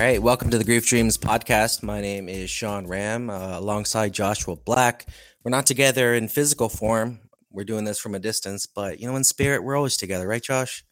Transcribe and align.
right, 0.00 0.22
welcome 0.22 0.48
to 0.48 0.56
the 0.56 0.64
Grief 0.64 0.86
Dreams 0.86 1.18
podcast. 1.18 1.82
My 1.82 2.00
name 2.00 2.26
is 2.26 2.48
Sean 2.48 2.86
Ram, 2.86 3.28
uh, 3.28 3.58
alongside 3.58 4.14
Joshua 4.14 4.56
Black. 4.56 5.04
We're 5.44 5.50
not 5.50 5.66
together 5.66 6.14
in 6.14 6.26
physical 6.26 6.70
form. 6.70 7.20
We're 7.52 7.64
doing 7.64 7.84
this 7.84 7.98
from 7.98 8.14
a 8.14 8.18
distance, 8.18 8.64
but 8.64 8.98
you 8.98 9.06
know, 9.06 9.16
in 9.16 9.24
spirit, 9.24 9.62
we're 9.62 9.76
always 9.76 9.98
together, 9.98 10.26
right, 10.26 10.42
Josh? 10.42 10.86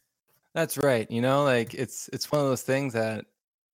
That's 0.53 0.77
right. 0.77 1.09
You 1.09 1.21
know, 1.21 1.43
like 1.43 1.73
it's 1.73 2.07
it's 2.13 2.31
one 2.31 2.39
of 2.39 2.47
those 2.49 2.61
things 2.61 2.93
that 2.93 3.25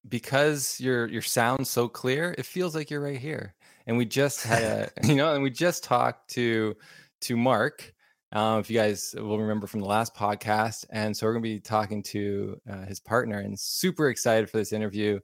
because 0.08 0.80
your 0.80 1.06
your 1.08 1.22
sound's 1.22 1.70
so 1.70 1.90
clear, 1.90 2.34
it 2.38 2.46
feels 2.46 2.74
like 2.74 2.90
you're 2.90 3.02
right 3.02 3.20
here. 3.20 3.56
And 3.88 3.98
we 3.98 4.06
just 4.06 4.42
had 4.42 4.64
a, 4.64 4.90
you 5.04 5.16
know, 5.16 5.34
and 5.34 5.44
we 5.44 5.50
just 5.50 5.84
talked 5.84 6.30
to 6.36 6.78
to 7.22 7.36
Mark 7.36 7.94
um, 8.32 8.60
if 8.60 8.70
you 8.70 8.78
guys 8.78 9.16
will 9.18 9.40
remember 9.40 9.68
from 9.68 9.80
the 9.80 9.88
last 9.88 10.16
podcast. 10.16 10.86
And 10.90 11.16
so 11.16 11.26
we're 11.26 11.34
going 11.34 11.44
to 11.44 11.50
be 11.50 11.60
talking 11.60 12.04
to 12.04 12.60
uh, 12.70 12.86
his 12.86 13.00
partner 13.00 13.40
and 13.40 13.60
super 13.60 14.10
excited 14.10 14.50
for 14.50 14.58
this 14.58 14.74
interview. 14.74 15.20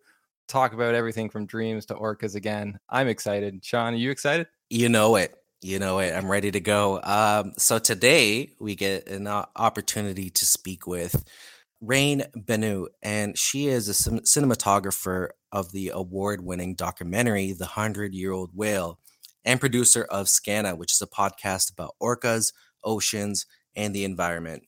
Talk 0.47 0.73
about 0.73 0.95
everything 0.95 1.29
from 1.29 1.45
dreams 1.45 1.85
to 1.87 1.95
orcas 1.95 2.35
again. 2.35 2.77
I'm 2.89 3.07
excited. 3.07 3.63
Sean, 3.63 3.93
are 3.93 3.97
you 3.97 4.11
excited? 4.11 4.47
You 4.69 4.89
know 4.89 5.15
it. 5.15 5.35
You 5.61 5.79
know 5.79 5.99
it. 5.99 6.13
I'm 6.13 6.29
ready 6.29 6.51
to 6.51 6.59
go. 6.59 6.99
Um, 7.03 7.53
so 7.57 7.79
today 7.79 8.53
we 8.59 8.75
get 8.75 9.07
an 9.07 9.27
opportunity 9.27 10.29
to 10.31 10.45
speak 10.45 10.87
with 10.87 11.23
Rain 11.81 12.23
Benu, 12.37 12.87
and 13.01 13.37
she 13.37 13.67
is 13.67 13.89
a 13.89 13.93
cinematographer 14.21 15.29
of 15.51 15.71
the 15.71 15.89
award 15.93 16.43
winning 16.43 16.75
documentary, 16.75 17.53
The 17.53 17.65
Hundred 17.65 18.13
Year 18.13 18.31
Old 18.31 18.51
Whale, 18.53 18.99
and 19.43 19.59
producer 19.59 20.03
of 20.03 20.27
Skaana, 20.27 20.77
which 20.77 20.93
is 20.93 21.01
a 21.01 21.07
podcast 21.07 21.71
about 21.71 21.95
orcas, 22.01 22.53
oceans, 22.83 23.45
and 23.75 23.93
the 23.95 24.05
environment. 24.05 24.63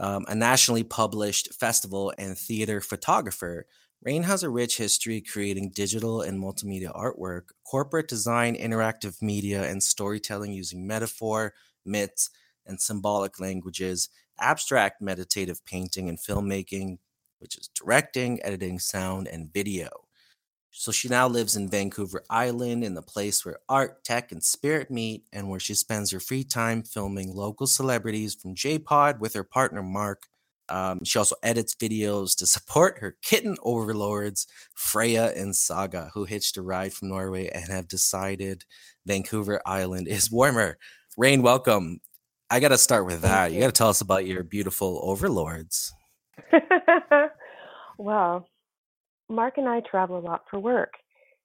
Um, 0.00 0.24
a 0.28 0.34
nationally 0.34 0.84
published 0.84 1.54
festival 1.54 2.12
and 2.18 2.36
theater 2.36 2.80
photographer, 2.80 3.66
Rain 4.02 4.24
has 4.24 4.42
a 4.42 4.50
rich 4.50 4.78
history 4.78 5.20
creating 5.20 5.70
digital 5.74 6.22
and 6.22 6.42
multimedia 6.42 6.92
artwork, 6.92 7.50
corporate 7.64 8.08
design, 8.08 8.56
interactive 8.56 9.22
media, 9.22 9.62
and 9.62 9.80
storytelling 9.82 10.52
using 10.52 10.86
metaphor, 10.88 11.54
myths, 11.86 12.30
and 12.66 12.80
symbolic 12.80 13.38
languages, 13.38 14.08
abstract 14.40 15.00
meditative 15.00 15.64
painting 15.66 16.08
and 16.08 16.18
filmmaking, 16.18 16.98
which 17.38 17.56
is 17.56 17.68
directing, 17.68 18.42
editing, 18.42 18.80
sound, 18.80 19.28
and 19.28 19.52
video. 19.52 19.88
So 20.74 20.90
she 20.90 21.08
now 21.08 21.28
lives 21.28 21.54
in 21.54 21.68
Vancouver 21.68 22.24
Island 22.30 22.82
in 22.82 22.94
the 22.94 23.02
place 23.02 23.44
where 23.44 23.58
art, 23.68 24.04
tech, 24.04 24.32
and 24.32 24.42
spirit 24.42 24.90
meet, 24.90 25.24
and 25.32 25.48
where 25.50 25.60
she 25.60 25.74
spends 25.74 26.10
her 26.10 26.18
free 26.18 26.44
time 26.44 26.82
filming 26.82 27.34
local 27.34 27.66
celebrities 27.66 28.34
from 28.34 28.54
J 28.54 28.78
Pod 28.78 29.20
with 29.20 29.34
her 29.34 29.44
partner 29.44 29.82
Mark. 29.82 30.22
Um, 30.70 31.04
she 31.04 31.18
also 31.18 31.36
edits 31.42 31.74
videos 31.74 32.34
to 32.38 32.46
support 32.46 32.98
her 33.00 33.16
kitten 33.22 33.56
overlords, 33.62 34.46
Freya 34.74 35.32
and 35.36 35.54
Saga, 35.54 36.10
who 36.14 36.24
hitched 36.24 36.56
a 36.56 36.62
ride 36.62 36.94
from 36.94 37.10
Norway 37.10 37.48
and 37.48 37.68
have 37.68 37.86
decided 37.86 38.64
Vancouver 39.04 39.60
Island 39.66 40.08
is 40.08 40.32
warmer. 40.32 40.78
Rain, 41.18 41.42
welcome. 41.42 42.00
I 42.48 42.60
got 42.60 42.68
to 42.68 42.78
start 42.78 43.04
with 43.04 43.20
that. 43.20 43.52
You 43.52 43.60
got 43.60 43.66
to 43.66 43.72
tell 43.72 43.90
us 43.90 44.00
about 44.00 44.26
your 44.26 44.42
beautiful 44.42 45.00
overlords. 45.02 45.92
well, 47.98 48.48
Mark 49.28 49.54
and 49.56 49.68
I 49.68 49.80
travel 49.80 50.18
a 50.18 50.20
lot 50.20 50.44
for 50.50 50.58
work. 50.58 50.92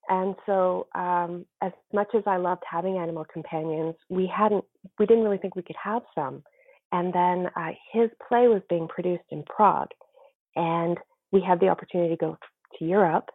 And 0.10 0.36
so, 0.46 0.88
um, 0.96 1.46
as 1.62 1.74
much 1.94 2.08
as 2.16 2.24
I 2.26 2.38
loved 2.38 2.64
having 2.70 2.98
animal 2.98 3.26
companions, 3.32 3.96
we 4.10 4.26
hadn't, 4.26 4.64
we 4.98 5.06
didn't 5.06 5.24
really 5.24 5.38
think 5.38 5.56
we 5.56 5.64
could 5.64 5.76
have 5.84 6.04
some. 6.16 6.44
And 6.94 7.14
then 7.14 7.48
uh, 7.58 7.72
his 7.92 8.10
play 8.28 8.48
was 8.48 8.62
being 8.70 8.88
produced 8.88 9.26
in 9.32 9.44
Prague, 9.44 9.90
and 10.56 10.98
we 11.34 11.42
had 11.42 11.60
the 11.60 11.68
opportunity 11.68 12.16
to 12.16 12.18
go 12.18 12.38
to 12.80 12.86
Europe 12.86 13.30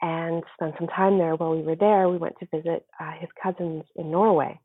and 0.00 0.44
spend 0.54 0.74
some 0.78 0.86
time 0.86 1.18
there. 1.18 1.34
While 1.34 1.56
we 1.56 1.62
were 1.62 1.74
there, 1.74 2.08
we 2.08 2.18
went 2.18 2.36
to 2.38 2.46
visit 2.54 2.86
uh, 3.00 3.12
his 3.18 3.30
cousins 3.42 3.82
in 3.96 4.12
Norway, 4.12 4.60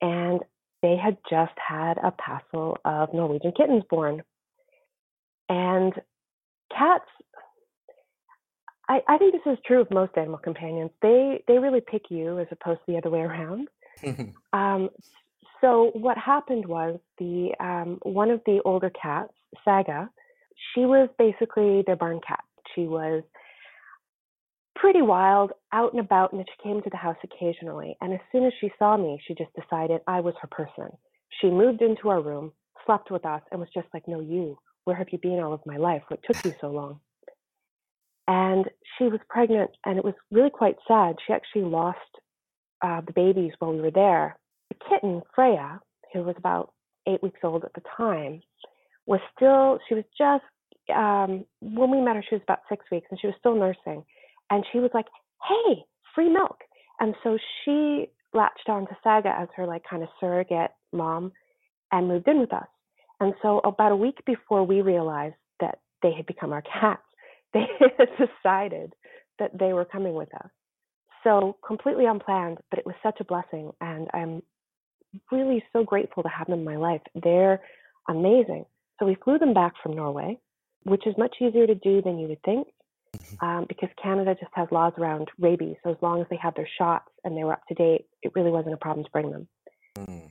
and 0.00 0.40
they 0.80 0.96
had 0.96 1.18
just 1.28 1.52
had 1.56 1.98
a 1.98 2.12
passel 2.12 2.78
of 2.86 3.12
Norwegian 3.12 3.52
kittens 3.54 3.82
born. 3.90 4.22
And 5.50 5.92
cats 6.70 7.08
I, 8.88 9.00
I 9.06 9.18
think 9.18 9.32
this 9.32 9.52
is 9.52 9.58
true 9.66 9.80
of 9.80 9.90
most 9.90 10.12
animal 10.16 10.38
companions. 10.38 10.90
They 11.02 11.42
they 11.46 11.58
really 11.58 11.80
pick 11.80 12.04
you 12.10 12.38
as 12.38 12.46
opposed 12.50 12.80
to 12.86 12.92
the 12.92 12.98
other 12.98 13.10
way 13.10 13.20
around. 13.20 13.68
um, 14.52 14.90
so 15.60 15.90
what 15.94 16.16
happened 16.16 16.66
was 16.66 16.98
the 17.18 17.50
um, 17.60 17.98
one 18.02 18.30
of 18.30 18.40
the 18.46 18.60
older 18.64 18.90
cats, 18.90 19.32
Saga, 19.64 20.08
she 20.74 20.80
was 20.80 21.08
basically 21.18 21.82
their 21.86 21.96
barn 21.96 22.20
cat. 22.26 22.44
She 22.74 22.82
was 22.82 23.22
pretty 24.76 25.02
wild, 25.02 25.52
out 25.72 25.92
and 25.92 26.00
about, 26.00 26.32
and 26.32 26.44
she 26.46 26.68
came 26.68 26.80
to 26.82 26.90
the 26.90 26.96
house 26.96 27.16
occasionally. 27.24 27.96
And 28.00 28.12
as 28.12 28.20
soon 28.30 28.44
as 28.44 28.52
she 28.60 28.70
saw 28.78 28.96
me, 28.96 29.20
she 29.26 29.34
just 29.34 29.50
decided 29.54 30.00
I 30.06 30.20
was 30.20 30.34
her 30.40 30.48
person. 30.48 30.96
She 31.40 31.50
moved 31.50 31.82
into 31.82 32.08
our 32.08 32.20
room, 32.20 32.52
slept 32.86 33.10
with 33.10 33.26
us, 33.26 33.42
and 33.50 33.60
was 33.60 33.70
just 33.74 33.88
like, 33.92 34.06
"No, 34.06 34.20
you. 34.20 34.58
Where 34.84 34.96
have 34.96 35.08
you 35.10 35.18
been 35.18 35.40
all 35.40 35.52
of 35.52 35.66
my 35.66 35.76
life? 35.76 36.02
What 36.08 36.22
took 36.22 36.42
you 36.44 36.54
so 36.60 36.68
long?" 36.68 37.00
And 38.28 38.66
she 38.96 39.04
was 39.04 39.20
pregnant 39.28 39.70
and 39.86 39.98
it 39.98 40.04
was 40.04 40.14
really 40.30 40.50
quite 40.50 40.76
sad. 40.86 41.16
She 41.26 41.32
actually 41.32 41.64
lost 41.64 41.98
uh, 42.82 43.00
the 43.00 43.12
babies 43.14 43.52
while 43.58 43.72
we 43.72 43.80
were 43.80 43.90
there. 43.90 44.38
The 44.68 44.76
kitten 44.88 45.22
freya 45.34 45.80
who 46.12 46.22
was 46.22 46.36
about 46.36 46.72
eight 47.08 47.22
weeks 47.22 47.40
old 47.42 47.64
at 47.64 47.72
the 47.72 47.82
time 47.96 48.42
was 49.06 49.20
still 49.34 49.78
she 49.88 49.94
was 49.94 50.04
just 50.16 50.44
um, 50.94 51.44
when 51.60 51.90
we 51.90 52.00
met 52.00 52.16
her 52.16 52.24
she 52.28 52.34
was 52.34 52.42
about 52.42 52.60
six 52.68 52.84
weeks 52.92 53.06
and 53.10 53.18
she 53.18 53.26
was 53.26 53.36
still 53.38 53.56
nursing. 53.56 54.04
And 54.50 54.64
she 54.72 54.78
was 54.78 54.90
like 54.92 55.06
hey 55.48 55.84
free 56.14 56.28
milk. 56.28 56.58
And 57.00 57.14
so 57.24 57.38
she 57.64 58.10
latched 58.34 58.68
on 58.68 58.86
to 58.88 58.96
saga 59.02 59.30
as 59.30 59.48
her 59.56 59.66
like 59.66 59.84
kind 59.88 60.02
of 60.02 60.10
surrogate 60.20 60.72
mom 60.92 61.32
and 61.92 62.08
moved 62.08 62.28
in 62.28 62.40
with 62.40 62.52
us. 62.52 62.66
And 63.20 63.32
so 63.40 63.60
about 63.64 63.92
a 63.92 63.96
week 63.96 64.18
before 64.26 64.66
we 64.66 64.82
realized 64.82 65.36
that 65.60 65.78
they 66.02 66.12
had 66.12 66.26
become 66.26 66.52
our 66.52 66.62
cats 66.62 67.02
they 67.54 67.66
had 67.98 68.08
decided 68.18 68.94
that 69.38 69.58
they 69.58 69.72
were 69.72 69.84
coming 69.84 70.14
with 70.14 70.34
us. 70.34 70.50
So 71.24 71.56
completely 71.66 72.06
unplanned, 72.06 72.58
but 72.70 72.78
it 72.78 72.86
was 72.86 72.94
such 73.02 73.18
a 73.20 73.24
blessing. 73.24 73.72
And 73.80 74.08
I'm 74.14 74.42
really 75.32 75.64
so 75.72 75.84
grateful 75.84 76.22
to 76.22 76.28
have 76.28 76.46
them 76.46 76.60
in 76.60 76.64
my 76.64 76.76
life. 76.76 77.00
They're 77.14 77.60
amazing. 78.08 78.64
So 78.98 79.06
we 79.06 79.16
flew 79.24 79.38
them 79.38 79.54
back 79.54 79.72
from 79.82 79.94
Norway, 79.94 80.38
which 80.84 81.06
is 81.06 81.14
much 81.18 81.36
easier 81.40 81.66
to 81.66 81.74
do 81.74 82.02
than 82.02 82.18
you 82.18 82.28
would 82.28 82.42
think. 82.44 82.68
Mm-hmm. 83.16 83.44
Um, 83.44 83.64
because 83.66 83.88
Canada 84.02 84.36
just 84.38 84.52
has 84.52 84.68
laws 84.70 84.92
around 84.98 85.28
rabies. 85.38 85.76
So 85.82 85.90
as 85.90 85.96
long 86.02 86.20
as 86.20 86.26
they 86.28 86.38
have 86.42 86.54
their 86.54 86.68
shots 86.78 87.08
and 87.24 87.34
they 87.34 87.42
were 87.42 87.54
up 87.54 87.66
to 87.68 87.74
date, 87.74 88.04
it 88.22 88.32
really 88.34 88.50
wasn't 88.50 88.74
a 88.74 88.76
problem 88.76 89.02
to 89.04 89.10
bring 89.10 89.30
them. 89.30 89.48
Mm. 89.96 90.30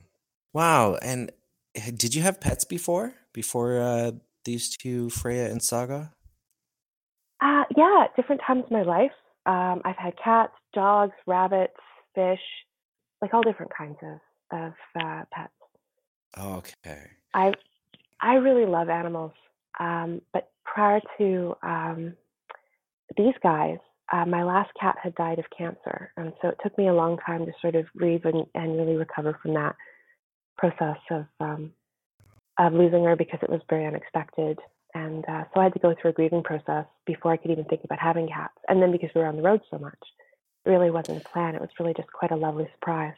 Wow. 0.52 0.94
And 1.02 1.32
did 1.74 2.14
you 2.14 2.22
have 2.22 2.40
pets 2.40 2.64
before? 2.64 3.14
Before 3.32 3.80
uh, 3.80 4.12
these 4.44 4.76
two, 4.76 5.10
Freya 5.10 5.50
and 5.50 5.60
Saga? 5.60 6.12
Yeah, 7.78 8.06
different 8.16 8.40
times 8.44 8.64
in 8.68 8.76
my 8.76 8.82
life. 8.82 9.12
Um, 9.46 9.82
I've 9.84 9.96
had 9.96 10.14
cats, 10.22 10.52
dogs, 10.74 11.14
rabbits, 11.28 11.76
fish, 12.12 12.40
like 13.22 13.32
all 13.32 13.42
different 13.42 13.70
kinds 13.76 13.96
of 14.02 14.18
of 14.50 14.72
uh, 15.00 15.22
pets. 15.30 15.52
Okay. 16.36 17.02
I 17.34 17.52
I 18.20 18.34
really 18.34 18.66
love 18.66 18.88
animals, 18.88 19.30
um, 19.78 20.20
but 20.32 20.50
prior 20.64 21.00
to 21.18 21.54
um, 21.62 22.14
these 23.16 23.34
guys, 23.44 23.78
uh, 24.12 24.26
my 24.26 24.42
last 24.42 24.70
cat 24.80 24.96
had 25.00 25.14
died 25.14 25.38
of 25.38 25.44
cancer, 25.56 26.10
and 26.16 26.32
so 26.42 26.48
it 26.48 26.58
took 26.60 26.76
me 26.76 26.88
a 26.88 26.94
long 26.94 27.16
time 27.24 27.46
to 27.46 27.52
sort 27.60 27.76
of 27.76 27.86
grieve 27.96 28.24
and, 28.24 28.44
and 28.56 28.76
really 28.76 28.96
recover 28.96 29.38
from 29.40 29.54
that 29.54 29.76
process 30.56 30.98
of 31.12 31.26
um, 31.38 31.72
of 32.58 32.72
losing 32.72 33.04
her 33.04 33.14
because 33.14 33.38
it 33.40 33.50
was 33.50 33.60
very 33.70 33.86
unexpected. 33.86 34.58
And 34.98 35.24
uh, 35.28 35.44
so 35.52 35.60
I 35.60 35.64
had 35.64 35.74
to 35.74 35.78
go 35.78 35.94
through 35.94 36.10
a 36.10 36.14
grieving 36.14 36.42
process 36.42 36.86
before 37.06 37.32
I 37.32 37.36
could 37.36 37.50
even 37.50 37.64
think 37.64 37.82
about 37.84 38.00
having 38.00 38.26
cats. 38.28 38.58
And 38.68 38.82
then 38.82 38.90
because 38.90 39.10
we 39.14 39.20
were 39.20 39.28
on 39.28 39.36
the 39.36 39.42
road 39.42 39.60
so 39.70 39.78
much, 39.78 39.98
it 40.64 40.70
really 40.70 40.90
wasn't 40.90 41.22
a 41.22 41.28
plan. 41.28 41.54
It 41.54 41.60
was 41.60 41.70
really 41.78 41.94
just 41.94 42.10
quite 42.12 42.32
a 42.32 42.36
lovely 42.36 42.68
surprise. 42.74 43.14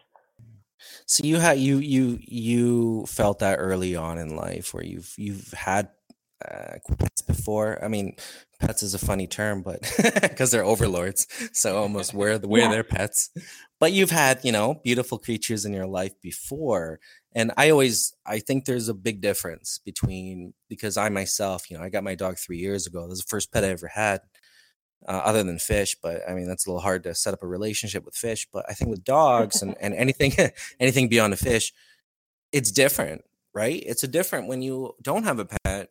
So 1.06 1.24
you 1.24 1.36
had 1.36 1.58
you 1.58 1.78
you 1.78 2.18
you 2.22 3.04
felt 3.06 3.40
that 3.40 3.56
early 3.56 3.96
on 3.96 4.16
in 4.18 4.34
life 4.34 4.72
where 4.72 4.84
you've 4.84 5.12
you've 5.18 5.52
had 5.52 5.90
uh, 6.46 6.78
pets 6.98 7.20
before. 7.20 7.82
I 7.84 7.88
mean, 7.88 8.16
pets 8.60 8.82
is 8.82 8.94
a 8.94 8.98
funny 8.98 9.26
term, 9.26 9.62
but 9.62 9.80
because 10.22 10.50
they're 10.50 10.64
overlords, 10.64 11.26
so 11.52 11.76
almost 11.76 12.14
we're 12.14 12.38
the 12.38 12.48
we're 12.48 12.62
yeah. 12.62 12.70
their 12.70 12.84
pets. 12.84 13.30
But 13.78 13.92
you've 13.92 14.10
had 14.10 14.40
you 14.42 14.52
know 14.52 14.80
beautiful 14.82 15.18
creatures 15.18 15.66
in 15.66 15.74
your 15.74 15.86
life 15.86 16.14
before, 16.22 17.00
and 17.34 17.52
I 17.56 17.70
always 17.70 18.14
I 18.26 18.40
think 18.40 18.64
there's 18.64 18.88
a 18.88 18.94
big 18.94 19.20
difference 19.20 19.80
between 19.84 20.54
because 20.68 20.96
I 20.96 21.08
myself 21.08 21.70
you 21.70 21.78
know 21.78 21.84
I 21.84 21.88
got 21.88 22.04
my 22.04 22.14
dog 22.14 22.38
three 22.38 22.58
years 22.58 22.86
ago. 22.86 23.02
That 23.02 23.08
was 23.08 23.20
the 23.20 23.28
first 23.28 23.52
pet 23.52 23.64
I 23.64 23.68
ever 23.68 23.88
had. 23.88 24.20
Uh, 25.08 25.12
other 25.12 25.42
than 25.42 25.58
fish, 25.58 25.96
but 26.02 26.20
I 26.28 26.34
mean 26.34 26.46
that's 26.46 26.66
a 26.66 26.68
little 26.68 26.82
hard 26.82 27.04
to 27.04 27.14
set 27.14 27.32
up 27.32 27.42
a 27.42 27.46
relationship 27.46 28.04
with 28.04 28.14
fish. 28.14 28.46
But 28.52 28.66
I 28.68 28.74
think 28.74 28.90
with 28.90 29.02
dogs 29.02 29.62
and, 29.62 29.74
and 29.80 29.94
anything 29.94 30.32
anything 30.80 31.08
beyond 31.08 31.32
a 31.32 31.38
fish, 31.38 31.72
it's 32.52 32.70
different, 32.70 33.22
right? 33.54 33.82
It's 33.86 34.02
a 34.02 34.08
different 34.08 34.48
when 34.48 34.60
you 34.60 34.92
don't 35.02 35.24
have 35.24 35.38
a 35.38 35.46
pet 35.64 35.88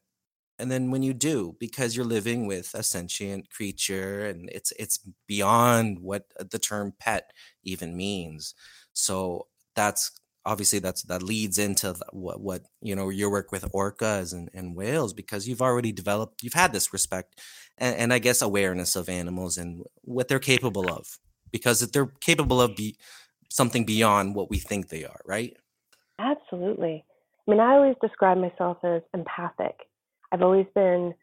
and 0.59 0.69
then 0.69 0.91
when 0.91 1.01
you 1.01 1.13
do 1.13 1.55
because 1.59 1.95
you're 1.95 2.05
living 2.05 2.45
with 2.45 2.71
a 2.75 2.83
sentient 2.83 3.49
creature 3.49 4.27
and 4.27 4.49
it's 4.51 4.73
it's 4.77 4.99
beyond 5.25 5.99
what 5.99 6.25
the 6.51 6.59
term 6.59 6.93
pet 6.99 7.31
even 7.63 7.95
means 7.95 8.53
so 8.93 9.47
that's 9.75 10.11
obviously 10.45 10.79
that's 10.79 11.03
that 11.03 11.21
leads 11.21 11.57
into 11.57 11.95
what 12.11 12.39
what 12.41 12.61
you 12.81 12.95
know 12.95 13.09
your 13.09 13.29
work 13.29 13.51
with 13.51 13.63
orcas 13.71 14.33
and, 14.33 14.49
and 14.53 14.75
whales 14.75 15.13
because 15.13 15.47
you've 15.47 15.61
already 15.61 15.91
developed 15.91 16.43
you've 16.43 16.53
had 16.53 16.73
this 16.73 16.93
respect 16.93 17.39
and, 17.77 17.95
and 17.95 18.13
i 18.13 18.19
guess 18.19 18.41
awareness 18.41 18.95
of 18.95 19.09
animals 19.09 19.57
and 19.57 19.83
what 20.01 20.27
they're 20.27 20.39
capable 20.39 20.89
of 20.89 21.19
because 21.51 21.79
they're 21.91 22.11
capable 22.21 22.61
of 22.61 22.75
be 22.75 22.95
something 23.49 23.83
beyond 23.83 24.35
what 24.35 24.49
we 24.49 24.57
think 24.57 24.89
they 24.89 25.03
are 25.03 25.21
right? 25.25 25.57
Absolutely. 26.19 27.03
I 27.47 27.51
mean 27.51 27.59
i 27.59 27.73
always 27.73 27.95
describe 28.01 28.37
myself 28.37 28.77
as 28.83 29.01
empathic. 29.13 29.75
I've 30.31 30.41
always 30.41 30.67
been 30.73 31.13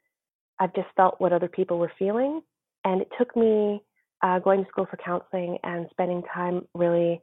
i've 0.59 0.75
just 0.75 0.89
felt 0.97 1.21
what 1.21 1.33
other 1.33 1.49
people 1.49 1.79
were 1.79 1.93
feeling 1.99 2.43
and 2.85 3.01
it 3.01 3.09
took 3.19 3.35
me 3.37 3.83
uh, 4.23 4.39
going 4.39 4.65
to 4.65 4.69
school 4.71 4.87
for 4.91 4.97
counseling 4.97 5.59
and 5.63 5.87
spending 5.91 6.23
time 6.33 6.67
really 6.75 7.21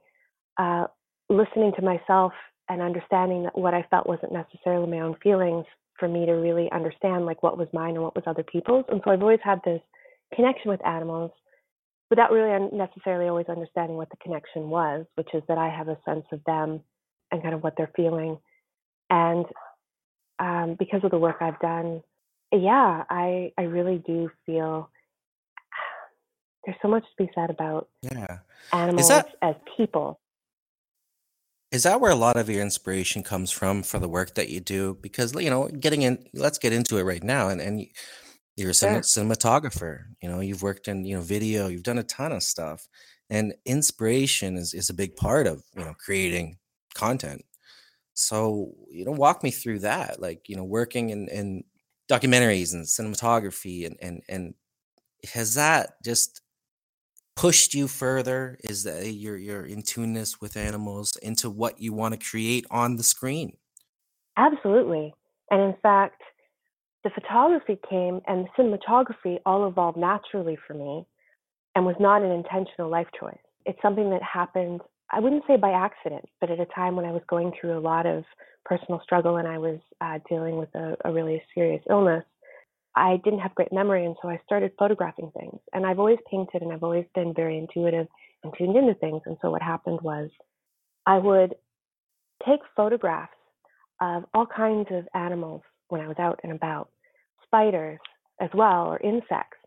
uh, 0.57 0.85
listening 1.33 1.74
to 1.75 1.81
myself 1.81 2.33
and 2.69 2.81
understanding 2.81 3.44
that 3.44 3.57
what 3.57 3.74
I 3.74 3.85
felt 3.89 4.07
wasn't 4.07 4.33
necessarily 4.33 4.89
my 4.89 5.00
own 5.00 5.15
feelings 5.21 5.65
for 6.00 6.07
me 6.07 6.25
to 6.25 6.33
really 6.33 6.71
understand 6.71 7.25
like 7.25 7.44
what 7.44 7.57
was 7.57 7.68
mine 7.74 7.95
and 7.95 8.03
what 8.03 8.15
was 8.15 8.24
other 8.25 8.44
people's. 8.44 8.85
And 8.89 9.01
so 9.03 9.12
I've 9.12 9.21
always 9.21 9.39
had 9.44 9.59
this 9.65 9.81
connection 10.35 10.71
with 10.71 10.85
animals 10.85 11.31
without 12.09 12.31
really 12.31 12.69
necessarily 12.71 13.30
always 13.30 13.47
understanding 13.47 13.97
what 13.97 14.09
the 14.09 14.18
connection 14.18 14.69
was, 14.69 15.06
which 15.15 15.30
is 15.33 15.44
that 15.47 15.57
I 15.57 15.69
have 15.69 15.88
a 15.88 15.97
sense 16.06 16.25
of 16.31 16.41
them 16.45 16.81
and 17.31 17.41
kind 17.41 17.53
of 17.53 17.63
what 17.63 17.74
they're 17.77 17.91
feeling. 17.95 18.38
And 19.09 19.45
um, 20.39 20.75
because 20.77 21.01
of 21.03 21.12
the 21.12 21.18
work 21.18 21.38
I've 21.41 21.59
done, 21.59 22.01
yeah, 22.51 23.03
I 23.09 23.51
I 23.57 23.63
really 23.63 23.97
do 24.06 24.29
feel 24.45 24.89
there's 26.65 26.77
so 26.81 26.88
much 26.88 27.03
to 27.03 27.25
be 27.25 27.31
said 27.33 27.50
about 27.50 27.89
yeah. 28.01 28.39
animals 28.71 29.07
that, 29.07 29.29
as 29.41 29.56
people. 29.77 30.19
Is 31.73 31.83
that 31.83 31.99
where 31.99 32.11
a 32.11 32.15
lot 32.15 32.37
of 32.37 32.51
your 32.51 32.61
inspiration 32.61 33.23
comes 33.23 33.49
from 33.49 33.81
for 33.81 33.97
the 33.97 34.07
work 34.07 34.35
that 34.35 34.49
you 34.49 34.59
do? 34.59 34.95
Because 35.01 35.33
you 35.33 35.49
know, 35.49 35.67
getting 35.67 36.03
in, 36.03 36.23
let's 36.35 36.59
get 36.59 36.71
into 36.71 36.97
it 36.97 37.03
right 37.03 37.23
now. 37.23 37.49
And 37.49 37.59
and 37.59 37.87
you're 38.55 38.69
a 38.69 38.75
sure. 38.75 38.99
cinematographer. 38.99 40.03
You 40.21 40.29
know, 40.29 40.39
you've 40.39 40.61
worked 40.61 40.87
in 40.87 41.03
you 41.03 41.15
know 41.15 41.23
video. 41.23 41.67
You've 41.67 41.81
done 41.81 41.97
a 41.97 42.03
ton 42.03 42.31
of 42.31 42.43
stuff, 42.43 42.87
and 43.27 43.55
inspiration 43.65 44.55
is 44.55 44.75
is 44.75 44.91
a 44.91 44.93
big 44.93 45.15
part 45.15 45.47
of 45.47 45.63
you 45.75 45.83
know 45.83 45.95
creating 45.97 46.59
content. 46.93 47.43
So 48.13 48.73
you 48.91 49.03
know, 49.03 49.11
walk 49.11 49.41
me 49.41 49.49
through 49.49 49.79
that. 49.79 50.21
Like 50.21 50.47
you 50.49 50.55
know, 50.55 50.63
working 50.63 51.09
in 51.09 51.27
in 51.29 51.63
documentaries 52.07 52.73
and 52.73 52.85
cinematography, 52.85 53.87
and 53.87 53.97
and 53.99 54.21
and 54.29 54.53
has 55.33 55.55
that 55.55 55.93
just 56.05 56.42
pushed 57.35 57.74
you 57.74 57.88
further? 57.88 58.57
Is 58.63 58.83
that 58.83 59.06
your 59.13 59.38
your 59.38 59.65
in 59.65 59.81
tuneness 59.81 60.39
with 60.41 60.57
animals 60.57 61.15
into 61.21 61.50
what 61.50 61.81
you 61.81 61.94
want 61.94 62.13
to 62.13 62.30
create 62.30 62.65
on 62.71 62.95
the 62.95 63.03
screen? 63.03 63.57
Absolutely. 64.38 65.13
And 65.51 65.62
in 65.62 65.75
fact, 65.81 66.21
the 67.03 67.09
photography 67.09 67.77
came 67.89 68.21
and 68.27 68.45
the 68.45 68.63
cinematography 68.63 69.39
all 69.45 69.68
evolved 69.68 69.97
naturally 69.97 70.57
for 70.65 70.74
me 70.74 71.06
and 71.75 71.85
was 71.85 71.95
not 72.00 72.21
an 72.21 72.31
intentional 72.31 72.89
life 72.89 73.07
choice. 73.19 73.38
It's 73.65 73.81
something 73.81 74.09
that 74.09 74.21
happened, 74.24 74.81
I 75.12 75.19
wouldn't 75.19 75.44
say 75.47 75.57
by 75.57 75.71
accident, 75.71 76.25
but 76.39 76.50
at 76.50 76.59
a 76.59 76.65
time 76.68 76.95
when 76.95 77.06
I 77.06 77.12
was 77.12 77.21
going 77.29 77.51
through 77.59 77.77
a 77.77 77.81
lot 77.81 78.06
of 78.06 78.24
personal 78.65 79.01
struggle 79.03 79.38
and 79.38 79.47
I 79.47 79.57
was 79.57 79.79
uh, 80.01 80.19
dealing 80.29 80.57
with 80.57 80.74
a, 80.75 80.95
a 81.06 81.12
really 81.12 81.41
serious 81.53 81.83
illness. 81.89 82.24
I 82.95 83.17
didn't 83.23 83.39
have 83.39 83.55
great 83.55 83.73
memory, 83.73 84.05
and 84.05 84.15
so 84.21 84.29
I 84.29 84.39
started 84.45 84.71
photographing 84.77 85.31
things. 85.37 85.59
And 85.73 85.85
I've 85.85 85.99
always 85.99 86.19
painted, 86.29 86.61
and 86.61 86.71
I've 86.71 86.83
always 86.83 87.05
been 87.15 87.33
very 87.33 87.57
intuitive 87.57 88.07
and 88.43 88.53
tuned 88.57 88.75
into 88.75 88.93
things. 88.95 89.21
And 89.25 89.37
so 89.41 89.49
what 89.49 89.61
happened 89.61 89.99
was, 90.01 90.29
I 91.05 91.17
would 91.17 91.55
take 92.47 92.59
photographs 92.75 93.33
of 94.01 94.25
all 94.33 94.45
kinds 94.45 94.87
of 94.91 95.07
animals 95.15 95.61
when 95.89 96.01
I 96.01 96.07
was 96.07 96.17
out 96.19 96.39
and 96.43 96.51
about, 96.51 96.89
spiders 97.43 97.99
as 98.39 98.49
well, 98.53 98.87
or 98.87 98.99
insects. 98.99 99.57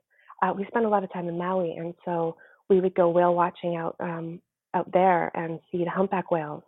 Uh, 0.42 0.52
we 0.56 0.66
spent 0.66 0.84
a 0.84 0.88
lot 0.88 1.04
of 1.04 1.12
time 1.12 1.28
in 1.28 1.38
Maui, 1.38 1.76
and 1.76 1.94
so 2.04 2.36
we 2.68 2.80
would 2.80 2.94
go 2.94 3.08
whale 3.08 3.34
watching 3.34 3.76
out 3.76 3.96
um, 4.00 4.40
out 4.74 4.90
there 4.92 5.30
and 5.36 5.60
see 5.72 5.84
the 5.84 5.90
humpback 5.90 6.30
whales. 6.30 6.62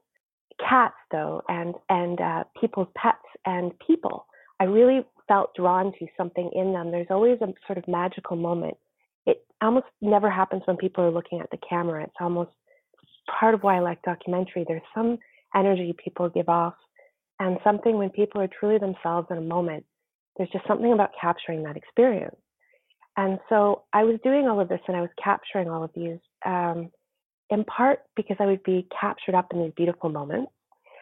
Cats, 0.59 0.95
though, 1.13 1.43
and 1.49 1.75
and 1.89 2.21
uh, 2.21 2.45
people's 2.61 2.89
pets 2.97 3.19
and 3.45 3.73
people. 3.87 4.27
I 4.61 4.65
really 4.65 5.05
felt 5.29 5.55
drawn 5.55 5.93
to 5.99 6.07
something 6.17 6.51
in 6.55 6.73
them. 6.73 6.91
There's 6.91 7.07
always 7.11 7.39
a 7.41 7.53
sort 7.67 7.79
of 7.79 7.87
magical 7.87 8.37
moment. 8.37 8.77
It 9.27 9.45
almost 9.63 9.87
never 10.01 10.31
happens 10.31 10.63
when 10.65 10.77
people 10.77 11.05
are 11.05 11.11
looking 11.11 11.41
at 11.41 11.51
the 11.51 11.59
camera. 11.69 12.03
It's 12.03 12.15
almost 12.21 12.51
part 13.39 13.55
of 13.55 13.63
why 13.63 13.77
I 13.77 13.81
like 13.81 14.03
documentary. 14.03 14.65
There's 14.67 14.83
some 14.95 15.19
energy 15.55 15.95
people 16.03 16.29
give 16.29 16.49
off 16.49 16.75
and 17.39 17.59
something 17.63 17.97
when 17.97 18.11
people 18.11 18.41
are 18.41 18.49
truly 18.49 18.79
themselves 18.79 19.29
in 19.31 19.39
a 19.39 19.43
moment. 19.43 19.85
There's 20.37 20.51
just 20.51 20.67
something 20.67 20.93
about 20.93 21.11
capturing 21.21 21.63
that 21.65 21.77
experience. 21.77 22.37
And 23.17 23.39
so 23.49 23.83
I 23.93 24.05
was 24.05 24.19
doing 24.23 24.47
all 24.47 24.61
of 24.61 24.69
this 24.69 24.81
and 24.87 24.97
I 24.97 25.01
was 25.01 25.11
capturing 25.23 25.69
all 25.69 25.83
of 25.83 25.91
these 25.95 26.19
um, 26.47 26.91
in 27.51 27.65
part 27.65 28.01
because 28.15 28.37
I 28.41 28.47
would 28.47 28.63
be 28.63 28.87
captured 28.99 29.35
up 29.35 29.53
in 29.53 29.63
these 29.63 29.73
beautiful 29.77 30.11
moments 30.11 30.53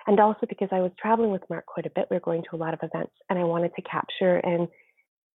and 0.06 0.20
also 0.20 0.46
because 0.48 0.68
I 0.72 0.80
was 0.80 0.92
traveling 1.00 1.30
with 1.30 1.42
Mark 1.50 1.66
quite 1.66 1.86
a 1.86 1.90
bit. 1.90 2.06
We 2.10 2.16
were 2.16 2.20
going 2.20 2.42
to 2.50 2.56
a 2.56 2.58
lot 2.58 2.74
of 2.74 2.80
events, 2.82 3.12
and 3.28 3.38
I 3.38 3.44
wanted 3.44 3.72
to 3.74 3.82
capture 3.82 4.36
and 4.36 4.68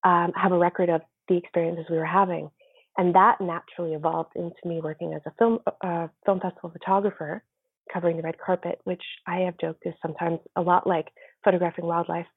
um, 0.04 0.32
have 0.36 0.52
a 0.52 0.58
record 0.58 0.90
of 0.90 1.02
the 1.28 1.38
experiences 1.38 1.86
we 1.90 1.98
were 1.98 2.06
having. 2.06 2.50
And 2.98 3.16
that 3.16 3.40
naturally 3.40 3.94
evolved 3.94 4.32
into 4.36 4.58
me 4.66 4.82
working 4.82 5.14
as 5.14 5.22
a 5.26 5.32
film 5.40 5.60
uh, 5.84 6.08
film 6.26 6.40
festival 6.40 6.70
photographer, 6.70 7.44
covering 7.92 8.18
the 8.18 8.24
red 8.24 8.38
carpet, 8.38 8.80
which 8.84 9.04
I 9.26 9.40
have 9.42 9.56
joked 9.60 9.84
is 9.86 9.94
sometimes 10.02 10.40
a 10.56 10.62
lot 10.62 10.86
like 10.86 11.08
photographing 11.44 11.86
wildlife. 11.86 12.28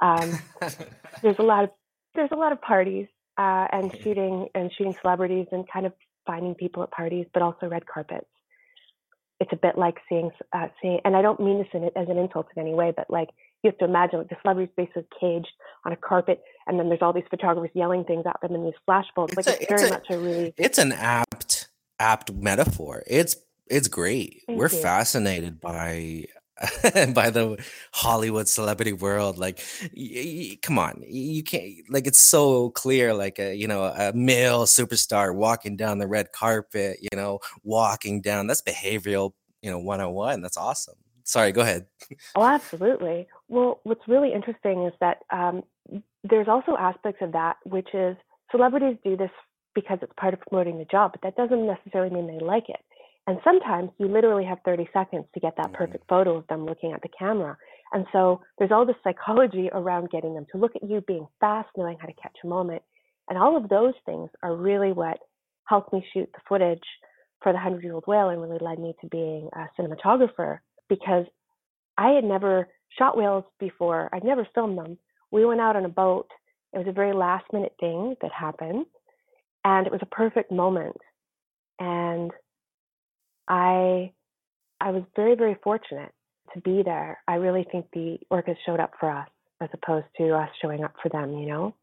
Um, 0.00 0.38
there's 1.22 1.38
a 1.38 1.42
lot 1.42 1.64
of 1.64 1.70
there's 2.14 2.30
a 2.32 2.36
lot 2.36 2.52
of 2.52 2.60
parties 2.62 3.06
uh, 3.38 3.66
and 3.72 3.94
shooting 4.02 4.48
and 4.54 4.72
shooting 4.76 4.96
celebrities 5.00 5.46
and 5.52 5.64
kind 5.70 5.86
of 5.86 5.92
finding 6.26 6.54
people 6.54 6.82
at 6.82 6.90
parties, 6.90 7.26
but 7.32 7.42
also 7.42 7.68
red 7.68 7.86
carpets 7.86 8.26
it's 9.40 9.52
a 9.52 9.56
bit 9.56 9.76
like 9.76 9.98
seeing 10.08 10.30
uh, 10.52 10.68
seeing, 10.80 11.00
and 11.04 11.16
I 11.16 11.22
don't 11.22 11.40
mean 11.40 11.58
this 11.58 11.68
in, 11.72 11.84
as 11.96 12.08
an 12.08 12.18
insult 12.18 12.46
in 12.56 12.62
any 12.62 12.74
way, 12.74 12.92
but 12.96 13.06
like 13.10 13.30
you 13.62 13.70
have 13.70 13.78
to 13.78 13.84
imagine 13.84 14.20
like 14.20 14.28
the 14.28 14.36
celebrity's 14.42 14.72
basically 14.76 15.06
caged 15.18 15.52
on 15.84 15.92
a 15.92 15.96
carpet, 15.96 16.42
and 16.66 16.78
then 16.78 16.88
there's 16.88 17.02
all 17.02 17.12
these 17.12 17.24
photographers 17.30 17.70
yelling 17.74 18.04
things 18.04 18.24
at 18.26 18.40
them 18.40 18.54
in 18.54 18.64
these 18.64 18.74
flashbulbs. 18.88 19.36
Like 19.36 19.46
it's, 19.46 19.60
it's 19.60 19.68
very 19.68 19.88
a, 19.88 19.90
much 19.90 20.06
a 20.10 20.18
really 20.18 20.54
it's 20.56 20.78
an 20.78 20.92
apt 20.92 21.68
apt 21.98 22.32
metaphor. 22.32 23.02
It's 23.06 23.36
it's 23.66 23.88
great. 23.88 24.42
Thank 24.46 24.58
We're 24.58 24.70
you. 24.70 24.78
fascinated 24.78 25.60
by 25.60 26.26
by 27.14 27.30
the 27.30 27.62
Hollywood 27.92 28.48
celebrity 28.48 28.92
world. 28.92 29.38
Like, 29.38 29.62
y- 29.82 29.90
y- 30.52 30.58
come 30.62 30.78
on, 30.78 31.02
you 31.06 31.42
can't. 31.42 31.74
Like, 31.90 32.06
it's 32.06 32.20
so 32.20 32.70
clear. 32.70 33.12
Like 33.14 33.38
a 33.38 33.54
you 33.54 33.68
know 33.68 33.84
a 33.84 34.12
male 34.14 34.64
superstar 34.64 35.34
walking 35.34 35.76
down 35.76 35.98
the 35.98 36.06
red 36.06 36.32
carpet. 36.32 36.98
You 37.00 37.16
know, 37.16 37.40
walking 37.62 38.20
down. 38.20 38.46
That's 38.46 38.62
behavioral. 38.62 39.32
You 39.62 39.70
know, 39.70 39.78
one 39.78 40.00
on 40.00 40.12
one. 40.12 40.42
That's 40.42 40.56
awesome. 40.56 40.96
Sorry, 41.24 41.50
go 41.52 41.62
ahead. 41.62 41.86
Oh, 42.36 42.44
absolutely. 42.44 43.26
Well, 43.48 43.80
what's 43.82 44.06
really 44.06 44.32
interesting 44.32 44.84
is 44.86 44.92
that 45.00 45.18
um, 45.30 45.64
there's 46.22 46.46
also 46.48 46.76
aspects 46.76 47.20
of 47.20 47.32
that, 47.32 47.56
which 47.64 47.88
is 47.94 48.16
celebrities 48.52 48.96
do 49.04 49.16
this 49.16 49.30
because 49.74 49.98
it's 50.02 50.12
part 50.18 50.34
of 50.34 50.40
promoting 50.40 50.78
the 50.78 50.84
job, 50.84 51.12
but 51.12 51.20
that 51.22 51.36
doesn't 51.36 51.66
necessarily 51.66 52.14
mean 52.14 52.26
they 52.26 52.44
like 52.44 52.68
it. 52.68 52.80
And 53.26 53.38
sometimes 53.42 53.90
you 53.98 54.06
literally 54.06 54.44
have 54.44 54.58
30 54.64 54.88
seconds 54.92 55.24
to 55.34 55.40
get 55.40 55.54
that 55.56 55.72
perfect 55.72 56.08
photo 56.08 56.36
of 56.36 56.46
them 56.46 56.64
looking 56.64 56.92
at 56.92 57.02
the 57.02 57.08
camera. 57.18 57.56
And 57.92 58.06
so 58.12 58.40
there's 58.58 58.70
all 58.70 58.86
this 58.86 58.96
psychology 59.02 59.68
around 59.72 60.10
getting 60.10 60.34
them 60.34 60.46
to 60.52 60.58
look 60.58 60.76
at 60.76 60.88
you, 60.88 61.00
being 61.06 61.26
fast, 61.40 61.68
knowing 61.76 61.98
how 62.00 62.06
to 62.06 62.12
catch 62.14 62.36
a 62.44 62.46
moment. 62.46 62.82
And 63.28 63.38
all 63.38 63.56
of 63.56 63.68
those 63.68 63.94
things 64.04 64.30
are 64.42 64.54
really 64.54 64.92
what 64.92 65.18
helped 65.64 65.92
me 65.92 66.06
shoot 66.12 66.30
the 66.32 66.40
footage 66.48 66.84
for 67.42 67.52
the 67.52 67.56
100 67.56 67.82
year 67.82 67.94
old 67.94 68.04
whale 68.06 68.28
and 68.28 68.40
really 68.40 68.58
led 68.60 68.78
me 68.78 68.94
to 69.00 69.08
being 69.08 69.48
a 69.54 69.66
cinematographer 69.78 70.58
because 70.88 71.26
I 71.98 72.10
had 72.10 72.24
never 72.24 72.68
shot 72.96 73.16
whales 73.16 73.44
before. 73.58 74.08
I'd 74.12 74.24
never 74.24 74.46
filmed 74.54 74.78
them. 74.78 74.98
We 75.32 75.44
went 75.44 75.60
out 75.60 75.76
on 75.76 75.84
a 75.84 75.88
boat. 75.88 76.28
It 76.72 76.78
was 76.78 76.86
a 76.88 76.92
very 76.92 77.12
last 77.12 77.44
minute 77.52 77.74
thing 77.80 78.14
that 78.22 78.30
happened. 78.32 78.86
And 79.64 79.86
it 79.86 79.92
was 79.92 80.02
a 80.02 80.14
perfect 80.14 80.52
moment. 80.52 80.96
And 81.80 82.30
I 83.48 84.12
I 84.80 84.90
was 84.90 85.02
very 85.14 85.34
very 85.34 85.56
fortunate 85.62 86.12
to 86.54 86.60
be 86.60 86.82
there. 86.82 87.18
I 87.26 87.34
really 87.34 87.66
think 87.70 87.86
the 87.92 88.18
orcas 88.30 88.56
showed 88.64 88.80
up 88.80 88.92
for 88.98 89.10
us 89.10 89.28
as 89.60 89.68
opposed 89.72 90.06
to 90.18 90.34
us 90.34 90.48
showing 90.60 90.84
up 90.84 90.94
for 91.02 91.08
them, 91.08 91.38
you 91.38 91.46
know. 91.46 91.74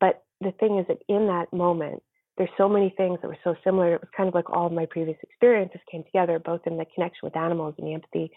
But 0.00 0.24
the 0.40 0.52
thing 0.52 0.78
is 0.78 0.86
that 0.88 0.98
in 1.08 1.26
that 1.26 1.52
moment, 1.52 2.02
there's 2.36 2.50
so 2.56 2.68
many 2.68 2.92
things 2.96 3.18
that 3.20 3.28
were 3.28 3.38
so 3.44 3.54
similar. 3.62 3.94
It 3.94 4.00
was 4.00 4.10
kind 4.16 4.28
of 4.28 4.34
like 4.34 4.50
all 4.50 4.66
of 4.66 4.72
my 4.72 4.86
previous 4.86 5.18
experiences 5.22 5.80
came 5.90 6.02
together, 6.04 6.38
both 6.38 6.62
in 6.66 6.78
the 6.78 6.86
connection 6.94 7.20
with 7.22 7.36
animals 7.36 7.74
and 7.78 7.86
the 7.86 7.94
empathy 7.94 8.30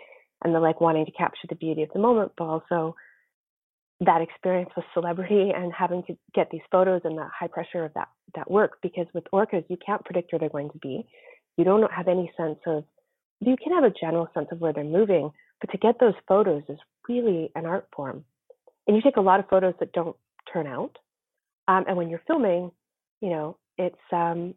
and 0.44 0.54
the 0.54 0.60
like 0.60 0.82
wanting 0.82 1.06
to 1.06 1.12
capture 1.12 1.48
the 1.50 1.56
beauty 1.56 1.84
of 1.84 1.90
the 1.94 2.00
moment, 2.00 2.34
but 2.38 2.46
also 2.46 2.96
that 4.02 4.22
experience 4.22 4.70
with 4.76 4.86
celebrity 4.94 5.52
and 5.56 5.72
having 5.74 6.04
to 6.04 6.18
get 6.34 6.50
these 6.52 6.62
photos 6.72 7.02
and 7.06 7.18
the 7.18 7.28
high 7.38 7.48
pressure 7.48 7.86
of 7.86 7.94
that 7.94 8.10
that 8.36 8.52
work 8.52 8.78
because 8.82 9.06
with 9.14 9.24
orcas 9.34 9.64
you 9.70 9.78
can't 9.86 10.04
predict 10.04 10.32
where 10.32 10.40
they're 10.40 10.50
going 10.50 10.70
to 10.70 10.78
be 10.80 11.06
you 11.58 11.64
don't 11.64 11.92
have 11.92 12.08
any 12.08 12.32
sense 12.38 12.60
of 12.66 12.84
you 13.40 13.56
can 13.62 13.74
have 13.74 13.84
a 13.84 13.94
general 14.00 14.28
sense 14.34 14.48
of 14.52 14.60
where 14.60 14.74
they're 14.74 14.84
moving 14.84 15.32
but 15.62 15.72
to 15.72 15.78
get 15.78 16.00
those 16.00 16.14
photos 16.28 16.64
is 16.70 16.78
really 17.08 17.50
an 17.56 17.66
art 17.66 17.88
form. 17.96 18.26
And 18.88 18.96
you 18.96 19.02
take 19.02 19.18
a 19.18 19.22
lot 19.22 19.40
of 19.40 19.48
photos 19.50 19.74
that 19.80 19.94
don't 19.94 20.16
turn 20.52 20.68
out. 20.68 20.98
Um, 21.68 21.86
and 21.88 21.98
when 21.98 22.10
you're 22.10 22.22
filming 22.28 22.72
you 23.22 23.30
know 23.30 23.58
it's 23.78 23.96
um, 24.12 24.54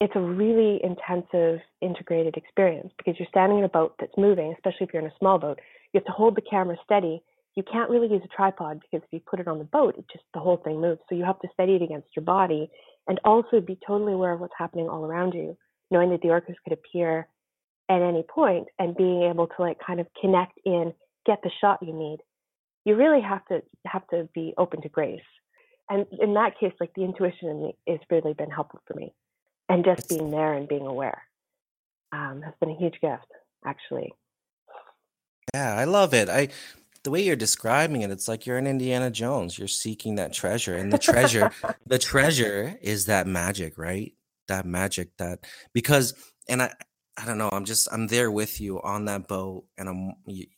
it's 0.00 0.12
a 0.14 0.20
really 0.20 0.80
intensive 0.82 1.60
integrated 1.80 2.36
experience 2.36 2.92
because 2.98 3.14
you're 3.18 3.28
standing 3.28 3.58
in 3.58 3.64
a 3.64 3.68
boat 3.68 3.94
that's 3.98 4.16
moving 4.16 4.52
especially 4.52 4.86
if 4.86 4.92
you're 4.92 5.02
in 5.02 5.10
a 5.10 5.18
small 5.18 5.38
boat. 5.38 5.58
You 5.92 5.98
have 5.98 6.06
to 6.06 6.12
hold 6.12 6.36
the 6.36 6.42
camera 6.42 6.76
steady. 6.84 7.22
You 7.54 7.62
can't 7.64 7.90
really 7.90 8.08
use 8.08 8.22
a 8.24 8.36
tripod 8.36 8.80
because 8.80 9.04
if 9.04 9.12
you 9.12 9.20
put 9.28 9.40
it 9.40 9.48
on 9.48 9.58
the 9.58 9.64
boat, 9.64 9.96
it 9.98 10.04
just 10.12 10.24
the 10.34 10.40
whole 10.40 10.58
thing 10.58 10.80
moves. 10.80 11.00
So 11.08 11.14
you 11.14 11.24
have 11.24 11.40
to 11.40 11.48
steady 11.54 11.74
it 11.74 11.82
against 11.82 12.08
your 12.14 12.24
body 12.24 12.70
and 13.08 13.18
also 13.24 13.60
be 13.60 13.78
totally 13.84 14.12
aware 14.12 14.32
of 14.32 14.40
what's 14.40 14.52
happening 14.56 14.88
all 14.88 15.04
around 15.04 15.32
you, 15.32 15.56
knowing 15.90 16.10
that 16.10 16.22
the 16.22 16.28
orcas 16.28 16.54
could 16.64 16.72
appear 16.72 17.26
at 17.88 18.02
any 18.02 18.22
point 18.22 18.68
and 18.78 18.96
being 18.96 19.22
able 19.22 19.46
to 19.46 19.54
like 19.58 19.78
kind 19.84 20.00
of 20.00 20.06
connect 20.20 20.58
in, 20.64 20.92
get 21.26 21.38
the 21.42 21.50
shot 21.60 21.78
you 21.82 21.92
need. 21.92 22.18
You 22.84 22.96
really 22.96 23.20
have 23.20 23.44
to 23.46 23.62
have 23.86 24.06
to 24.08 24.28
be 24.34 24.54
open 24.58 24.82
to 24.82 24.88
grace. 24.88 25.20
And 25.90 26.06
in 26.20 26.34
that 26.34 26.58
case, 26.60 26.72
like 26.80 26.92
the 26.94 27.04
intuition 27.04 27.72
has 27.86 27.98
really 28.10 28.34
been 28.34 28.50
helpful 28.50 28.80
for 28.86 28.94
me. 28.94 29.14
And 29.70 29.84
just 29.84 30.08
being 30.08 30.30
there 30.30 30.54
and 30.54 30.68
being 30.68 30.86
aware 30.86 31.22
um, 32.12 32.42
has 32.42 32.54
been 32.60 32.70
a 32.70 32.78
huge 32.78 33.00
gift, 33.00 33.26
actually. 33.64 34.12
Yeah, 35.54 35.74
I 35.74 35.84
love 35.84 36.14
it. 36.14 36.28
I 36.28 36.48
the 37.04 37.10
way 37.10 37.22
you're 37.22 37.36
describing 37.36 38.02
it, 38.02 38.10
it's 38.10 38.28
like 38.28 38.44
you're 38.44 38.58
in 38.58 38.66
Indiana 38.66 39.10
Jones. 39.10 39.58
You're 39.58 39.68
seeking 39.68 40.16
that 40.16 40.32
treasure, 40.32 40.76
and 40.76 40.92
the 40.92 40.98
treasure, 40.98 41.50
the 41.86 41.98
treasure 41.98 42.78
is 42.82 43.06
that 43.06 43.26
magic, 43.26 43.78
right? 43.78 44.12
That 44.48 44.66
magic 44.66 45.16
that 45.18 45.46
because, 45.72 46.14
and 46.48 46.62
I, 46.62 46.72
I 47.16 47.24
don't 47.26 47.38
know. 47.38 47.50
I'm 47.52 47.64
just 47.64 47.88
I'm 47.92 48.06
there 48.06 48.30
with 48.30 48.60
you 48.60 48.80
on 48.82 49.04
that 49.06 49.28
boat, 49.28 49.64
and 49.76 49.88
I'm 49.88 50.14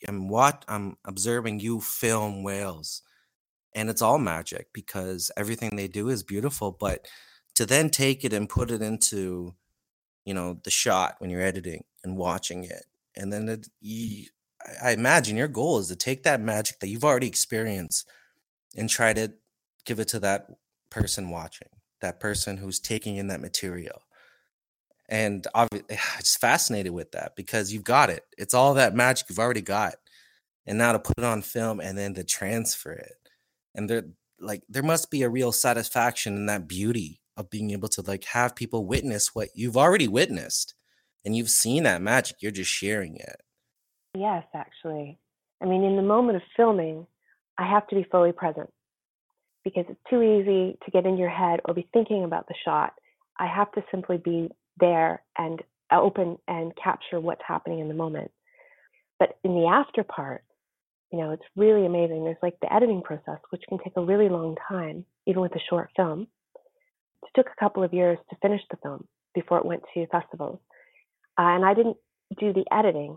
I'm 0.06 0.28
what 0.28 0.64
I'm 0.68 0.96
observing 1.04 1.60
you 1.60 1.80
film 1.80 2.42
whales, 2.42 3.02
and 3.74 3.90
it's 3.90 4.02
all 4.02 4.18
magic 4.18 4.68
because 4.72 5.30
everything 5.36 5.76
they 5.76 5.88
do 5.88 6.08
is 6.08 6.22
beautiful. 6.22 6.76
But 6.78 7.06
to 7.56 7.66
then 7.66 7.90
take 7.90 8.24
it 8.24 8.32
and 8.32 8.48
put 8.48 8.70
it 8.70 8.82
into, 8.82 9.54
you 10.24 10.34
know, 10.34 10.60
the 10.62 10.70
shot 10.70 11.16
when 11.18 11.30
you're 11.30 11.40
editing 11.42 11.84
and 12.04 12.16
watching 12.16 12.64
it, 12.64 12.84
and 13.16 13.32
then 13.32 13.48
it, 13.48 13.68
you, 13.80 14.26
I 14.82 14.92
imagine 14.92 15.36
your 15.36 15.48
goal 15.48 15.78
is 15.78 15.88
to 15.88 15.96
take 15.96 16.22
that 16.24 16.40
magic 16.40 16.80
that 16.80 16.88
you've 16.88 17.04
already 17.04 17.26
experienced 17.26 18.08
and 18.76 18.88
try 18.88 19.12
to 19.14 19.32
give 19.84 19.98
it 19.98 20.08
to 20.08 20.20
that 20.20 20.46
person 20.90 21.30
watching, 21.30 21.68
that 22.00 22.20
person 22.20 22.56
who's 22.56 22.78
taking 22.78 23.16
in 23.16 23.28
that 23.28 23.40
material. 23.40 24.02
And 25.08 25.46
I'm 25.54 25.68
just 26.18 26.40
fascinated 26.40 26.92
with 26.92 27.12
that 27.12 27.36
because 27.36 27.72
you've 27.72 27.84
got 27.84 28.10
it. 28.10 28.24
It's 28.38 28.54
all 28.54 28.74
that 28.74 28.94
magic 28.94 29.28
you've 29.28 29.38
already 29.38 29.62
got. 29.62 29.94
And 30.66 30.78
now 30.78 30.92
to 30.92 30.98
put 30.98 31.18
it 31.18 31.24
on 31.24 31.42
film 31.42 31.80
and 31.80 31.96
then 31.96 32.14
to 32.14 32.24
transfer 32.24 32.92
it. 32.92 33.14
And 33.74 33.88
there 33.88 34.04
like 34.38 34.62
there 34.68 34.82
must 34.82 35.10
be 35.10 35.22
a 35.22 35.28
real 35.28 35.52
satisfaction 35.52 36.34
in 36.34 36.46
that 36.46 36.68
beauty 36.68 37.20
of 37.36 37.50
being 37.50 37.70
able 37.70 37.88
to 37.88 38.02
like 38.02 38.24
have 38.24 38.56
people 38.56 38.86
witness 38.86 39.34
what 39.34 39.48
you've 39.54 39.76
already 39.76 40.08
witnessed 40.08 40.74
and 41.24 41.36
you've 41.36 41.50
seen 41.50 41.82
that 41.84 42.02
magic. 42.02 42.36
You're 42.40 42.52
just 42.52 42.70
sharing 42.70 43.16
it. 43.16 43.40
Yes, 44.16 44.44
actually. 44.54 45.18
I 45.62 45.66
mean, 45.66 45.84
in 45.84 45.96
the 45.96 46.02
moment 46.02 46.36
of 46.36 46.42
filming, 46.56 47.06
I 47.58 47.68
have 47.68 47.86
to 47.88 47.94
be 47.94 48.06
fully 48.10 48.32
present 48.32 48.70
because 49.64 49.84
it's 49.88 50.00
too 50.08 50.22
easy 50.22 50.78
to 50.84 50.90
get 50.90 51.06
in 51.06 51.16
your 51.16 51.28
head 51.28 51.60
or 51.64 51.74
be 51.74 51.88
thinking 51.92 52.24
about 52.24 52.48
the 52.48 52.54
shot. 52.64 52.94
I 53.38 53.46
have 53.46 53.70
to 53.72 53.82
simply 53.90 54.18
be 54.18 54.50
there 54.78 55.22
and 55.36 55.62
open 55.92 56.38
and 56.48 56.72
capture 56.82 57.20
what's 57.20 57.42
happening 57.46 57.80
in 57.80 57.88
the 57.88 57.94
moment. 57.94 58.30
But 59.18 59.38
in 59.44 59.54
the 59.54 59.66
after 59.66 60.04
part, 60.04 60.44
you 61.12 61.18
know, 61.18 61.32
it's 61.32 61.42
really 61.56 61.84
amazing. 61.84 62.24
There's 62.24 62.36
like 62.42 62.58
the 62.60 62.72
editing 62.72 63.02
process, 63.02 63.38
which 63.50 63.62
can 63.68 63.78
take 63.78 63.94
a 63.96 64.04
really 64.04 64.28
long 64.28 64.56
time, 64.68 65.04
even 65.26 65.42
with 65.42 65.54
a 65.56 65.60
short 65.68 65.90
film. 65.96 66.28
It 67.22 67.30
took 67.34 67.46
a 67.46 67.60
couple 67.60 67.82
of 67.82 67.92
years 67.92 68.18
to 68.30 68.36
finish 68.40 68.62
the 68.70 68.78
film 68.82 69.06
before 69.34 69.58
it 69.58 69.66
went 69.66 69.82
to 69.94 70.06
festivals. 70.06 70.60
Uh, 71.38 71.42
and 71.42 71.64
I 71.64 71.74
didn't 71.74 71.96
do 72.38 72.52
the 72.52 72.64
editing 72.72 73.16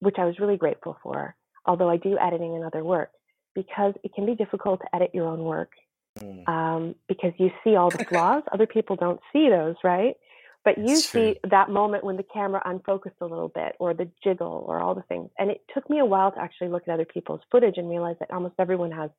which 0.00 0.16
I 0.18 0.24
was 0.24 0.38
really 0.38 0.56
grateful 0.56 0.96
for, 1.02 1.34
although 1.66 1.88
I 1.88 1.96
do 1.96 2.18
editing 2.18 2.54
and 2.54 2.64
other 2.64 2.84
work, 2.84 3.10
because 3.54 3.94
it 4.04 4.14
can 4.14 4.26
be 4.26 4.34
difficult 4.34 4.80
to 4.80 4.94
edit 4.94 5.10
your 5.12 5.26
own 5.26 5.42
work 5.42 5.72
mm. 6.18 6.48
um, 6.48 6.94
because 7.08 7.32
you 7.38 7.50
see 7.64 7.76
all 7.76 7.90
the 7.90 8.04
flaws. 8.08 8.42
Other 8.52 8.66
people 8.66 8.96
don't 8.96 9.20
see 9.32 9.48
those, 9.48 9.76
right? 9.82 10.14
But 10.64 10.78
you 10.78 10.88
That's 10.88 11.08
see 11.08 11.38
true. 11.40 11.50
that 11.50 11.70
moment 11.70 12.04
when 12.04 12.16
the 12.16 12.24
camera 12.24 12.60
unfocused 12.64 13.16
a 13.20 13.26
little 13.26 13.48
bit, 13.48 13.76
or 13.78 13.94
the 13.94 14.10
jiggle, 14.22 14.64
or 14.66 14.80
all 14.80 14.94
the 14.94 15.02
things. 15.02 15.30
And 15.38 15.50
it 15.50 15.62
took 15.72 15.88
me 15.88 15.98
a 15.98 16.04
while 16.04 16.32
to 16.32 16.40
actually 16.40 16.68
look 16.68 16.82
at 16.86 16.92
other 16.92 17.06
people's 17.06 17.40
footage 17.50 17.78
and 17.78 17.88
realize 17.88 18.16
that 18.20 18.30
almost 18.30 18.54
everyone 18.58 18.90
has 18.90 19.10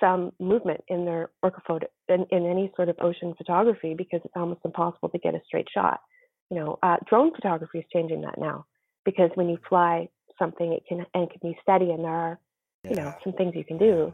some 0.00 0.32
movement 0.38 0.82
in 0.88 1.04
their 1.04 1.30
orca 1.42 1.62
photo 1.66 1.86
in, 2.08 2.26
in 2.30 2.46
any 2.46 2.70
sort 2.76 2.88
of 2.88 2.96
ocean 3.00 3.34
photography 3.38 3.94
because 3.96 4.20
it's 4.24 4.34
almost 4.36 4.60
impossible 4.64 5.08
to 5.08 5.18
get 5.18 5.34
a 5.34 5.40
straight 5.46 5.68
shot. 5.72 6.00
You 6.50 6.58
know, 6.58 6.78
uh, 6.82 6.96
drone 7.08 7.34
photography 7.34 7.78
is 7.78 7.84
changing 7.92 8.22
that 8.22 8.38
now 8.38 8.66
because 9.04 9.30
when 9.34 9.48
you 9.48 9.58
fly 9.68 10.08
something, 10.38 10.72
it 10.72 10.82
can 10.88 11.04
and 11.14 11.30
can 11.30 11.40
be 11.42 11.58
steady, 11.62 11.90
and 11.90 12.04
there 12.04 12.10
are 12.10 12.38
you 12.84 12.96
know 12.96 13.14
some 13.24 13.32
things 13.34 13.54
you 13.54 13.64
can 13.64 13.78
do. 13.78 14.12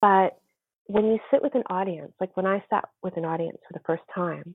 But 0.00 0.38
when 0.86 1.06
you 1.06 1.18
sit 1.30 1.42
with 1.42 1.54
an 1.54 1.62
audience, 1.70 2.12
like 2.20 2.36
when 2.36 2.46
I 2.46 2.64
sat 2.70 2.88
with 3.02 3.16
an 3.16 3.24
audience 3.24 3.58
for 3.66 3.78
the 3.78 3.84
first 3.86 4.02
time, 4.14 4.54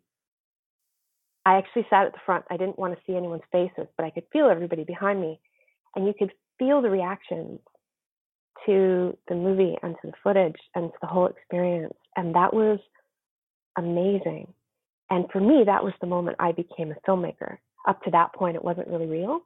I 1.46 1.58
actually 1.58 1.86
sat 1.90 2.08
at 2.08 2.14
the 2.14 2.20
front. 2.26 2.46
I 2.50 2.58
didn't 2.58 2.80
want 2.80 2.94
to 2.96 3.02
see 3.06 3.16
anyone's 3.16 3.44
faces, 3.52 3.88
but 3.98 4.06
I 4.06 4.10
could 4.10 4.26
feel 4.34 4.50
everybody 4.50 4.84
behind 4.84 5.22
me, 5.22 5.40
and 5.96 6.06
you 6.06 6.14
could 6.18 6.32
feel 6.58 6.82
the 6.82 6.90
reactions 6.90 7.60
to 8.66 9.16
the 9.28 9.36
movie 9.36 9.76
and 9.84 9.96
to 10.02 10.08
the 10.08 10.18
footage 10.24 10.60
and 10.74 10.90
to 10.92 10.98
the 11.02 11.08
whole 11.08 11.28
experience. 11.28 11.94
And 12.16 12.34
that 12.36 12.54
was 12.54 12.80
amazing. 13.78 14.52
And 15.10 15.26
for 15.32 15.40
me, 15.40 15.64
that 15.66 15.84
was 15.84 15.94
the 16.02 16.08
moment 16.08 16.38
I 16.40 16.52
became 16.52 16.92
a 16.92 17.10
filmmaker 17.10 17.58
up 17.88 18.02
to 18.04 18.12
that 18.12 18.34
point, 18.34 18.56
it 18.56 18.64
wasn't 18.64 18.88
really 18.88 19.06
real. 19.06 19.42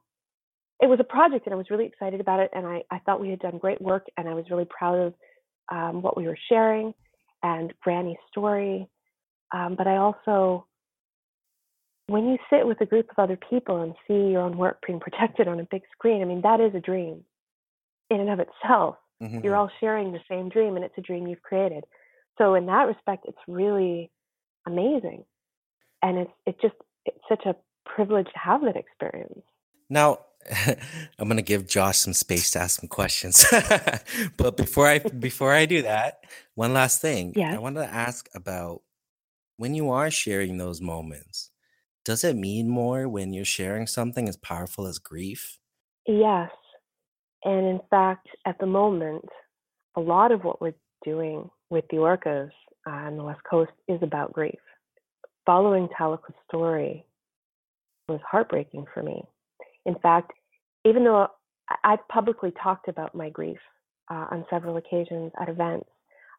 It 0.80 0.88
was 0.88 0.98
a 1.00 1.04
project, 1.04 1.46
and 1.46 1.54
I 1.54 1.56
was 1.56 1.70
really 1.70 1.86
excited 1.86 2.20
about 2.20 2.40
it. 2.40 2.50
And 2.54 2.66
I, 2.66 2.82
I 2.90 2.98
thought 3.00 3.20
we 3.20 3.30
had 3.30 3.40
done 3.40 3.58
great 3.58 3.80
work, 3.80 4.06
and 4.16 4.28
I 4.28 4.34
was 4.34 4.46
really 4.50 4.66
proud 4.68 4.98
of 4.98 5.14
um, 5.70 6.02
what 6.02 6.16
we 6.16 6.26
were 6.26 6.38
sharing 6.48 6.94
and 7.42 7.72
Granny's 7.82 8.16
story. 8.30 8.88
Um, 9.52 9.74
but 9.76 9.86
I 9.86 9.96
also, 9.96 10.66
when 12.06 12.28
you 12.28 12.38
sit 12.50 12.66
with 12.66 12.80
a 12.80 12.86
group 12.86 13.10
of 13.10 13.18
other 13.22 13.38
people 13.48 13.82
and 13.82 13.94
see 14.06 14.32
your 14.32 14.42
own 14.42 14.56
work 14.56 14.78
being 14.86 15.00
protected 15.00 15.48
on 15.48 15.60
a 15.60 15.66
big 15.70 15.82
screen, 15.92 16.22
I 16.22 16.24
mean, 16.24 16.42
that 16.42 16.60
is 16.60 16.74
a 16.74 16.80
dream 16.80 17.24
in 18.10 18.20
and 18.20 18.30
of 18.30 18.40
itself. 18.40 18.96
Mm-hmm. 19.22 19.40
You're 19.44 19.56
all 19.56 19.70
sharing 19.80 20.12
the 20.12 20.20
same 20.28 20.48
dream, 20.48 20.76
and 20.76 20.84
it's 20.84 20.96
a 20.96 21.02
dream 21.02 21.26
you've 21.26 21.42
created. 21.42 21.84
So 22.38 22.54
in 22.54 22.66
that 22.66 22.86
respect, 22.86 23.26
it's 23.28 23.38
really 23.46 24.10
amazing, 24.66 25.24
and 26.02 26.18
it's 26.18 26.30
it 26.46 26.56
just 26.62 26.74
it's 27.04 27.18
such 27.28 27.44
a 27.44 27.54
privilege 27.84 28.28
to 28.32 28.38
have 28.38 28.62
that 28.62 28.76
experience. 28.76 29.42
Now, 29.90 30.20
I'm 31.18 31.28
gonna 31.28 31.42
give 31.42 31.66
Josh 31.66 31.98
some 31.98 32.12
space 32.12 32.50
to 32.52 32.60
ask 32.60 32.80
some 32.80 32.88
questions, 32.88 33.44
but 34.36 34.56
before 34.56 34.86
I 34.86 34.98
before 35.18 35.52
I 35.52 35.66
do 35.66 35.82
that, 35.82 36.24
one 36.54 36.72
last 36.72 37.00
thing. 37.00 37.32
Yeah, 37.36 37.54
I 37.54 37.58
wanted 37.58 37.80
to 37.80 37.92
ask 37.92 38.28
about 38.34 38.82
when 39.56 39.74
you 39.74 39.90
are 39.90 40.10
sharing 40.10 40.58
those 40.58 40.80
moments. 40.80 41.50
Does 42.04 42.24
it 42.24 42.36
mean 42.36 42.68
more 42.68 43.08
when 43.08 43.32
you're 43.32 43.44
sharing 43.44 43.86
something 43.86 44.28
as 44.28 44.36
powerful 44.36 44.86
as 44.86 44.98
grief? 44.98 45.58
Yes, 46.06 46.50
and 47.44 47.66
in 47.66 47.80
fact, 47.90 48.28
at 48.46 48.58
the 48.58 48.66
moment, 48.66 49.26
a 49.96 50.00
lot 50.00 50.32
of 50.32 50.42
what 50.44 50.60
we're 50.60 50.74
doing 51.04 51.50
with 51.68 51.84
the 51.90 51.98
orcas 51.98 52.50
uh, 52.86 52.90
on 52.90 53.16
the 53.16 53.22
west 53.22 53.40
coast 53.48 53.72
is 53.88 54.02
about 54.02 54.32
grief. 54.32 54.58
Following 55.46 55.88
Tahlequah's 55.98 56.34
story, 56.48 57.04
was 58.10 58.20
heartbreaking 58.28 58.84
for 58.92 59.02
me. 59.02 59.22
In 59.86 59.94
fact, 59.96 60.32
even 60.84 61.04
though 61.04 61.28
I've 61.84 62.06
publicly 62.08 62.52
talked 62.62 62.88
about 62.88 63.14
my 63.14 63.30
grief 63.30 63.58
uh, 64.10 64.26
on 64.30 64.44
several 64.50 64.76
occasions 64.76 65.32
at 65.40 65.48
events, 65.48 65.88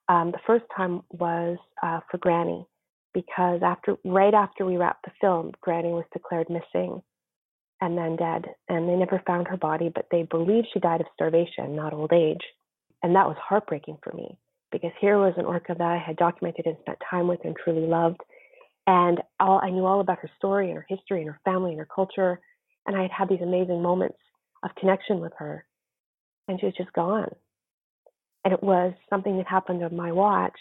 um, 0.09 0.31
the 0.31 0.39
first 0.45 0.65
time 0.75 1.01
was 1.11 1.57
uh, 1.83 2.01
for 2.09 2.17
Granny 2.17 2.65
because 3.13 3.61
after 3.63 3.97
right 4.05 4.33
after 4.33 4.65
we 4.65 4.77
wrapped 4.77 5.05
the 5.05 5.11
film, 5.19 5.51
Granny 5.61 5.89
was 5.89 6.05
declared 6.13 6.49
missing 6.49 7.01
and 7.81 7.97
then 7.97 8.15
dead, 8.15 8.45
and 8.69 8.87
they 8.87 8.95
never 8.95 9.21
found 9.25 9.47
her 9.47 9.57
body, 9.57 9.89
but 9.93 10.05
they 10.11 10.23
believe 10.23 10.65
she 10.71 10.79
died 10.79 11.01
of 11.01 11.07
starvation, 11.13 11.75
not 11.75 11.93
old 11.93 12.13
age, 12.13 12.41
and 13.01 13.15
that 13.15 13.27
was 13.27 13.37
heartbreaking 13.41 13.97
for 14.03 14.13
me 14.13 14.37
because 14.71 14.91
here 15.01 15.17
was 15.17 15.33
an 15.35 15.45
orca 15.45 15.75
that 15.77 15.81
I 15.81 15.97
had 15.97 16.15
documented 16.15 16.65
and 16.65 16.77
spent 16.81 16.99
time 17.09 17.27
with 17.27 17.39
and 17.43 17.55
truly 17.55 17.87
loved, 17.87 18.21
and 18.87 19.19
all, 19.39 19.59
I 19.61 19.69
knew 19.69 19.85
all 19.85 19.99
about 19.99 20.19
her 20.19 20.29
story 20.37 20.69
and 20.69 20.77
her 20.77 20.85
history 20.87 21.21
and 21.21 21.29
her 21.29 21.39
family 21.43 21.71
and 21.71 21.79
her 21.79 21.87
culture. 21.93 22.39
And 22.87 22.95
I 22.97 23.03
had 23.03 23.11
had 23.11 23.29
these 23.29 23.41
amazing 23.43 23.81
moments 23.81 24.17
of 24.63 24.71
connection 24.79 25.19
with 25.21 25.33
her. 25.39 25.65
And 26.47 26.59
she 26.59 26.67
was 26.67 26.75
just 26.77 26.93
gone. 26.93 27.29
and 28.45 28.53
it 28.53 28.63
was 28.63 28.93
something 29.09 29.37
that 29.37 29.47
happened 29.47 29.83
on 29.83 29.95
my 29.97 30.13
watch 30.13 30.57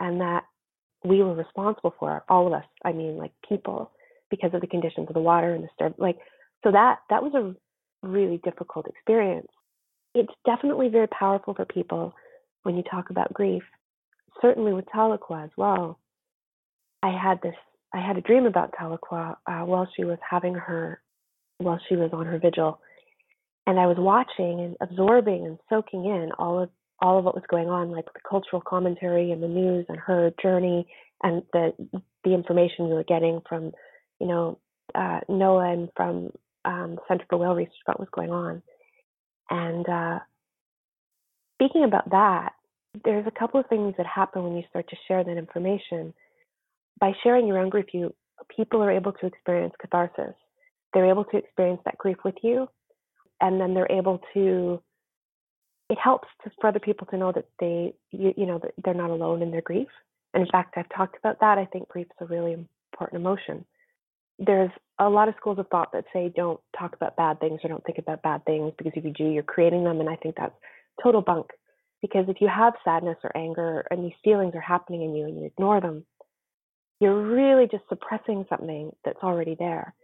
and 0.00 0.20
that 0.22 0.44
we 1.04 1.22
were 1.22 1.34
responsible 1.36 1.94
for 2.00 2.24
all 2.30 2.48
of 2.48 2.54
us 2.54 2.64
i 2.84 2.92
mean 2.92 3.18
like 3.18 3.32
people 3.48 3.92
because 4.30 4.52
of 4.54 4.62
the 4.62 4.68
conditions 4.68 5.08
of 5.08 5.14
the 5.14 5.20
water 5.20 5.54
and 5.54 5.64
the 5.64 5.68
stir 5.74 5.94
like 5.98 6.18
so 6.64 6.72
that 6.72 7.00
that 7.10 7.22
was 7.22 7.34
a 7.34 8.06
really 8.08 8.40
difficult 8.44 8.86
experience 8.88 9.48
it's 10.14 10.34
definitely 10.46 10.88
very 10.88 11.08
powerful 11.08 11.54
for 11.54 11.66
people 11.66 12.14
when 12.64 12.76
you 12.76 12.84
talk 12.90 13.10
about 13.10 13.34
grief 13.34 13.64
certainly 14.42 14.74
with 14.74 14.86
Tahlequah 14.94 15.44
as 15.44 15.50
well 15.58 16.00
i 17.04 17.10
had 17.10 17.40
this 17.42 17.56
i 17.94 18.00
had 18.06 18.18
a 18.18 18.22
dream 18.22 18.46
about 18.46 18.74
Tahlequah 18.80 19.36
uh, 19.46 19.66
while 19.66 19.88
she 19.96 20.04
was 20.04 20.18
having 20.28 20.54
her 20.54 21.00
while 21.58 21.80
she 21.88 21.96
was 21.96 22.10
on 22.12 22.26
her 22.26 22.38
vigil 22.38 22.80
and 23.66 23.78
i 23.78 23.86
was 23.86 23.96
watching 23.98 24.60
and 24.60 24.76
absorbing 24.80 25.46
and 25.46 25.58
soaking 25.68 26.04
in 26.04 26.30
all 26.38 26.62
of 26.62 26.68
all 27.00 27.18
of 27.18 27.24
what 27.24 27.34
was 27.34 27.44
going 27.50 27.68
on, 27.68 27.90
like 27.90 28.06
the 28.06 28.20
cultural 28.28 28.62
commentary 28.62 29.30
and 29.30 29.42
the 29.42 29.48
news 29.48 29.84
and 29.88 29.98
her 29.98 30.32
journey 30.42 30.86
and 31.22 31.42
the 31.52 31.72
the 32.24 32.32
information 32.32 32.88
we 32.88 32.94
were 32.94 33.04
getting 33.04 33.40
from, 33.48 33.72
you 34.20 34.26
know, 34.26 34.58
uh, 34.94 35.20
and 35.28 35.88
from 35.96 36.30
um, 36.64 36.98
Center 37.06 37.24
for 37.28 37.36
Whale 37.36 37.54
Research 37.54 37.74
about 37.86 38.00
what 38.00 38.08
was 38.08 38.14
going 38.14 38.30
on. 38.30 38.62
And 39.50 39.88
uh, 39.88 40.18
speaking 41.56 41.84
about 41.84 42.08
that, 42.10 42.52
there's 43.04 43.26
a 43.26 43.38
couple 43.38 43.60
of 43.60 43.66
things 43.66 43.94
that 43.98 44.06
happen 44.06 44.42
when 44.42 44.56
you 44.56 44.62
start 44.70 44.88
to 44.88 44.96
share 45.06 45.22
that 45.22 45.36
information. 45.36 46.14
By 47.00 47.12
sharing 47.22 47.46
your 47.46 47.58
own 47.58 47.68
grief, 47.68 47.86
you 47.92 48.14
people 48.56 48.82
are 48.82 48.90
able 48.90 49.12
to 49.12 49.26
experience 49.26 49.74
catharsis. 49.80 50.34
They're 50.94 51.10
able 51.10 51.24
to 51.26 51.36
experience 51.36 51.80
that 51.84 51.98
grief 51.98 52.18
with 52.24 52.36
you, 52.42 52.68
and 53.40 53.60
then 53.60 53.74
they're 53.74 53.90
able 53.90 54.20
to 54.32 54.80
it 55.90 55.98
helps 56.02 56.28
for 56.60 56.68
other 56.68 56.78
people 56.78 57.06
to 57.08 57.16
know 57.16 57.32
that 57.32 57.46
they, 57.60 57.94
you, 58.10 58.32
you 58.36 58.46
know, 58.46 58.58
that 58.58 58.72
they're 58.82 58.94
not 58.94 59.10
alone 59.10 59.42
in 59.42 59.50
their 59.50 59.60
grief. 59.60 59.88
And 60.32 60.42
in 60.42 60.50
fact, 60.50 60.74
I've 60.76 60.88
talked 60.88 61.18
about 61.18 61.40
that. 61.40 61.58
I 61.58 61.66
think 61.66 61.88
grief 61.88 62.06
is 62.06 62.26
a 62.26 62.32
really 62.32 62.52
important 62.92 63.20
emotion. 63.20 63.64
There's 64.38 64.70
a 64.98 65.08
lot 65.08 65.28
of 65.28 65.34
schools 65.36 65.58
of 65.58 65.68
thought 65.68 65.92
that 65.92 66.04
say 66.12 66.32
don't 66.34 66.58
talk 66.78 66.94
about 66.94 67.16
bad 67.16 67.38
things 67.38 67.60
or 67.62 67.68
don't 67.68 67.84
think 67.84 67.98
about 67.98 68.22
bad 68.22 68.44
things 68.44 68.72
because 68.76 68.92
if 68.96 69.04
you 69.04 69.12
do, 69.12 69.30
you're 69.30 69.42
creating 69.42 69.84
them. 69.84 70.00
And 70.00 70.08
I 70.08 70.16
think 70.16 70.36
that's 70.36 70.54
total 71.02 71.20
bunk. 71.20 71.48
Because 72.00 72.24
if 72.28 72.40
you 72.40 72.48
have 72.48 72.74
sadness 72.84 73.16
or 73.22 73.36
anger 73.36 73.86
and 73.90 74.04
these 74.04 74.18
feelings 74.22 74.54
are 74.54 74.60
happening 74.60 75.02
in 75.02 75.14
you 75.14 75.26
and 75.26 75.38
you 75.38 75.46
ignore 75.46 75.80
them, 75.80 76.04
you're 77.00 77.22
really 77.22 77.66
just 77.70 77.84
suppressing 77.88 78.46
something 78.48 78.90
that's 79.04 79.22
already 79.22 79.54
there. 79.58 79.94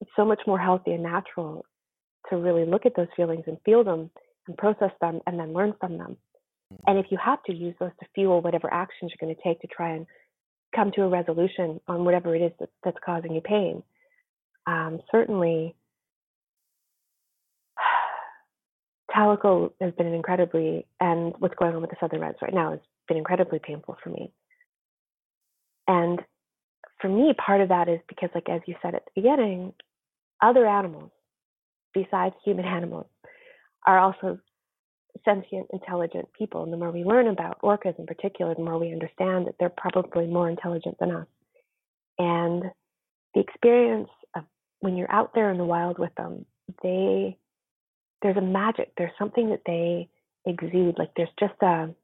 It's 0.00 0.10
so 0.16 0.24
much 0.24 0.40
more 0.46 0.58
healthy 0.58 0.92
and 0.92 1.02
natural 1.02 1.64
to 2.28 2.36
really 2.36 2.64
look 2.64 2.86
at 2.86 2.96
those 2.96 3.08
feelings 3.16 3.44
and 3.46 3.58
feel 3.64 3.84
them 3.84 4.10
and 4.46 4.56
process 4.56 4.92
them 5.00 5.20
and 5.26 5.38
then 5.38 5.52
learn 5.52 5.74
from 5.80 5.98
them. 5.98 6.16
Mm-hmm. 6.72 6.90
And 6.90 6.98
if 6.98 7.06
you 7.10 7.18
have 7.22 7.42
to 7.44 7.54
use 7.54 7.74
those 7.78 7.90
to 8.00 8.06
fuel 8.14 8.40
whatever 8.40 8.72
actions 8.72 9.12
you're 9.12 9.26
going 9.26 9.34
to 9.34 9.42
take 9.42 9.60
to 9.60 9.66
try 9.66 9.94
and 9.94 10.06
come 10.74 10.92
to 10.92 11.02
a 11.02 11.08
resolution 11.08 11.80
on 11.88 12.04
whatever 12.04 12.34
it 12.34 12.42
is 12.42 12.52
that, 12.60 12.68
that's 12.84 12.96
causing 13.04 13.34
you 13.34 13.40
pain, 13.40 13.82
um, 14.66 15.00
certainly 15.10 15.74
Tahlequah 19.14 19.72
has 19.80 19.92
been 19.94 20.06
incredibly, 20.06 20.86
and 21.00 21.34
what's 21.38 21.54
going 21.56 21.74
on 21.74 21.80
with 21.80 21.90
the 21.90 21.96
Southern 22.00 22.20
Reds 22.20 22.38
right 22.40 22.54
now 22.54 22.70
has 22.72 22.80
been 23.08 23.16
incredibly 23.16 23.58
painful 23.58 23.96
for 24.02 24.10
me. 24.10 24.30
And 25.88 26.20
for 27.00 27.08
me, 27.08 27.32
part 27.34 27.60
of 27.60 27.70
that 27.70 27.88
is 27.88 27.98
because, 28.08 28.30
like 28.34 28.48
as 28.48 28.60
you 28.66 28.76
said 28.80 28.94
at 28.94 29.04
the 29.06 29.20
beginning, 29.20 29.72
other 30.42 30.66
animals 30.66 31.10
besides 31.94 32.34
human 32.44 32.64
animals 32.78 33.06
are 33.86 33.98
also 33.98 34.38
sentient, 35.24 35.66
intelligent 35.72 36.28
people. 36.36 36.62
And 36.62 36.72
the 36.72 36.76
more 36.76 36.90
we 36.90 37.04
learn 37.04 37.28
about 37.28 37.60
orcas 37.62 37.98
in 37.98 38.06
particular, 38.06 38.54
the 38.54 38.62
more 38.62 38.78
we 38.78 38.92
understand 38.92 39.46
that 39.46 39.54
they're 39.58 39.68
probably 39.70 40.26
more 40.26 40.48
intelligent 40.48 40.96
than 40.98 41.10
us. 41.12 41.26
And 42.18 42.64
the 43.34 43.40
experience 43.40 44.08
of 44.36 44.44
when 44.80 44.96
you're 44.96 45.10
out 45.10 45.34
there 45.34 45.50
in 45.50 45.58
the 45.58 45.64
wild 45.64 45.98
with 45.98 46.14
them, 46.16 46.44
they 46.82 47.36
there's 48.22 48.36
a 48.36 48.42
magic. 48.42 48.92
There's 48.98 49.12
something 49.18 49.48
that 49.50 49.62
they 49.66 50.08
exude. 50.46 50.98
Like 50.98 51.10
there's 51.16 51.30
just 51.38 51.54
a 51.62 51.94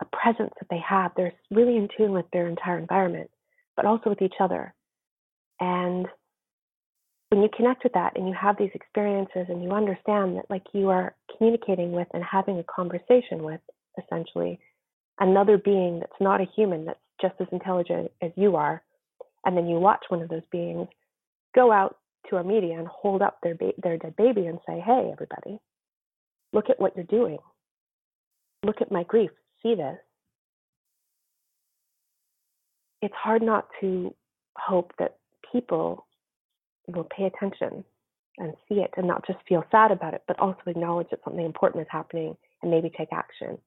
a 0.00 0.04
presence 0.06 0.52
that 0.58 0.68
they 0.70 0.80
have. 0.86 1.12
They're 1.16 1.32
really 1.50 1.76
in 1.76 1.88
tune 1.96 2.12
with 2.12 2.26
their 2.32 2.48
entire 2.48 2.78
environment, 2.78 3.30
but 3.76 3.86
also 3.86 4.10
with 4.10 4.22
each 4.22 4.34
other. 4.40 4.74
And 5.60 6.06
when 7.34 7.42
you 7.42 7.48
connect 7.56 7.82
with 7.82 7.92
that 7.94 8.16
and 8.16 8.28
you 8.28 8.34
have 8.40 8.56
these 8.58 8.70
experiences 8.74 9.46
and 9.48 9.62
you 9.62 9.70
understand 9.70 10.36
that 10.36 10.48
like 10.48 10.62
you 10.72 10.88
are 10.88 11.14
communicating 11.36 11.92
with 11.92 12.06
and 12.14 12.22
having 12.22 12.58
a 12.58 12.64
conversation 12.64 13.42
with 13.42 13.60
essentially 13.98 14.58
another 15.18 15.58
being 15.58 15.98
that's 15.98 16.12
not 16.20 16.40
a 16.40 16.46
human 16.54 16.84
that's 16.84 16.98
just 17.20 17.34
as 17.40 17.48
intelligent 17.50 18.10
as 18.22 18.30
you 18.36 18.56
are 18.56 18.82
and 19.44 19.56
then 19.56 19.66
you 19.66 19.78
watch 19.78 20.04
one 20.08 20.22
of 20.22 20.28
those 20.28 20.42
beings 20.52 20.86
go 21.54 21.72
out 21.72 21.96
to 22.30 22.36
a 22.36 22.44
media 22.44 22.78
and 22.78 22.86
hold 22.86 23.20
up 23.20 23.38
their 23.42 23.54
ba- 23.54 23.72
their 23.82 23.98
dead 23.98 24.14
baby 24.16 24.46
and 24.46 24.58
say 24.66 24.80
hey 24.80 25.10
everybody 25.12 25.58
look 26.54 26.70
at 26.70 26.80
what 26.80 26.96
you're 26.96 27.04
doing. 27.04 27.38
Look 28.64 28.80
at 28.80 28.92
my 28.92 29.02
grief. 29.02 29.30
See 29.62 29.74
this. 29.74 29.96
It's 33.02 33.14
hard 33.14 33.42
not 33.42 33.66
to 33.80 34.14
hope 34.56 34.92
that 34.98 35.16
people 35.52 36.06
will 36.86 37.04
pay 37.04 37.24
attention 37.24 37.84
and 38.38 38.54
see 38.68 38.76
it 38.76 38.90
and 38.96 39.06
not 39.06 39.26
just 39.26 39.38
feel 39.48 39.64
sad 39.70 39.90
about 39.90 40.14
it, 40.14 40.22
but 40.26 40.38
also 40.40 40.60
acknowledge 40.66 41.08
that 41.10 41.20
something 41.24 41.44
important 41.44 41.82
is 41.82 41.88
happening 41.90 42.36
and 42.62 42.70
maybe 42.70 42.90
take 42.90 43.12
action. 43.12 43.58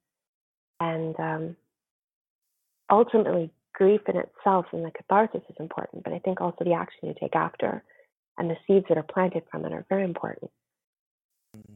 And 0.79 1.15
um, 1.19 1.55
ultimately, 2.91 3.49
grief 3.73 4.01
in 4.07 4.17
itself 4.17 4.65
and 4.73 4.85
the 4.85 4.91
catharsis 4.91 5.41
is 5.49 5.55
important, 5.59 6.03
but 6.03 6.13
I 6.13 6.19
think 6.19 6.41
also 6.41 6.63
the 6.63 6.73
action 6.73 7.07
you 7.07 7.15
take 7.19 7.35
after 7.35 7.83
and 8.37 8.49
the 8.49 8.57
seeds 8.67 8.85
that 8.89 8.97
are 8.97 9.03
planted 9.03 9.43
from 9.49 9.65
it 9.65 9.73
are 9.73 9.85
very 9.89 10.03
important. 10.03 10.51
Mm. 11.55 11.75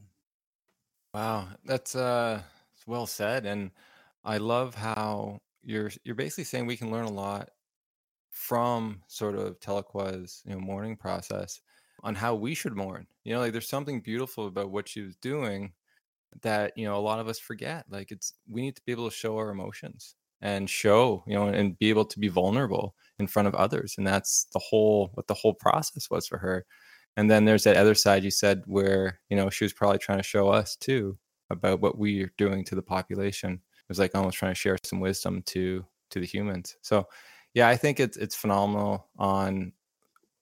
Wow, 1.13 1.47
that's 1.65 1.95
uh, 1.95 2.41
well 2.87 3.05
said, 3.05 3.45
and 3.45 3.71
I 4.23 4.37
love 4.37 4.75
how 4.75 5.39
you're 5.63 5.91
you're 6.03 6.15
basically 6.15 6.45
saying 6.45 6.65
we 6.65 6.77
can 6.77 6.91
learn 6.91 7.05
a 7.05 7.11
lot 7.11 7.49
from 8.31 9.01
sort 9.07 9.35
of 9.35 9.59
Tahlequah's 9.59 10.41
you 10.45 10.53
know 10.53 10.59
mourning 10.59 10.95
process 10.95 11.61
on 12.03 12.15
how 12.15 12.33
we 12.33 12.55
should 12.55 12.75
mourn. 12.75 13.05
You 13.23 13.33
know, 13.33 13.39
like 13.39 13.51
there's 13.51 13.69
something 13.69 14.01
beautiful 14.01 14.47
about 14.47 14.71
what 14.71 14.89
she 14.89 15.01
was 15.01 15.15
doing 15.17 15.73
that 16.41 16.77
you 16.77 16.85
know 16.85 16.95
a 16.95 16.99
lot 16.99 17.19
of 17.19 17.27
us 17.27 17.39
forget. 17.39 17.85
Like 17.89 18.11
it's 18.11 18.33
we 18.49 18.61
need 18.61 18.75
to 18.77 18.81
be 18.85 18.91
able 18.91 19.09
to 19.09 19.15
show 19.15 19.37
our 19.37 19.49
emotions 19.49 20.15
and 20.41 20.69
show 20.69 21.23
you 21.27 21.35
know 21.35 21.47
and 21.47 21.77
be 21.77 21.89
able 21.89 22.05
to 22.05 22.19
be 22.19 22.29
vulnerable 22.29 22.95
in 23.19 23.27
front 23.27 23.47
of 23.47 23.55
others, 23.55 23.95
and 23.97 24.07
that's 24.07 24.47
the 24.53 24.59
whole 24.59 25.11
what 25.13 25.27
the 25.27 25.33
whole 25.33 25.53
process 25.53 26.09
was 26.09 26.27
for 26.27 26.37
her. 26.39 26.65
And 27.17 27.29
then 27.29 27.43
there's 27.45 27.65
that 27.65 27.75
other 27.75 27.95
side 27.95 28.23
you 28.23 28.31
said 28.31 28.63
where 28.65 29.19
you 29.29 29.37
know 29.37 29.49
she 29.49 29.65
was 29.65 29.73
probably 29.73 29.99
trying 29.99 30.19
to 30.19 30.23
show 30.23 30.49
us 30.49 30.75
too 30.75 31.17
about 31.49 31.81
what 31.81 31.97
we 31.97 32.23
are 32.23 32.31
doing 32.37 32.63
to 32.65 32.75
the 32.75 32.81
population. 32.81 33.53
It 33.53 33.89
was 33.89 33.99
like 33.99 34.15
almost 34.15 34.37
trying 34.37 34.51
to 34.53 34.59
share 34.59 34.77
some 34.83 35.01
wisdom 35.01 35.43
to 35.47 35.85
to 36.11 36.19
the 36.19 36.25
humans. 36.25 36.77
So 36.81 37.07
yeah, 37.53 37.67
I 37.69 37.77
think 37.77 37.99
it's 37.99 38.17
it's 38.17 38.35
phenomenal 38.35 39.09
on 39.17 39.73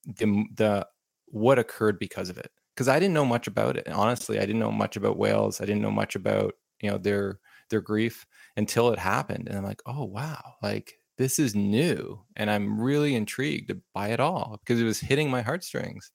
the 0.05 0.45
the 0.55 0.87
what 1.27 1.59
occurred 1.59 1.99
because 1.99 2.29
of 2.29 2.37
it. 2.37 2.51
Because 2.75 2.87
I 2.87 2.99
didn't 2.99 3.13
know 3.13 3.25
much 3.25 3.47
about 3.47 3.77
it. 3.77 3.87
Honestly, 3.89 4.37
I 4.37 4.41
didn't 4.41 4.59
know 4.59 4.71
much 4.71 4.95
about 4.95 5.17
whales. 5.17 5.61
I 5.61 5.65
didn't 5.65 5.81
know 5.81 5.91
much 5.91 6.15
about 6.15 6.53
you 6.81 6.89
know 6.89 6.97
their 6.97 7.39
their 7.69 7.81
grief 7.81 8.25
until 8.57 8.89
it 8.91 8.99
happened, 8.99 9.47
and 9.47 9.57
I'm 9.57 9.63
like, 9.65 9.81
oh 9.85 10.05
wow, 10.05 10.55
like 10.63 10.95
this 11.17 11.39
is 11.39 11.55
new, 11.55 12.23
and 12.35 12.49
I'm 12.51 12.79
really 12.79 13.15
intrigued 13.15 13.73
by 13.93 14.09
it 14.09 14.19
all 14.19 14.59
because 14.63 14.81
it 14.81 14.85
was 14.85 14.99
hitting 14.99 15.29
my 15.29 15.41
heartstrings. 15.41 16.11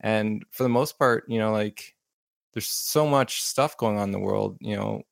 And 0.00 0.44
for 0.52 0.62
the 0.64 0.68
most 0.68 0.98
part, 0.98 1.24
you 1.28 1.38
know, 1.38 1.52
like 1.52 1.94
there's 2.54 2.68
so 2.68 3.06
much 3.06 3.42
stuff 3.42 3.76
going 3.76 3.98
on 3.98 4.04
in 4.08 4.12
the 4.12 4.18
world. 4.20 4.58
You 4.60 4.76
know, 4.76 5.02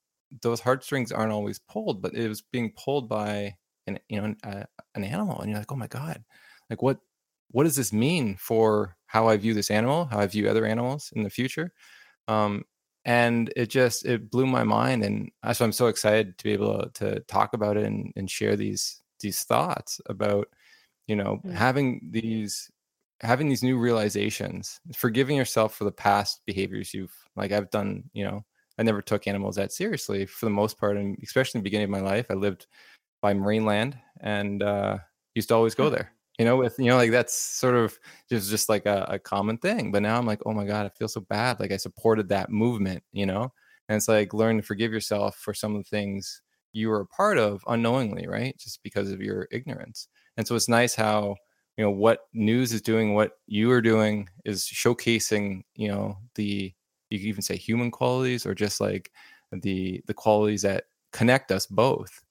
those 0.43 0.61
heartstrings 0.61 1.13
aren't 1.13 1.33
always 1.33 1.59
pulled, 1.59 2.03
but 2.03 2.15
it 2.15 2.29
was 2.29 2.43
being 2.43 2.73
pulled 2.77 3.09
by 3.09 3.57
an 3.87 3.99
you 4.09 4.19
know 4.19 4.25
an, 4.25 4.37
uh, 4.45 4.65
an 4.95 5.05
animal 5.05 5.41
and 5.41 5.51
you're 5.51 5.59
like 5.59 5.73
oh 5.73 5.77
my 5.77 5.87
god 5.87 6.23
like 6.71 6.83
what 6.83 6.99
what 7.51 7.65
does 7.65 7.77
this 7.77 7.93
mean 7.93 8.37
for 8.37 8.97
how 9.07 9.29
i 9.29 9.37
view 9.37 9.55
this 9.55 9.71
animal 9.71 10.07
how 10.07 10.19
i 10.19 10.27
view 10.27 10.49
other 10.49 10.67
animals 10.67 11.13
in 11.17 11.23
the 11.23 11.31
future 11.31 11.73
um, 12.27 12.65
and 13.05 13.53
it 13.55 13.69
just 13.69 14.07
it 14.07 14.31
blew 14.31 14.47
my 14.47 14.65
mind 14.65 15.05
and 15.05 15.31
that's 15.43 15.61
why 15.61 15.67
i'm 15.67 15.73
so 15.73 15.89
excited 15.89 16.37
to 16.39 16.45
be 16.45 16.53
able 16.53 16.89
to 16.91 17.21
talk 17.21 17.53
about 17.55 17.77
it 17.77 17.85
and, 17.85 18.13
and 18.17 18.31
share 18.31 18.57
these 18.57 19.03
these 19.21 19.43
thoughts 19.43 20.01
about 20.07 20.49
you 21.07 21.17
know 21.17 21.37
mm-hmm. 21.45 21.53
having 21.53 22.09
these 22.11 22.71
having 23.21 23.49
these 23.49 23.63
new 23.63 23.79
realizations 23.79 24.81
forgiving 24.95 25.37
yourself 25.37 25.75
for 25.75 25.85
the 25.85 25.93
past 25.93 26.41
behaviors 26.47 26.93
you've 26.93 27.15
like 27.37 27.53
i've 27.53 27.71
done 27.71 28.03
you 28.13 28.25
know 28.25 28.45
i 28.79 28.83
never 28.83 29.01
took 29.03 29.27
animals 29.27 29.57
that 29.57 29.73
seriously 29.73 30.27
for 30.27 30.47
the 30.47 30.51
most 30.51 30.79
part 30.79 30.97
and 30.97 31.17
especially 31.23 31.59
in 31.59 31.63
the 31.63 31.65
beginning 31.65 31.85
of 31.85 31.91
my 31.91 32.01
life 32.01 32.27
i 32.31 32.35
lived 32.35 32.67
by 33.25 33.33
Marineland 33.33 33.95
and 34.21 34.63
uh, 34.63 34.99
used 35.35 35.49
to 35.49 35.55
always 35.55 35.75
go 35.75 35.89
there. 35.89 36.13
You 36.39 36.45
know, 36.45 36.57
with 36.57 36.79
you 36.79 36.87
know, 36.87 36.97
like 36.97 37.11
that's 37.11 37.35
sort 37.35 37.75
of 37.75 37.99
just 38.29 38.51
just 38.51 38.69
like 38.69 38.85
a, 38.85 39.07
a 39.09 39.19
common 39.19 39.57
thing. 39.57 39.91
But 39.91 40.03
now 40.03 40.19
I'm 40.19 40.27
like, 40.27 40.43
oh 40.45 40.53
my 40.53 40.67
god, 40.67 40.85
I 40.85 40.91
feel 40.91 41.09
so 41.09 41.23
bad. 41.23 41.59
Like 41.59 41.73
I 41.73 41.79
supported 41.79 42.29
that 42.29 42.51
movement, 42.51 43.03
you 43.13 43.25
know, 43.25 43.51
and 43.89 43.97
it's 43.97 44.09
like 44.09 44.35
learn 44.35 44.59
to 44.59 44.63
forgive 44.63 44.93
yourself 44.93 45.37
for 45.37 45.55
some 45.55 45.75
of 45.75 45.83
the 45.83 45.89
things 45.89 46.43
you 46.75 46.91
were 46.91 47.01
a 47.01 47.07
part 47.07 47.39
of 47.39 47.63
unknowingly 47.69 48.27
right 48.27 48.59
just 48.59 48.83
because 48.83 49.13
of 49.13 49.21
your 49.21 49.47
ignorance 49.53 50.09
and 50.37 50.45
so 50.45 50.57
it's 50.57 50.69
nice 50.69 50.93
how 50.93 51.37
you 51.77 51.85
know 51.85 51.91
what 51.91 52.23
news 52.33 52.73
is 52.73 52.83
doing 52.83 53.15
what 53.15 53.39
you 53.47 53.71
are 53.71 53.81
doing 53.81 54.29
is 54.45 54.65
showcasing 54.65 55.63
you 55.77 55.87
know 55.87 56.19
the 56.35 56.75
you 57.11 57.19
can 57.21 57.29
even 57.29 57.43
say 57.43 57.57
human 57.57 57.93
qualities 57.93 58.45
or 58.45 58.57
just 58.57 58.81
like 58.81 59.13
the 59.53 60.03
the 60.09 60.15
qualities 60.15 60.63
that 60.63 60.87
connect 61.13 61.53
us 61.53 61.65
both 61.65 62.24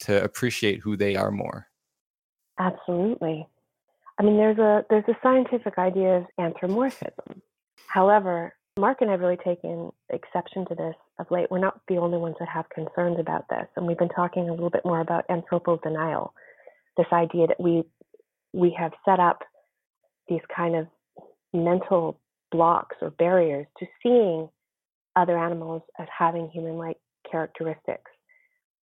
to 0.00 0.22
appreciate 0.22 0.80
who 0.80 0.96
they 0.96 1.16
are 1.16 1.30
more. 1.30 1.66
Absolutely. 2.58 3.46
I 4.18 4.22
mean 4.22 4.36
there's 4.36 4.58
a 4.58 4.84
there's 4.90 5.08
a 5.08 5.16
scientific 5.22 5.78
idea 5.78 6.18
of 6.18 6.26
anthropomorphism. 6.38 7.42
However 7.86 8.54
mark 8.78 8.98
and 9.00 9.10
i've 9.10 9.20
really 9.20 9.36
taken 9.36 9.90
exception 10.10 10.64
to 10.66 10.74
this 10.74 10.94
of 11.18 11.30
late. 11.30 11.50
We're 11.50 11.58
not 11.58 11.80
the 11.88 11.96
only 11.96 12.18
ones 12.18 12.36
that 12.38 12.48
have 12.48 12.68
concerns 12.70 13.18
about 13.18 13.46
this 13.48 13.66
and 13.76 13.86
we've 13.86 13.98
been 13.98 14.08
talking 14.08 14.48
a 14.48 14.52
little 14.52 14.70
bit 14.70 14.84
more 14.84 15.00
about 15.00 15.28
anthropodenial 15.28 16.30
this 16.96 17.06
idea 17.12 17.46
that 17.46 17.60
we 17.60 17.82
we 18.52 18.74
have 18.78 18.92
set 19.04 19.20
up 19.20 19.40
these 20.28 20.40
kind 20.54 20.76
of 20.76 20.86
mental 21.52 22.20
blocks 22.50 22.96
or 23.00 23.10
barriers 23.10 23.66
to 23.78 23.86
seeing 24.02 24.48
other 25.16 25.38
animals 25.38 25.82
as 25.98 26.06
having 26.16 26.48
human 26.50 26.76
like 26.76 26.96
characteristics 27.30 28.09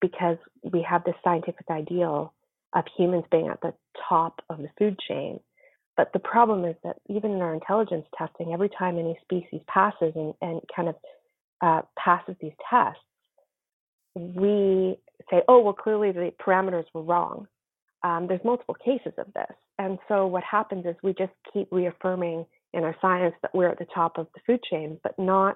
because 0.01 0.37
we 0.63 0.81
have 0.81 1.03
this 1.03 1.15
scientific 1.23 1.65
ideal 1.69 2.33
of 2.73 2.85
humans 2.97 3.25
being 3.31 3.47
at 3.47 3.61
the 3.61 3.73
top 4.07 4.41
of 4.49 4.57
the 4.59 4.69
food 4.77 4.97
chain. 5.07 5.39
But 5.95 6.13
the 6.13 6.19
problem 6.19 6.65
is 6.65 6.75
that 6.83 6.97
even 7.09 7.31
in 7.31 7.41
our 7.41 7.53
intelligence 7.53 8.05
testing, 8.17 8.53
every 8.53 8.69
time 8.69 8.99
any 8.99 9.17
species 9.23 9.61
passes 9.67 10.13
and, 10.15 10.33
and 10.41 10.61
kind 10.75 10.89
of 10.89 10.95
uh, 11.61 11.81
passes 11.97 12.35
these 12.39 12.51
tests, 12.69 13.01
we 14.13 14.97
say, 15.29 15.41
oh, 15.47 15.61
well, 15.61 15.73
clearly 15.73 16.11
the 16.11 16.31
parameters 16.39 16.85
were 16.93 17.01
wrong 17.01 17.47
um, 18.03 18.27
there's 18.27 18.43
multiple 18.43 18.75
cases 18.75 19.13
of 19.17 19.27
this. 19.33 19.55
And 19.79 19.97
so 20.07 20.27
what 20.27 20.43
happens 20.43 20.85
is 20.85 20.95
we 21.03 21.13
just 21.13 21.33
keep 21.53 21.67
reaffirming 21.71 22.45
in 22.73 22.83
our 22.83 22.95
science 23.01 23.35
that 23.41 23.53
we're 23.53 23.69
at 23.69 23.79
the 23.79 23.87
top 23.93 24.17
of 24.17 24.27
the 24.33 24.41
food 24.45 24.61
chain, 24.69 24.99
but 25.03 25.17
not, 25.17 25.55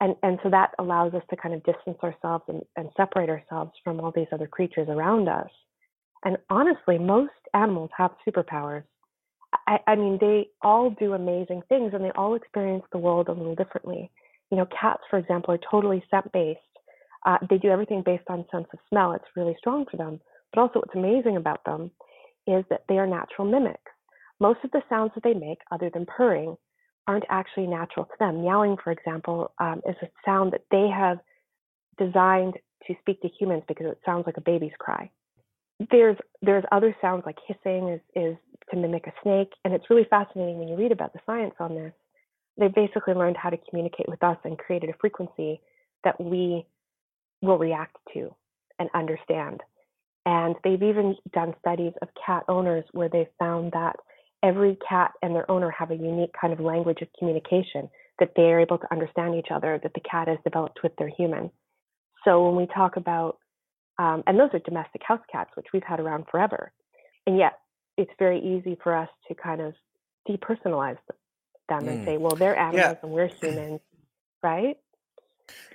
and, 0.00 0.16
and 0.22 0.38
so 0.42 0.50
that 0.50 0.72
allows 0.78 1.12
us 1.14 1.22
to 1.30 1.36
kind 1.36 1.54
of 1.54 1.62
distance 1.64 1.98
ourselves 2.02 2.44
and, 2.48 2.62
and 2.76 2.88
separate 2.96 3.28
ourselves 3.28 3.72
from 3.84 4.00
all 4.00 4.12
these 4.14 4.26
other 4.32 4.46
creatures 4.46 4.88
around 4.88 5.28
us. 5.28 5.50
And 6.24 6.38
honestly, 6.48 6.98
most 6.98 7.32
animals 7.54 7.90
have 7.96 8.12
superpowers. 8.26 8.84
I, 9.66 9.78
I 9.86 9.94
mean, 9.96 10.18
they 10.20 10.48
all 10.62 10.90
do 10.90 11.12
amazing 11.12 11.62
things 11.68 11.92
and 11.92 12.04
they 12.04 12.12
all 12.12 12.34
experience 12.34 12.84
the 12.92 12.98
world 12.98 13.28
a 13.28 13.32
little 13.32 13.54
differently. 13.54 14.10
You 14.50 14.56
know, 14.56 14.66
cats, 14.66 15.02
for 15.10 15.18
example, 15.18 15.54
are 15.54 15.60
totally 15.70 16.02
scent 16.10 16.30
based. 16.32 16.60
Uh, 17.26 17.38
they 17.48 17.58
do 17.58 17.68
everything 17.68 18.02
based 18.04 18.24
on 18.28 18.46
sense 18.50 18.66
of 18.72 18.78
smell. 18.88 19.12
It's 19.12 19.24
really 19.36 19.56
strong 19.58 19.84
for 19.90 19.96
them. 19.96 20.20
But 20.52 20.60
also, 20.62 20.80
what's 20.80 20.94
amazing 20.94 21.36
about 21.36 21.64
them 21.64 21.90
is 22.46 22.64
that 22.70 22.84
they 22.88 22.98
are 22.98 23.06
natural 23.06 23.48
mimics. 23.48 23.92
Most 24.40 24.60
of 24.64 24.70
the 24.70 24.82
sounds 24.88 25.12
that 25.14 25.22
they 25.22 25.34
make, 25.34 25.58
other 25.70 25.90
than 25.92 26.06
purring, 26.06 26.56
aren't 27.06 27.24
actually 27.28 27.66
natural 27.66 28.06
to 28.06 28.12
them. 28.18 28.42
Meowing, 28.42 28.76
for 28.82 28.92
example, 28.92 29.52
um, 29.58 29.80
is 29.88 29.96
a 30.02 30.08
sound 30.24 30.52
that 30.52 30.64
they 30.70 30.88
have 30.88 31.18
designed 31.98 32.54
to 32.86 32.94
speak 33.00 33.20
to 33.22 33.28
humans 33.28 33.62
because 33.68 33.86
it 33.86 33.98
sounds 34.04 34.24
like 34.26 34.36
a 34.36 34.40
baby's 34.42 34.72
cry. 34.78 35.10
There's 35.90 36.16
there's 36.42 36.64
other 36.72 36.94
sounds 37.00 37.22
like 37.24 37.36
hissing 37.46 37.88
is, 37.88 38.00
is 38.14 38.36
to 38.70 38.76
mimic 38.76 39.06
a 39.06 39.12
snake, 39.22 39.50
and 39.64 39.72
it's 39.72 39.88
really 39.88 40.06
fascinating 40.08 40.58
when 40.58 40.68
you 40.68 40.76
read 40.76 40.92
about 40.92 41.12
the 41.12 41.20
science 41.26 41.54
on 41.58 41.74
this. 41.74 41.92
They've 42.58 42.74
basically 42.74 43.14
learned 43.14 43.36
how 43.36 43.50
to 43.50 43.58
communicate 43.68 44.08
with 44.08 44.22
us 44.22 44.36
and 44.44 44.58
created 44.58 44.90
a 44.90 44.98
frequency 45.00 45.60
that 46.04 46.20
we 46.20 46.66
will 47.42 47.58
react 47.58 47.96
to 48.14 48.34
and 48.78 48.90
understand. 48.94 49.62
And 50.26 50.54
they've 50.62 50.82
even 50.82 51.16
done 51.32 51.54
studies 51.60 51.92
of 52.02 52.08
cat 52.24 52.44
owners 52.48 52.84
where 52.92 53.08
they 53.08 53.28
found 53.38 53.72
that 53.72 53.96
every 54.42 54.78
cat 54.86 55.12
and 55.22 55.34
their 55.34 55.50
owner 55.50 55.70
have 55.70 55.90
a 55.90 55.96
unique 55.96 56.32
kind 56.38 56.52
of 56.52 56.60
language 56.60 57.02
of 57.02 57.08
communication 57.18 57.88
that 58.18 58.32
they 58.36 58.42
are 58.42 58.60
able 58.60 58.78
to 58.78 58.92
understand 58.92 59.34
each 59.34 59.48
other 59.50 59.80
that 59.82 59.94
the 59.94 60.00
cat 60.00 60.28
has 60.28 60.38
developed 60.44 60.80
with 60.82 60.94
their 60.96 61.08
human. 61.08 61.50
So 62.24 62.46
when 62.46 62.56
we 62.56 62.66
talk 62.66 62.96
about, 62.96 63.38
um, 63.98 64.22
and 64.26 64.38
those 64.38 64.50
are 64.52 64.58
domestic 64.60 65.02
house 65.06 65.20
cats, 65.30 65.50
which 65.54 65.66
we've 65.72 65.82
had 65.82 66.00
around 66.00 66.26
forever. 66.30 66.72
And 67.26 67.38
yet 67.38 67.58
it's 67.96 68.10
very 68.18 68.38
easy 68.40 68.78
for 68.82 68.94
us 68.94 69.08
to 69.28 69.34
kind 69.34 69.60
of 69.60 69.74
depersonalize 70.28 70.98
them 71.68 71.82
mm. 71.82 71.88
and 71.88 72.06
say, 72.06 72.16
well, 72.18 72.34
they're 72.36 72.56
animals 72.56 72.76
yeah. 72.76 72.94
and 73.02 73.12
we're 73.12 73.28
humans, 73.42 73.80
right? 74.42 74.76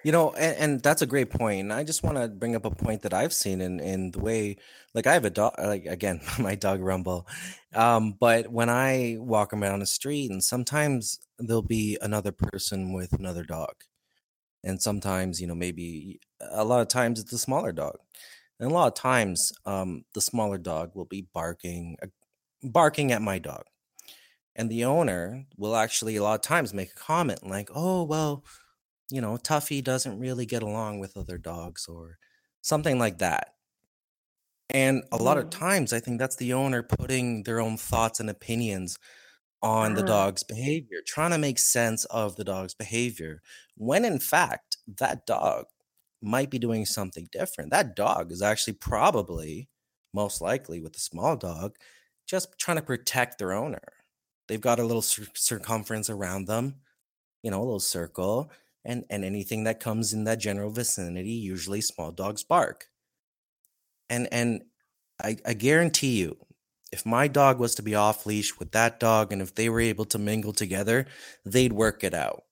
You 0.03 0.11
know, 0.11 0.31
and, 0.33 0.57
and 0.57 0.83
that's 0.83 1.01
a 1.01 1.05
great 1.07 1.29
point. 1.31 1.71
I 1.71 1.83
just 1.83 2.03
want 2.03 2.17
to 2.17 2.27
bring 2.27 2.55
up 2.55 2.65
a 2.65 2.71
point 2.71 3.01
that 3.03 3.13
I've 3.13 3.33
seen 3.33 3.59
in 3.61 3.79
in 3.79 4.11
the 4.11 4.19
way, 4.19 4.57
like 4.93 5.07
I 5.07 5.13
have 5.13 5.25
a 5.25 5.29
dog, 5.29 5.53
like 5.57 5.85
again, 5.85 6.21
my 6.39 6.55
dog 6.55 6.81
Rumble. 6.81 7.27
Um, 7.73 8.13
but 8.19 8.51
when 8.51 8.69
I 8.69 9.17
walk 9.19 9.53
around 9.53 9.79
the 9.79 9.85
street, 9.87 10.29
and 10.31 10.43
sometimes 10.43 11.19
there'll 11.39 11.61
be 11.61 11.97
another 12.01 12.31
person 12.31 12.93
with 12.93 13.13
another 13.13 13.43
dog, 13.43 13.73
and 14.63 14.81
sometimes 14.81 15.41
you 15.41 15.47
know 15.47 15.55
maybe 15.55 16.19
a 16.41 16.63
lot 16.65 16.81
of 16.81 16.87
times 16.87 17.19
it's 17.19 17.33
a 17.33 17.37
smaller 17.37 17.71
dog, 17.71 17.97
and 18.59 18.71
a 18.71 18.73
lot 18.73 18.87
of 18.87 18.95
times 18.95 19.51
um, 19.65 20.05
the 20.13 20.21
smaller 20.21 20.57
dog 20.57 20.91
will 20.95 21.05
be 21.05 21.27
barking, 21.33 21.97
uh, 22.03 22.07
barking 22.63 23.11
at 23.11 23.21
my 23.21 23.39
dog, 23.39 23.65
and 24.55 24.69
the 24.69 24.85
owner 24.85 25.45
will 25.57 25.75
actually 25.75 26.15
a 26.15 26.23
lot 26.23 26.35
of 26.35 26.41
times 26.41 26.73
make 26.73 26.91
a 26.91 26.95
comment 26.99 27.45
like, 27.47 27.69
"Oh 27.73 28.03
well." 28.03 28.43
You 29.11 29.21
know, 29.21 29.37
Tuffy 29.37 29.83
doesn't 29.83 30.19
really 30.19 30.45
get 30.45 30.63
along 30.63 30.99
with 30.99 31.17
other 31.17 31.37
dogs 31.37 31.87
or 31.87 32.17
something 32.61 32.97
like 32.97 33.19
that. 33.19 33.55
And 34.69 35.03
a 35.11 35.21
lot 35.21 35.37
of 35.37 35.45
mm. 35.45 35.51
times, 35.51 35.93
I 35.93 35.99
think 35.99 36.19
that's 36.19 36.37
the 36.37 36.53
owner 36.53 36.81
putting 36.81 37.43
their 37.43 37.59
own 37.59 37.77
thoughts 37.77 38.19
and 38.19 38.29
opinions 38.29 38.97
on 39.61 39.93
the 39.93 40.01
uh-huh. 40.01 40.07
dog's 40.07 40.43
behavior, 40.43 40.99
trying 41.05 41.31
to 41.31 41.37
make 41.37 41.59
sense 41.59 42.05
of 42.05 42.35
the 42.35 42.43
dog's 42.43 42.73
behavior, 42.73 43.41
when 43.75 44.05
in 44.05 44.19
fact, 44.19 44.77
that 44.99 45.25
dog 45.25 45.65
might 46.21 46.49
be 46.49 46.59
doing 46.59 46.85
something 46.85 47.27
different. 47.31 47.71
That 47.71 47.95
dog 47.95 48.31
is 48.31 48.41
actually 48.41 48.73
probably, 48.73 49.69
most 50.13 50.41
likely 50.41 50.81
with 50.81 50.95
a 50.95 50.99
small 50.99 51.35
dog, 51.35 51.77
just 52.27 52.57
trying 52.59 52.77
to 52.77 52.83
protect 52.83 53.37
their 53.37 53.53
owner. 53.53 53.93
They've 54.47 54.61
got 54.61 54.79
a 54.79 54.83
little 54.83 55.01
cir- 55.01 55.27
circumference 55.35 56.09
around 56.09 56.45
them, 56.45 56.75
you 57.43 57.51
know, 57.51 57.59
a 57.59 57.63
little 57.65 57.79
circle 57.79 58.51
and, 58.85 59.03
and 59.09 59.25
anything 59.25 59.63
that 59.65 59.79
comes 59.79 60.13
in 60.13 60.23
that 60.25 60.39
general 60.39 60.71
vicinity, 60.71 61.31
usually 61.31 61.81
small 61.81 62.11
dogs 62.11 62.43
bark. 62.43 62.85
And 64.09 64.27
and 64.31 64.63
I, 65.21 65.37
I 65.45 65.53
guarantee 65.53 66.19
you, 66.19 66.37
if 66.91 67.05
my 67.05 67.27
dog 67.27 67.59
was 67.59 67.75
to 67.75 67.81
be 67.83 67.95
off 67.95 68.25
leash 68.25 68.57
with 68.59 68.71
that 68.71 68.99
dog 68.99 69.33
and 69.33 69.41
if 69.41 69.55
they 69.55 69.69
were 69.69 69.79
able 69.81 70.05
to 70.05 70.19
mingle 70.19 70.53
together, 70.53 71.07
they'd 71.45 71.73
work 71.73 72.03
it 72.03 72.13
out 72.13 72.43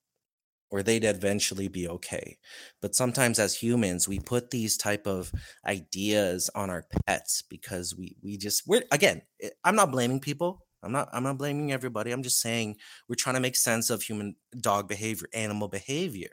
or 0.72 0.82
they'd 0.82 1.06
eventually 1.06 1.68
be 1.68 1.88
okay. 1.88 2.38
But 2.82 2.96
sometimes 2.96 3.38
as 3.38 3.56
humans, 3.56 4.08
we 4.08 4.20
put 4.20 4.50
these 4.50 4.76
type 4.76 5.06
of 5.06 5.32
ideas 5.66 6.50
on 6.56 6.72
our 6.72 6.86
pets 7.06 7.44
because 7.48 7.96
we 7.96 8.18
we 8.24 8.38
just 8.38 8.64
we're 8.68 8.84
again, 8.92 9.22
eh, 9.42 9.50
I'm 9.64 9.76
not 9.76 9.92
blaming 9.92 10.20
people. 10.20 10.63
I'm 10.84 10.92
not 10.92 11.10
I'm 11.14 11.24
not 11.24 11.38
blaming 11.38 11.72
everybody. 11.72 12.12
I'm 12.12 12.24
just 12.24 12.40
saying 12.40 12.78
we're 13.08 13.16
trying 13.16 13.36
to 13.36 13.42
make 13.42 13.56
sense 13.56 13.90
of 13.90 14.02
human 14.02 14.36
dog 14.60 14.88
behavior, 14.88 15.28
animal 15.34 15.68
behavior. 15.68 16.32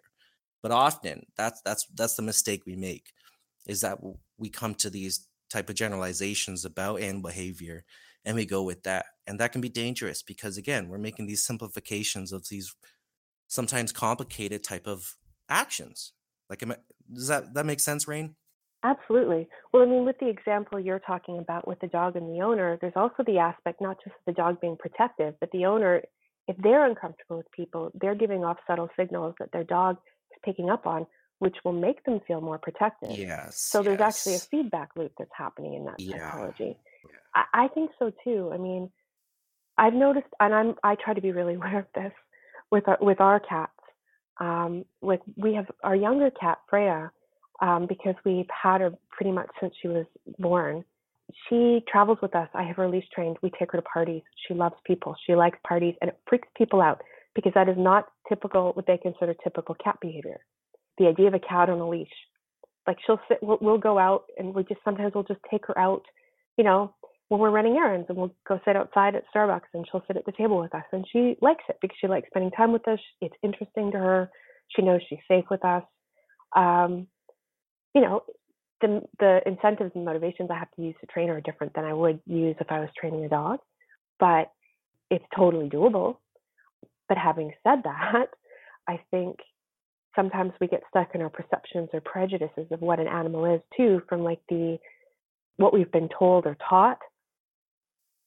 But 0.62 0.72
often 0.72 1.26
that's 1.36 1.60
that's 1.62 1.86
that's 1.94 2.16
the 2.16 2.22
mistake 2.22 2.62
we 2.66 2.76
make 2.76 3.12
is 3.66 3.80
that 3.82 3.98
we 4.38 4.50
come 4.50 4.74
to 4.74 4.90
these 4.90 5.28
type 5.50 5.68
of 5.68 5.76
generalizations 5.76 6.64
about 6.64 7.00
animal 7.00 7.30
behavior 7.30 7.84
and 8.24 8.36
we 8.36 8.44
go 8.46 8.62
with 8.62 8.82
that. 8.84 9.06
And 9.26 9.38
that 9.40 9.52
can 9.52 9.60
be 9.60 9.68
dangerous 9.68 10.22
because 10.22 10.56
again, 10.56 10.88
we're 10.88 10.98
making 10.98 11.26
these 11.26 11.44
simplifications 11.44 12.32
of 12.32 12.48
these 12.48 12.74
sometimes 13.48 13.92
complicated 13.92 14.62
type 14.62 14.86
of 14.86 15.16
actions. 15.48 16.12
Like 16.48 16.60
does 17.12 17.28
that 17.28 17.54
that 17.54 17.66
make 17.66 17.80
sense, 17.80 18.08
Rain? 18.08 18.36
Absolutely. 18.82 19.46
Well, 19.72 19.82
I 19.82 19.86
mean, 19.86 20.04
with 20.04 20.18
the 20.20 20.28
example 20.28 20.80
you're 20.80 21.00
talking 21.00 21.38
about 21.38 21.68
with 21.68 21.80
the 21.80 21.86
dog 21.86 22.16
and 22.16 22.34
the 22.34 22.42
owner, 22.42 22.78
there's 22.80 22.94
also 22.96 23.22
the 23.26 23.38
aspect 23.38 23.80
not 23.80 23.98
just 24.02 24.16
of 24.16 24.22
the 24.26 24.32
dog 24.32 24.60
being 24.60 24.76
protective, 24.78 25.34
but 25.38 25.50
the 25.52 25.66
owner, 25.66 26.02
if 26.48 26.56
they're 26.58 26.86
uncomfortable 26.86 27.36
with 27.36 27.50
people, 27.52 27.90
they're 28.00 28.14
giving 28.14 28.42
off 28.42 28.56
subtle 28.66 28.88
signals 28.98 29.34
that 29.38 29.52
their 29.52 29.64
dog 29.64 29.98
is 30.32 30.38
picking 30.42 30.70
up 30.70 30.86
on, 30.86 31.06
which 31.40 31.56
will 31.62 31.72
make 31.72 32.02
them 32.04 32.20
feel 32.26 32.40
more 32.40 32.58
protected. 32.58 33.16
Yes. 33.16 33.60
So 33.60 33.82
there's 33.82 34.00
yes. 34.00 34.16
actually 34.16 34.36
a 34.36 34.62
feedback 34.62 34.90
loop 34.96 35.12
that's 35.18 35.30
happening 35.36 35.74
in 35.74 35.84
that 35.84 36.00
yeah. 36.00 36.30
psychology. 36.30 36.78
Yeah. 37.04 37.42
I, 37.52 37.64
I 37.64 37.68
think 37.68 37.90
so 37.98 38.10
too. 38.24 38.50
I 38.52 38.56
mean, 38.56 38.90
I've 39.76 39.94
noticed, 39.94 40.28
and 40.40 40.54
I'm 40.54 40.74
I 40.82 40.94
try 40.94 41.12
to 41.12 41.20
be 41.20 41.32
really 41.32 41.54
aware 41.56 41.80
of 41.80 41.86
this 41.94 42.12
with 42.70 42.88
our 42.88 42.98
with 43.00 43.20
our 43.20 43.40
cats. 43.40 43.72
Um, 44.40 44.86
like 45.02 45.20
we 45.36 45.52
have 45.54 45.66
our 45.84 45.94
younger 45.94 46.30
cat 46.30 46.58
Freya 46.70 47.10
um, 47.60 47.86
because 47.88 48.14
we've 48.24 48.48
had 48.50 48.80
her 48.80 48.92
pretty 49.10 49.32
much 49.32 49.48
since 49.60 49.74
she 49.80 49.88
was 49.88 50.06
born. 50.38 50.84
She 51.48 51.84
travels 51.90 52.18
with 52.22 52.34
us. 52.34 52.48
I 52.54 52.64
have 52.64 52.76
her 52.76 52.88
leash 52.88 53.04
trained. 53.14 53.36
We 53.42 53.50
take 53.50 53.72
her 53.72 53.78
to 53.78 53.82
parties. 53.82 54.22
She 54.46 54.54
loves 54.54 54.74
people. 54.84 55.14
She 55.26 55.34
likes 55.34 55.58
parties, 55.66 55.94
and 56.00 56.08
it 56.10 56.18
freaks 56.28 56.48
people 56.56 56.80
out 56.80 57.00
because 57.34 57.52
that 57.54 57.68
is 57.68 57.76
not 57.78 58.06
typical 58.28 58.72
what 58.72 58.86
they 58.86 58.98
consider 58.98 59.34
typical 59.44 59.76
cat 59.82 59.96
behavior. 60.00 60.40
the 60.98 61.06
idea 61.08 61.28
of 61.28 61.34
a 61.34 61.38
cat 61.40 61.68
on 61.70 61.80
a 61.80 61.88
leash. 61.88 62.08
Like 62.86 62.98
she'll 63.06 63.20
sit, 63.28 63.38
we'll, 63.42 63.58
we'll 63.60 63.78
go 63.78 63.98
out 63.98 64.24
and 64.38 64.54
we 64.54 64.62
just 64.64 64.80
sometimes 64.84 65.12
we'll 65.14 65.24
just 65.24 65.40
take 65.50 65.66
her 65.66 65.78
out, 65.78 66.02
you 66.56 66.64
know, 66.64 66.94
when 67.28 67.40
we're 67.40 67.50
running 67.50 67.76
errands 67.76 68.06
and 68.08 68.18
we'll 68.18 68.34
go 68.46 68.58
sit 68.64 68.76
outside 68.76 69.14
at 69.14 69.24
Starbucks 69.34 69.70
and 69.72 69.86
she'll 69.90 70.02
sit 70.06 70.16
at 70.16 70.26
the 70.26 70.32
table 70.32 70.58
with 70.60 70.74
us 70.74 70.84
and 70.92 71.06
she 71.12 71.36
likes 71.40 71.64
it 71.68 71.76
because 71.80 71.96
she 72.00 72.08
likes 72.08 72.28
spending 72.28 72.50
time 72.50 72.72
with 72.72 72.86
us. 72.88 72.98
It's 73.20 73.34
interesting 73.42 73.92
to 73.92 73.98
her. 73.98 74.30
She 74.74 74.82
knows 74.82 75.00
she's 75.08 75.18
safe 75.28 75.44
with 75.50 75.64
us. 75.64 75.84
Um, 76.56 77.06
you 77.94 78.00
know, 78.00 78.22
the 78.80 79.02
the 79.18 79.40
incentives 79.46 79.92
and 79.94 80.04
motivations 80.04 80.50
I 80.50 80.58
have 80.58 80.70
to 80.76 80.82
use 80.82 80.94
to 81.00 81.06
train 81.06 81.30
are 81.30 81.40
different 81.40 81.74
than 81.74 81.84
I 81.84 81.92
would 81.92 82.20
use 82.26 82.56
if 82.60 82.70
I 82.70 82.80
was 82.80 82.88
training 82.98 83.24
a 83.24 83.28
dog, 83.28 83.58
but 84.18 84.52
it's 85.10 85.24
totally 85.36 85.68
doable. 85.68 86.16
But 87.08 87.18
having 87.18 87.52
said 87.62 87.80
that, 87.84 88.26
I 88.88 89.00
think 89.10 89.36
sometimes 90.14 90.52
we 90.60 90.66
get 90.66 90.82
stuck 90.88 91.14
in 91.14 91.22
our 91.22 91.28
perceptions 91.28 91.88
or 91.92 92.00
prejudices 92.00 92.66
of 92.70 92.80
what 92.80 93.00
an 93.00 93.08
animal 93.08 93.44
is 93.44 93.60
too 93.76 94.02
from 94.08 94.22
like 94.22 94.40
the 94.48 94.78
what 95.56 95.72
we've 95.72 95.92
been 95.92 96.08
told 96.18 96.46
or 96.46 96.56
taught 96.68 96.98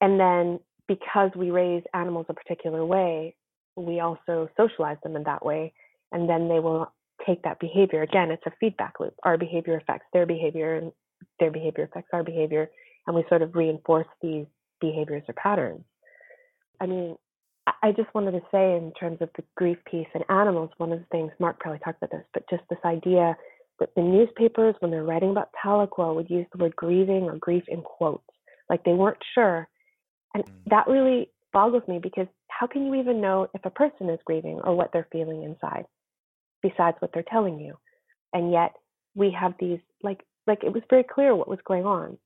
and 0.02 0.20
then 0.20 0.60
because 0.88 1.32
we 1.36 1.50
raise 1.52 1.84
animals 1.94 2.26
a 2.30 2.34
particular 2.34 2.86
way 2.86 3.36
we 3.76 4.00
also 4.00 4.48
socialize 4.56 4.98
them 5.04 5.16
in 5.16 5.24
that 5.24 5.46
way 5.46 5.74
and 6.12 6.30
then 6.30 6.48
they 6.48 6.60
will 6.60 6.92
take 7.26 7.44
that 7.44 7.60
behavior. 7.60 8.02
Again 8.02 8.32
it's 8.32 8.46
a 8.46 8.52
feedback 8.60 9.00
loop. 9.00 9.14
Our 9.24 9.38
behavior 9.38 9.78
affects 9.78 10.08
their 10.14 10.26
behavior 10.26 10.76
and 10.76 10.92
their 11.40 11.52
behavior 11.52 11.86
affects 11.86 12.10
our 12.14 12.24
behavior 12.24 12.70
and 13.08 13.16
we 13.16 13.24
sort 13.30 13.42
of 13.42 13.56
reinforce 13.56 14.08
these 14.22 14.46
behaviors 14.82 15.24
or 15.28 15.34
patterns. 15.34 15.84
I 16.80 16.86
mean 16.86 17.16
I 17.82 17.92
just 17.92 18.14
wanted 18.14 18.32
to 18.32 18.42
say, 18.52 18.76
in 18.76 18.92
terms 19.00 19.20
of 19.22 19.30
the 19.36 19.44
grief 19.56 19.78
piece 19.90 20.08
and 20.14 20.24
animals, 20.30 20.70
one 20.78 20.92
of 20.92 21.00
the 21.00 21.06
things 21.06 21.32
Mark 21.40 21.60
probably 21.60 21.80
talked 21.80 22.02
about 22.04 22.12
this, 22.12 22.26
but 22.34 22.50
just 22.50 22.64
this 22.70 22.80
idea 22.84 23.38
that 23.80 23.90
the 23.96 24.02
newspapers, 24.02 24.76
when 24.80 24.92
they're 24.92 25.04
writing 25.04 25.32
about 25.32 25.50
Tahlequah, 25.64 26.16
would 26.16 26.30
use 26.30 26.46
the 26.52 26.62
word 26.62 26.76
grieving 26.76 27.24
or 27.24 27.38
grief 27.38 27.64
in 27.68 27.82
quotes, 27.82 28.24
like 28.70 28.84
they 28.84 28.94
weren't 28.94 29.18
sure. 29.34 29.68
And 30.34 30.44
mm. 30.44 30.52
that 30.68 30.88
really 30.88 31.30
boggles 31.54 31.84
me 31.88 32.00
because 32.02 32.28
how 32.50 32.68
can 32.68 32.86
you 32.86 32.96
even 32.96 33.22
know 33.22 33.48
if 33.54 33.64
a 33.66 33.70
person 33.70 34.10
is 34.10 34.20
grieving 34.26 34.60
or 34.64 34.76
what 34.76 34.92
they're 34.92 35.08
feeling 35.12 35.44
inside, 35.44 35.86
besides 36.64 36.98
what 37.00 37.12
they're 37.14 37.24
telling 37.24 37.60
you? 37.60 37.78
And 38.34 38.52
yet 38.52 38.74
we 39.14 39.36
have 39.40 39.54
these 39.60 39.80
like 40.02 40.22
like 40.48 40.64
it 40.64 40.74
was 40.74 40.82
very 40.90 41.04
clear 41.04 41.36
what 41.36 41.48
was 41.48 41.60
going 41.66 41.86
on. 41.86 42.18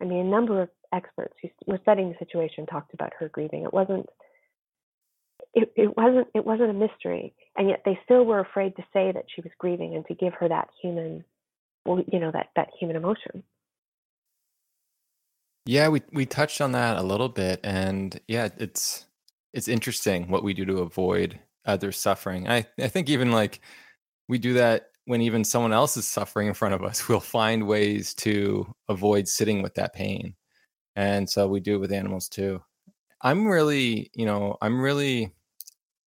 I 0.00 0.04
mean, 0.04 0.26
a 0.26 0.30
number 0.30 0.62
of 0.62 0.68
experts 0.92 1.34
who 1.42 1.48
were 1.66 1.80
studying 1.82 2.10
the 2.10 2.24
situation 2.24 2.66
talked 2.66 2.94
about 2.94 3.12
her 3.18 3.28
grieving. 3.28 3.64
It 3.64 3.72
wasn't 3.72 4.06
it, 5.54 5.72
it 5.74 5.96
wasn't 5.96 6.28
it 6.34 6.44
wasn't 6.44 6.70
a 6.70 6.74
mystery 6.74 7.34
and 7.56 7.68
yet 7.68 7.82
they 7.84 7.98
still 8.04 8.24
were 8.24 8.40
afraid 8.40 8.76
to 8.76 8.82
say 8.92 9.10
that 9.12 9.24
she 9.34 9.40
was 9.40 9.50
grieving 9.58 9.94
and 9.94 10.06
to 10.06 10.14
give 10.14 10.34
her 10.34 10.48
that 10.48 10.68
human 10.80 11.24
well 11.84 12.02
you 12.12 12.20
know 12.20 12.30
that 12.30 12.50
that 12.56 12.68
human 12.78 12.94
emotion 12.94 13.42
yeah 15.64 15.88
we 15.88 16.02
we 16.12 16.26
touched 16.26 16.60
on 16.60 16.72
that 16.72 16.98
a 16.98 17.02
little 17.02 17.30
bit 17.30 17.58
and 17.64 18.20
yeah 18.28 18.48
it's 18.58 19.06
it's 19.54 19.66
interesting 19.66 20.28
what 20.28 20.44
we 20.44 20.52
do 20.52 20.66
to 20.66 20.78
avoid 20.78 21.40
other 21.64 21.90
suffering 21.90 22.48
i 22.48 22.66
i 22.78 22.88
think 22.88 23.08
even 23.08 23.32
like 23.32 23.60
we 24.28 24.38
do 24.38 24.54
that 24.54 24.86
when 25.06 25.20
even 25.20 25.44
someone 25.44 25.72
else 25.72 25.96
is 25.96 26.06
suffering 26.06 26.48
in 26.48 26.54
front 26.54 26.74
of 26.74 26.82
us 26.82 27.08
we'll 27.08 27.20
find 27.20 27.66
ways 27.66 28.14
to 28.14 28.66
avoid 28.88 29.26
sitting 29.28 29.62
with 29.62 29.74
that 29.74 29.94
pain 29.94 30.34
and 30.96 31.28
so 31.28 31.46
we 31.46 31.60
do 31.60 31.74
it 31.74 31.80
with 31.80 31.92
animals 31.92 32.28
too 32.28 32.60
i'm 33.22 33.46
really 33.46 34.10
you 34.14 34.26
know 34.26 34.56
i'm 34.62 34.80
really 34.80 35.32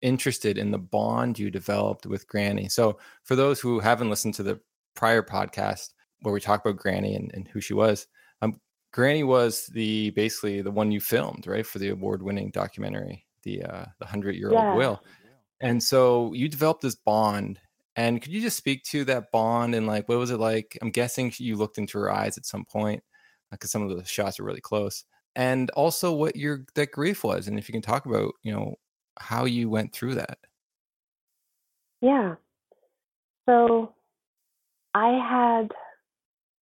interested 0.02 0.58
in 0.58 0.70
the 0.70 0.78
bond 0.78 1.38
you 1.38 1.50
developed 1.50 2.06
with 2.06 2.26
Granny. 2.28 2.68
So, 2.68 2.98
for 3.24 3.36
those 3.36 3.60
who 3.60 3.80
haven't 3.80 4.10
listened 4.10 4.34
to 4.34 4.42
the 4.42 4.60
prior 4.94 5.22
podcast 5.22 5.90
where 6.22 6.34
we 6.34 6.40
talk 6.40 6.64
about 6.64 6.80
Granny 6.80 7.14
and, 7.14 7.30
and 7.34 7.48
who 7.48 7.60
she 7.60 7.74
was, 7.74 8.06
um, 8.42 8.60
Granny 8.92 9.24
was 9.24 9.66
the 9.66 10.10
basically 10.10 10.62
the 10.62 10.70
one 10.70 10.90
you 10.90 11.00
filmed, 11.00 11.46
right, 11.46 11.66
for 11.66 11.78
the 11.78 11.90
award-winning 11.90 12.50
documentary, 12.50 13.24
the 13.42 13.62
uh, 13.62 13.84
the 13.98 14.06
hundred-year-old 14.06 14.58
yeah. 14.58 14.74
whale. 14.74 15.02
And 15.60 15.82
so 15.82 16.32
you 16.34 16.48
developed 16.48 16.82
this 16.82 16.94
bond. 16.94 17.58
And 17.98 18.22
could 18.22 18.30
you 18.30 18.40
just 18.40 18.56
speak 18.56 18.84
to 18.84 19.04
that 19.06 19.32
bond 19.32 19.74
and 19.74 19.84
like 19.84 20.08
what 20.08 20.18
was 20.18 20.30
it 20.30 20.38
like? 20.38 20.78
I'm 20.80 20.92
guessing 20.92 21.32
you 21.36 21.56
looked 21.56 21.78
into 21.78 21.98
her 21.98 22.12
eyes 22.12 22.38
at 22.38 22.46
some 22.46 22.64
point 22.64 23.02
because 23.50 23.72
some 23.72 23.82
of 23.82 23.96
the 23.96 24.04
shots 24.04 24.38
are 24.38 24.44
really 24.44 24.60
close. 24.60 25.04
And 25.34 25.68
also 25.70 26.12
what 26.12 26.36
your 26.36 26.64
that 26.76 26.92
grief 26.92 27.24
was, 27.24 27.48
and 27.48 27.58
if 27.58 27.68
you 27.68 27.72
can 27.72 27.82
talk 27.82 28.06
about, 28.06 28.34
you 28.44 28.52
know, 28.52 28.76
how 29.18 29.46
you 29.46 29.68
went 29.68 29.92
through 29.92 30.14
that. 30.14 30.38
Yeah. 32.00 32.36
So 33.46 33.94
I 34.94 35.66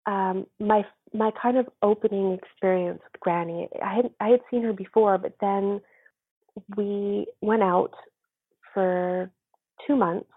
had 0.07 0.11
um, 0.11 0.47
my 0.59 0.87
my 1.13 1.33
kind 1.43 1.59
of 1.59 1.67
opening 1.83 2.33
experience 2.33 3.03
with 3.13 3.21
Granny. 3.21 3.69
I 3.85 3.95
had 3.97 4.11
I 4.21 4.29
had 4.29 4.41
seen 4.51 4.63
her 4.63 4.73
before, 4.73 5.19
but 5.19 5.35
then 5.43 5.83
we 6.79 7.27
went 7.43 7.63
out 7.63 7.93
for 8.73 9.31
two 9.87 9.97
months, 9.97 10.31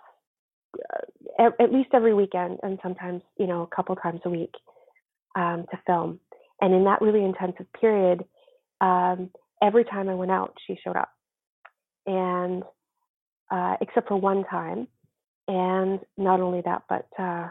uh, 1.39 1.49
at 1.59 1.73
least 1.73 1.89
every 1.93 2.13
weekend, 2.13 2.59
and 2.63 2.79
sometimes 2.83 3.21
you 3.37 3.47
know 3.47 3.63
a 3.63 3.75
couple 3.75 3.95
times 3.95 4.21
a 4.25 4.29
week 4.29 4.53
um, 5.35 5.65
to 5.71 5.79
film. 5.85 6.19
And 6.61 6.73
in 6.73 6.83
that 6.85 7.01
really 7.01 7.23
intensive 7.23 7.67
period, 7.79 8.25
um, 8.81 9.29
every 9.63 9.85
time 9.85 10.09
I 10.09 10.15
went 10.15 10.31
out, 10.31 10.53
she 10.67 10.77
showed 10.83 10.97
up 10.97 11.09
and 12.05 12.63
uh, 13.51 13.75
except 13.81 14.07
for 14.07 14.17
one 14.17 14.43
time. 14.45 14.87
And 15.47 15.99
not 16.17 16.41
only 16.41 16.61
that, 16.65 16.83
but 16.87 17.07
uh, 17.17 17.47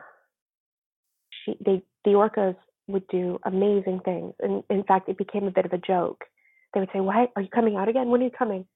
she, 1.45 1.57
they, 1.65 1.83
the 2.05 2.13
orcas 2.13 2.57
would 2.87 3.07
do 3.09 3.39
amazing 3.45 4.01
things. 4.05 4.35
And 4.41 4.63
in 4.71 4.85
fact, 4.85 5.09
it 5.09 5.19
became 5.19 5.45
a 5.45 5.51
bit 5.51 5.65
of 5.65 5.73
a 5.73 5.79
joke. 5.79 6.25
They 6.73 6.81
would 6.81 6.91
say, 6.93 7.01
"Why 7.01 7.27
are 7.35 7.43
you 7.43 7.49
coming 7.49 7.77
out 7.77 7.89
again? 7.89 8.09
When 8.09 8.21
are 8.21 8.25
you 8.25 8.31
coming?" 8.31 8.67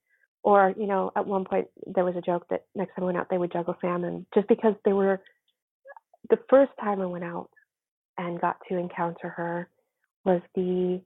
Or, 0.45 0.75
you 0.77 0.87
know, 0.87 1.13
at 1.15 1.27
one 1.27 1.45
point 1.45 1.69
there 1.87 2.05
was 2.05 2.17
a 2.17 2.21
joke 2.21 2.47
that 2.51 2.65
next 2.75 2.95
time 2.95 3.05
I 3.05 3.07
went 3.07 3.19
out 3.19 3.29
they 3.31 3.39
would 3.39 3.53
juggle 3.53 3.77
salmon, 3.81 4.27
just 4.35 4.49
because 4.49 4.75
they 4.85 4.93
were. 4.93 5.21
The 6.31 6.39
first 6.49 6.73
time 6.81 7.01
I 7.01 7.07
went 7.07 7.25
out 7.25 7.51
and 8.19 8.41
got 8.41 8.57
to 8.69 8.77
encounter 8.77 9.29
her 9.29 9.69
was 10.25 10.41
the 10.55 11.01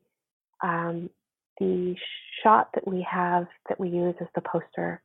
um, 0.63 1.11
the 1.59 1.95
shot 2.43 2.69
that 2.75 2.87
we 2.87 3.07
have 3.11 3.47
that 3.69 3.81
we 3.81 3.89
use 3.89 4.15
as 4.21 4.29
the 4.35 4.43
poster 4.43 5.03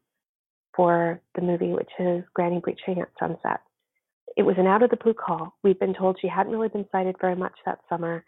for 0.75 1.21
the 1.35 1.41
movie, 1.41 1.71
which 1.71 1.89
is 1.99 2.23
Granny 2.33 2.59
Breaching 2.59 3.01
at 3.01 3.09
Sunset. 3.19 3.61
It 4.37 4.43
was 4.43 4.55
an 4.57 4.67
out 4.67 4.83
of 4.83 4.89
the 4.89 4.97
blue 4.97 5.13
call. 5.13 5.55
We'd 5.63 5.79
been 5.79 5.93
told 5.93 6.17
she 6.21 6.27
hadn't 6.27 6.51
really 6.51 6.69
been 6.69 6.87
sighted 6.91 7.15
very 7.19 7.35
much 7.35 7.53
that 7.65 7.79
summer. 7.89 8.23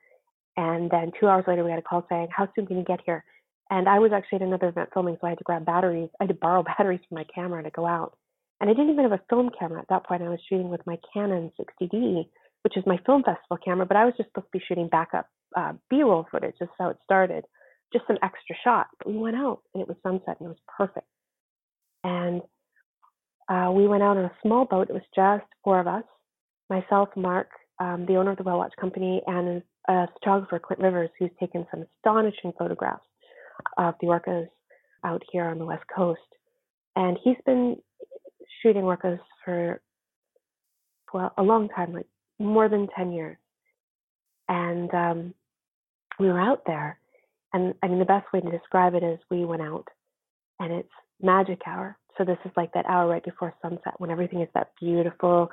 And 0.58 0.92
then 0.92 1.12
two 1.20 1.28
hours 1.28 1.46
later, 1.48 1.64
we 1.64 1.72
had 1.72 1.80
a 1.80 1.84
call 1.84 2.06
saying, 2.10 2.28
How 2.32 2.50
soon 2.56 2.68
can 2.68 2.78
you 2.78 2.84
get 2.84 3.00
here? 3.06 3.24
And 3.70 3.88
I 3.88 4.00
was 4.00 4.12
actually 4.14 4.38
at 4.38 4.42
another 4.44 4.70
event 4.70 4.90
filming, 4.94 5.18
so 5.20 5.28
I 5.28 5.32
had 5.32 5.40
to 5.40 5.44
grab 5.44 5.66
batteries. 5.66 6.10
I 6.20 6.24
had 6.24 6.30
to 6.30 6.36
borrow 6.36 6.64
batteries 6.78 7.02
from 7.08 7.16
my 7.16 7.26
camera 7.34 7.64
to 7.64 7.70
go 7.70 7.86
out. 7.86 8.18
And 8.62 8.70
I 8.70 8.74
didn't 8.74 8.92
even 8.92 9.04
have 9.04 9.20
a 9.20 9.22
film 9.30 9.50
camera 9.58 9.80
at 9.80 9.90
that 9.90 10.06
point. 10.06 10.22
I 10.22 10.30
was 10.30 10.40
shooting 10.48 10.70
with 10.70 10.86
my 10.86 10.98
Canon 11.14 11.52
60D, 11.60 12.28
which 12.62 12.78
is 12.78 12.84
my 12.86 12.98
film 13.06 13.24
festival 13.24 13.58
camera, 13.64 13.86
but 13.86 13.98
I 13.98 14.06
was 14.06 14.14
just 14.16 14.30
supposed 14.30 14.48
to 14.54 14.60
be 14.60 14.64
shooting 14.68 14.88
backup 14.88 15.28
uh, 15.56 15.74
B 15.90 16.04
roll 16.04 16.26
footage. 16.32 16.56
Just 16.60 16.72
how 16.80 16.90
it 16.90 16.98
started 17.04 17.46
just 17.94 18.08
some 18.08 18.18
extra 18.24 18.56
shots. 18.64 18.90
But 18.98 19.14
we 19.14 19.18
went 19.18 19.36
out 19.36 19.62
and 19.74 19.82
it 19.82 19.88
was 19.88 19.96
sunset 20.04 20.38
and 20.40 20.48
it 20.48 20.50
was 20.50 20.58
perfect. 20.78 21.08
And 22.04 22.42
uh, 23.48 23.72
we 23.72 23.88
went 23.88 24.04
out 24.04 24.18
on 24.18 24.26
a 24.26 24.32
small 24.42 24.66
boat. 24.66 24.90
It 24.90 24.94
was 24.94 25.04
just 25.16 25.46
four 25.64 25.80
of 25.80 25.88
us 25.88 26.04
myself, 26.70 27.10
Mark, 27.16 27.50
um, 27.80 28.06
the 28.08 28.16
owner 28.16 28.32
of 28.32 28.38
the 28.38 28.44
Whale 28.44 28.58
Watch 28.58 28.74
Company, 28.80 29.22
and 29.28 29.62
a 29.88 30.08
photographer, 30.14 30.60
Clint 30.60 30.82
Rivers, 30.82 31.10
who's 31.20 31.30
taken 31.40 31.68
some 31.70 31.86
astonishing 31.98 32.54
photographs 32.58 33.04
of 33.78 33.96
the 34.02 34.08
orcas 34.08 34.48
out 35.04 35.22
here 35.32 35.46
on 35.46 35.60
the 35.60 35.66
West 35.66 35.84
Coast. 35.94 36.20
And 36.96 37.18
he's 37.24 37.38
been 37.46 37.78
shooting 38.62 38.84
orcas 38.84 39.20
for 39.44 39.82
well 41.14 41.34
a 41.38 41.44
long 41.44 41.70
time, 41.70 41.94
like 41.94 42.08
more 42.40 42.70
than 42.70 42.88
10 42.96 43.12
years. 43.12 43.38
And 44.50 44.94
um, 44.94 45.34
we 46.20 46.28
were 46.28 46.40
out 46.40 46.64
there 46.66 47.00
and 47.54 47.76
I 47.84 47.88
mean, 47.88 48.00
the 48.00 48.06
best 48.06 48.26
way 48.34 48.42
to 48.42 48.52
describe 48.52 48.96
it 48.96 49.04
is 49.04 49.20
we 49.30 49.46
went 49.46 49.62
out 49.62 49.88
and 50.60 50.74
it's 50.74 50.90
magic 51.22 51.62
hour. 51.68 51.98
So 52.18 52.26
this 52.26 52.38
is 52.46 52.52
like 52.58 52.74
that 52.74 52.86
hour 52.88 53.08
right 53.08 53.24
before 53.24 53.54
sunset 53.62 53.94
when 54.00 54.10
everything 54.10 54.42
is 54.42 54.50
that 54.56 54.72
beautiful 54.80 55.50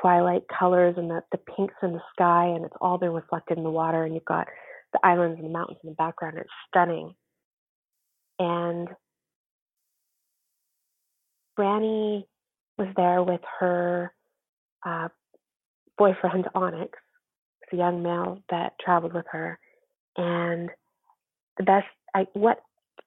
twilight 0.00 0.42
colors 0.48 0.94
and 0.96 1.08
the, 1.08 1.22
the 1.30 1.38
pinks 1.38 1.74
in 1.82 1.92
the 1.92 2.02
sky 2.12 2.46
and 2.46 2.64
it's 2.64 2.74
all 2.80 2.98
been 2.98 3.12
reflected 3.12 3.56
in 3.56 3.64
the 3.64 3.70
water 3.70 4.04
and 4.04 4.14
you've 4.14 4.24
got 4.24 4.48
the 4.92 4.98
islands 5.04 5.38
and 5.38 5.48
the 5.48 5.52
mountains 5.52 5.78
in 5.84 5.90
the 5.90 5.96
background. 5.96 6.36
It's 6.38 6.50
stunning. 6.68 7.14
And 8.44 8.88
Granny 11.56 12.26
was 12.76 12.88
there 12.96 13.22
with 13.22 13.40
her 13.60 14.12
uh, 14.84 15.08
boyfriend 15.96 16.48
Onyx, 16.54 16.98
the 17.70 17.78
young 17.78 18.02
male 18.02 18.42
that 18.50 18.74
traveled 18.84 19.14
with 19.14 19.26
her, 19.30 19.58
and 20.16 20.68
the 21.56 21.64
best 21.64 21.86
I 22.14 22.26
what 22.34 22.58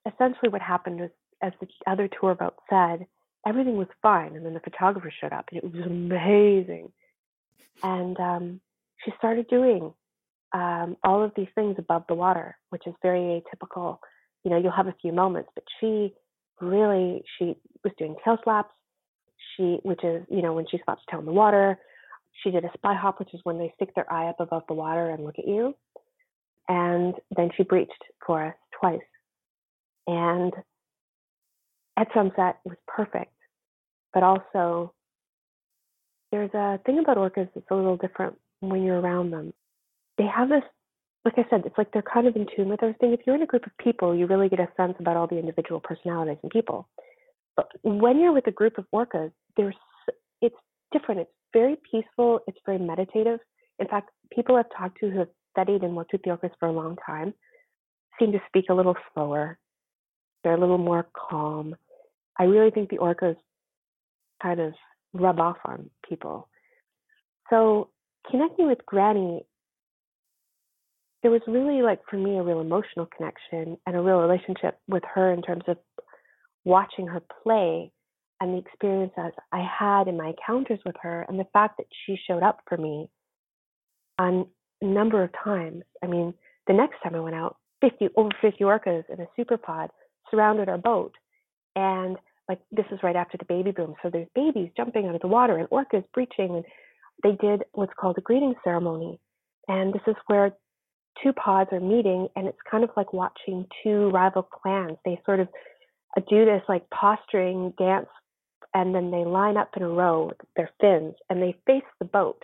essentially 0.06 0.50
what 0.50 0.62
happened 0.62 1.02
was 1.02 1.10
as 1.42 1.54
the 1.62 1.68
other 1.86 2.10
tour 2.20 2.34
boat 2.34 2.56
said, 2.70 3.06
everything 3.46 3.78
was 3.78 3.88
fine 4.02 4.36
and 4.36 4.44
then 4.44 4.56
the 4.56 4.60
photographer 4.60 5.12
showed 5.22 5.34
up 5.34 5.46
and 5.52 5.58
it 5.58 5.64
was 5.64 5.86
amazing. 5.86 6.92
And 7.84 8.20
um, 8.20 8.62
she 9.06 9.12
started 9.20 9.48
doing 9.48 9.94
um, 10.54 10.98
all 11.04 11.24
of 11.24 11.32
these 11.36 11.48
things 11.54 11.76
above 11.78 12.06
the 12.08 12.16
water, 12.16 12.58
which 12.70 12.88
is 12.88 12.94
very 13.04 13.44
atypical. 13.44 14.00
You 14.48 14.52
know, 14.52 14.60
you'll 14.60 14.72
have 14.72 14.88
a 14.88 14.96
few 15.02 15.12
moments, 15.12 15.50
but 15.56 15.66
she 15.78 16.14
really 16.62 17.22
she 17.38 17.58
was 17.84 17.92
doing 17.98 18.16
tail 18.24 18.38
slaps. 18.46 18.74
She, 19.58 19.80
which 19.84 20.06
is 20.06 20.24
you 20.30 20.42
know 20.42 20.54
when 20.54 20.66
she 20.72 20.80
slaps 20.86 21.02
tail 21.12 21.20
in 21.20 21.26
the 21.26 21.34
water. 21.34 21.78
She 22.42 22.52
did 22.52 22.64
a 22.64 22.70
spy 22.74 22.94
hop, 22.94 23.20
which 23.20 23.34
is 23.34 23.42
when 23.44 23.58
they 23.58 23.74
stick 23.76 23.94
their 23.94 24.10
eye 24.10 24.30
up 24.30 24.40
above 24.40 24.64
the 24.70 24.74
water 24.74 25.10
and 25.10 25.26
look 25.26 25.38
at 25.38 25.46
you. 25.46 25.76
And 26.70 27.14
then 27.36 27.50
she 27.58 27.64
breached 27.64 27.92
for 28.26 28.46
us 28.46 28.54
twice. 28.80 29.02
And 30.08 30.54
at 31.98 32.08
sunset, 32.14 32.60
it 32.64 32.70
was 32.70 32.78
perfect. 32.88 33.34
But 34.14 34.24
also, 34.24 34.94
there's 36.32 36.54
a 36.54 36.80
thing 36.86 37.00
about 37.00 37.18
orcas 37.18 37.50
that's 37.54 37.68
a 37.70 37.76
little 37.76 37.98
different 37.98 38.38
when 38.62 38.82
you're 38.84 39.02
around 39.02 39.32
them. 39.32 39.54
They 40.18 40.26
have 40.26 40.48
this, 40.48 40.64
like 41.28 41.46
I 41.46 41.50
said, 41.50 41.64
it's 41.66 41.78
like 41.78 41.92
they're 41.92 42.02
kind 42.02 42.26
of 42.26 42.38
in 42.38 42.48
tune 42.56 42.70
with 42.70 42.82
everything. 42.82 43.12
If 43.12 43.20
you're 43.26 43.36
in 43.36 43.42
a 43.42 43.48
group 43.48 43.66
of 43.66 43.78
people, 43.84 44.16
you 44.16 44.28
really 44.28 44.48
get 44.48 44.62
a 44.62 44.70
sense 44.78 44.94
about 44.98 45.18
all 45.18 45.28
the 45.28 45.38
individual 45.38 45.82
personalities 45.82 46.38
and 46.42 46.50
people. 46.50 46.88
But 47.58 47.68
when 47.82 48.18
you're 48.18 48.32
with 48.32 48.48
a 48.48 48.52
group 48.52 48.78
of 48.78 48.86
orcas, 48.96 49.32
there's 49.58 49.76
it's 50.42 50.56
different. 50.94 51.20
It's 51.22 51.32
very 51.52 51.76
peaceful. 51.92 52.40
It's 52.48 52.58
very 52.66 52.78
meditative. 52.78 53.40
In 53.80 53.88
fact, 53.90 54.10
people 54.32 54.56
I've 54.56 54.70
talked 54.78 55.02
to 55.02 55.10
who 55.10 55.20
have 55.20 55.28
studied 55.52 55.82
and 55.84 55.98
worked 55.98 56.14
with 56.14 56.22
the 56.24 56.30
orcas 56.30 56.52
for 56.62 56.70
a 56.70 56.72
long 56.72 56.96
time 57.06 57.34
seem 58.18 58.32
to 58.32 58.40
speak 58.48 58.66
a 58.70 58.74
little 58.74 58.96
slower. 59.14 59.60
They're 60.46 60.56
a 60.56 60.60
little 60.60 60.78
more 60.78 61.08
calm. 61.30 61.76
I 62.40 62.44
really 62.44 62.72
think 62.72 62.90
the 62.90 63.00
orcas 63.00 63.36
kind 64.42 64.62
of 64.62 64.74
rub 65.12 65.42
off 65.42 65.58
on 65.66 65.90
people. 66.08 66.48
So 67.50 67.90
connecting 68.32 68.68
with 68.68 68.86
Granny, 68.86 69.42
there 71.22 71.32
was 71.32 71.42
really 71.48 71.82
like 71.82 72.00
for 72.10 72.18
me 72.18 72.38
a 72.38 72.44
real 72.44 72.62
emotional 72.62 73.08
connection 73.16 73.78
and 73.86 73.96
a 73.96 74.02
real 74.02 74.20
relationship 74.20 74.80
with 74.88 75.04
her 75.14 75.34
in 75.34 75.42
terms 75.42 75.64
of 75.68 75.78
watching 76.64 77.08
her 77.08 77.22
play 77.44 77.92
and 78.40 78.54
the 78.54 78.60
experiences 78.60 79.32
I 79.52 79.66
had 79.80 80.08
in 80.08 80.18
my 80.18 80.28
encounters 80.28 80.80
with 80.86 80.96
her 81.02 81.26
and 81.28 81.40
the 81.40 81.48
fact 81.54 81.78
that 81.78 81.88
she 82.06 82.18
showed 82.28 82.44
up 82.44 82.60
for 82.68 82.78
me 82.78 83.10
on 84.20 84.46
a 84.82 84.86
number 84.86 85.24
of 85.24 85.32
times. 85.44 85.84
I 86.04 86.08
mean, 86.08 86.34
the 86.68 86.74
next 86.74 87.02
time 87.02 87.16
I 87.16 87.20
went 87.20 87.36
out, 87.36 87.58
50 87.82 88.10
over 88.16 88.30
50 88.42 88.64
orcas 88.64 89.04
in 89.10 89.22
a 89.22 89.28
super 89.36 89.58
pod 89.58 89.90
surrounded 90.30 90.70
our 90.70 90.78
boat 90.78 91.14
and 91.76 92.18
like 92.50 92.60
this 92.72 92.86
is 92.92 93.00
right 93.04 93.16
after 93.16 93.38
the 93.38 93.46
baby 93.46 93.72
boom. 93.72 93.96
So 94.02 94.10
there's 94.10 94.28
babies 94.34 94.72
jumping 94.76 95.08
out 95.08 95.16
of 95.16 95.22
the 95.22 95.28
water 95.28 95.58
and 95.58 95.70
orcas 95.70 96.04
breaching. 96.14 96.56
And 96.56 96.66
they 97.24 97.38
did 97.46 97.64
what's 97.74 97.94
called 98.00 98.18
a 98.18 98.22
greeting 98.22 98.56
ceremony. 98.64 99.20
And 99.68 99.94
this 99.94 100.02
is 100.08 100.16
where 100.28 100.54
two 101.24 101.34
pods 101.34 101.70
are 101.72 101.80
meeting, 101.80 102.28
and 102.36 102.48
it's 102.48 102.58
kind 102.70 102.84
of 102.84 102.90
like 102.98 103.14
watching 103.14 103.66
two 103.84 104.10
rival 104.10 104.44
clans. 104.44 104.98
They 105.06 105.22
sort 105.26 105.40
of 105.40 105.48
do 106.30 106.46
this 106.46 106.62
like 106.68 106.90
posturing 106.90 107.74
dance, 107.78 108.10
and 108.74 108.94
then 108.94 109.12
they 109.12 109.26
line 109.26 109.58
up 109.58 109.72
in 109.76 109.84
a 109.84 109.90
row 109.90 110.28
with 110.28 110.38
their 110.56 110.70
fins, 110.80 111.16
and 111.30 111.42
they 111.42 111.56
face 111.66 111.84
the 112.00 112.06
boat, 112.06 112.42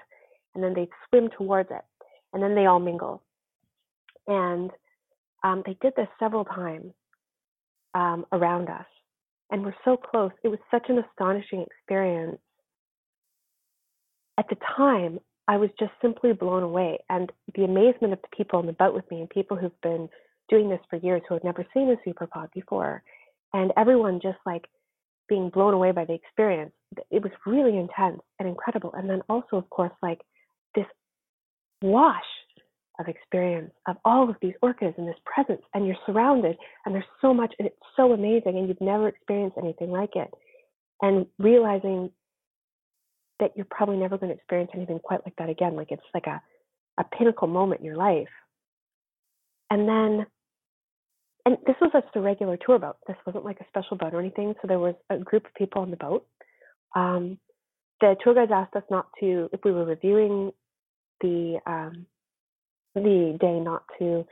and 0.55 0.63
then 0.63 0.73
they 0.73 0.87
swim 1.09 1.29
towards 1.37 1.69
it, 1.71 1.83
and 2.33 2.41
then 2.41 2.55
they 2.55 2.65
all 2.65 2.79
mingle. 2.79 3.21
And 4.27 4.71
um, 5.43 5.63
they 5.65 5.77
did 5.81 5.93
this 5.97 6.07
several 6.19 6.45
times 6.45 6.93
um, 7.93 8.25
around 8.31 8.69
us 8.69 8.85
and 9.53 9.63
we're 9.63 9.75
so 9.85 9.95
close. 9.95 10.31
It 10.43 10.47
was 10.47 10.57
such 10.71 10.87
an 10.89 10.97
astonishing 10.97 11.61
experience. 11.61 12.39
At 14.39 14.49
the 14.49 14.57
time, 14.75 15.19
I 15.47 15.57
was 15.57 15.69
just 15.79 15.91
simply 16.01 16.33
blown 16.33 16.63
away. 16.63 16.99
And 17.09 17.31
the 17.55 17.63
amazement 17.63 18.13
of 18.13 18.21
the 18.21 18.35
people 18.35 18.59
on 18.59 18.65
the 18.65 18.73
boat 18.73 18.93
with 18.93 19.09
me 19.11 19.19
and 19.19 19.29
people 19.29 19.57
who've 19.57 19.81
been 19.81 20.09
doing 20.49 20.69
this 20.69 20.79
for 20.89 20.97
years 20.97 21.21
who 21.27 21.35
had 21.35 21.43
never 21.43 21.65
seen 21.73 21.89
a 21.89 21.95
super 22.05 22.27
pod 22.27 22.49
before, 22.53 23.03
and 23.53 23.71
everyone 23.77 24.19
just 24.21 24.39
like 24.45 24.65
being 25.29 25.49
blown 25.49 25.73
away 25.73 25.91
by 25.91 26.05
the 26.05 26.13
experience. 26.13 26.73
It 27.11 27.23
was 27.23 27.31
really 27.45 27.77
intense 27.77 28.21
and 28.39 28.47
incredible. 28.47 28.93
And 28.93 29.09
then 29.09 29.21
also, 29.29 29.57
of 29.57 29.69
course, 29.69 29.91
like 30.01 30.21
this 30.75 30.85
wash 31.81 32.23
of 32.99 33.07
experience 33.07 33.71
of 33.87 33.97
all 34.05 34.29
of 34.29 34.35
these 34.41 34.53
orcas 34.63 34.95
and 34.97 35.07
this 35.07 35.15
presence 35.25 35.61
and 35.73 35.87
you're 35.87 35.95
surrounded 36.05 36.55
and 36.85 36.93
there's 36.93 37.03
so 37.21 37.33
much 37.33 37.53
and 37.57 37.67
it's 37.67 37.75
so 37.95 38.13
amazing 38.13 38.57
and 38.57 38.67
you've 38.67 38.79
never 38.79 39.07
experienced 39.07 39.57
anything 39.57 39.89
like 39.89 40.15
it 40.15 40.29
and 41.01 41.25
realizing 41.39 42.11
that 43.39 43.51
you're 43.55 43.67
probably 43.69 43.97
never 43.97 44.17
going 44.17 44.29
to 44.29 44.35
experience 44.35 44.71
anything 44.73 44.99
quite 44.99 45.25
like 45.25 45.35
that 45.37 45.49
again 45.49 45.75
like 45.75 45.91
it's 45.91 46.03
like 46.13 46.27
a 46.27 46.41
a 46.97 47.03
pinnacle 47.03 47.47
moment 47.47 47.81
in 47.81 47.85
your 47.85 47.95
life. 47.95 48.27
And 49.69 49.87
then 49.87 50.25
and 51.45 51.57
this 51.67 51.75
was 51.81 51.91
just 51.91 52.15
a 52.15 52.21
regular 52.21 52.57
tour 52.57 52.79
boat. 52.79 52.95
This 53.05 53.17
wasn't 53.25 53.43
like 53.43 53.59
a 53.59 53.67
special 53.67 53.97
boat 53.97 54.13
or 54.13 54.19
anything 54.19 54.53
so 54.61 54.67
there 54.67 54.79
was 54.79 54.95
a 55.09 55.17
group 55.17 55.45
of 55.45 55.53
people 55.55 55.81
on 55.81 55.91
the 55.91 55.97
boat. 55.97 56.25
Um, 56.95 57.37
the 58.01 58.15
tour 58.23 58.33
guides 58.33 58.51
asked 58.53 58.75
us 58.75 58.83
not 58.89 59.07
to 59.19 59.49
if 59.51 59.61
we 59.63 59.71
were 59.71 59.85
reviewing 59.85 60.51
the 61.21 61.59
um, 61.65 62.05
the 62.95 63.37
day 63.39 63.59
not 63.59 63.83
to 63.99 64.25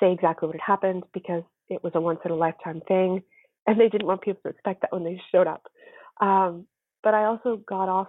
say 0.00 0.12
exactly 0.12 0.46
what 0.46 0.56
had 0.56 0.72
happened 0.72 1.04
because 1.14 1.42
it 1.68 1.82
was 1.82 1.92
a 1.94 2.00
once 2.00 2.20
in 2.24 2.30
a 2.30 2.36
lifetime 2.36 2.82
thing 2.86 3.22
and 3.66 3.80
they 3.80 3.88
didn't 3.88 4.06
want 4.06 4.20
people 4.20 4.40
to 4.42 4.50
expect 4.50 4.82
that 4.82 4.92
when 4.92 5.04
they 5.04 5.20
showed 5.32 5.46
up. 5.46 5.66
Um, 6.20 6.66
but 7.02 7.14
I 7.14 7.24
also 7.24 7.60
got 7.66 7.88
off 7.88 8.08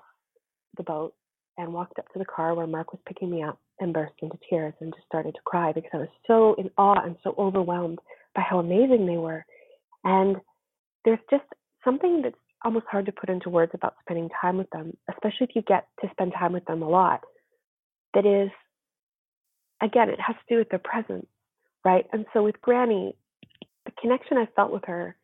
the 0.76 0.84
boat 0.84 1.14
and 1.58 1.74
walked 1.74 2.00
up 2.00 2.12
to 2.14 2.20
the 2.20 2.26
car 2.26 2.54
where 2.54 2.68
Mark 2.68 2.92
was 2.92 3.02
picking 3.08 3.30
me 3.30 3.44
up 3.44 3.60
and 3.80 3.94
burst 3.94 4.14
into 4.22 4.38
tears 4.50 4.74
and 4.80 4.94
just 4.94 5.06
started 5.08 5.34
to 5.34 5.42
cry 5.46 5.72
because 5.72 5.92
I 5.94 5.98
was 5.98 6.08
so 6.28 6.56
in 6.56 6.70
awe 6.78 7.04
and 7.04 7.16
so 7.24 7.34
overwhelmed 7.38 8.00
by 8.34 8.42
how 8.42 8.60
amazing 8.60 9.06
they 9.06 9.18
were. 9.18 9.46
And 10.04 10.38
there's 11.04 11.20
just 11.30 11.46
something 11.84 12.22
that's 12.24 12.36
almost 12.64 12.86
hard 12.90 13.06
to 13.06 13.12
put 13.12 13.30
into 13.30 13.50
words 13.50 13.72
about 13.74 13.96
spending 14.02 14.30
time 14.42 14.58
with 14.58 14.70
them, 14.72 14.96
especially 15.10 15.48
if 15.48 15.56
you 15.56 15.62
get 15.62 15.88
to 16.02 16.10
spend 16.12 16.34
time 16.34 16.54
with 16.54 16.66
them 16.66 16.82
a 16.82 16.90
lot, 16.90 17.22
that 18.14 18.26
is 18.26 18.50
again, 19.82 20.10
it 20.10 20.20
has 20.20 20.36
to 20.36 20.56
do 20.56 20.58
with 20.58 20.70
their 20.70 20.80
presence, 20.80 21.28
right? 21.84 22.06
And 22.12 22.26
so 22.34 22.44
with 22.44 22.62
Granny, 22.62 23.16
the 23.86 23.92
connection 24.02 24.38
I 24.38 24.48
felt 24.56 24.72
with 24.72 24.86
her, 24.86 25.16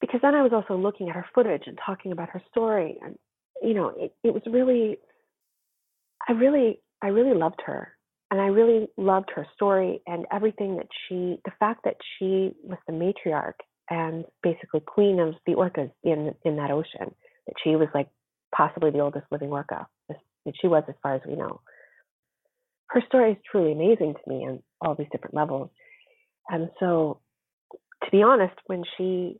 because 0.00 0.20
then 0.22 0.34
I 0.34 0.42
was 0.42 0.52
also 0.52 0.76
looking 0.80 1.08
at 1.08 1.16
her 1.16 1.26
footage 1.34 1.64
and 1.66 1.78
talking 1.84 2.12
about 2.12 2.30
her 2.30 2.42
story, 2.50 2.98
and 3.02 3.16
you 3.62 3.74
know, 3.74 3.92
it, 3.96 4.12
it 4.22 4.32
was 4.34 4.42
really, 4.46 4.98
I 6.28 6.32
really, 6.32 6.80
I 7.02 7.08
really 7.08 7.36
loved 7.36 7.62
her, 7.66 7.92
and 8.30 8.40
I 8.40 8.46
really 8.46 8.88
loved 8.96 9.30
her 9.34 9.46
story 9.54 10.02
and 10.06 10.26
everything 10.32 10.76
that 10.76 10.88
she, 11.08 11.38
the 11.44 11.52
fact 11.58 11.80
that 11.84 11.96
she 12.18 12.52
was 12.62 12.78
the 12.86 12.92
matriarch 12.92 13.58
and 13.88 14.24
basically 14.42 14.80
queen 14.80 15.20
of 15.20 15.34
the 15.46 15.52
orcas 15.52 15.90
in 16.02 16.34
in 16.44 16.56
that 16.56 16.70
ocean, 16.70 17.14
that 17.46 17.54
she 17.62 17.76
was 17.76 17.88
like 17.94 18.08
possibly 18.54 18.90
the 18.90 19.00
oldest 19.00 19.26
living 19.30 19.50
orca, 19.50 19.86
that 20.08 20.54
she 20.60 20.66
was 20.66 20.82
as 20.88 20.94
far 21.02 21.14
as 21.14 21.22
we 21.26 21.36
know 21.36 21.60
her 22.88 23.02
story 23.06 23.32
is 23.32 23.38
truly 23.50 23.72
amazing 23.72 24.14
to 24.14 24.30
me 24.30 24.46
on 24.46 24.62
all 24.80 24.94
these 24.94 25.08
different 25.10 25.34
levels. 25.34 25.70
And 26.48 26.70
so, 26.78 27.20
to 28.04 28.10
be 28.10 28.22
honest, 28.22 28.54
when 28.66 28.84
she 28.96 29.38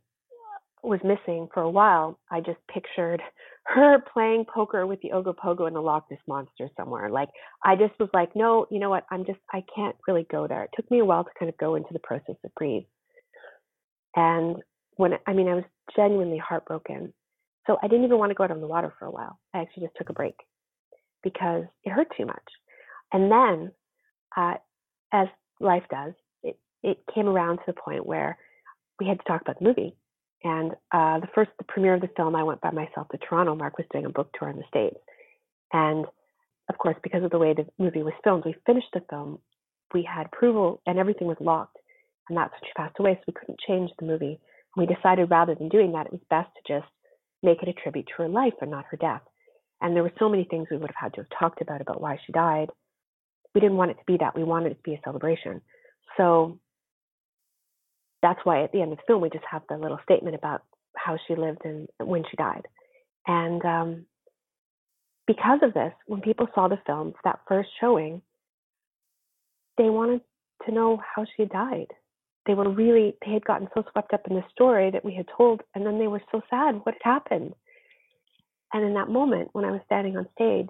was 0.87 0.99
missing 1.03 1.47
for 1.53 1.61
a 1.61 1.69
while, 1.69 2.19
I 2.31 2.41
just 2.41 2.59
pictured 2.71 3.21
her 3.63 3.99
playing 4.13 4.45
poker 4.53 4.87
with 4.87 5.01
the 5.01 5.09
Ogopogo 5.09 5.67
and 5.67 5.75
the 5.75 5.81
Loch 5.81 6.05
Ness 6.09 6.19
monster 6.27 6.69
somewhere. 6.77 7.09
Like 7.09 7.29
I 7.63 7.75
just 7.75 7.99
was 7.99 8.09
like, 8.13 8.35
no, 8.35 8.65
you 8.71 8.79
know 8.79 8.89
what? 8.89 9.05
I'm 9.11 9.25
just 9.25 9.39
I 9.51 9.63
can't 9.75 9.95
really 10.07 10.25
go 10.31 10.47
there. 10.47 10.63
It 10.63 10.69
took 10.75 10.89
me 10.89 10.99
a 10.99 11.05
while 11.05 11.23
to 11.23 11.29
kind 11.37 11.49
of 11.49 11.57
go 11.57 11.75
into 11.75 11.91
the 11.91 11.99
process 11.99 12.35
of 12.43 12.55
grief. 12.55 12.83
And 14.15 14.57
when 14.95 15.13
I 15.27 15.33
mean, 15.33 15.47
I 15.47 15.55
was 15.55 15.63
genuinely 15.95 16.37
heartbroken. 16.37 17.13
So 17.67 17.77
I 17.83 17.87
didn't 17.87 18.05
even 18.05 18.17
want 18.17 18.29
to 18.29 18.35
go 18.35 18.45
out 18.45 18.51
on 18.51 18.61
the 18.61 18.67
water 18.67 18.93
for 18.97 19.05
a 19.05 19.11
while. 19.11 19.39
I 19.53 19.59
actually 19.59 19.83
just 19.83 19.97
took 19.97 20.09
a 20.09 20.13
break 20.13 20.35
because 21.21 21.65
it 21.83 21.91
hurt 21.91 22.07
too 22.15 22.25
much. 22.25 22.43
And 23.11 23.31
then, 23.31 23.71
uh, 24.35 24.55
as 25.11 25.27
life 25.59 25.83
does, 25.89 26.13
it, 26.43 26.57
it 26.83 26.99
came 27.13 27.27
around 27.27 27.57
to 27.57 27.63
the 27.67 27.73
point 27.73 28.05
where 28.05 28.37
we 28.99 29.07
had 29.07 29.19
to 29.19 29.25
talk 29.25 29.41
about 29.41 29.59
the 29.59 29.65
movie. 29.65 29.95
And 30.47 30.71
uh, 30.93 31.19
the 31.19 31.27
first, 31.35 31.51
the 31.57 31.65
premiere 31.65 31.95
of 31.95 32.01
the 32.01 32.09
film, 32.15 32.35
I 32.35 32.43
went 32.43 32.61
by 32.61 32.71
myself 32.71 33.09
to 33.09 33.17
Toronto. 33.17 33.53
Mark 33.53 33.77
was 33.77 33.87
doing 33.91 34.05
a 34.05 34.09
book 34.09 34.29
tour 34.37 34.49
in 34.49 34.55
the 34.55 34.63
States. 34.69 34.95
And 35.73 36.05
of 36.69 36.77
course, 36.77 36.95
because 37.03 37.23
of 37.23 37.31
the 37.31 37.37
way 37.37 37.53
the 37.53 37.65
movie 37.77 38.03
was 38.03 38.13
filmed, 38.23 38.45
we 38.45 38.55
finished 38.65 38.87
the 38.93 39.01
film. 39.09 39.39
We 39.93 40.03
had 40.03 40.27
approval 40.27 40.81
and 40.85 40.97
everything 40.97 41.27
was 41.27 41.37
locked. 41.41 41.77
And 42.29 42.37
that's 42.37 42.53
when 42.53 42.61
she 42.63 42.73
passed 42.77 42.95
away. 42.99 43.15
So 43.15 43.23
we 43.27 43.33
couldn't 43.33 43.59
change 43.67 43.91
the 43.99 44.05
movie. 44.05 44.39
we 44.77 44.85
decided 44.85 45.29
rather 45.29 45.55
than 45.55 45.69
doing 45.69 45.91
that, 45.93 46.07
it 46.07 46.11
was 46.11 46.21
best 46.29 46.49
to 46.55 46.73
just 46.73 46.91
make 47.43 47.61
it 47.61 47.69
a 47.69 47.73
tribute 47.73 48.07
to 48.07 48.23
her 48.23 48.29
life 48.29 48.53
and 48.61 48.71
not 48.71 48.85
her 48.91 48.97
death. 48.97 49.23
And 49.81 49.95
there 49.95 50.03
were 50.03 50.13
so 50.19 50.29
many 50.29 50.45
things 50.45 50.67
we 50.71 50.77
would 50.77 50.91
have 50.91 51.03
had 51.11 51.13
to 51.15 51.21
have 51.21 51.39
talked 51.39 51.61
about 51.61 51.81
about 51.81 52.01
why 52.01 52.17
she 52.25 52.31
died 52.31 52.69
we 53.57 53.61
didn't 53.61 53.77
want 53.77 53.89
it 53.89 53.95
to 53.95 54.03
be 54.05 54.17
that. 54.19 54.35
We 54.35 54.43
wanted 54.43 54.73
it 54.73 54.75
to 54.75 54.83
be 54.83 54.93
a 54.93 55.01
celebration. 55.03 55.61
So 56.15 56.59
that's 58.21 58.39
why 58.43 58.63
at 58.63 58.71
the 58.71 58.81
end 58.81 58.91
of 58.91 58.97
the 58.97 59.03
film 59.07 59.21
we 59.21 59.29
just 59.29 59.45
have 59.49 59.63
the 59.69 59.77
little 59.77 59.99
statement 60.03 60.35
about 60.35 60.63
how 60.95 61.17
she 61.27 61.35
lived 61.35 61.61
and 61.63 61.87
when 61.99 62.23
she 62.29 62.37
died. 62.37 62.67
And 63.27 63.63
um, 63.65 64.05
because 65.27 65.59
of 65.61 65.73
this, 65.73 65.93
when 66.07 66.21
people 66.21 66.47
saw 66.55 66.67
the 66.67 66.79
film, 66.85 67.13
that 67.23 67.39
first 67.47 67.69
showing, 67.79 68.21
they 69.77 69.89
wanted 69.89 70.21
to 70.65 70.73
know 70.73 70.99
how 71.15 71.25
she 71.35 71.45
died. 71.45 71.87
They 72.45 72.53
were 72.53 72.69
really, 72.69 73.15
they 73.25 73.33
had 73.33 73.45
gotten 73.45 73.67
so 73.73 73.83
swept 73.91 74.13
up 74.13 74.21
in 74.29 74.35
the 74.37 74.43
story 74.51 74.89
that 74.91 75.03
we 75.03 75.13
had 75.13 75.27
told, 75.37 75.61
and 75.75 75.85
then 75.85 75.99
they 75.99 76.07
were 76.07 76.21
so 76.31 76.41
sad. 76.49 76.75
What 76.83 76.95
had 77.01 77.13
happened? 77.13 77.53
And 78.73 78.85
in 78.85 78.93
that 78.95 79.09
moment, 79.09 79.49
when 79.51 79.65
I 79.65 79.71
was 79.71 79.81
standing 79.85 80.17
on 80.17 80.27
stage, 80.33 80.69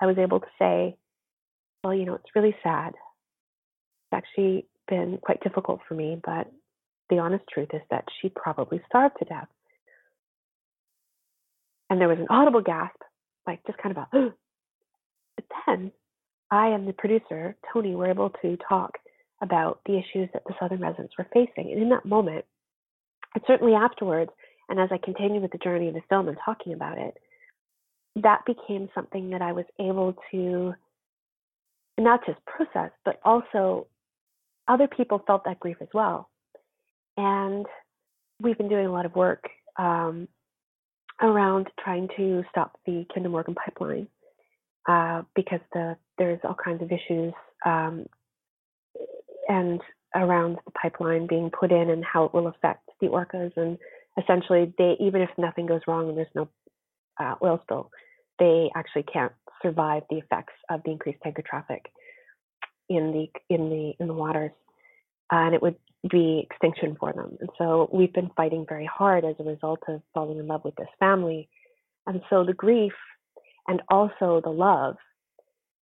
I 0.00 0.06
was 0.06 0.18
able 0.18 0.40
to 0.40 0.46
say, 0.58 0.96
well, 1.82 1.94
you 1.94 2.06
know, 2.06 2.14
it's 2.14 2.34
really 2.34 2.54
sad. 2.62 2.94
It's 2.94 4.12
actually 4.12 4.66
been 4.88 5.18
quite 5.22 5.42
difficult 5.42 5.80
for 5.86 5.94
me, 5.94 6.20
but 6.22 6.50
the 7.10 7.18
honest 7.18 7.44
truth 7.52 7.68
is 7.72 7.82
that 7.90 8.04
she 8.20 8.28
probably 8.30 8.80
starved 8.88 9.16
to 9.18 9.24
death. 9.24 9.48
And 11.88 12.00
there 12.00 12.08
was 12.08 12.18
an 12.18 12.28
audible 12.30 12.62
gasp, 12.62 12.96
like 13.46 13.60
just 13.66 13.78
kind 13.78 13.96
of 13.96 14.04
a, 14.12 14.32
but 15.36 15.44
then 15.66 15.92
I 16.50 16.68
and 16.68 16.86
the 16.86 16.92
producer, 16.92 17.56
Tony, 17.72 17.94
were 17.94 18.10
able 18.10 18.30
to 18.42 18.56
talk 18.68 18.98
about 19.42 19.80
the 19.86 19.98
issues 19.98 20.28
that 20.32 20.44
the 20.46 20.54
Southern 20.60 20.80
residents 20.80 21.14
were 21.18 21.26
facing. 21.32 21.72
And 21.72 21.82
in 21.82 21.88
that 21.90 22.04
moment, 22.04 22.44
and 23.34 23.44
certainly 23.46 23.74
afterwards, 23.74 24.30
and 24.68 24.78
as 24.78 24.90
I 24.92 24.98
continued 24.98 25.42
with 25.42 25.52
the 25.52 25.58
journey 25.58 25.88
of 25.88 25.94
the 25.94 26.02
film 26.08 26.28
and 26.28 26.36
talking 26.44 26.72
about 26.72 26.98
it, 26.98 27.16
that 28.16 28.44
became 28.44 28.88
something 28.94 29.30
that 29.30 29.42
I 29.42 29.52
was 29.52 29.64
able 29.78 30.16
to 30.30 30.74
not 31.98 32.24
just 32.26 32.38
process, 32.46 32.90
but 33.04 33.20
also 33.24 33.86
other 34.68 34.88
people 34.88 35.22
felt 35.26 35.44
that 35.44 35.60
grief 35.60 35.76
as 35.80 35.88
well. 35.92 36.29
And 37.16 37.66
we've 38.40 38.58
been 38.58 38.68
doing 38.68 38.86
a 38.86 38.92
lot 38.92 39.06
of 39.06 39.14
work 39.14 39.44
um, 39.78 40.28
around 41.20 41.68
trying 41.82 42.08
to 42.16 42.42
stop 42.50 42.78
the 42.86 43.04
Kinder 43.14 43.28
Morgan 43.28 43.54
pipeline 43.54 44.08
uh, 44.88 45.22
because 45.34 45.60
the 45.72 45.96
there's 46.18 46.40
all 46.44 46.56
kinds 46.62 46.82
of 46.82 46.90
issues 46.90 47.32
um, 47.64 48.06
and 49.48 49.80
around 50.14 50.58
the 50.64 50.72
pipeline 50.72 51.26
being 51.26 51.50
put 51.50 51.70
in 51.70 51.90
and 51.90 52.04
how 52.04 52.24
it 52.24 52.34
will 52.34 52.48
affect 52.48 52.88
the 53.00 53.06
orcas. 53.06 53.52
And 53.56 53.78
essentially 54.18 54.72
they 54.78 54.96
even 55.00 55.22
if 55.22 55.30
nothing 55.38 55.66
goes 55.66 55.80
wrong 55.86 56.08
and 56.08 56.18
there's 56.18 56.28
no 56.34 56.48
uh, 57.18 57.34
oil 57.42 57.60
spill, 57.62 57.90
they 58.38 58.70
actually 58.74 59.04
can't 59.04 59.32
survive 59.62 60.02
the 60.10 60.16
effects 60.16 60.54
of 60.70 60.80
the 60.84 60.90
increased 60.90 61.20
tanker 61.22 61.42
traffic 61.42 61.90
in 62.88 63.12
the 63.12 63.54
in 63.54 63.70
the 63.70 63.92
in 64.00 64.08
the 64.08 64.14
waters, 64.14 64.50
uh, 65.32 65.36
and 65.36 65.54
it 65.54 65.62
would 65.62 65.76
be 66.08 66.46
extinction 66.48 66.96
for 66.98 67.12
them. 67.12 67.36
And 67.40 67.50
so 67.58 67.90
we've 67.92 68.12
been 68.12 68.30
fighting 68.36 68.64
very 68.68 68.86
hard 68.86 69.24
as 69.24 69.34
a 69.38 69.44
result 69.44 69.80
of 69.88 70.00
falling 70.14 70.38
in 70.38 70.46
love 70.46 70.64
with 70.64 70.76
this 70.76 70.88
family, 70.98 71.48
and 72.06 72.22
so 72.30 72.44
the 72.44 72.54
grief 72.54 72.94
and 73.68 73.82
also 73.88 74.40
the 74.42 74.50
love 74.50 74.96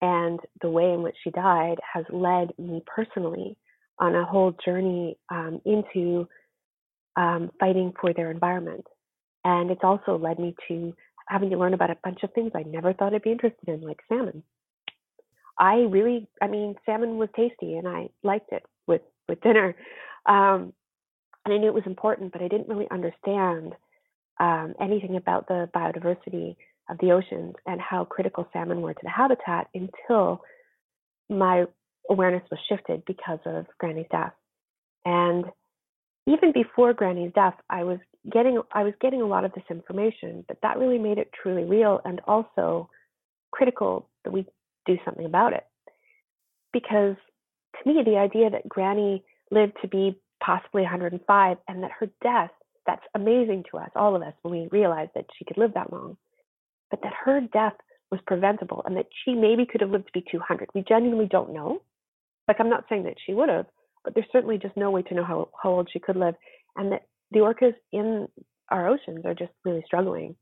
and 0.03 0.41
the 0.61 0.71
way 0.71 0.93
in 0.93 1.03
which 1.03 1.17
she 1.23 1.31
died 1.31 1.77
has 1.93 2.05
led 2.11 2.51
me 2.59 2.83
personally 2.87 3.57
on 3.99 4.15
a 4.15 4.25
whole 4.25 4.55
journey 4.65 5.17
um, 5.31 5.61
into 5.65 6.29
um, 7.17 7.51
fighting 7.59 7.93
for 8.01 8.13
their 8.13 8.31
environment. 8.31 8.85
And 9.45 9.71
it's 9.71 9.83
also 9.83 10.17
led 10.19 10.39
me 10.39 10.55
to 10.69 10.95
having 11.29 11.51
to 11.51 11.59
learn 11.59 11.75
about 11.75 11.91
a 11.91 11.97
bunch 12.05 12.23
of 12.23 12.33
things 12.33 12.53
I 12.55 12.63
never 12.63 12.93
thought 12.93 13.15
I'd 13.15 13.23
be 13.23 13.33
interested 13.33 13.69
in, 13.69 13.81
like 13.81 14.01
salmon. 14.09 14.43
I 15.59 15.87
really, 15.91 16.29
I 16.41 16.47
mean, 16.47 16.77
salmon 16.87 17.17
was 17.17 17.29
tasty 17.35 17.75
and 17.75 17.89
I 17.89 18.09
liked 18.23 18.53
it 18.53 18.65
with, 18.87 19.03
with 19.29 19.41
dinner. 19.41 19.75
Um, 20.29 20.73
and 21.45 21.55
I 21.55 21.57
knew 21.57 21.69
it 21.69 21.75
was 21.75 21.87
important, 21.87 22.33
but 22.33 22.43
I 22.43 22.49
didn't 22.49 22.69
really 22.69 22.89
understand 22.91 23.75
um, 24.39 24.75
anything 24.81 25.17
about 25.17 25.49
the 25.49 25.69
biodiversity 25.75 26.57
of 26.91 26.99
the 27.01 27.11
oceans 27.13 27.55
and 27.67 27.81
how 27.81 28.05
critical 28.05 28.47
salmon 28.53 28.81
were 28.83 28.95
to 28.95 29.01
the 29.03 29.11
habitat 29.11 29.69
until 29.75 30.43
my 31.29 31.65
awareness 32.11 32.43
was 32.51 32.61
shifted 32.69 33.03
because 33.07 33.39
of 33.45 33.67
Granny's 33.79 34.07
death. 34.11 34.33
And 35.05 35.47
even 36.27 36.53
before 36.53 36.93
Granny's 36.93 37.33
death, 37.35 37.55
I 37.71 37.85
was 37.85 37.99
getting 38.31 38.61
I 38.73 38.83
was 38.83 38.95
getting 39.01 39.23
a 39.23 39.27
lot 39.27 39.45
of 39.45 39.53
this 39.53 39.65
information, 39.71 40.45
but 40.47 40.59
that 40.63 40.79
really 40.79 40.99
made 40.99 41.19
it 41.19 41.31
truly 41.43 41.65
real 41.65 42.01
and 42.05 42.21
also 42.27 42.91
critical 43.51 44.09
that 44.25 44.33
we 44.33 44.47
do 44.87 44.97
something 45.05 45.27
about 45.27 45.53
it. 45.53 45.65
Because 46.73 47.17
to 47.77 47.89
me, 47.89 48.03
the 48.05 48.19
idea 48.19 48.51
that 48.51 48.69
Granny 48.69 49.25
lived 49.51 49.75
to 49.83 49.89
be 49.89 50.19
possibly 50.45 50.83
105 50.83 51.57
and 51.67 51.83
that 51.83 51.91
her 51.99 52.09
death, 52.23 52.51
that's 52.87 53.05
amazing 53.15 53.65
to 53.71 53.79
us, 53.79 53.91
all 53.95 54.17
of 54.17 54.23
us, 54.23 54.35
when 54.43 54.53
we 54.53 54.69
realize 54.71 55.09
that 55.15 55.27
she 55.37 55.45
could 55.45 55.59
live 55.59 55.75
that 55.75 55.93
long, 55.93 56.17
but 56.91 57.03
that 57.03 57.13
her 57.25 57.41
death 57.53 57.75
was 58.11 58.21
preventable 58.27 58.83
and 58.87 58.97
that 58.97 59.07
she 59.25 59.35
maybe 59.35 59.67
could 59.67 59.81
have 59.81 59.91
lived 59.91 60.07
to 60.07 60.13
be 60.13 60.25
200. 60.31 60.69
We 60.75 60.85
genuinely 60.89 61.27
don't 61.27 61.53
know. 61.53 61.83
Like, 62.47 62.61
I'm 62.61 62.71
not 62.71 62.85
saying 62.89 63.05
that 63.05 63.17
she 63.25 63.35
would 63.35 63.51
have, 63.51 63.67
but 64.05 64.15
there's 64.15 64.27
certainly 64.33 64.59
just 64.59 64.77
no 64.77 64.91
way 64.91 65.03
to 65.03 65.15
know 65.15 65.25
how, 65.25 65.51
how 65.63 65.71
old 65.71 65.91
she 65.93 65.99
could 65.99 66.17
live. 66.17 66.35
And 66.77 66.93
that 66.93 67.03
the 67.31 67.41
orcas 67.41 67.75
in 67.93 68.29
our 68.71 68.89
oceans 68.89 69.25
are 69.25 69.35
just 69.35 69.53
really 69.65 69.83
struggling. 69.85 70.37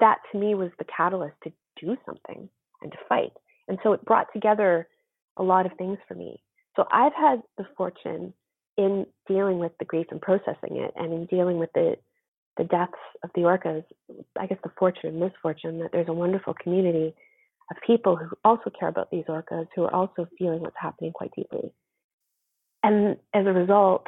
That 0.00 0.18
to 0.30 0.38
me 0.38 0.54
was 0.54 0.70
the 0.78 0.84
catalyst 0.84 1.36
to 1.44 1.52
do 1.80 1.96
something 2.06 2.48
and 2.80 2.92
to 2.92 2.98
fight. 3.08 3.32
And 3.68 3.78
so 3.82 3.92
it 3.92 4.04
brought 4.04 4.28
together 4.32 4.88
a 5.36 5.42
lot 5.42 5.66
of 5.66 5.72
things 5.76 5.98
for 6.08 6.14
me. 6.14 6.42
So 6.76 6.84
I've 6.90 7.14
had 7.14 7.42
the 7.58 7.66
fortune 7.76 8.32
in 8.76 9.06
dealing 9.28 9.58
with 9.58 9.72
the 9.78 9.84
grief 9.84 10.06
and 10.10 10.20
processing 10.20 10.76
it 10.76 10.92
and 10.96 11.12
in 11.12 11.26
dealing 11.26 11.58
with 11.58 11.70
the 11.74 11.96
the 12.58 12.64
deaths 12.64 12.92
of 13.24 13.30
the 13.34 13.42
orcas, 13.42 13.82
I 14.38 14.46
guess 14.46 14.58
the 14.62 14.70
fortune 14.78 15.08
and 15.08 15.20
misfortune 15.20 15.78
that 15.78 15.90
there's 15.90 16.08
a 16.08 16.12
wonderful 16.12 16.54
community 16.62 17.14
of 17.70 17.76
people 17.86 18.14
who 18.16 18.28
also 18.44 18.70
care 18.78 18.90
about 18.90 19.10
these 19.10 19.24
orcas 19.26 19.66
who 19.74 19.84
are 19.84 19.94
also 19.94 20.28
feeling 20.38 20.60
what's 20.60 20.76
happening 20.78 21.12
quite 21.12 21.30
deeply. 21.34 21.72
And 22.82 23.16
as 23.32 23.46
a 23.46 23.52
result, 23.52 24.06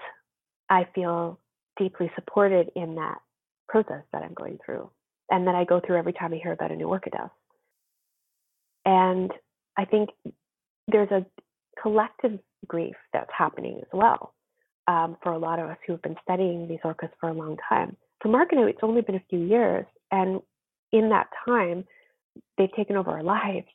I 0.68 0.86
feel 0.94 1.40
deeply 1.78 2.10
supported 2.14 2.70
in 2.76 2.96
that 2.96 3.18
process 3.66 4.02
that 4.12 4.22
I'm 4.22 4.34
going 4.34 4.58
through 4.64 4.90
and 5.30 5.46
that 5.46 5.54
I 5.54 5.64
go 5.64 5.80
through 5.80 5.96
every 5.96 6.12
time 6.12 6.34
I 6.34 6.36
hear 6.42 6.52
about 6.52 6.70
a 6.70 6.76
new 6.76 6.88
orca 6.88 7.10
death. 7.10 7.30
And 8.84 9.32
I 9.78 9.86
think 9.86 10.10
there's 10.88 11.10
a 11.10 11.24
collective 11.80 12.38
grief 12.66 12.96
that's 13.14 13.30
happening 13.36 13.78
as 13.80 13.88
well 13.92 14.33
um, 14.88 15.16
for 15.22 15.32
a 15.32 15.38
lot 15.38 15.58
of 15.58 15.68
us 15.68 15.78
who 15.86 15.92
have 15.94 16.02
been 16.02 16.16
studying 16.22 16.68
these 16.68 16.80
orcas 16.84 17.10
for 17.20 17.28
a 17.28 17.34
long 17.34 17.56
time. 17.68 17.96
For 18.20 18.28
Mark 18.28 18.52
and 18.52 18.60
I, 18.60 18.68
it's 18.68 18.78
only 18.82 19.02
been 19.02 19.16
a 19.16 19.24
few 19.28 19.40
years, 19.40 19.86
and 20.10 20.40
in 20.92 21.10
that 21.10 21.28
time, 21.46 21.84
they've 22.56 22.72
taken 22.74 22.96
over 22.96 23.10
our 23.10 23.22
lives, 23.22 23.66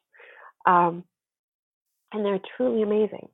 um, 0.66 1.04
and 2.12 2.26
they're 2.26 2.40
truly 2.58 2.82
amazing. 2.82 3.28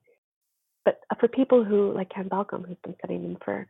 But 0.84 1.00
for 1.20 1.28
people 1.28 1.64
who, 1.64 1.94
like 1.94 2.10
Ken 2.10 2.30
Balcomb, 2.30 2.68
who's 2.68 2.78
been 2.84 2.96
studying 3.00 3.24
them 3.24 3.38
for 3.44 3.68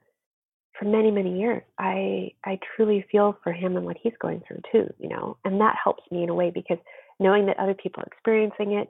for 0.77 0.85
many 0.85 1.09
many 1.11 1.39
years 1.39 1.63
i 1.79 2.29
i 2.43 2.59
truly 2.75 3.05
feel 3.11 3.37
for 3.43 3.53
him 3.53 3.77
and 3.77 3.85
what 3.85 3.97
he's 4.01 4.13
going 4.19 4.41
through 4.45 4.59
too 4.71 4.93
you 4.99 5.07
know 5.07 5.37
and 5.45 5.61
that 5.61 5.75
helps 5.81 6.03
me 6.11 6.23
in 6.23 6.29
a 6.29 6.33
way 6.33 6.51
because 6.53 6.77
knowing 7.19 7.45
that 7.45 7.57
other 7.59 7.73
people 7.73 8.01
are 8.03 8.07
experiencing 8.11 8.73
it 8.73 8.89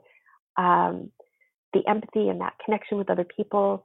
um, 0.56 1.10
the 1.72 1.86
empathy 1.88 2.28
and 2.28 2.40
that 2.40 2.54
connection 2.64 2.98
with 2.98 3.10
other 3.10 3.26
people 3.36 3.84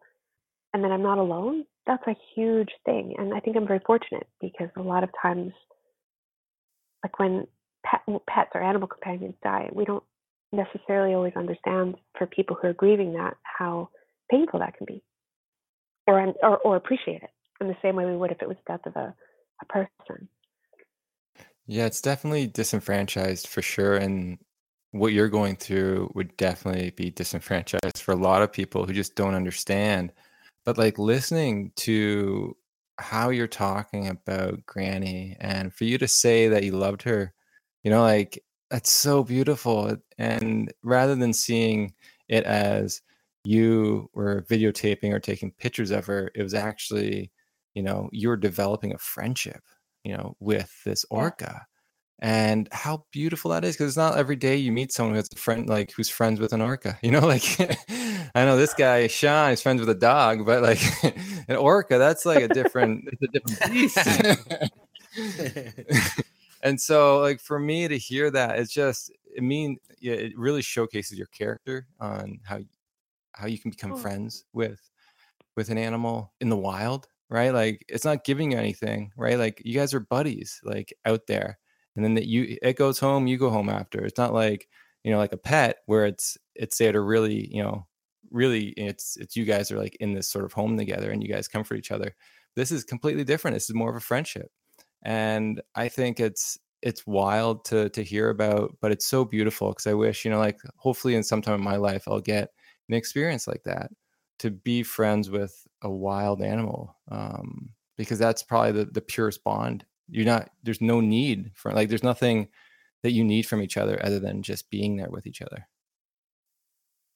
and 0.74 0.84
that 0.84 0.92
i'm 0.92 1.04
not 1.04 1.18
alone 1.18 1.66
that's 1.88 2.06
a 2.08 2.16
huge 2.36 2.70
thing 2.86 3.16
and 3.18 3.34
i 3.34 3.40
think 3.40 3.56
i'm 3.56 3.68
very 3.68 3.82
fortunate 3.86 4.28
because 4.40 4.70
a 4.78 4.82
lot 4.82 5.04
of 5.04 5.10
times 5.22 5.52
like 7.04 7.18
when 7.20 7.48
pet, 7.86 8.02
pets 8.28 8.52
or 8.54 8.62
animal 8.62 8.88
companions 8.88 9.36
die 9.44 9.70
we 9.74 9.86
don't 9.86 10.04
necessarily 10.52 11.14
always 11.14 11.34
understand 11.36 11.96
for 12.18 12.28
people 12.28 12.58
who 12.62 12.68
are 12.68 12.74
grieving 12.74 13.14
that 13.14 13.36
how 13.44 13.90
painful 14.30 14.60
that 14.60 14.76
can 14.76 14.86
be 14.86 15.02
or 16.08 16.34
or, 16.44 16.58
or 16.60 16.76
appreciate 16.76 17.24
it 17.24 17.30
in 17.62 17.68
the 17.68 17.78
same 17.82 17.96
way 17.96 18.06
we 18.06 18.18
would 18.18 18.32
if 18.32 18.42
it 18.42 18.48
was 18.48 18.58
death 18.68 18.82
of 18.86 18.96
a, 18.96 19.14
a 19.62 19.66
person. 19.66 20.28
Yeah, 21.68 21.86
it's 21.86 22.02
definitely 22.02 22.48
disenfranchised 22.48 23.48
for 23.48 23.62
sure. 23.62 23.96
And 23.96 24.40
what 24.92 25.14
you're 25.14 25.30
going 25.30 25.56
through 25.56 26.12
would 26.16 26.36
definitely 26.36 26.90
be 26.90 27.12
disenfranchised 27.12 28.00
for 28.00 28.12
a 28.12 28.18
lot 28.18 28.42
of 28.42 28.52
people 28.52 28.86
who 28.86 28.94
just 28.94 29.16
don't 29.16 29.36
understand. 29.36 30.12
But 30.66 30.78
like 30.78 31.00
listening 31.00 31.72
to 31.78 32.56
how 33.00 33.30
you're 33.30 33.48
talking 33.48 34.08
about 34.08 34.66
Granny 34.66 35.36
and 35.40 35.74
for 35.74 35.86
you 35.86 35.98
to 35.98 36.08
say 36.08 36.48
that 36.50 36.64
you 36.64 36.74
loved 36.74 37.04
her, 37.04 37.34
you 37.84 37.92
know, 37.92 38.04
like 38.04 38.44
that's 38.70 38.92
so 38.92 39.24
beautiful. 39.24 39.98
And 40.18 40.72
rather 40.84 41.16
than 41.16 41.34
seeing 41.34 41.94
it 42.30 42.44
as 42.44 43.02
you 43.44 44.10
were 44.14 44.46
videotaping 44.50 45.12
or 45.12 45.20
taking 45.20 45.52
pictures 45.52 45.92
of 45.92 46.06
her, 46.06 46.32
it 46.36 46.44
was 46.44 46.54
actually 46.54 47.32
you 47.74 47.84
know 47.84 48.10
you're 48.12 48.38
developing 48.38 48.94
a 48.94 48.98
friendship 48.98 49.64
you 50.04 50.16
know 50.16 50.36
with 50.40 50.72
this 50.86 51.06
orca 51.10 51.66
and 52.22 52.70
how 52.72 53.04
beautiful 53.12 53.52
that 53.52 53.66
is 53.66 53.76
because 53.76 53.88
it's 53.90 53.98
not 53.98 54.18
every 54.18 54.36
day 54.36 54.56
you 54.56 54.72
meet 54.72 54.92
someone 54.92 55.16
who's 55.16 55.30
a 55.34 55.38
friend 55.38 55.68
like 55.68 55.92
who's 55.92 56.10
friends 56.10 56.40
with 56.40 56.54
an 56.54 56.62
orca 56.62 56.98
you 57.04 57.12
know 57.12 57.26
like 57.26 57.44
i 58.36 58.46
know 58.46 58.58
this 58.58 58.74
guy 58.74 59.08
sean 59.08 59.52
is 59.52 59.62
friends 59.62 59.80
with 59.80 59.90
a 59.90 59.96
dog 59.96 60.46
but 60.46 60.62
like 60.62 60.82
an 61.48 61.56
orca 61.58 61.98
that's 61.98 62.26
like 62.26 62.42
a 62.42 62.48
different 62.48 63.04
it's 63.12 63.22
a 63.24 63.28
different 63.28 63.62
beast 63.64 64.08
and 66.64 66.80
so 66.80 67.20
like 67.20 67.40
for 67.40 67.60
me 67.60 67.88
to 67.88 67.98
hear 67.98 68.30
that 68.32 68.60
it's 68.60 68.72
just 68.74 69.12
it 69.36 69.44
mean 69.44 69.78
yeah, 70.00 70.14
it 70.14 70.34
really 70.38 70.62
showcases 70.62 71.18
your 71.18 71.28
character 71.28 71.88
on 72.00 72.40
how 72.44 72.60
how 73.34 73.48
you 73.48 73.60
can 73.60 73.72
become 73.72 73.94
Oh, 73.94 73.96
friends 73.96 74.46
with 74.54 74.80
with 75.56 75.70
an 75.70 75.78
animal 75.78 76.34
in 76.42 76.50
the 76.50 76.58
wild, 76.58 77.08
right? 77.30 77.52
Like 77.54 77.84
it's 77.90 78.06
not 78.06 78.24
giving 78.26 78.52
you 78.52 78.58
anything, 78.58 79.12
right? 79.18 79.38
Like 79.38 79.62
you 79.66 79.74
guys 79.76 79.94
are 79.94 80.00
buddies, 80.00 80.60
like 80.64 80.94
out 81.06 81.28
there, 81.28 81.60
and 81.96 82.06
then 82.06 82.16
that 82.16 82.28
you 82.28 82.58
it 82.62 82.78
goes 82.78 83.00
home, 83.00 83.28
you 83.28 83.38
go 83.38 83.50
home 83.50 83.70
after. 83.70 84.04
It's 84.06 84.18
not 84.18 84.34
like 84.34 84.68
you 85.04 85.12
know, 85.12 85.18
like 85.18 85.34
a 85.34 85.38
pet 85.38 85.78
where 85.86 86.06
it's 86.06 86.38
it's 86.56 86.78
there 86.78 86.92
to 86.92 87.02
really, 87.02 87.54
you 87.54 87.64
know, 87.64 87.88
really 88.32 88.70
it's 88.78 89.18
it's 89.18 89.36
you 89.36 89.46
guys 89.46 89.72
are 89.72 89.78
like 89.78 89.98
in 90.00 90.14
this 90.14 90.30
sort 90.30 90.46
of 90.46 90.54
home 90.54 90.78
together 90.78 91.12
and 91.12 91.24
you 91.24 91.30
guys 91.30 91.48
come 91.48 91.64
for 91.64 91.76
each 91.76 91.92
other. 91.92 92.16
This 92.56 92.72
is 92.72 92.84
completely 92.84 93.24
different. 93.24 93.56
This 93.56 93.70
is 93.70 93.76
more 93.76 93.90
of 93.90 93.96
a 93.96 94.02
friendship, 94.02 94.52
and 95.04 95.62
I 95.76 95.90
think 95.90 96.20
it's 96.20 96.58
it's 96.82 97.06
wild 97.08 97.66
to 97.66 97.90
to 97.90 98.04
hear 98.04 98.30
about, 98.30 98.78
but 98.82 98.92
it's 98.92 99.06
so 99.06 99.26
beautiful 99.26 99.70
because 99.70 99.88
I 99.88 99.94
wish 99.94 100.26
you 100.26 100.32
know, 100.32 100.40
like 100.40 100.60
hopefully 100.78 101.16
in 101.16 101.24
some 101.24 101.42
time 101.42 101.56
in 101.56 101.64
my 101.64 101.78
life 101.78 102.04
I'll 102.08 102.22
get 102.22 102.50
an 102.90 102.96
experience 102.96 103.48
like 103.48 103.64
that 103.64 103.92
to 104.40 104.50
be 104.52 104.82
friends 104.84 105.30
with 105.30 105.68
a 105.84 105.90
wild 105.90 106.42
animal 106.42 106.98
um, 107.12 107.70
because 107.96 108.18
that's 108.18 108.42
probably 108.42 108.72
the, 108.72 108.86
the 108.86 109.02
purest 109.02 109.44
bond 109.44 109.86
you're 110.12 110.26
not 110.26 110.52
there's 110.64 110.82
no 110.82 111.02
need 111.02 111.52
for 111.56 111.72
like 111.72 111.90
there's 111.90 112.04
nothing 112.04 112.48
that 113.02 113.12
you 113.12 113.24
need 113.24 113.44
from 113.44 113.62
each 113.62 113.78
other 113.78 114.00
other 114.06 114.20
than 114.20 114.44
just 114.44 114.70
being 114.70 114.98
there 114.98 115.10
with 115.10 115.26
each 115.26 115.42
other 115.42 115.68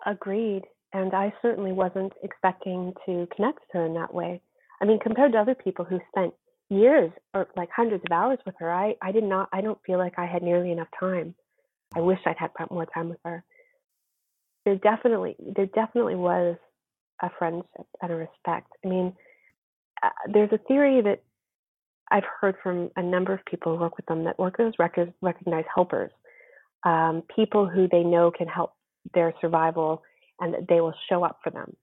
agreed. 0.06 0.64
And 0.93 1.14
I 1.14 1.34
certainly 1.41 1.72
wasn't 1.72 2.14
expecting 2.24 2.93
to 3.06 3.28
connect 3.36 3.60
with 3.60 3.70
her 3.74 3.86
in 3.86 3.93
that 3.96 4.14
way. 4.14 4.41
I 4.82 4.86
mean, 4.86 5.00
compared 5.00 5.34
to 5.34 5.39
other 5.39 5.56
people 5.56 5.84
who 5.84 6.00
spent 6.10 6.34
years 6.70 7.12
or 7.34 7.48
like 7.58 7.70
hundreds 7.76 8.04
of 8.06 8.16
hours 8.16 8.39
with 8.46 8.56
her, 8.60 8.72
I, 8.72 8.96
I 9.02 9.12
did 9.12 9.24
not, 9.24 9.50
I 9.52 9.62
don't 9.62 9.80
feel 9.86 9.98
like 9.98 10.18
I 10.18 10.26
had 10.26 10.43
nearly 10.43 10.72
enough 10.72 10.88
time. 11.00 11.36
I 11.96 12.00
wish 12.00 12.20
I'd 12.26 12.38
had 12.38 12.52
more 12.72 12.86
time 12.86 13.10
with 13.10 13.20
her. 13.26 13.43
There 14.64 14.76
definitely, 14.76 15.36
there 15.56 15.68
definitely 15.68 16.16
was 16.16 16.58
a 17.22 17.30
friendship 17.38 17.68
and 18.02 18.12
a 18.12 18.16
respect. 18.16 18.72
I 18.84 18.88
mean, 18.88 19.14
uh, 20.02 20.10
there's 20.34 20.52
a 20.52 20.58
theory 20.68 21.02
that 21.02 21.22
I've 22.12 22.24
heard 22.39 22.56
from 22.62 22.91
a 22.95 23.03
number 23.03 23.34
of 23.34 23.43
people 23.45 23.76
who 23.76 23.82
work 23.82 23.97
with 23.97 24.06
them 24.06 24.24
that 24.26 24.38
orcas 24.38 24.74
rec- 24.78 25.14
recognize 25.22 25.66
helpers, 25.74 26.12
um, 26.86 27.24
people 27.36 27.68
who 27.68 27.88
they 27.91 28.03
know 28.03 28.32
can 28.32 28.47
help 28.47 28.74
their 29.14 29.34
survival 29.41 30.03
and 30.39 30.53
that 30.53 30.68
they 30.68 30.82
will 30.82 30.93
show 31.10 31.24
up 31.24 31.39
for 31.43 31.49
them. 31.49 31.76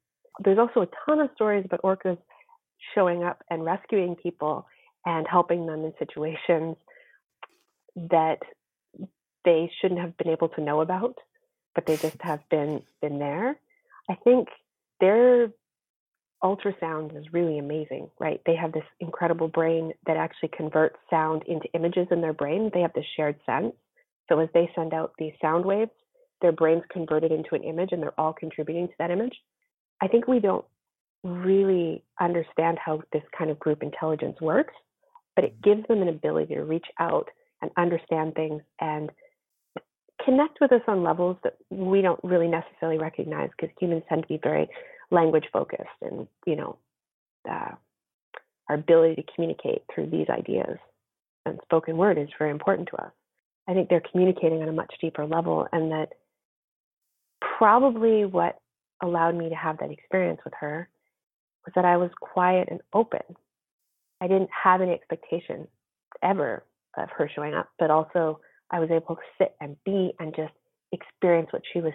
There's 0.45 0.59
also 0.59 0.83
a 0.83 0.89
ton 1.07 1.21
of 1.21 1.31
stories 1.35 1.65
about 1.65 1.83
orcas 1.83 2.19
showing 2.95 3.23
up 3.23 3.43
and 3.51 3.65
rescuing 3.65 4.17
people 4.17 4.67
and 5.05 5.27
helping 5.29 5.67
them 5.67 5.85
in 5.85 5.93
situations 5.99 6.77
that 7.97 8.39
they 9.45 9.71
shouldn't 9.81 10.01
have 10.01 10.17
been 10.17 10.29
able 10.29 10.49
to 10.51 10.61
know 10.61 10.81
about, 10.81 11.17
but 11.75 11.87
they 11.87 11.97
just 11.97 12.21
have 12.21 12.41
been 12.49 12.83
been 13.01 13.19
there. 13.19 13.57
I 14.09 14.15
think 14.15 14.49
their 15.01 15.51
ultrasound 16.43 17.17
is 17.17 17.33
really 17.33 17.59
amazing, 17.59 18.11
right? 18.19 18.41
They 18.47 18.57
have 18.57 18.73
this 18.73 18.85
incredible 19.01 19.49
brain 19.49 19.93
that 20.07 20.17
actually 20.17 20.51
converts 20.57 20.97
sound 21.09 21.43
into 21.47 21.69
images 21.75 22.09
in 22.11 22.21
their 22.21 22.33
brain. 22.33 22.71
They 22.73 22.81
have 22.81 22.93
this 22.95 23.05
shared 23.17 23.37
sense. 23.47 23.75
So 24.29 24.41
as 24.41 24.49
they 24.55 24.71
send 24.75 24.93
out 24.93 25.13
these 25.19 25.33
sound 25.41 25.65
waves, 25.65 25.91
their 26.41 26.53
brains 26.53 26.83
convert 26.91 27.25
it 27.25 27.33
into 27.33 27.55
an 27.55 27.63
image 27.63 27.91
and 27.93 28.03
they're 28.03 28.19
all 28.19 28.33
contributing 28.33 28.89
to 28.89 28.95
that 28.99 29.11
image. 29.11 29.35
I 30.01 30.09
think 30.09 30.27
we 30.27 30.41
don't 30.41 30.65
really 31.23 32.03
understand 32.21 32.79
how 32.85 33.03
this 33.13 33.23
kind 33.37 33.51
of 33.51 33.59
group 33.61 33.83
intelligence 33.83 34.41
works, 34.41 34.75
but 35.37 35.45
it 35.45 35.63
gives 35.63 35.87
them 35.87 36.03
an 36.03 36.09
ability 36.09 36.55
to 36.55 36.65
reach 36.65 36.87
out 36.99 37.29
and 37.61 37.71
understand 37.77 38.35
things 38.35 38.63
and 38.81 39.11
connect 40.25 40.59
with 40.61 40.73
us 40.73 40.83
on 40.89 41.03
levels 41.03 41.37
that 41.45 41.57
we 41.71 42.03
don't 42.03 42.21
really 42.23 42.49
necessarily 42.49 42.99
recognize 42.99 43.51
because 43.57 43.75
humans 43.81 44.03
tend 44.09 44.23
to 44.23 44.29
be 44.29 44.41
very 44.43 44.69
language 45.13 45.45
focused 45.53 45.83
and 46.01 46.27
you 46.47 46.57
know 46.57 46.77
uh, 47.49 47.71
our 48.69 48.77
ability 48.77 49.17
to 49.17 49.33
communicate 49.35 49.83
through 49.95 50.09
these 50.11 50.29
ideas 50.29 50.79
and 51.47 51.59
spoken 51.63 51.97
word 51.97 52.19
is 52.19 52.29
very 52.39 52.51
important 52.51 52.89
to 52.89 52.97
us 52.97 53.13
i 53.69 53.75
think 53.75 53.89
they're 53.89 54.03
communicating 54.11 54.63
on 54.63 54.69
a 54.69 54.73
much 54.73 54.93
deeper 55.01 55.27
level 55.27 55.67
and 55.73 55.91
that 55.91 56.09
probably 57.59 58.25
what 58.25 58.59
allowed 59.03 59.35
me 59.35 59.49
to 59.49 59.55
have 59.55 59.79
that 59.79 59.91
experience 59.91 60.41
with 60.45 60.55
her 60.59 60.89
was 61.65 61.73
that 61.75 61.85
i 61.85 61.97
was 61.97 62.11
quiet 62.21 62.69
and 62.71 62.81
open 62.93 63.23
i 64.21 64.27
didn't 64.27 64.51
have 64.51 64.81
any 64.81 64.93
expectation 64.93 65.67
ever 66.23 66.65
of 66.97 67.09
her 67.11 67.31
showing 67.35 67.55
up 67.55 67.69
but 67.79 67.91
also 67.91 68.41
I 68.73 68.81
was 68.81 68.91
able 68.91 69.17
to 69.17 69.23
sit 69.39 69.55
and 69.61 69.77
be 69.85 70.13
and 70.19 70.35
just 70.35 70.55
experience 70.93 71.53
what 71.53 71.63
she 71.73 71.81
was 71.81 71.93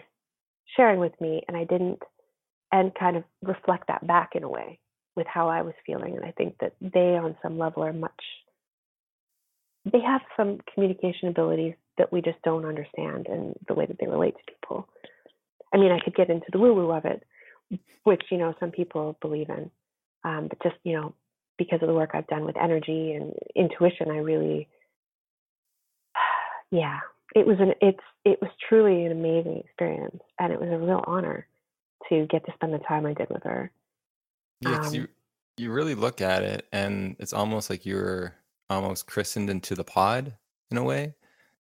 sharing 0.76 1.00
with 1.00 1.20
me. 1.20 1.42
And 1.48 1.58
I 1.58 1.64
didn't, 1.64 2.02
and 2.72 2.94
kind 2.96 3.18
of 3.18 3.24
reflect 3.42 3.88
that 3.88 4.06
back 4.06 4.32
in 4.36 4.44
a 4.44 4.50
way 4.50 4.80
with 5.16 5.28
how 5.28 5.50
I 5.50 5.62
was 5.62 5.74
feeling. 5.86 6.16
And 6.16 6.26
I 6.26 6.32
think 6.32 6.56
that 6.60 6.74
they, 6.82 7.18
on 7.18 7.36
some 7.42 7.58
level, 7.58 7.84
are 7.84 7.94
much, 7.94 8.12
they 9.92 10.02
have 10.02 10.22
some 10.36 10.60
communication 10.74 11.30
abilities 11.30 11.74
that 11.98 12.12
we 12.12 12.22
just 12.22 12.42
don't 12.44 12.66
understand 12.66 13.28
and 13.28 13.56
the 13.68 13.74
way 13.74 13.86
that 13.86 13.98
they 14.00 14.08
relate 14.08 14.36
to 14.36 14.54
people. 14.54 14.88
I 15.74 15.78
mean, 15.78 15.92
I 15.92 16.00
could 16.00 16.16
get 16.16 16.30
into 16.30 16.46
the 16.52 16.60
woo 16.60 16.74
woo 16.74 16.92
of 16.92 17.06
it, 17.06 17.24
which, 18.04 18.24
you 18.30 18.38
know, 18.38 18.54
some 18.60 18.72
people 18.72 19.18
believe 19.22 19.50
in. 19.50 19.72
Um, 20.24 20.48
but 20.50 20.62
just, 20.62 20.76
you 20.84 20.94
know, 20.94 21.14
because 21.58 21.80
of 21.82 21.88
the 21.88 21.94
work 21.94 22.12
I've 22.14 22.28
done 22.28 22.46
with 22.46 22.58
energy 22.58 23.14
and 23.14 23.34
intuition, 23.56 24.12
I 24.12 24.18
really, 24.18 24.68
yeah, 26.72 27.00
it 27.36 27.46
was 27.46 27.58
an 27.60 27.74
it's 27.82 28.00
it 28.24 28.40
was 28.42 28.52
truly 28.68 29.06
an 29.06 29.12
amazing 29.12 29.58
experience, 29.58 30.20
and 30.40 30.54
it 30.54 30.60
was 30.60 30.70
a 30.70 30.78
real 30.78 31.04
honor 31.08 31.48
to 32.10 32.26
get 32.28 32.46
to 32.46 32.54
spend 32.54 32.74
the 32.74 32.80
time 32.80 33.06
I 33.06 33.14
did 33.14 33.30
with 33.30 33.44
her. 33.44 33.72
yeah 34.62 34.80
Um, 34.80 34.94
you 34.94 35.08
you 35.58 35.72
really 35.72 35.96
look 35.96 36.22
at 36.22 36.44
it 36.44 36.68
and 36.72 37.16
it's 37.20 37.34
almost 37.34 37.70
like 37.70 37.86
you're 37.86 38.36
almost 38.70 39.08
christened 39.08 39.50
into 39.50 39.74
the 39.74 39.84
pod 39.84 40.36
in 40.70 40.78
a 40.78 40.84
way 40.84 41.16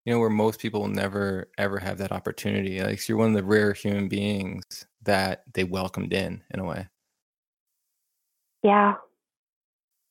you 0.06 0.14
know 0.14 0.20
where 0.20 0.30
most 0.30 0.60
people 0.60 0.82
will 0.82 0.88
never 0.88 1.50
ever 1.58 1.80
have 1.80 1.98
that 1.98 2.12
opportunity 2.12 2.80
like 2.82 3.08
you're 3.10 3.18
one 3.18 3.30
of 3.30 3.34
the 3.34 3.44
rare 3.44 3.74
human 3.74 4.08
beings 4.08 4.86
that 5.02 5.44
they 5.54 5.64
welcomed 5.64 6.14
in 6.14 6.44
in 6.52 6.60
a 6.60 6.66
way 6.66 6.88
yeah, 8.64 8.96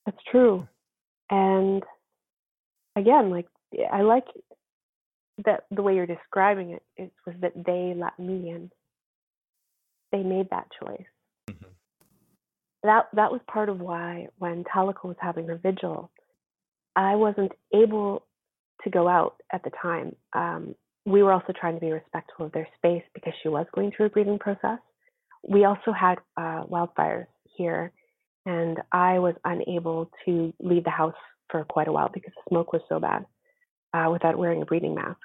that's 0.04 0.22
true. 0.30 0.66
And 1.30 1.82
again, 2.94 3.30
like 3.30 3.48
I 3.92 4.02
like 4.02 4.24
that 5.44 5.64
the 5.70 5.82
way 5.82 5.94
you're 5.94 6.06
describing 6.06 6.70
it, 6.70 6.82
it 6.96 7.12
was 7.26 7.34
that 7.40 7.52
they 7.54 7.94
let 7.96 8.18
me 8.18 8.50
in. 8.50 8.70
They 10.12 10.22
made 10.22 10.48
that 10.50 10.68
choice. 10.80 11.06
Mhm. 11.48 11.70
That 12.82 13.08
that 13.14 13.32
was 13.32 13.40
part 13.46 13.68
of 13.68 13.80
why 13.80 14.28
when 14.38 14.64
Tahlequah 14.64 15.04
was 15.04 15.16
having 15.20 15.46
her 15.48 15.56
vigil, 15.56 16.10
I 16.94 17.14
wasn't 17.16 17.52
able 17.72 18.26
to 18.82 18.90
go 18.90 19.08
out 19.08 19.40
at 19.52 19.62
the 19.62 19.70
time. 19.70 20.14
Um, 20.32 20.74
we 21.04 21.22
were 21.22 21.32
also 21.32 21.52
trying 21.52 21.74
to 21.74 21.80
be 21.80 21.92
respectful 21.92 22.46
of 22.46 22.52
their 22.52 22.68
space 22.76 23.04
because 23.14 23.32
she 23.42 23.48
was 23.48 23.66
going 23.74 23.92
through 23.92 24.06
a 24.06 24.10
grieving 24.10 24.38
process. 24.38 24.78
We 25.48 25.64
also 25.64 25.92
had 25.92 26.18
uh, 26.36 26.64
wildfires 26.64 27.26
here, 27.56 27.92
and 28.44 28.78
I 28.92 29.18
was 29.18 29.34
unable 29.44 30.10
to 30.24 30.52
leave 30.60 30.84
the 30.84 30.90
house 30.90 31.14
for 31.48 31.64
quite 31.64 31.88
a 31.88 31.92
while 31.92 32.10
because 32.12 32.32
the 32.34 32.42
smoke 32.48 32.72
was 32.72 32.82
so 32.88 32.98
bad 32.98 33.24
uh, 33.94 34.10
without 34.10 34.36
wearing 34.36 34.62
a 34.62 34.66
breathing 34.66 34.94
mask. 34.94 35.20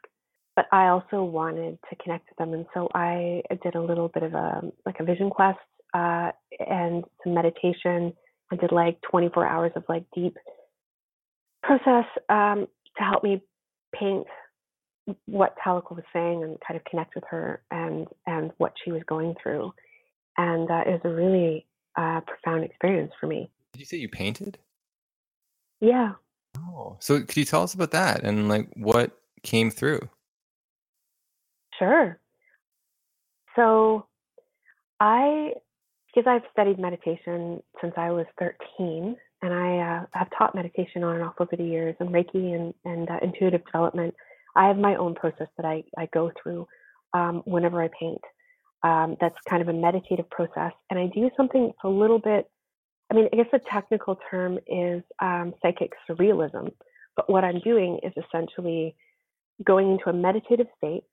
But 0.55 0.65
I 0.71 0.87
also 0.87 1.23
wanted 1.23 1.79
to 1.89 1.95
connect 2.03 2.27
with 2.29 2.37
them, 2.37 2.53
and 2.53 2.65
so 2.73 2.89
I 2.93 3.41
did 3.63 3.75
a 3.75 3.81
little 3.81 4.09
bit 4.09 4.23
of 4.23 4.33
a 4.33 4.61
like 4.85 4.99
a 4.99 5.03
vision 5.05 5.29
quest 5.29 5.59
uh, 5.93 6.31
and 6.59 7.03
some 7.23 7.33
meditation. 7.33 8.13
I 8.51 8.57
did 8.57 8.71
like 8.73 8.99
24 9.09 9.47
hours 9.47 9.71
of 9.75 9.83
like 9.87 10.03
deep 10.13 10.35
process 11.63 12.05
um, 12.27 12.67
to 12.97 13.03
help 13.03 13.23
me 13.23 13.41
paint 13.95 14.27
what 15.25 15.55
Tahlequah 15.65 15.95
was 15.95 16.03
saying 16.11 16.43
and 16.43 16.57
kind 16.67 16.77
of 16.77 16.83
connect 16.83 17.15
with 17.15 17.23
her 17.29 17.61
and 17.71 18.07
and 18.27 18.51
what 18.57 18.73
she 18.83 18.91
was 18.91 19.01
going 19.07 19.35
through. 19.41 19.71
And 20.37 20.69
uh, 20.69 20.83
it 20.85 20.91
was 20.91 21.01
a 21.05 21.09
really 21.09 21.65
uh, 21.97 22.21
profound 22.21 22.63
experience 22.63 23.11
for 23.19 23.27
me. 23.27 23.49
did 23.73 23.79
you 23.79 23.85
say 23.85 23.97
you 23.97 24.09
painted 24.09 24.57
Yeah. 25.79 26.13
oh 26.57 26.97
so 26.99 27.19
could 27.19 27.37
you 27.37 27.45
tell 27.45 27.63
us 27.63 27.73
about 27.73 27.91
that 27.91 28.23
and 28.23 28.47
like 28.49 28.69
what 28.75 29.11
came 29.43 29.69
through 29.71 29.99
Sure. 31.81 32.19
So 33.55 34.05
I, 34.99 35.53
because 36.13 36.29
I've 36.29 36.47
studied 36.51 36.77
meditation 36.77 37.63
since 37.81 37.93
I 37.97 38.11
was 38.11 38.27
13, 38.39 39.15
and 39.41 39.53
I 39.53 39.77
uh, 39.77 40.05
have 40.13 40.27
taught 40.37 40.53
meditation 40.53 41.03
on 41.03 41.15
and 41.15 41.23
off 41.23 41.33
over 41.39 41.55
the 41.55 41.63
years, 41.63 41.95
and 41.99 42.09
Reiki 42.09 42.53
and, 42.53 42.73
and 42.85 43.09
uh, 43.09 43.17
intuitive 43.23 43.65
development. 43.65 44.13
I 44.55 44.67
have 44.67 44.77
my 44.77 44.95
own 44.95 45.15
process 45.15 45.47
that 45.57 45.65
I, 45.65 45.83
I 45.97 46.07
go 46.13 46.31
through 46.41 46.67
um, 47.13 47.41
whenever 47.45 47.81
I 47.81 47.89
paint. 47.99 48.21
Um, 48.83 49.17
that's 49.19 49.35
kind 49.49 49.63
of 49.63 49.67
a 49.67 49.73
meditative 49.73 50.29
process, 50.29 50.73
and 50.91 50.99
I 50.99 51.07
do 51.07 51.31
something 51.35 51.67
that's 51.67 51.77
a 51.83 51.89
little 51.89 52.19
bit. 52.19 52.47
I 53.11 53.15
mean, 53.15 53.27
I 53.33 53.37
guess 53.37 53.47
the 53.51 53.59
technical 53.71 54.19
term 54.29 54.59
is 54.67 55.01
um, 55.19 55.55
psychic 55.61 55.93
surrealism, 56.07 56.71
but 57.15 57.29
what 57.29 57.43
I'm 57.43 57.59
doing 57.59 57.99
is 58.03 58.13
essentially 58.23 58.95
going 59.65 59.91
into 59.91 60.09
a 60.09 60.13
meditative 60.13 60.67
state 60.77 61.03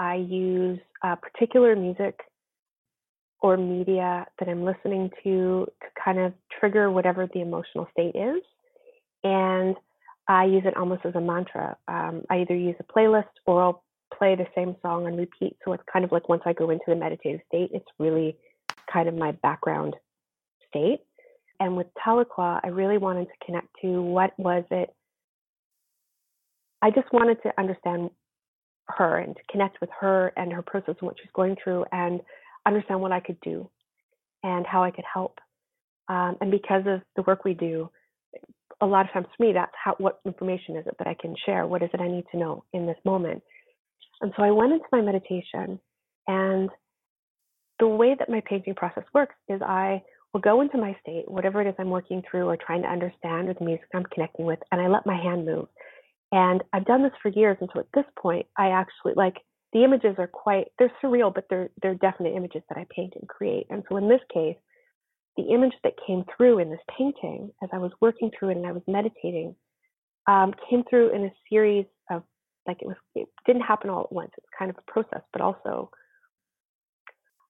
I 0.00 0.14
use 0.14 0.80
uh, 1.04 1.14
particular 1.16 1.76
music 1.76 2.18
or 3.42 3.58
media 3.58 4.26
that 4.38 4.48
I'm 4.48 4.64
listening 4.64 5.10
to 5.22 5.66
to 5.66 5.88
kind 6.02 6.18
of 6.18 6.32
trigger 6.58 6.90
whatever 6.90 7.28
the 7.32 7.42
emotional 7.42 7.86
state 7.92 8.16
is. 8.16 8.42
And 9.22 9.76
I 10.26 10.46
use 10.46 10.62
it 10.64 10.76
almost 10.76 11.04
as 11.04 11.14
a 11.14 11.20
mantra. 11.20 11.76
Um, 11.86 12.22
I 12.30 12.40
either 12.40 12.56
use 12.56 12.76
a 12.80 12.84
playlist 12.84 13.28
or 13.46 13.62
I'll 13.62 13.84
play 14.16 14.34
the 14.34 14.46
same 14.54 14.74
song 14.80 15.06
on 15.06 15.16
repeat. 15.16 15.56
So 15.64 15.74
it's 15.74 15.82
kind 15.92 16.04
of 16.04 16.12
like 16.12 16.30
once 16.30 16.42
I 16.46 16.54
go 16.54 16.70
into 16.70 16.84
the 16.88 16.96
meditative 16.96 17.40
state, 17.48 17.70
it's 17.74 17.86
really 17.98 18.36
kind 18.90 19.06
of 19.06 19.14
my 19.14 19.32
background 19.32 19.96
state. 20.68 21.00
And 21.58 21.76
with 21.76 21.88
Tahlequah, 22.02 22.60
I 22.64 22.68
really 22.68 22.96
wanted 22.96 23.26
to 23.26 23.44
connect 23.44 23.68
to 23.82 24.00
what 24.00 24.32
was 24.38 24.64
it. 24.70 24.94
I 26.80 26.90
just 26.90 27.12
wanted 27.12 27.42
to 27.42 27.52
understand 27.58 28.10
her 28.96 29.18
and 29.18 29.36
connect 29.50 29.80
with 29.80 29.90
her 30.00 30.32
and 30.36 30.52
her 30.52 30.62
process 30.62 30.96
and 31.00 31.06
what 31.06 31.16
she's 31.20 31.32
going 31.34 31.56
through 31.62 31.84
and 31.92 32.20
understand 32.66 33.00
what 33.00 33.12
I 33.12 33.20
could 33.20 33.40
do 33.40 33.68
and 34.42 34.66
how 34.66 34.84
I 34.84 34.90
could 34.90 35.04
help. 35.12 35.38
Um, 36.08 36.36
and 36.40 36.50
because 36.50 36.82
of 36.86 37.02
the 37.16 37.22
work 37.22 37.44
we 37.44 37.54
do, 37.54 37.90
a 38.80 38.86
lot 38.86 39.06
of 39.06 39.12
times 39.12 39.26
for 39.36 39.44
me, 39.46 39.52
that's 39.52 39.72
how 39.82 39.94
what 39.98 40.20
information 40.24 40.76
is 40.76 40.86
it 40.86 40.96
that 40.98 41.06
I 41.06 41.14
can 41.20 41.34
share? 41.44 41.66
What 41.66 41.82
is 41.82 41.90
it 41.92 42.00
I 42.00 42.08
need 42.08 42.24
to 42.32 42.38
know 42.38 42.64
in 42.72 42.86
this 42.86 42.96
moment? 43.04 43.42
And 44.22 44.32
so 44.36 44.42
I 44.42 44.50
went 44.50 44.72
into 44.72 44.84
my 44.92 45.00
meditation, 45.00 45.80
and 46.26 46.70
the 47.78 47.86
way 47.86 48.14
that 48.18 48.28
my 48.28 48.42
painting 48.48 48.74
process 48.74 49.04
works 49.14 49.34
is 49.48 49.60
I 49.62 50.02
will 50.32 50.40
go 50.40 50.60
into 50.60 50.78
my 50.78 50.96
state, 51.00 51.30
whatever 51.30 51.60
it 51.60 51.68
is 51.68 51.74
I'm 51.78 51.90
working 51.90 52.22
through 52.30 52.46
or 52.46 52.56
trying 52.56 52.82
to 52.82 52.88
understand 52.88 53.48
or 53.48 53.54
the 53.54 53.64
music 53.64 53.86
I'm 53.94 54.04
connecting 54.12 54.46
with, 54.46 54.58
and 54.70 54.80
I 54.80 54.88
let 54.88 55.06
my 55.06 55.16
hand 55.16 55.46
move. 55.46 55.66
And 56.32 56.62
I've 56.72 56.84
done 56.86 57.02
this 57.02 57.12
for 57.22 57.28
years, 57.28 57.56
and 57.60 57.68
so 57.72 57.80
at 57.80 57.86
this 57.94 58.04
point, 58.18 58.46
I 58.56 58.68
actually 58.68 59.14
like 59.16 59.36
the 59.72 59.84
images 59.84 60.14
are 60.18 60.28
quite 60.28 60.68
they're 60.78 60.92
surreal, 61.02 61.34
but 61.34 61.46
they're 61.50 61.70
they're 61.82 61.94
definite 61.94 62.36
images 62.36 62.62
that 62.68 62.78
I 62.78 62.86
paint 62.94 63.14
and 63.18 63.28
create. 63.28 63.66
And 63.70 63.82
so 63.88 63.96
in 63.96 64.08
this 64.08 64.20
case, 64.32 64.56
the 65.36 65.52
image 65.54 65.74
that 65.84 65.94
came 66.06 66.24
through 66.36 66.58
in 66.58 66.70
this 66.70 66.80
painting 66.96 67.50
as 67.62 67.70
I 67.72 67.78
was 67.78 67.92
working 68.00 68.30
through 68.36 68.50
it 68.50 68.56
and 68.56 68.66
I 68.66 68.72
was 68.72 68.82
meditating 68.86 69.54
um, 70.26 70.54
came 70.68 70.84
through 70.88 71.14
in 71.14 71.24
a 71.24 71.32
series 71.48 71.86
of 72.10 72.22
like 72.66 72.78
it 72.82 72.86
was 72.86 72.96
it 73.14 73.28
didn't 73.46 73.62
happen 73.62 73.90
all 73.90 74.02
at 74.02 74.12
once. 74.12 74.30
It's 74.36 74.46
kind 74.56 74.70
of 74.70 74.76
a 74.78 74.90
process, 74.90 75.22
but 75.32 75.42
also 75.42 75.90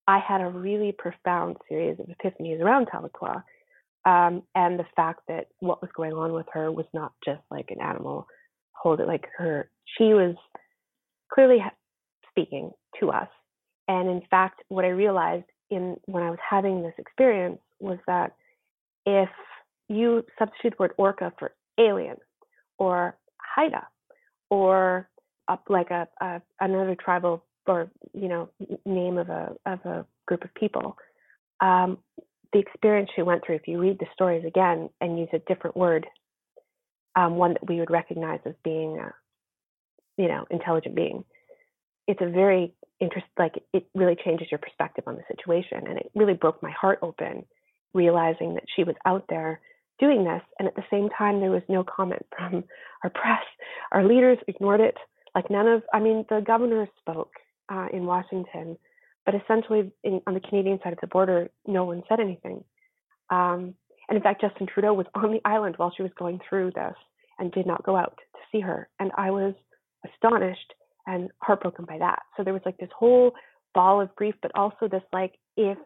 I 0.06 0.18
had 0.18 0.40
a 0.40 0.48
really 0.48 0.92
profound 0.92 1.56
series 1.68 1.98
of 2.00 2.06
epiphanies 2.06 2.60
around 2.60 2.88
Tahlequah. 2.88 3.42
Um, 4.06 4.42
and 4.54 4.78
the 4.78 4.86
fact 4.96 5.20
that 5.28 5.48
what 5.58 5.82
was 5.82 5.90
going 5.94 6.12
on 6.14 6.32
with 6.32 6.46
her 6.52 6.72
was 6.72 6.86
not 6.94 7.12
just 7.24 7.42
like 7.50 7.70
an 7.70 7.82
animal 7.82 8.26
hold 8.80 9.00
it 9.00 9.06
like 9.06 9.26
her 9.36 9.70
she 9.98 10.14
was 10.14 10.34
clearly 11.32 11.58
speaking 12.28 12.70
to 12.98 13.10
us. 13.10 13.28
And 13.88 14.08
in 14.08 14.22
fact 14.30 14.62
what 14.68 14.84
i 14.84 14.88
realized 14.88 15.44
in 15.70 15.96
when 16.06 16.22
i 16.22 16.30
was 16.30 16.38
having 16.48 16.82
this 16.82 16.94
experience 16.98 17.58
was 17.80 17.98
that 18.06 18.34
if 19.06 19.28
you 19.88 20.24
substitute 20.38 20.70
the 20.70 20.82
word 20.82 20.92
orca 20.96 21.32
for 21.38 21.52
alien 21.78 22.16
or 22.78 23.16
haida 23.54 23.86
or 24.50 25.08
like 25.68 25.90
a, 25.90 26.06
a 26.20 26.40
another 26.60 26.94
tribal 26.94 27.44
or 27.66 27.90
you 28.12 28.28
know 28.28 28.48
name 28.84 29.18
of 29.18 29.28
a 29.28 29.52
of 29.66 29.80
a 29.84 30.06
group 30.26 30.44
of 30.44 30.54
people 30.54 30.96
um, 31.60 31.98
the 32.52 32.58
experience 32.58 33.10
she 33.14 33.22
went 33.22 33.44
through 33.44 33.56
if 33.56 33.68
you 33.68 33.78
read 33.78 33.98
the 33.98 34.06
stories 34.12 34.44
again 34.44 34.88
and 35.00 35.18
use 35.18 35.28
a 35.32 35.38
different 35.40 35.76
word 35.76 36.06
um, 37.16 37.36
one 37.36 37.54
that 37.54 37.68
we 37.68 37.78
would 37.80 37.90
recognize 37.90 38.40
as 38.44 38.54
being 38.64 38.98
a 38.98 39.12
you 40.16 40.28
know 40.28 40.44
intelligent 40.50 40.94
being. 40.94 41.24
It's 42.06 42.20
a 42.20 42.28
very 42.28 42.74
interest 43.00 43.26
like 43.38 43.62
it 43.72 43.86
really 43.94 44.16
changes 44.24 44.48
your 44.50 44.58
perspective 44.58 45.04
on 45.06 45.16
the 45.16 45.22
situation 45.28 45.86
and 45.86 45.98
it 45.98 46.10
really 46.14 46.34
broke 46.34 46.62
my 46.62 46.70
heart 46.70 46.98
open 47.02 47.44
realizing 47.94 48.54
that 48.54 48.64
she 48.76 48.84
was 48.84 48.94
out 49.06 49.24
there 49.28 49.60
doing 49.98 50.24
this 50.24 50.42
and 50.58 50.68
at 50.68 50.76
the 50.76 50.84
same 50.90 51.08
time 51.16 51.40
there 51.40 51.50
was 51.50 51.62
no 51.68 51.82
comment 51.84 52.24
from 52.36 52.64
our 53.02 53.10
press. 53.10 53.42
Our 53.92 54.06
leaders 54.06 54.38
ignored 54.46 54.80
it 54.80 54.96
like 55.34 55.50
none 55.50 55.68
of 55.68 55.82
i 55.92 56.00
mean 56.00 56.24
the 56.28 56.40
governor 56.40 56.88
spoke 56.98 57.32
uh, 57.72 57.86
in 57.92 58.04
washington 58.04 58.76
but 59.24 59.34
essentially 59.34 59.92
in, 60.02 60.20
on 60.26 60.34
the 60.34 60.40
canadian 60.40 60.78
side 60.82 60.92
of 60.92 60.98
the 61.00 61.06
border 61.06 61.48
no 61.66 61.84
one 61.84 62.02
said 62.08 62.20
anything. 62.20 62.64
Um, 63.30 63.74
and 64.10 64.16
in 64.16 64.22
fact 64.22 64.42
justin 64.42 64.66
trudeau 64.66 64.92
was 64.92 65.06
on 65.14 65.32
the 65.32 65.40
island 65.46 65.74
while 65.78 65.92
she 65.96 66.02
was 66.02 66.12
going 66.18 66.38
through 66.46 66.70
this 66.72 66.94
and 67.38 67.50
did 67.52 67.66
not 67.66 67.82
go 67.82 67.96
out 67.96 68.18
to 68.34 68.38
see 68.52 68.60
her. 68.60 68.88
And 68.98 69.10
i 69.16 69.30
was 69.30 69.54
astonished 70.04 70.74
and 71.06 71.30
heartbroken 71.42 71.86
by 71.86 71.98
that. 71.98 72.20
So 72.36 72.44
there 72.44 72.52
was 72.52 72.62
like 72.64 72.76
this 72.76 72.90
whole 72.96 73.32
ball 73.74 74.00
of 74.00 74.14
grief 74.14 74.34
but 74.42 74.52
also 74.54 74.88
this 74.88 75.02
like 75.12 75.34
if 75.56 75.78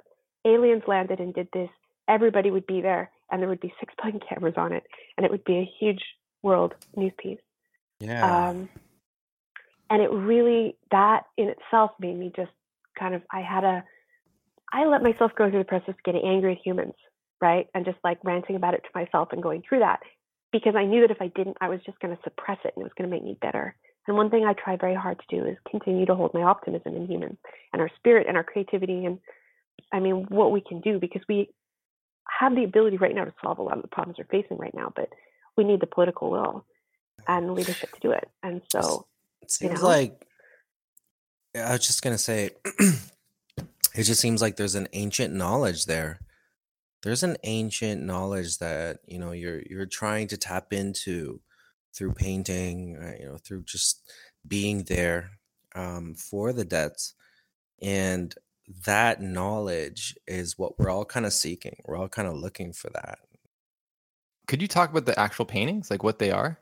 aliens 0.46 0.82
landed 0.86 1.20
and 1.20 1.32
did 1.34 1.48
this 1.52 1.68
everybody 2.08 2.50
would 2.50 2.66
be 2.66 2.80
there 2.80 3.10
and 3.30 3.40
there 3.40 3.48
would 3.48 3.60
be 3.60 3.72
six 3.80 3.94
billion 4.02 4.20
cameras 4.28 4.54
on 4.56 4.72
it 4.72 4.84
and 5.16 5.24
it 5.24 5.30
would 5.30 5.44
be 5.44 5.56
a 5.56 5.70
huge 5.78 6.02
world 6.42 6.74
news 6.96 7.12
piece. 7.18 7.38
Yeah. 8.00 8.48
Um, 8.48 8.68
and 9.90 10.02
it 10.02 10.10
really 10.10 10.76
that 10.90 11.24
in 11.36 11.48
itself 11.48 11.92
made 12.00 12.18
me 12.18 12.32
just 12.34 12.50
kind 12.98 13.14
of 13.14 13.22
i 13.30 13.40
had 13.40 13.64
a 13.64 13.84
i 14.72 14.84
let 14.86 15.02
myself 15.02 15.32
go 15.36 15.50
through 15.50 15.58
the 15.58 15.64
process 15.64 15.90
of 15.90 16.02
getting 16.04 16.22
angry 16.24 16.52
at 16.52 16.58
humans 16.64 16.94
right 17.40 17.66
and 17.74 17.84
just 17.84 17.98
like 18.04 18.18
ranting 18.24 18.56
about 18.56 18.74
it 18.74 18.82
to 18.82 18.98
myself 18.98 19.28
and 19.32 19.42
going 19.42 19.62
through 19.68 19.80
that 19.80 20.00
because 20.52 20.74
i 20.76 20.84
knew 20.84 21.00
that 21.00 21.10
if 21.10 21.20
i 21.20 21.28
didn't 21.34 21.56
i 21.60 21.68
was 21.68 21.80
just 21.84 21.98
going 22.00 22.14
to 22.14 22.22
suppress 22.22 22.58
it 22.64 22.72
and 22.76 22.82
it 22.82 22.84
was 22.84 22.92
going 22.96 23.08
to 23.08 23.14
make 23.14 23.24
me 23.24 23.36
bitter 23.40 23.74
and 24.06 24.16
one 24.16 24.30
thing 24.30 24.44
i 24.44 24.52
try 24.52 24.76
very 24.76 24.94
hard 24.94 25.18
to 25.18 25.36
do 25.36 25.46
is 25.46 25.56
continue 25.70 26.06
to 26.06 26.14
hold 26.14 26.32
my 26.34 26.42
optimism 26.42 26.94
in 26.94 27.06
humans 27.06 27.36
and 27.72 27.82
our 27.82 27.90
spirit 27.96 28.26
and 28.28 28.36
our 28.36 28.44
creativity 28.44 29.04
and 29.04 29.18
i 29.92 30.00
mean 30.00 30.26
what 30.28 30.52
we 30.52 30.60
can 30.60 30.80
do 30.80 30.98
because 30.98 31.22
we 31.28 31.48
have 32.28 32.54
the 32.54 32.64
ability 32.64 32.96
right 32.96 33.14
now 33.14 33.24
to 33.24 33.34
solve 33.42 33.58
a 33.58 33.62
lot 33.62 33.76
of 33.76 33.82
the 33.82 33.88
problems 33.88 34.18
we're 34.18 34.42
facing 34.42 34.56
right 34.56 34.74
now, 34.74 34.92
but 34.94 35.08
we 35.56 35.64
need 35.64 35.80
the 35.80 35.86
political 35.86 36.30
will 36.30 36.64
and 37.28 37.54
leadership 37.54 37.92
to 37.92 38.00
do 38.00 38.10
it. 38.10 38.28
And 38.42 38.62
so 38.68 39.06
it 39.42 39.50
seems 39.50 39.74
you 39.74 39.78
know, 39.78 39.84
like 39.84 40.26
I 41.54 41.72
was 41.72 41.86
just 41.86 42.02
gonna 42.02 42.18
say 42.18 42.50
it 43.94 44.02
just 44.02 44.20
seems 44.20 44.42
like 44.42 44.56
there's 44.56 44.74
an 44.74 44.88
ancient 44.92 45.34
knowledge 45.34 45.86
there. 45.86 46.20
There's 47.04 47.22
an 47.22 47.36
ancient 47.44 48.02
knowledge 48.02 48.58
that 48.58 48.98
you 49.06 49.18
know 49.18 49.32
you're 49.32 49.62
you're 49.68 49.86
trying 49.86 50.26
to 50.28 50.36
tap 50.36 50.72
into 50.72 51.40
through 51.94 52.14
painting, 52.14 52.96
uh, 53.00 53.12
you 53.20 53.26
know, 53.26 53.36
through 53.36 53.62
just 53.64 54.10
being 54.48 54.84
there 54.84 55.30
um, 55.74 56.14
for 56.14 56.52
the 56.52 56.64
debts, 56.64 57.14
and 57.80 58.34
that 58.86 59.20
knowledge 59.20 60.16
is 60.26 60.58
what 60.58 60.78
we're 60.78 60.90
all 60.90 61.04
kind 61.04 61.26
of 61.26 61.32
seeking. 61.32 61.76
We're 61.84 61.98
all 61.98 62.08
kind 62.08 62.26
of 62.26 62.34
looking 62.34 62.72
for 62.72 62.90
that. 62.94 63.18
Could 64.48 64.62
you 64.62 64.68
talk 64.68 64.90
about 64.90 65.06
the 65.06 65.18
actual 65.18 65.44
paintings, 65.44 65.90
like 65.90 66.02
what 66.02 66.18
they 66.18 66.30
are? 66.30 66.58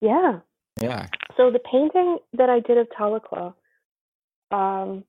Yeah. 0.00 0.40
Yeah. 0.80 1.08
So 1.36 1.50
the 1.50 1.58
painting 1.58 2.18
that 2.34 2.48
I 2.48 2.60
did 2.60 2.78
of 2.78 2.88
Tahlequah, 2.98 3.54
um, 4.50 5.04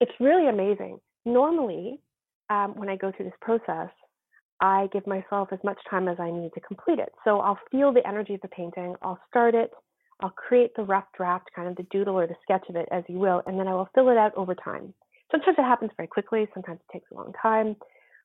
it's 0.00 0.12
really 0.20 0.48
amazing. 0.48 1.00
Normally, 1.26 2.00
um, 2.50 2.74
when 2.76 2.88
I 2.88 2.96
go 2.96 3.12
through 3.16 3.26
this 3.26 3.34
process, 3.40 3.88
I 4.60 4.88
give 4.92 5.06
myself 5.06 5.48
as 5.52 5.58
much 5.64 5.78
time 5.88 6.08
as 6.08 6.18
I 6.20 6.30
need 6.30 6.52
to 6.54 6.60
complete 6.60 6.98
it. 6.98 7.12
So 7.24 7.40
I'll 7.40 7.58
feel 7.70 7.92
the 7.92 8.06
energy 8.06 8.34
of 8.34 8.42
the 8.42 8.48
painting. 8.48 8.94
I'll 9.02 9.20
start 9.28 9.54
it. 9.54 9.70
I'll 10.22 10.30
create 10.30 10.72
the 10.76 10.82
rough 10.82 11.06
draft, 11.16 11.48
kind 11.56 11.66
of 11.66 11.76
the 11.76 11.86
doodle 11.90 12.18
or 12.18 12.26
the 12.26 12.34
sketch 12.42 12.66
of 12.68 12.76
it, 12.76 12.86
as 12.92 13.04
you 13.08 13.18
will, 13.18 13.42
and 13.46 13.58
then 13.58 13.66
I 13.66 13.72
will 13.72 13.88
fill 13.94 14.10
it 14.10 14.18
out 14.18 14.34
over 14.36 14.54
time. 14.54 14.92
Sometimes 15.30 15.56
it 15.58 15.62
happens 15.62 15.92
very 15.96 16.08
quickly, 16.08 16.46
sometimes 16.52 16.80
it 16.80 16.92
takes 16.92 17.10
a 17.10 17.14
long 17.14 17.32
time. 17.40 17.76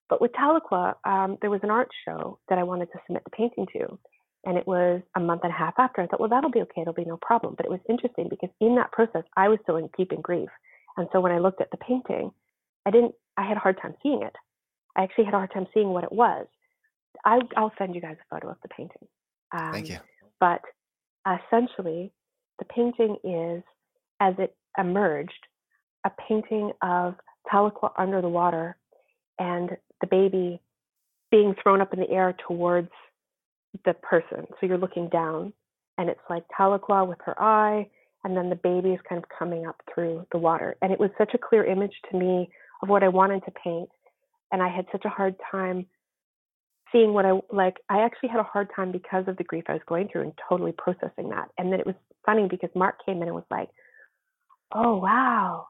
But 0.10 0.22
with 0.22 0.32
Tahlequah, 0.34 0.96
um, 1.06 1.38
there 1.42 1.50
was 1.50 1.62
an 1.64 1.72
art 1.72 1.90
show 2.06 2.38
that 2.50 2.60
I 2.60 2.64
wanted 2.64 2.88
to 2.92 3.00
submit 3.06 3.24
the 3.24 3.32
painting 3.32 3.66
to. 3.74 3.98
And 4.46 4.58
it 4.58 4.68
was 4.68 5.02
a 5.16 5.20
month 5.20 5.42
and 5.44 5.52
a 5.52 5.56
half 5.56 5.74
after. 5.80 6.02
I 6.02 6.08
thought, 6.08 6.20
well, 6.20 6.30
that'll 6.30 6.52
be 6.52 6.62
okay. 6.62 6.82
It'll 6.82 6.94
be 6.94 7.06
no 7.06 7.18
problem. 7.18 7.56
But 7.58 7.66
it 7.66 7.72
was 7.72 7.80
interesting 7.90 8.28
because 8.30 8.50
in 8.62 8.76
that 8.76 8.92
process, 8.92 9.24
I 9.36 9.48
was 9.48 9.58
still 9.64 9.78
in 9.78 9.90
deep 9.98 10.12
in 10.12 10.22
grief. 10.22 10.50
And 10.98 11.08
so 11.12 11.20
when 11.20 11.32
I 11.32 11.40
looked 11.40 11.62
at 11.62 11.72
the 11.72 11.78
painting, 11.78 12.32
I 12.86 12.92
didn't, 12.92 13.16
I 13.38 13.48
had 13.48 13.58
a 13.58 13.60
hard 13.60 13.80
time 13.82 13.96
seeing 14.02 14.22
it. 14.22 14.36
I 14.96 15.04
actually 15.04 15.26
had 15.26 15.34
a 15.34 15.38
hard 15.38 15.52
time 15.54 15.68
seeing 15.74 15.90
what 15.90 16.04
it 16.04 16.12
was. 16.12 16.48
I, 17.26 17.40
will 17.58 17.72
send 17.78 17.96
you 17.96 18.02
guys 18.02 18.18
a 18.20 18.36
photo 18.36 18.50
of 18.52 18.58
the 18.62 18.70
painting. 18.70 19.08
Um, 19.52 19.72
Thank 19.72 19.90
you. 19.90 19.98
But 20.40 20.62
essentially, 21.26 22.12
the 22.60 22.66
painting 22.66 23.18
is, 23.24 23.64
as 24.20 24.36
it 24.38 24.56
emerged, 24.78 25.48
a 26.06 26.12
painting 26.28 26.72
of 26.82 27.16
Tahlequah 27.52 27.92
under 27.98 28.22
the 28.22 28.30
water 28.30 28.78
and 29.40 29.72
the 30.02 30.08
baby 30.08 30.62
being 31.32 31.56
thrown 31.62 31.82
up 31.82 31.94
in 31.94 32.00
the 32.00 32.10
air 32.10 32.36
towards 32.48 32.90
the 33.84 33.94
person. 33.94 34.46
So 34.60 34.68
you're 34.68 34.78
looking 34.78 35.10
down, 35.10 35.52
and 35.98 36.10
it's 36.10 36.22
like 36.30 36.44
Tahlequah 36.58 37.08
with 37.08 37.18
her 37.26 37.40
eye, 37.42 37.90
and 38.24 38.36
then 38.36 38.50
the 38.50 38.56
baby 38.56 38.90
is 38.90 39.00
kind 39.08 39.22
of 39.22 39.30
coming 39.38 39.66
up 39.66 39.82
through 39.94 40.26
the 40.32 40.38
water. 40.38 40.76
And 40.82 40.92
it 40.92 41.00
was 41.00 41.10
such 41.18 41.34
a 41.34 41.38
clear 41.38 41.66
image 41.66 41.94
to 42.12 42.18
me 42.18 42.50
of 42.82 42.90
what 42.90 43.04
I 43.04 43.08
wanted 43.08 43.44
to 43.46 43.52
paint. 43.52 43.90
And 44.52 44.62
I 44.62 44.70
had 44.70 44.86
such 44.92 45.06
a 45.06 45.10
hard 45.10 45.36
time 45.52 45.88
seeing 46.92 47.14
what 47.14 47.26
I 47.26 47.40
like. 47.52 47.76
I 47.90 48.02
actually 48.02 48.30
had 48.30 48.40
a 48.40 48.44
hard 48.44 48.70
time 48.76 48.92
because 48.92 49.26
of 49.28 49.38
the 49.38 49.44
grief 49.44 49.66
I 49.68 49.74
was 49.74 49.82
going 49.88 50.08
through 50.08 50.22
and 50.22 50.34
totally 50.50 50.74
processing 50.78 51.30
that. 51.30 51.50
And 51.58 51.72
then 51.72 51.80
it 51.80 51.86
was 51.86 51.96
funny 52.26 52.48
because 52.50 52.70
Mark 52.76 52.96
came 53.06 53.22
in 53.22 53.28
and 53.28 53.36
was 53.36 53.44
like, 53.50 53.70
oh, 54.74 54.98
wow, 54.98 55.68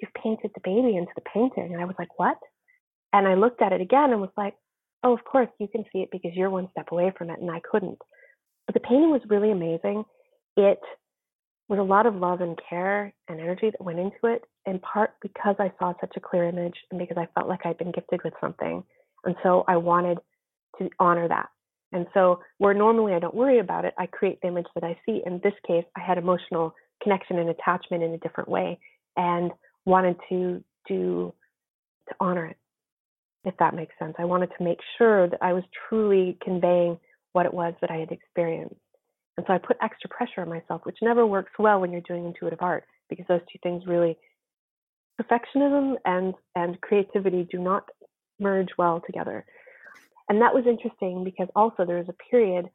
you've 0.00 0.14
painted 0.22 0.50
the 0.54 0.60
baby 0.62 0.96
into 0.96 1.12
the 1.14 1.22
painting. 1.32 1.72
And 1.72 1.80
I 1.80 1.84
was 1.84 1.96
like, 1.98 2.18
what? 2.18 2.36
And 3.12 3.26
I 3.26 3.34
looked 3.34 3.62
at 3.62 3.72
it 3.72 3.80
again 3.80 4.10
and 4.10 4.20
was 4.20 4.30
like, 4.36 4.54
oh, 5.02 5.14
of 5.14 5.24
course, 5.24 5.48
you 5.58 5.68
can 5.68 5.84
see 5.92 6.00
it 6.00 6.10
because 6.10 6.32
you're 6.34 6.50
one 6.50 6.68
step 6.72 6.88
away 6.90 7.12
from 7.16 7.30
it 7.30 7.40
and 7.40 7.50
I 7.50 7.60
couldn't. 7.70 7.98
But 8.66 8.74
the 8.74 8.80
painting 8.80 9.10
was 9.10 9.22
really 9.28 9.50
amazing. 9.50 10.04
It 10.56 10.80
was 11.68 11.78
a 11.78 11.82
lot 11.82 12.06
of 12.06 12.14
love 12.14 12.40
and 12.40 12.58
care 12.68 13.14
and 13.28 13.40
energy 13.40 13.70
that 13.70 13.84
went 13.84 13.98
into 13.98 14.16
it, 14.24 14.42
in 14.68 14.78
part 14.80 15.14
because 15.22 15.56
I 15.58 15.72
saw 15.78 15.94
such 16.00 16.12
a 16.16 16.20
clear 16.20 16.44
image 16.44 16.76
and 16.90 16.98
because 16.98 17.16
I 17.16 17.26
felt 17.34 17.48
like 17.48 17.64
I'd 17.64 17.78
been 17.78 17.92
gifted 17.92 18.20
with 18.22 18.34
something. 18.40 18.84
And 19.24 19.34
so 19.42 19.64
I 19.66 19.76
wanted 19.76 20.18
to 20.78 20.90
honor 21.00 21.26
that. 21.28 21.48
And 21.90 22.06
so, 22.12 22.40
where 22.58 22.74
normally 22.74 23.14
I 23.14 23.18
don't 23.18 23.34
worry 23.34 23.60
about 23.60 23.86
it, 23.86 23.94
I 23.96 24.04
create 24.04 24.40
the 24.42 24.48
image 24.48 24.66
that 24.74 24.84
I 24.84 24.98
see. 25.06 25.22
In 25.24 25.40
this 25.42 25.54
case, 25.66 25.84
I 25.96 26.00
had 26.00 26.18
emotional 26.18 26.74
connection 27.02 27.38
and 27.38 27.48
attachment 27.48 28.02
in 28.02 28.12
a 28.12 28.18
different 28.18 28.50
way 28.50 28.78
and 29.16 29.50
wanted 29.86 30.16
to 30.28 30.62
do 30.86 31.32
to 32.08 32.14
honor 32.20 32.44
it, 32.44 32.58
if 33.44 33.54
that 33.58 33.74
makes 33.74 33.94
sense. 33.98 34.14
I 34.18 34.26
wanted 34.26 34.50
to 34.58 34.64
make 34.64 34.78
sure 34.98 35.30
that 35.30 35.38
I 35.40 35.54
was 35.54 35.64
truly 35.88 36.36
conveying 36.42 36.98
what 37.32 37.46
it 37.46 37.54
was 37.54 37.72
that 37.80 37.90
I 37.90 37.96
had 37.96 38.12
experienced. 38.12 38.74
And 39.38 39.46
so 39.46 39.54
I 39.54 39.58
put 39.58 39.78
extra 39.80 40.10
pressure 40.10 40.42
on 40.42 40.48
myself, 40.50 40.82
which 40.84 40.98
never 41.00 41.26
works 41.26 41.52
well 41.58 41.80
when 41.80 41.90
you're 41.90 42.02
doing 42.02 42.26
intuitive 42.26 42.60
art 42.60 42.84
because 43.08 43.24
those 43.28 43.40
two 43.50 43.58
things 43.62 43.84
really 43.86 44.18
perfectionism 45.20 45.96
and 46.04 46.34
and 46.54 46.80
creativity 46.80 47.46
do 47.50 47.58
not 47.58 47.88
merge 48.38 48.68
well 48.78 49.02
together. 49.04 49.44
And 50.28 50.40
that 50.42 50.54
was 50.54 50.64
interesting 50.66 51.24
because 51.24 51.48
also 51.56 51.84
there 51.84 51.98
was 51.98 52.08
a 52.08 52.30
period 52.30 52.66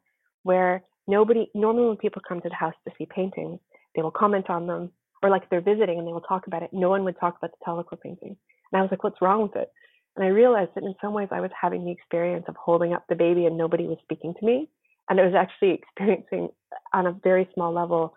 where 0.42 0.82
nobody 1.06 1.48
normally 1.54 1.88
when 1.88 1.96
people 1.96 2.22
come 2.26 2.40
to 2.40 2.48
the 2.48 2.54
house 2.54 2.74
to 2.86 2.94
see 2.98 3.06
paintings, 3.06 3.60
they 3.94 4.02
will 4.02 4.10
comment 4.10 4.50
on 4.50 4.66
them 4.66 4.90
or 5.22 5.30
like 5.30 5.48
they're 5.48 5.60
visiting 5.60 5.98
and 5.98 6.06
they 6.06 6.12
will 6.12 6.20
talk 6.20 6.46
about 6.46 6.62
it. 6.62 6.70
No 6.72 6.90
one 6.90 7.04
would 7.04 7.18
talk 7.18 7.36
about 7.38 7.52
the 7.52 7.64
Tahlequah 7.66 8.00
painting. 8.00 8.36
And 8.72 8.78
I 8.78 8.82
was 8.82 8.90
like, 8.90 9.04
what's 9.04 9.22
wrong 9.22 9.42
with 9.42 9.56
it? 9.56 9.70
And 10.16 10.24
I 10.24 10.28
realized 10.28 10.70
that 10.74 10.84
in 10.84 10.94
some 11.00 11.14
ways 11.14 11.28
I 11.30 11.40
was 11.40 11.50
having 11.60 11.84
the 11.84 11.92
experience 11.92 12.44
of 12.48 12.56
holding 12.56 12.92
up 12.92 13.04
the 13.08 13.14
baby 13.14 13.46
and 13.46 13.56
nobody 13.56 13.86
was 13.86 13.98
speaking 14.02 14.34
to 14.38 14.46
me 14.46 14.68
and 15.08 15.20
I 15.20 15.24
was 15.24 15.34
actually 15.34 15.70
experiencing 15.82 16.50
on 16.92 17.06
a 17.06 17.12
very 17.12 17.48
small 17.54 17.72
level 17.72 18.14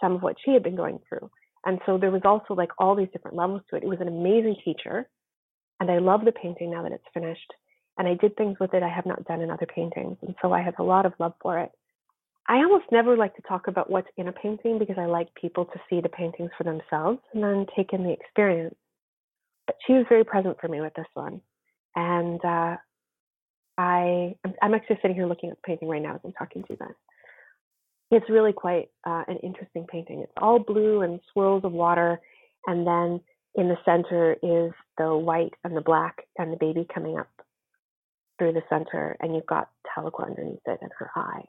some 0.00 0.12
of 0.12 0.22
what 0.22 0.36
she 0.44 0.52
had 0.52 0.62
been 0.62 0.76
going 0.76 1.00
through. 1.08 1.30
And 1.66 1.80
so 1.84 1.98
there 1.98 2.12
was 2.12 2.22
also 2.24 2.54
like 2.54 2.70
all 2.78 2.94
these 2.94 3.08
different 3.12 3.36
levels 3.36 3.60
to 3.68 3.76
it. 3.76 3.82
It 3.82 3.88
was 3.88 4.00
an 4.00 4.08
amazing 4.08 4.56
teacher, 4.64 5.08
and 5.80 5.90
I 5.90 5.98
love 5.98 6.24
the 6.24 6.32
painting 6.32 6.70
now 6.70 6.82
that 6.84 6.92
it's 6.92 7.04
finished. 7.12 7.52
And 7.98 8.06
I 8.06 8.14
did 8.14 8.36
things 8.36 8.56
with 8.60 8.72
it 8.72 8.82
I 8.82 8.88
have 8.88 9.06
not 9.06 9.24
done 9.24 9.40
in 9.40 9.50
other 9.50 9.66
paintings, 9.66 10.16
and 10.22 10.34
so 10.40 10.52
I 10.52 10.62
have 10.62 10.74
a 10.78 10.84
lot 10.84 11.06
of 11.06 11.12
love 11.18 11.34
for 11.42 11.58
it. 11.58 11.70
I 12.48 12.58
almost 12.58 12.84
never 12.92 13.16
like 13.16 13.34
to 13.34 13.42
talk 13.42 13.66
about 13.66 13.90
what's 13.90 14.08
in 14.16 14.28
a 14.28 14.32
painting 14.32 14.78
because 14.78 14.96
I 14.98 15.06
like 15.06 15.34
people 15.34 15.64
to 15.64 15.80
see 15.90 16.00
the 16.00 16.08
paintings 16.08 16.50
for 16.56 16.62
themselves 16.62 17.18
and 17.34 17.42
then 17.42 17.66
take 17.74 17.92
in 17.92 18.04
the 18.04 18.12
experience. 18.12 18.76
But 19.66 19.76
she 19.84 19.94
was 19.94 20.06
very 20.08 20.24
present 20.24 20.56
for 20.60 20.68
me 20.68 20.80
with 20.80 20.94
this 20.94 21.06
one, 21.14 21.40
and 21.96 22.44
uh, 22.44 22.76
I 23.76 24.36
I'm 24.62 24.74
actually 24.74 24.98
sitting 25.02 25.16
here 25.16 25.26
looking 25.26 25.50
at 25.50 25.56
the 25.56 25.66
painting 25.66 25.88
right 25.88 26.02
now 26.02 26.14
as 26.14 26.20
I'm 26.24 26.32
talking 26.32 26.62
to 26.62 26.68
you 26.70 26.76
guys. 26.76 26.94
It's 28.10 28.28
really 28.30 28.52
quite 28.52 28.88
uh, 29.04 29.24
an 29.26 29.38
interesting 29.42 29.86
painting. 29.90 30.20
It's 30.20 30.32
all 30.40 30.58
blue 30.58 31.02
and 31.02 31.20
swirls 31.32 31.64
of 31.64 31.72
water, 31.72 32.20
and 32.66 32.86
then 32.86 33.20
in 33.56 33.68
the 33.68 33.76
center 33.84 34.34
is 34.42 34.72
the 34.98 35.16
white 35.16 35.54
and 35.64 35.76
the 35.76 35.80
black 35.80 36.16
and 36.38 36.52
the 36.52 36.56
baby 36.56 36.86
coming 36.92 37.18
up 37.18 37.28
through 38.38 38.52
the 38.52 38.62
center, 38.68 39.16
and 39.20 39.34
you've 39.34 39.46
got 39.46 39.70
Tahlequah 39.86 40.26
underneath 40.26 40.60
it 40.66 40.78
and 40.80 40.90
her 40.98 41.10
eye. 41.16 41.44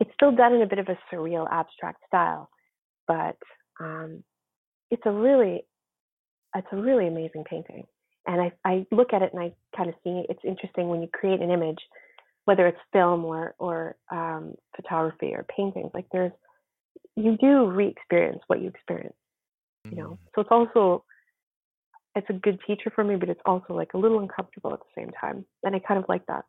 It's 0.00 0.10
still 0.14 0.34
done 0.34 0.54
in 0.54 0.62
a 0.62 0.66
bit 0.66 0.78
of 0.78 0.88
a 0.88 0.98
surreal, 1.12 1.46
abstract 1.50 2.02
style, 2.06 2.50
but 3.06 3.36
um, 3.78 4.24
it's 4.90 5.02
a 5.06 5.12
really 5.12 5.64
it's 6.54 6.66
a 6.72 6.76
really 6.76 7.06
amazing 7.06 7.44
painting 7.48 7.86
and 8.26 8.40
I, 8.40 8.52
I 8.64 8.86
look 8.90 9.12
at 9.12 9.22
it 9.22 9.32
and 9.32 9.42
I 9.42 9.52
kind 9.76 9.88
of 9.88 9.94
see 10.04 10.24
it's 10.28 10.44
interesting 10.44 10.88
when 10.88 11.02
you 11.02 11.08
create 11.12 11.40
an 11.40 11.50
image, 11.50 11.78
whether 12.44 12.66
it's 12.66 12.78
film 12.92 13.24
or 13.24 13.54
or 13.58 13.96
um, 14.10 14.54
photography 14.74 15.32
or 15.34 15.44
paintings. 15.56 15.90
Like 15.94 16.06
there's 16.12 16.32
you 17.16 17.36
do 17.40 17.66
re-experience 17.66 18.40
what 18.46 18.60
you 18.60 18.68
experience, 18.68 19.16
you 19.84 19.96
know. 19.96 20.10
Mm-hmm. 20.10 20.24
So 20.34 20.40
it's 20.40 20.50
also 20.50 21.04
it's 22.16 22.28
a 22.30 22.34
good 22.34 22.58
teacher 22.66 22.90
for 22.94 23.04
me, 23.04 23.16
but 23.16 23.28
it's 23.28 23.40
also 23.46 23.74
like 23.74 23.94
a 23.94 23.98
little 23.98 24.20
uncomfortable 24.20 24.72
at 24.72 24.80
the 24.80 25.00
same 25.00 25.10
time, 25.20 25.44
and 25.62 25.74
I 25.74 25.78
kind 25.80 25.98
of 25.98 26.06
like 26.08 26.26
that. 26.26 26.44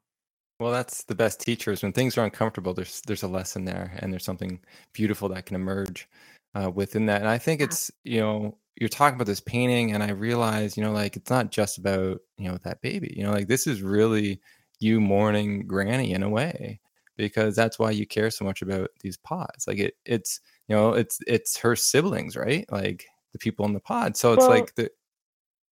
Well, 0.59 0.71
that's 0.71 1.03
the 1.05 1.15
best 1.15 1.41
teachers. 1.41 1.81
When 1.81 1.91
things 1.91 2.17
are 2.17 2.23
uncomfortable, 2.23 2.73
there's 2.73 3.01
there's 3.07 3.23
a 3.23 3.27
lesson 3.27 3.65
there, 3.65 3.97
and 3.99 4.11
there's 4.11 4.25
something 4.25 4.59
beautiful 4.93 5.29
that 5.29 5.45
can 5.45 5.55
emerge 5.55 6.07
uh, 6.55 6.71
within 6.73 7.07
that. 7.07 7.21
And 7.21 7.29
I 7.29 7.37
think 7.37 7.61
it's 7.61 7.91
you 8.03 8.19
know 8.19 8.57
you're 8.79 8.89
talking 8.89 9.15
about 9.15 9.27
this 9.27 9.41
painting 9.41 9.93
and 9.93 10.01
i 10.01 10.09
realize 10.11 10.77
you 10.77 10.83
know 10.83 10.91
like 10.91 11.15
it's 11.15 11.29
not 11.29 11.51
just 11.51 11.77
about 11.77 12.19
you 12.37 12.47
know 12.47 12.57
that 12.63 12.81
baby 12.81 13.13
you 13.15 13.23
know 13.23 13.31
like 13.31 13.47
this 13.47 13.67
is 13.67 13.81
really 13.81 14.39
you 14.81 14.99
mourning 14.99 15.67
granny 15.67 16.11
in 16.11 16.23
a 16.23 16.29
way 16.29 16.79
because 17.17 17.55
that's 17.55 17.77
why 17.77 17.91
you 17.91 18.05
care 18.05 18.31
so 18.31 18.43
much 18.43 18.61
about 18.61 18.89
these 19.01 19.17
pods 19.17 19.67
like 19.67 19.77
it 19.77 19.95
it's 20.05 20.39
you 20.67 20.75
know 20.75 20.93
it's 20.93 21.19
it's 21.27 21.57
her 21.57 21.75
siblings 21.75 22.35
right? 22.35 22.65
Like 22.71 23.05
the 23.31 23.39
people 23.39 23.65
in 23.65 23.73
the 23.73 23.79
pod 23.79 24.17
so 24.17 24.33
it's 24.33 24.41
well, 24.41 24.49
like 24.49 24.75
the 24.75 24.89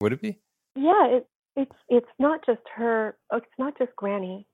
would 0.00 0.12
it 0.12 0.20
be? 0.20 0.38
Yeah 0.76 1.06
it, 1.06 1.26
it's 1.56 1.76
it's 1.88 2.11
not 2.18 2.44
just 2.46 2.61
her 2.74 3.16
oh, 3.32 3.38
it's 3.38 3.46
not 3.59 3.76
just 3.78 3.94
granny. 3.96 4.46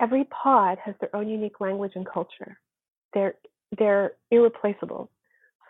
Every 0.00 0.24
pod 0.24 0.78
has 0.84 0.94
their 1.00 1.14
own 1.14 1.28
unique 1.28 1.60
language 1.60 1.92
and 1.94 2.06
culture. 2.06 2.58
They're 3.14 3.34
they're 3.78 4.12
irreplaceable. 4.30 5.10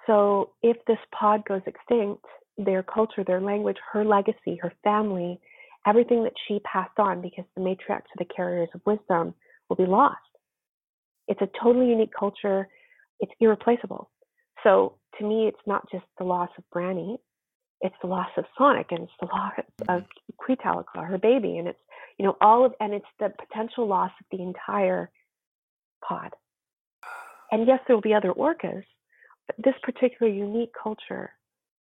So 0.07 0.51
if 0.63 0.77
this 0.87 0.99
pod 1.19 1.45
goes 1.47 1.63
extinct, 1.67 2.25
their 2.59 2.83
culture, 2.83 3.25
their 3.25 3.41
language, 3.41 3.77
her 3.93 4.05
legacy, 4.05 4.59
her 4.61 4.73
family, 4.83 5.41
everything 5.87 6.25
that 6.25 6.33
she 6.47 6.61
passed 6.61 6.99
on 6.99 7.21
because 7.23 7.45
the 7.57 7.63
matriarchs 7.63 8.11
are 8.11 8.19
the 8.19 8.25
carriers 8.25 8.69
of 8.75 8.81
wisdom 8.87 9.35
will 9.69 9.77
be 9.77 9.87
lost. 9.87 10.19
It's 11.29 11.41
a 11.41 11.49
totally 11.63 11.89
unique 11.89 12.13
culture. 12.19 12.69
It's 13.21 13.33
irreplaceable. 13.41 14.11
So 14.63 14.97
to 15.19 15.27
me, 15.27 15.47
it's 15.49 15.67
not 15.67 15.91
just 15.91 16.05
the 16.19 16.25
loss 16.25 16.51
of 16.59 16.65
Granny, 16.71 17.19
it's 17.81 17.95
the 18.01 18.09
loss 18.09 18.29
of 18.37 18.45
Sonic 18.57 18.87
and 18.91 19.01
it's 19.01 19.13
the 19.21 19.27
loss 19.27 19.53
of 19.89 20.05
Queetalakwa, 20.41 21.07
her 21.07 21.19
baby, 21.19 21.59
and 21.59 21.69
it's 21.69 21.81
you 22.19 22.25
know 22.25 22.37
all 22.41 22.65
of 22.65 22.75
and 22.81 22.95
it's 22.95 23.05
the 23.19 23.33
potential 23.49 23.87
loss 23.87 24.13
of 24.21 24.27
the 24.31 24.43
entire 24.43 25.11
pod. 26.07 26.31
And 27.51 27.67
yes, 27.67 27.81
there 27.87 27.97
will 27.97 28.03
be 28.03 28.15
other 28.15 28.33
orcas, 28.33 28.85
but 29.47 29.57
this 29.59 29.75
particular 29.83 30.33
unique 30.33 30.73
culture 30.81 31.33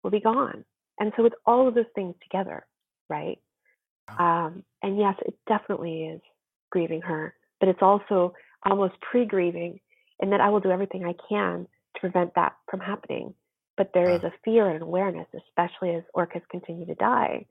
will 0.03 0.11
be 0.11 0.21
gone. 0.21 0.63
And 0.99 1.11
so 1.15 1.25
it's 1.25 1.35
all 1.45 1.67
of 1.67 1.75
those 1.75 1.85
things 1.95 2.15
together, 2.23 2.65
right? 3.09 3.37
Um, 4.17 4.63
and 4.81 4.97
yes, 4.97 5.15
it 5.25 5.35
definitely 5.47 6.03
is 6.03 6.21
grieving 6.71 7.01
her, 7.01 7.33
but 7.59 7.69
it's 7.69 7.81
also 7.81 8.33
almost 8.65 8.95
pre 9.01 9.25
grieving 9.25 9.79
in 10.19 10.29
that 10.31 10.41
I 10.41 10.49
will 10.49 10.59
do 10.59 10.71
everything 10.71 11.05
I 11.05 11.15
can 11.27 11.67
to 11.95 11.99
prevent 11.99 12.33
that 12.35 12.55
from 12.69 12.79
happening. 12.79 13.33
But 13.77 13.91
there 13.93 14.09
is 14.09 14.23
a 14.23 14.33
fear 14.43 14.69
and 14.69 14.81
awareness, 14.81 15.27
especially 15.33 15.95
as 15.95 16.03
orcas 16.13 16.41
continue 16.51 16.85
to 16.85 16.95
die, 16.95 17.45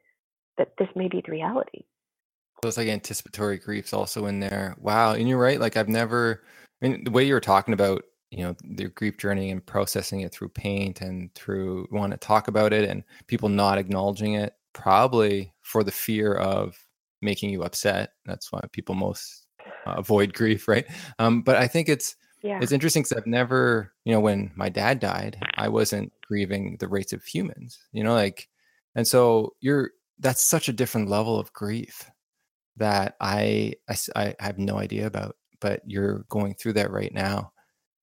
that 0.59 0.75
this 0.79 0.89
may 0.95 1.09
be 1.09 1.23
the 1.25 1.33
reality. 1.33 1.85
So 2.63 2.69
it's 2.69 2.77
like 2.77 2.89
anticipatory 2.89 3.57
griefs 3.57 3.95
also 3.95 4.27
in 4.27 4.41
there. 4.41 4.77
Wow. 4.79 5.13
And 5.13 5.27
you're 5.27 5.39
right. 5.39 5.59
Like 5.59 5.77
I've 5.77 5.89
never, 5.89 6.43
I 6.83 6.89
mean, 6.89 7.05
the 7.05 7.11
way 7.11 7.25
you 7.25 7.33
were 7.33 7.41
talking 7.41 7.73
about 7.73 8.03
you 8.31 8.45
know 8.45 8.55
their 8.63 8.89
grief 8.89 9.17
journey 9.17 9.51
and 9.51 9.65
processing 9.65 10.21
it 10.21 10.33
through 10.33 10.51
paint 10.51 11.01
and 11.01 11.35
through 11.35 11.89
want 11.91 12.13
to 12.13 12.19
talk 12.19 12.49
about 12.49 12.73
it 12.73 12.89
and 12.89 13.03
people 13.27 13.49
not 13.49 13.79
acknowledging 13.79 14.35
it 14.35 14.55
probably 14.75 15.53
for 15.69 15.85
the 15.85 15.93
fear 15.93 16.35
of 16.35 16.77
making 17.21 17.51
you 17.51 17.63
upset. 17.63 18.13
That's 18.25 18.51
why 18.51 18.61
people 18.73 18.95
most 18.95 19.47
uh, 19.87 19.95
avoid 19.97 20.33
grief 20.35 20.67
right? 20.69 20.87
Um, 21.19 21.43
but 21.43 21.57
i 21.57 21.67
think 21.67 21.89
it's 21.89 22.17
yeah. 22.43 22.59
it's 22.63 22.73
interesting 22.73 23.03
because 23.03 23.19
i've 23.19 23.27
never 23.27 23.93
you 24.05 24.13
know 24.13 24.21
when 24.21 24.51
my 24.55 24.69
dad 24.69 25.01
died 25.01 25.37
i 25.57 25.69
wasn't 25.69 26.13
grieving 26.27 26.77
the 26.79 26.89
rates 26.89 27.13
of 27.13 27.25
humans 27.25 27.79
you 27.93 28.05
know 28.05 28.15
like 28.15 28.49
and 28.95 29.07
so 29.07 29.55
you're 29.61 29.91
that's 30.21 30.43
such 30.43 30.69
a 30.69 30.73
different 30.73 31.09
level 31.09 31.39
of 31.39 31.53
grief 31.53 32.09
that 32.77 33.17
I, 33.21 33.75
I 33.89 33.97
i 34.17 34.35
have 34.39 34.59
no 34.59 34.79
idea 34.79 35.07
about 35.07 35.37
but 35.61 35.83
you're 35.87 36.25
going 36.29 36.55
through 36.55 36.75
that 36.75 36.91
right 36.91 37.13
now. 37.13 37.53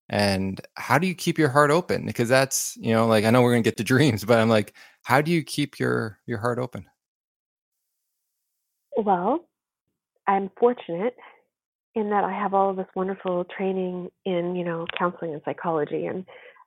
And 0.10 0.62
how 0.76 1.00
do 1.00 1.08
you 1.08 1.16
keep 1.16 1.38
your 1.38 1.50
heart 1.50 1.72
open? 1.72 2.06
Because 2.06 2.30
that's 2.30 2.78
you 2.78 2.94
know 2.94 3.08
like 3.08 3.26
i 3.26 3.32
know 3.32 3.42
we're 3.42 3.54
going 3.54 3.64
to 3.64 3.68
get 3.68 3.78
to 3.78 3.84
dreams 3.84 4.24
but 4.24 4.40
i'm 4.40 4.50
like 4.50 4.76
how 5.04 5.20
do 5.22 5.32
you 5.32 5.44
keep 5.44 5.80
your 5.80 6.20
your 6.28 6.38
heart 6.38 6.60
open 6.60 6.86
well 8.98 9.48
i'm 10.28 10.50
fortunate 10.60 11.16
in 11.96 12.10
that 12.10 12.24
i 12.24 12.32
have 12.32 12.54
all 12.54 12.70
of 12.70 12.76
this 12.76 12.88
wonderful 12.96 13.46
training 13.58 14.10
in 14.26 14.56
you 14.56 14.64
know 14.64 14.86
counseling 14.98 15.34
and 15.34 15.42
psychology 15.46 16.06
and 16.06 16.26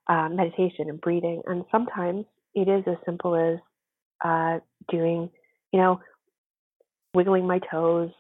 uh, 0.09 0.29
meditation 0.29 0.89
and 0.89 1.01
breathing 1.01 1.43
and 1.47 1.65
sometimes 1.71 2.25
it 2.55 2.69
is 2.69 2.83
as 2.87 2.97
simple 3.05 3.37
as 3.37 3.59
uh, 4.25 4.59
doing 4.91 5.29
you 5.73 5.79
know 5.79 6.01
wiggling 7.15 7.47
my 7.47 7.61
toes 7.71 8.11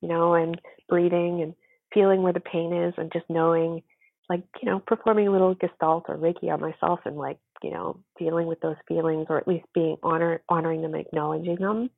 you 0.00 0.08
know 0.08 0.34
and 0.34 0.60
breathing 0.88 1.42
and 1.42 1.54
feeling 1.94 2.22
where 2.22 2.32
the 2.32 2.40
pain 2.40 2.72
is 2.72 2.94
and 2.96 3.12
just 3.12 3.24
knowing 3.28 3.82
like 4.28 4.42
you 4.62 4.68
know 4.68 4.78
performing 4.80 5.28
a 5.28 5.32
little 5.32 5.54
gestalt 5.54 6.04
or 6.08 6.16
reiki 6.16 6.52
on 6.52 6.60
myself 6.60 7.00
and 7.04 7.16
like 7.16 7.38
you 7.62 7.70
know, 7.70 7.98
dealing 8.18 8.46
with 8.46 8.60
those 8.60 8.76
feelings 8.88 9.26
or 9.28 9.38
at 9.38 9.48
least 9.48 9.66
being 9.74 9.96
honor 10.02 10.42
honoring 10.48 10.82
them, 10.82 10.94
acknowledging 10.94 11.56
them. 11.56 11.90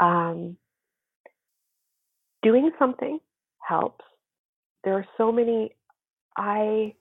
Um, 0.00 0.56
doing 2.44 2.70
something 2.78 3.18
helps. 3.66 4.04
There 4.84 4.94
are 4.94 5.06
so 5.16 5.32
many. 5.32 5.74
I 6.36 6.94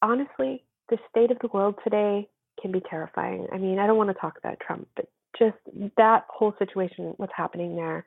honestly, 0.00 0.64
the 0.88 0.98
state 1.10 1.30
of 1.30 1.38
the 1.40 1.48
world 1.52 1.74
today 1.84 2.28
can 2.60 2.72
be 2.72 2.82
terrifying. 2.88 3.46
I 3.52 3.58
mean, 3.58 3.78
I 3.78 3.86
don't 3.86 3.96
want 3.96 4.10
to 4.10 4.20
talk 4.20 4.38
about 4.38 4.60
Trump, 4.64 4.88
but 4.96 5.08
just 5.38 5.56
that 5.96 6.24
whole 6.28 6.54
situation, 6.58 7.14
what's 7.16 7.32
happening 7.36 7.76
there, 7.76 8.04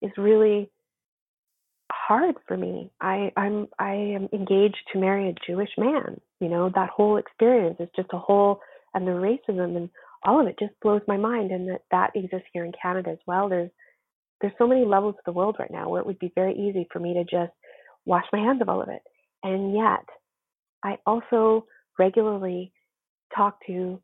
is 0.00 0.10
really 0.16 0.70
hard 1.92 2.36
for 2.46 2.56
me. 2.56 2.90
I 3.00 3.32
I'm 3.36 3.68
I 3.78 3.92
am 3.92 4.28
engaged 4.32 4.82
to 4.92 4.98
marry 4.98 5.28
a 5.28 5.34
Jewish 5.46 5.70
man. 5.76 6.20
You 6.40 6.48
know, 6.48 6.70
that 6.74 6.90
whole 6.90 7.16
experience 7.18 7.76
is 7.80 7.88
just 7.94 8.08
a 8.12 8.18
whole 8.18 8.60
and 8.94 9.06
the 9.06 9.12
racism 9.12 9.76
and 9.76 9.90
all 10.24 10.40
of 10.40 10.46
it 10.46 10.58
just 10.58 10.72
blows 10.82 11.02
my 11.06 11.16
mind 11.16 11.50
and 11.50 11.68
that 11.68 11.82
that 11.90 12.10
exists 12.14 12.48
here 12.52 12.64
in 12.64 12.72
Canada 12.80 13.10
as 13.10 13.18
well. 13.26 13.48
There's 13.48 13.70
there's 14.40 14.52
so 14.58 14.66
many 14.66 14.84
levels 14.84 15.14
of 15.18 15.24
the 15.24 15.32
world 15.32 15.56
right 15.58 15.70
now 15.70 15.88
where 15.88 16.00
it 16.00 16.06
would 16.06 16.18
be 16.18 16.32
very 16.34 16.54
easy 16.54 16.86
for 16.92 17.00
me 17.00 17.14
to 17.14 17.24
just 17.24 17.52
wash 18.04 18.24
my 18.32 18.38
hands 18.38 18.62
of 18.62 18.68
all 18.68 18.82
of 18.82 18.88
it. 18.88 19.02
And 19.42 19.74
yet, 19.74 20.04
I 20.84 20.98
also 21.06 21.66
regularly 21.98 22.72
talk 23.34 23.58
to 23.66 24.00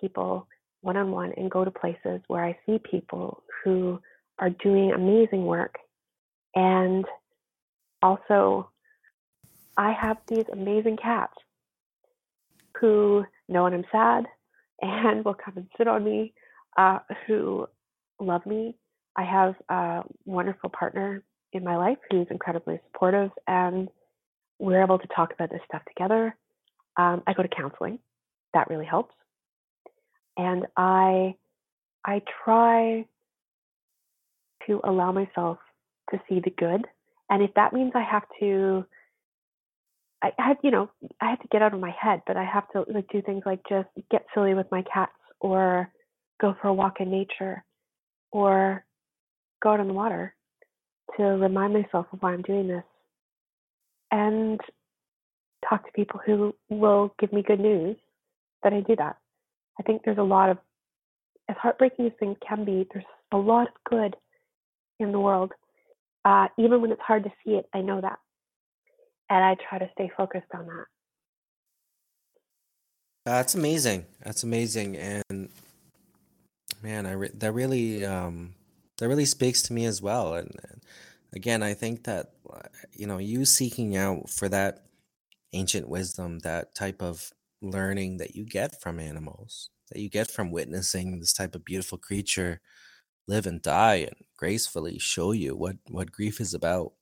people 0.00 0.46
one 0.82 0.96
on 0.96 1.10
one 1.10 1.32
and 1.36 1.50
go 1.50 1.64
to 1.64 1.70
places 1.70 2.20
where 2.28 2.44
I 2.44 2.56
see 2.64 2.78
people 2.90 3.42
who 3.64 4.00
are 4.38 4.50
doing 4.50 4.92
amazing 4.92 5.44
work. 5.44 5.74
And 6.54 7.04
also, 8.02 8.70
I 9.76 9.92
have 9.92 10.18
these 10.26 10.44
amazing 10.52 10.96
cats 10.96 11.34
who 12.80 13.24
know 13.48 13.64
when 13.64 13.74
I'm 13.74 13.84
sad 13.90 14.26
and 14.82 15.24
will 15.24 15.34
come 15.34 15.54
and 15.56 15.66
sit 15.76 15.88
on 15.88 16.04
me, 16.04 16.32
uh, 16.76 17.00
who 17.26 17.66
love 18.20 18.46
me. 18.46 18.76
I 19.18 19.24
have 19.24 19.56
a 19.68 20.02
wonderful 20.24 20.70
partner 20.70 21.24
in 21.52 21.64
my 21.64 21.76
life 21.76 21.98
who's 22.10 22.28
incredibly 22.30 22.80
supportive, 22.86 23.30
and 23.48 23.88
we're 24.60 24.82
able 24.82 25.00
to 25.00 25.08
talk 25.08 25.32
about 25.32 25.50
this 25.50 25.60
stuff 25.66 25.82
together. 25.88 26.36
Um, 26.96 27.24
I 27.26 27.32
go 27.34 27.42
to 27.42 27.48
counseling, 27.48 27.98
that 28.54 28.70
really 28.70 28.86
helps, 28.86 29.14
and 30.36 30.66
I 30.76 31.34
I 32.04 32.22
try 32.44 33.06
to 34.68 34.80
allow 34.84 35.10
myself 35.10 35.58
to 36.12 36.20
see 36.28 36.40
the 36.40 36.50
good, 36.56 36.86
and 37.28 37.42
if 37.42 37.52
that 37.54 37.72
means 37.72 37.92
I 37.96 38.04
have 38.04 38.24
to 38.40 38.86
I 40.22 40.30
had, 40.38 40.56
you 40.62 40.70
know, 40.70 40.90
I 41.20 41.30
had 41.30 41.40
to 41.42 41.48
get 41.48 41.62
out 41.62 41.74
of 41.74 41.80
my 41.80 41.94
head, 42.00 42.22
but 42.26 42.36
I 42.36 42.44
have 42.44 42.68
to 42.70 42.84
like 42.92 43.08
do 43.10 43.22
things 43.22 43.42
like 43.46 43.60
just 43.68 43.88
get 44.10 44.26
silly 44.34 44.54
with 44.54 44.66
my 44.70 44.82
cats 44.82 45.12
or 45.40 45.90
go 46.40 46.54
for 46.60 46.68
a 46.68 46.74
walk 46.74 47.00
in 47.00 47.10
nature 47.10 47.64
or 48.32 48.84
go 49.62 49.70
out 49.70 49.80
on 49.80 49.88
the 49.88 49.94
water 49.94 50.34
to 51.16 51.22
remind 51.22 51.72
myself 51.72 52.06
of 52.12 52.20
why 52.20 52.32
I'm 52.32 52.42
doing 52.42 52.68
this 52.68 52.84
and 54.10 54.60
talk 55.68 55.84
to 55.86 55.92
people 55.92 56.20
who 56.24 56.54
will 56.68 57.14
give 57.18 57.32
me 57.32 57.42
good 57.42 57.60
news 57.60 57.96
that 58.62 58.72
I 58.72 58.80
do 58.80 58.96
that. 58.96 59.16
I 59.78 59.82
think 59.82 60.02
there's 60.04 60.18
a 60.18 60.22
lot 60.22 60.50
of, 60.50 60.58
as 61.48 61.56
heartbreaking 61.60 62.06
as 62.06 62.12
things 62.18 62.36
can 62.46 62.64
be, 62.64 62.86
there's 62.92 63.04
a 63.32 63.36
lot 63.36 63.68
of 63.68 63.74
good 63.88 64.16
in 65.00 65.12
the 65.12 65.20
world. 65.20 65.52
Uh, 66.24 66.48
even 66.58 66.80
when 66.80 66.90
it's 66.90 67.00
hard 67.00 67.24
to 67.24 67.30
see 67.44 67.52
it, 67.52 67.66
I 67.72 67.80
know 67.80 68.00
that 68.00 68.18
and 69.30 69.44
I 69.44 69.56
try 69.68 69.78
to 69.78 69.88
stay 69.92 70.10
focused 70.16 70.46
on 70.54 70.66
that. 70.66 70.84
That's 73.24 73.54
amazing. 73.54 74.06
That's 74.24 74.42
amazing, 74.42 74.96
and 74.96 75.50
man, 76.82 77.04
I 77.04 77.12
re- 77.12 77.30
that 77.34 77.52
really 77.52 78.04
um, 78.04 78.54
that 78.98 79.08
really 79.08 79.24
speaks 79.24 79.62
to 79.62 79.72
me 79.72 79.84
as 79.84 80.02
well. 80.02 80.34
And, 80.34 80.50
and 80.62 80.82
again, 81.32 81.62
I 81.62 81.74
think 81.74 82.04
that 82.04 82.32
you 82.92 83.06
know 83.06 83.18
you 83.18 83.44
seeking 83.44 83.96
out 83.96 84.30
for 84.30 84.48
that 84.48 84.84
ancient 85.52 85.88
wisdom, 85.88 86.40
that 86.40 86.74
type 86.74 87.02
of 87.02 87.32
learning 87.62 88.18
that 88.18 88.34
you 88.34 88.44
get 88.44 88.80
from 88.80 89.00
animals, 89.00 89.70
that 89.90 90.00
you 90.00 90.08
get 90.08 90.30
from 90.30 90.50
witnessing 90.50 91.18
this 91.18 91.32
type 91.32 91.54
of 91.54 91.64
beautiful 91.64 91.98
creature 91.98 92.60
live 93.26 93.46
and 93.46 93.60
die 93.62 93.96
and 93.96 94.16
gracefully 94.38 94.98
show 94.98 95.32
you 95.32 95.54
what 95.54 95.76
what 95.88 96.12
grief 96.12 96.40
is 96.40 96.54
about 96.54 96.92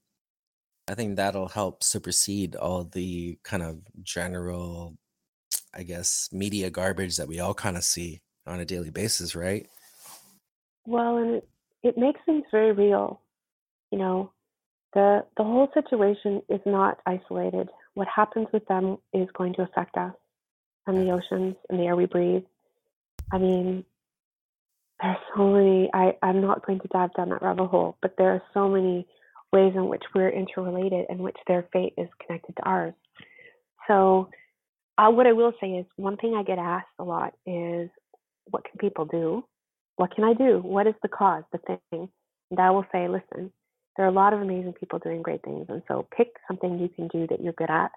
I 0.88 0.94
think 0.94 1.16
that'll 1.16 1.48
help 1.48 1.82
supersede 1.82 2.54
all 2.54 2.84
the 2.84 3.38
kind 3.42 3.62
of 3.62 3.80
general, 4.02 4.96
I 5.74 5.82
guess, 5.82 6.28
media 6.32 6.70
garbage 6.70 7.16
that 7.16 7.26
we 7.26 7.40
all 7.40 7.54
kind 7.54 7.76
of 7.76 7.82
see 7.82 8.22
on 8.46 8.60
a 8.60 8.64
daily 8.64 8.90
basis, 8.90 9.34
right? 9.34 9.66
Well, 10.86 11.16
and 11.16 11.34
it, 11.36 11.48
it 11.86 11.98
makes 11.98 12.20
things 12.26 12.44
very 12.50 12.72
real. 12.72 13.20
You 13.90 13.98
know, 13.98 14.32
the 14.94 15.24
the 15.36 15.44
whole 15.44 15.68
situation 15.74 16.42
is 16.48 16.60
not 16.66 16.98
isolated. 17.06 17.68
What 17.94 18.08
happens 18.08 18.48
with 18.52 18.66
them 18.66 18.98
is 19.12 19.28
going 19.36 19.54
to 19.54 19.62
affect 19.62 19.96
us 19.96 20.14
and 20.86 20.96
the 20.96 21.10
oceans 21.10 21.56
and 21.68 21.78
the 21.78 21.84
air 21.84 21.96
we 21.96 22.06
breathe. 22.06 22.44
I 23.32 23.38
mean, 23.38 23.84
there's 25.00 25.16
so 25.36 25.48
many. 25.48 25.90
I 25.92 26.16
I'm 26.22 26.40
not 26.40 26.66
going 26.66 26.80
to 26.80 26.88
dive 26.88 27.14
down 27.14 27.30
that 27.30 27.42
rabbit 27.42 27.66
hole, 27.66 27.96
but 28.02 28.14
there 28.16 28.30
are 28.30 28.42
so 28.54 28.68
many 28.68 29.06
ways 29.52 29.72
in 29.74 29.88
which 29.88 30.02
we're 30.14 30.28
interrelated 30.28 31.06
and 31.08 31.20
which 31.20 31.36
their 31.46 31.66
fate 31.72 31.94
is 31.96 32.08
connected 32.24 32.56
to 32.56 32.62
ours. 32.62 32.94
So, 33.86 34.28
uh, 34.98 35.10
what 35.10 35.26
I 35.26 35.32
will 35.32 35.52
say 35.60 35.68
is 35.68 35.86
one 35.96 36.16
thing 36.16 36.34
I 36.34 36.42
get 36.42 36.58
asked 36.58 36.88
a 36.98 37.04
lot 37.04 37.34
is, 37.46 37.88
what 38.50 38.64
can 38.64 38.78
people 38.78 39.04
do? 39.04 39.44
What 39.96 40.14
can 40.14 40.24
I 40.24 40.34
do? 40.34 40.58
What 40.58 40.86
is 40.86 40.94
the 41.02 41.08
cause, 41.08 41.44
the 41.52 41.58
thing? 41.90 42.08
And 42.50 42.60
I 42.60 42.70
will 42.70 42.86
say, 42.92 43.08
listen, 43.08 43.52
there 43.96 44.06
are 44.06 44.10
a 44.10 44.12
lot 44.12 44.32
of 44.32 44.40
amazing 44.40 44.74
people 44.74 44.98
doing 44.98 45.22
great 45.22 45.42
things. 45.42 45.66
And 45.68 45.82
so 45.88 46.06
pick 46.16 46.28
something 46.46 46.78
you 46.78 46.88
can 46.88 47.08
do 47.08 47.26
that 47.28 47.42
you're 47.42 47.54
good 47.54 47.70
at 47.70 47.90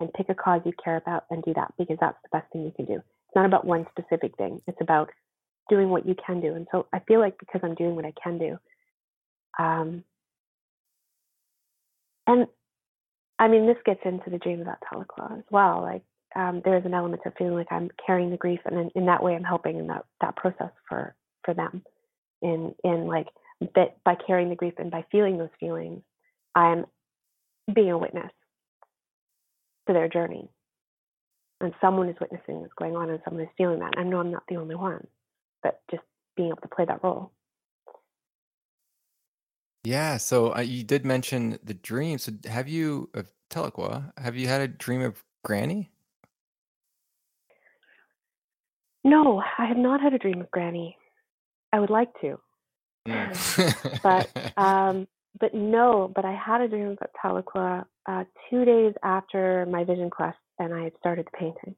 and 0.00 0.12
pick 0.12 0.28
a 0.28 0.34
cause 0.34 0.60
you 0.64 0.72
care 0.82 0.96
about 0.96 1.24
and 1.30 1.42
do 1.42 1.54
that 1.54 1.72
because 1.78 1.96
that's 2.00 2.18
the 2.22 2.38
best 2.38 2.52
thing 2.52 2.64
you 2.64 2.72
can 2.76 2.84
do. 2.84 2.94
It's 2.94 3.36
not 3.36 3.46
about 3.46 3.66
one 3.66 3.86
specific 3.90 4.36
thing, 4.36 4.60
it's 4.66 4.80
about 4.80 5.10
doing 5.68 5.90
what 5.90 6.06
you 6.06 6.14
can 6.24 6.40
do. 6.40 6.54
And 6.54 6.66
so 6.70 6.86
I 6.92 7.00
feel 7.00 7.20
like 7.20 7.38
because 7.38 7.60
I'm 7.64 7.74
doing 7.74 7.94
what 7.96 8.04
I 8.04 8.12
can 8.22 8.38
do, 8.38 8.58
um, 9.58 10.04
and 12.26 12.46
I 13.38 13.48
mean, 13.48 13.66
this 13.66 13.76
gets 13.84 14.00
into 14.04 14.30
the 14.30 14.38
dream 14.38 14.60
about 14.60 14.78
Tahlequah 14.82 15.38
as 15.38 15.44
well. 15.50 15.80
Like, 15.82 16.02
um, 16.36 16.60
there's 16.64 16.84
an 16.84 16.94
element 16.94 17.22
of 17.24 17.32
feeling 17.38 17.54
like 17.54 17.70
I'm 17.70 17.90
carrying 18.04 18.30
the 18.30 18.36
grief, 18.36 18.60
and 18.64 18.78
in, 18.78 18.90
in 18.94 19.06
that 19.06 19.22
way, 19.22 19.34
I'm 19.34 19.44
helping 19.44 19.78
in 19.78 19.86
that 19.88 20.04
that 20.20 20.36
process 20.36 20.70
for 20.88 21.14
for 21.44 21.54
them. 21.54 21.82
In 22.42 22.74
in 22.84 23.06
like 23.06 23.26
that 23.74 23.96
by 24.04 24.14
carrying 24.14 24.48
the 24.48 24.54
grief 24.54 24.74
and 24.78 24.90
by 24.90 25.04
feeling 25.10 25.38
those 25.38 25.48
feelings, 25.58 26.02
I'm 26.54 26.86
being 27.72 27.90
a 27.90 27.98
witness 27.98 28.30
to 29.86 29.92
their 29.92 30.08
journey. 30.08 30.48
And 31.60 31.74
someone 31.80 32.08
is 32.08 32.16
witnessing 32.20 32.60
what's 32.60 32.72
going 32.78 32.94
on, 32.94 33.10
and 33.10 33.18
someone 33.24 33.42
is 33.42 33.50
feeling 33.56 33.80
that. 33.80 33.94
I 33.96 34.04
know 34.04 34.20
I'm 34.20 34.30
not 34.30 34.44
the 34.48 34.56
only 34.56 34.76
one, 34.76 35.04
but 35.62 35.80
just 35.90 36.04
being 36.36 36.50
able 36.50 36.60
to 36.62 36.68
play 36.68 36.84
that 36.84 37.02
role. 37.02 37.32
Yeah, 39.82 40.18
so 40.18 40.54
uh, 40.54 40.60
you 40.60 40.84
did 40.84 41.06
mention 41.06 41.58
the 41.64 41.72
dream. 41.74 42.18
So 42.18 42.32
have 42.46 42.68
you 42.68 43.08
of 43.14 43.32
Tahlequah 43.50 44.12
Have 44.18 44.36
you 44.36 44.46
had 44.46 44.60
a 44.60 44.68
dream 44.68 45.00
of 45.00 45.24
Granny? 45.44 45.90
No, 49.02 49.42
I 49.58 49.64
have 49.64 49.78
not 49.78 50.02
had 50.02 50.12
a 50.12 50.18
dream 50.18 50.42
of 50.42 50.50
Granny. 50.50 50.97
I 51.78 51.80
would 51.80 51.90
like 51.90 52.10
to, 52.22 52.40
Mm. 53.06 54.02
but 54.02 54.52
um, 54.58 55.06
but 55.38 55.54
no. 55.54 56.10
But 56.12 56.24
I 56.24 56.32
had 56.34 56.60
a 56.60 56.66
dream 56.68 56.88
about 56.88 57.10
Tahlequah 57.22 57.84
uh, 58.06 58.24
two 58.50 58.64
days 58.64 58.94
after 59.04 59.64
my 59.66 59.84
vision 59.84 60.10
quest, 60.10 60.36
and 60.58 60.74
I 60.74 60.82
had 60.82 60.92
started 60.98 61.26
the 61.26 61.38
painting, 61.38 61.76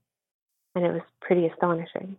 and 0.74 0.86
it 0.86 0.90
was 0.90 1.02
pretty 1.20 1.46
astonishing. 1.46 2.16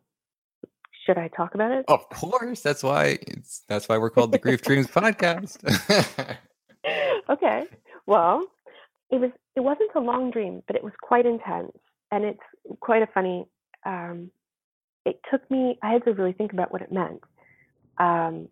Should 1.08 1.18
I 1.18 1.30
talk 1.30 1.56
about 1.56 1.72
it? 1.72 1.86
Of 1.88 2.08
course, 2.10 2.62
that's 2.62 2.84
why 2.84 3.18
it's 3.24 3.64
that's 3.68 3.90
why 3.90 3.98
we're 3.98 4.12
called 4.12 4.32
the 4.32 4.38
Grief 4.38 4.62
Dreams 4.62 4.88
Podcast. 5.00 5.58
okay. 7.30 7.66
Well, 8.06 8.46
it 9.10 9.20
was 9.20 9.32
it 9.56 9.62
wasn't 9.62 9.90
a 9.96 10.00
long 10.00 10.30
dream, 10.30 10.62
but 10.68 10.76
it 10.76 10.84
was 10.84 10.94
quite 11.02 11.26
intense, 11.26 11.76
and 12.12 12.24
it's 12.26 12.78
quite 12.80 13.02
a 13.02 13.08
funny. 13.08 13.48
Um, 13.88 14.30
it 15.04 15.20
took 15.32 15.50
me. 15.50 15.80
I 15.82 15.94
had 15.94 16.06
to 16.06 16.14
really 16.14 16.34
think 16.34 16.54
about 16.54 16.72
what 16.72 16.84
it 16.84 16.92
meant 16.92 17.22
um, 18.02 18.50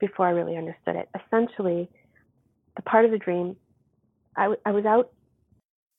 before 0.00 0.28
I 0.28 0.32
really 0.32 0.56
understood 0.58 0.96
it. 0.96 1.08
Essentially, 1.16 1.90
the 2.76 2.82
part 2.82 3.06
of 3.06 3.12
the 3.12 3.18
dream, 3.18 3.56
I, 4.36 4.42
w- 4.44 4.60
I 4.66 4.72
was 4.72 4.86
out 4.86 5.10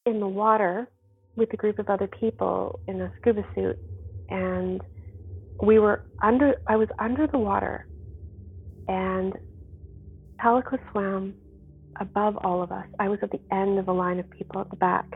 in 0.06 0.20
the 0.22 0.28
water 0.28 0.90
with 1.38 1.54
a 1.54 1.58
group 1.58 1.80
of 1.80 1.90
other 1.90 2.10
people 2.20 2.80
in 2.88 3.02
a 3.02 3.12
scuba 3.22 3.44
suit, 3.56 3.78
and 4.30 4.82
we 5.64 5.80
were 5.80 6.04
under 6.24 6.56
I 6.68 6.78
was 6.78 6.90
under 7.00 7.28
the 7.28 7.40
water 7.40 7.88
and 8.88 9.34
Tahlequah 10.42 10.80
swam 10.92 11.36
above 12.02 12.38
all 12.44 12.64
of 12.64 12.72
us. 12.72 12.88
I 13.00 13.10
was 13.10 13.20
at 13.24 13.32
the 13.32 13.42
end 13.56 13.80
of 13.80 13.90
a 13.90 13.94
line 13.94 14.20
of 14.20 14.30
people 14.32 14.62
at 14.62 14.70
the 14.72 14.78
back. 14.78 15.08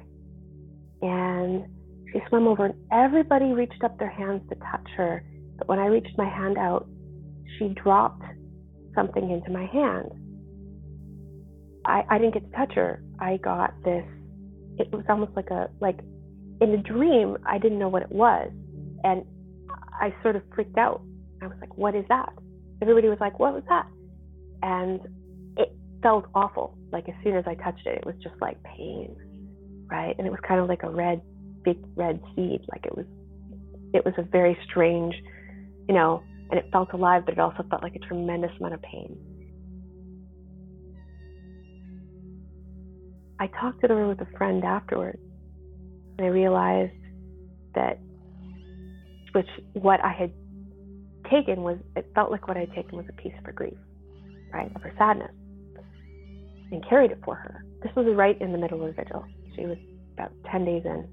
And 1.01 1.65
She 2.13 2.21
swam 2.29 2.47
over, 2.47 2.65
and 2.67 2.75
everybody 2.93 3.53
reached 3.53 3.83
up 3.85 3.97
their 3.99 4.09
hands 4.11 4.43
to 4.49 4.57
touch 4.71 4.87
her. 4.97 5.23
But 5.59 5.69
when 5.69 5.79
I 5.79 5.87
reached 5.87 6.17
my 6.17 6.29
hand 6.29 6.57
out, 6.59 6.89
she 7.57 7.69
dropped 7.69 8.23
something 8.95 9.31
into 9.31 9.51
my 9.51 9.65
hand. 9.65 10.11
I, 11.85 12.03
I 12.09 12.17
didn't 12.17 12.33
get 12.33 12.51
to 12.51 12.57
touch 12.57 12.73
her. 12.75 13.01
I 13.19 13.37
got 13.37 13.73
this, 13.83 14.05
it 14.77 14.91
was 14.91 15.05
almost 15.09 15.31
like 15.35 15.49
a, 15.49 15.69
like 15.79 15.99
in 16.61 16.71
a 16.71 16.77
dream, 16.77 17.37
I 17.45 17.57
didn't 17.57 17.79
know 17.79 17.89
what 17.89 18.03
it 18.03 18.11
was. 18.11 18.51
And 19.03 19.23
I 19.99 20.13
sort 20.21 20.35
of 20.35 20.43
freaked 20.53 20.77
out. 20.77 21.01
I 21.41 21.47
was 21.47 21.57
like, 21.59 21.75
what 21.77 21.95
is 21.95 22.05
that? 22.09 22.33
Everybody 22.81 23.07
was 23.07 23.17
like, 23.19 23.39
what 23.39 23.53
was 23.53 23.63
that? 23.69 23.87
And 24.61 24.99
it 25.57 25.75
felt 26.03 26.25
awful. 26.35 26.77
Like 26.91 27.09
as 27.09 27.15
soon 27.23 27.35
as 27.35 27.45
I 27.47 27.55
touched 27.55 27.85
it, 27.85 27.97
it 27.97 28.05
was 28.05 28.15
just 28.21 28.35
like 28.41 28.61
pain, 28.63 29.15
right? 29.89 30.15
And 30.17 30.27
it 30.27 30.29
was 30.29 30.39
kind 30.47 30.59
of 30.59 30.67
like 30.67 30.83
a 30.83 30.89
red, 30.89 31.21
big 31.63 31.77
red 31.95 32.21
seed. 32.35 32.61
Like 32.71 32.85
it 32.85 32.95
was, 32.95 33.05
it 33.93 34.05
was 34.05 34.13
a 34.17 34.23
very 34.23 34.57
strange, 34.69 35.15
you 35.89 35.95
know, 35.95 36.21
and 36.51 36.59
it 36.59 36.69
felt 36.71 36.91
alive, 36.93 37.23
but 37.25 37.33
it 37.33 37.39
also 37.39 37.63
felt 37.69 37.81
like 37.81 37.95
a 37.95 37.99
tremendous 37.99 38.51
amount 38.59 38.73
of 38.73 38.81
pain. 38.81 39.17
I 43.39 43.47
talked 43.47 43.83
it 43.83 43.89
over 43.89 44.07
with 44.07 44.19
a 44.21 44.27
friend 44.37 44.63
afterwards, 44.63 45.21
and 46.17 46.27
I 46.27 46.29
realized 46.29 46.93
that 47.73 47.99
which 49.31 49.47
what 49.73 50.03
I 50.03 50.11
had 50.11 50.33
taken 51.31 51.63
was 51.63 51.77
it 51.95 52.11
felt 52.13 52.31
like 52.31 52.47
what 52.49 52.57
I 52.57 52.61
had 52.61 52.73
taken 52.73 52.97
was 52.97 53.05
a 53.07 53.21
piece 53.21 53.33
of 53.39 53.45
her 53.45 53.53
grief, 53.53 53.77
right, 54.53 54.69
of 54.75 54.81
her 54.81 54.93
sadness, 54.97 55.31
and 56.71 56.87
carried 56.87 57.11
it 57.11 57.19
for 57.23 57.35
her. 57.35 57.63
This 57.81 57.95
was 57.95 58.05
right 58.13 58.39
in 58.41 58.51
the 58.51 58.57
middle 58.57 58.85
of 58.85 58.93
the 58.93 59.01
vigil. 59.01 59.25
She 59.55 59.65
was 59.65 59.77
about 60.13 60.33
10 60.51 60.65
days 60.65 60.83
in 60.85 61.07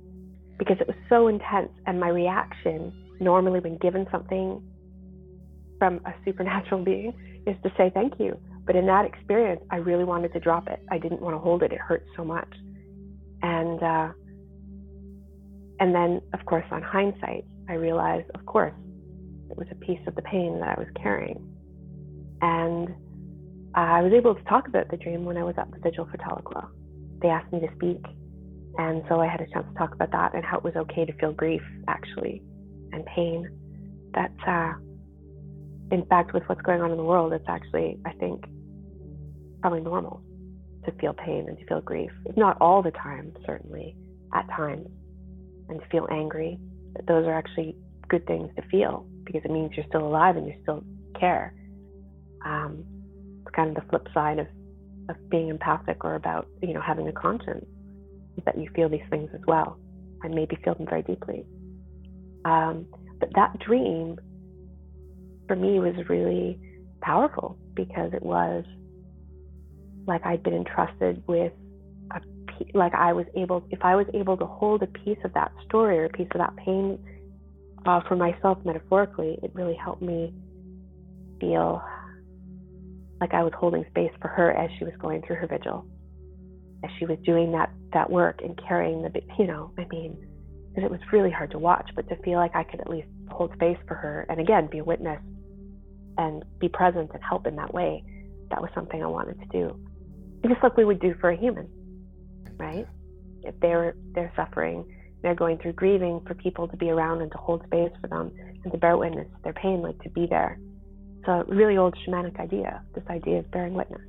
because 0.58 0.76
it 0.80 0.88
was 0.88 0.96
so 1.08 1.28
intense, 1.28 1.70
and 1.86 2.00
my 2.00 2.08
reaction 2.08 2.92
normally 3.20 3.60
when 3.60 3.78
given 3.78 4.06
something 4.10 4.60
from 5.78 6.00
a 6.04 6.14
supernatural 6.24 6.84
being 6.84 7.12
is 7.46 7.56
to 7.62 7.72
say 7.76 7.90
thank 7.94 8.14
you. 8.18 8.38
But 8.66 8.76
in 8.76 8.86
that 8.86 9.06
experience, 9.06 9.62
I 9.70 9.76
really 9.76 10.04
wanted 10.04 10.32
to 10.34 10.40
drop 10.40 10.68
it. 10.68 10.82
I 10.90 10.98
didn't 10.98 11.22
want 11.22 11.34
to 11.34 11.38
hold 11.38 11.62
it. 11.62 11.72
It 11.72 11.78
hurt 11.78 12.04
so 12.16 12.24
much. 12.24 12.52
And 13.40 13.82
uh, 13.82 14.12
and 15.80 15.94
then, 15.94 16.20
of 16.34 16.44
course, 16.44 16.64
on 16.70 16.82
hindsight, 16.82 17.44
I 17.68 17.74
realized, 17.74 18.30
of 18.34 18.44
course, 18.46 18.74
it 19.50 19.56
was 19.56 19.66
a 19.70 19.74
piece 19.76 20.00
of 20.06 20.14
the 20.16 20.22
pain 20.22 20.58
that 20.60 20.76
I 20.76 20.80
was 20.80 20.88
carrying. 21.00 21.38
And 22.42 22.88
I 23.74 24.02
was 24.02 24.12
able 24.12 24.34
to 24.34 24.42
talk 24.44 24.68
about 24.68 24.90
the 24.90 24.96
dream 24.96 25.24
when 25.24 25.36
I 25.36 25.44
was 25.44 25.54
at 25.56 25.70
the 25.70 25.78
vigil 25.78 26.08
for 26.10 26.16
Tahlequah. 26.18 26.68
They 27.22 27.28
asked 27.28 27.52
me 27.52 27.60
to 27.60 27.68
speak, 27.76 28.04
and 28.76 29.02
so 29.08 29.20
I 29.20 29.26
had 29.26 29.40
a 29.40 29.46
chance 29.52 29.66
to 29.68 29.78
talk 29.78 29.94
about 29.94 30.10
that 30.12 30.34
and 30.34 30.44
how 30.44 30.58
it 30.58 30.64
was 30.64 30.74
okay 30.76 31.04
to 31.04 31.12
feel 31.14 31.32
grief, 31.32 31.62
actually, 31.86 32.42
and 32.92 33.04
pain. 33.06 33.48
That's, 34.14 34.38
uh, 34.46 34.74
in 35.90 36.04
fact, 36.06 36.34
with 36.34 36.42
what's 36.48 36.60
going 36.62 36.82
on 36.82 36.90
in 36.90 36.96
the 36.96 37.04
world, 37.04 37.32
it's 37.32 37.48
actually, 37.48 37.98
I 38.04 38.12
think, 38.12 38.44
probably 39.60 39.80
normal 39.80 40.22
to 40.84 40.92
feel 40.92 41.12
pain 41.12 41.46
and 41.48 41.58
to 41.58 41.64
feel 41.66 41.80
grief. 41.80 42.10
Not 42.36 42.56
all 42.60 42.82
the 42.82 42.90
time, 42.90 43.32
certainly, 43.46 43.96
at 44.34 44.46
times, 44.48 44.86
and 45.68 45.80
to 45.80 45.86
feel 45.88 46.06
angry. 46.10 46.58
But 46.94 47.06
those 47.06 47.26
are 47.26 47.34
actually 47.34 47.76
good 48.08 48.26
things 48.26 48.50
to 48.56 48.62
feel 48.70 49.06
because 49.24 49.42
it 49.44 49.50
means 49.50 49.72
you're 49.76 49.86
still 49.88 50.06
alive 50.06 50.36
and 50.36 50.46
you 50.46 50.54
still 50.62 50.84
care. 51.18 51.54
Um, 52.44 52.84
it's 53.42 53.54
kind 53.54 53.70
of 53.70 53.82
the 53.82 53.88
flip 53.90 54.06
side 54.14 54.38
of, 54.38 54.46
of 55.08 55.16
being 55.30 55.48
empathic 55.48 56.04
or 56.04 56.14
about, 56.14 56.48
you 56.62 56.74
know, 56.74 56.80
having 56.80 57.08
a 57.08 57.12
conscience 57.12 57.66
that 58.44 58.58
you 58.58 58.70
feel 58.74 58.88
these 58.88 59.00
things 59.10 59.30
as 59.34 59.40
well 59.46 59.78
and 60.22 60.34
maybe 60.34 60.56
feel 60.64 60.74
them 60.74 60.86
very 60.88 61.02
deeply. 61.02 61.44
Um, 62.44 62.86
but 63.20 63.30
that 63.34 63.58
dream 63.58 64.18
for 65.48 65.56
me 65.56 65.80
was 65.80 65.94
really 66.08 66.60
powerful 67.00 67.56
because 67.74 68.12
it 68.12 68.22
was 68.22 68.64
like 70.06 70.24
I'd 70.24 70.42
been 70.42 70.54
entrusted 70.54 71.22
with 71.26 71.52
a 72.12 72.20
like 72.74 72.94
I 72.94 73.12
was 73.12 73.26
able 73.36 73.64
if 73.70 73.80
I 73.82 73.96
was 73.96 74.06
able 74.14 74.36
to 74.36 74.46
hold 74.46 74.82
a 74.82 74.86
piece 74.86 75.18
of 75.24 75.32
that 75.34 75.52
story 75.66 75.98
or 75.98 76.04
a 76.04 76.10
piece 76.10 76.28
of 76.32 76.38
that 76.38 76.54
pain 76.56 76.98
uh, 77.86 78.00
for 78.06 78.16
myself 78.16 78.58
metaphorically, 78.64 79.38
it 79.42 79.52
really 79.54 79.76
helped 79.76 80.02
me 80.02 80.34
feel 81.40 81.82
like 83.20 83.32
I 83.32 83.42
was 83.42 83.52
holding 83.56 83.84
space 83.90 84.12
for 84.20 84.28
her 84.28 84.50
as 84.52 84.70
she 84.78 84.84
was 84.84 84.94
going 85.00 85.22
through 85.22 85.36
her 85.36 85.46
vigil, 85.46 85.86
as 86.84 86.90
she 86.98 87.06
was 87.06 87.18
doing 87.24 87.52
that 87.52 87.70
that 87.92 88.10
work 88.10 88.40
and 88.42 88.58
carrying 88.66 89.02
the 89.02 89.10
you 89.38 89.46
know 89.46 89.70
I 89.78 89.86
mean 89.90 90.16
because 90.68 90.84
it 90.84 90.90
was 90.90 91.00
really 91.12 91.30
hard 91.30 91.50
to 91.52 91.58
watch, 91.58 91.90
but 91.94 92.08
to 92.08 92.16
feel 92.22 92.38
like 92.38 92.54
I 92.54 92.64
could 92.64 92.80
at 92.80 92.90
least 92.90 93.08
hold 93.30 93.52
space 93.54 93.78
for 93.86 93.94
her 93.94 94.26
and 94.28 94.40
again 94.40 94.68
be 94.70 94.78
a 94.78 94.84
witness 94.84 95.20
and 96.18 96.44
be 96.58 96.68
present 96.68 97.10
and 97.14 97.22
help 97.22 97.46
in 97.46 97.56
that 97.56 97.72
way, 97.72 98.04
that 98.50 98.60
was 98.60 98.70
something 98.74 99.02
I 99.02 99.06
wanted 99.06 99.40
to 99.40 99.46
do. 99.46 99.80
Just 100.46 100.62
like 100.62 100.76
we 100.76 100.84
would 100.84 101.00
do 101.00 101.14
for 101.20 101.30
a 101.30 101.36
human, 101.36 101.68
right? 102.58 102.86
If 103.42 103.58
they're 103.60 103.94
they're 104.12 104.32
suffering, 104.36 104.84
they're 105.22 105.34
going 105.34 105.58
through 105.58 105.72
grieving, 105.72 106.20
for 106.26 106.34
people 106.34 106.68
to 106.68 106.76
be 106.76 106.90
around 106.90 107.22
and 107.22 107.30
to 107.32 107.38
hold 107.38 107.64
space 107.66 107.92
for 108.00 108.08
them 108.08 108.32
and 108.62 108.72
to 108.72 108.78
bear 108.78 108.96
witness 108.96 109.26
to 109.26 109.42
their 109.44 109.52
pain, 109.52 109.80
like 109.82 110.00
to 110.02 110.10
be 110.10 110.26
there. 110.26 110.58
A 111.26 111.44
really 111.44 111.76
old 111.76 111.94
shamanic 112.06 112.40
idea, 112.40 112.80
this 112.94 113.04
idea 113.10 113.40
of 113.40 113.50
bearing 113.50 113.74
witness. 113.74 114.00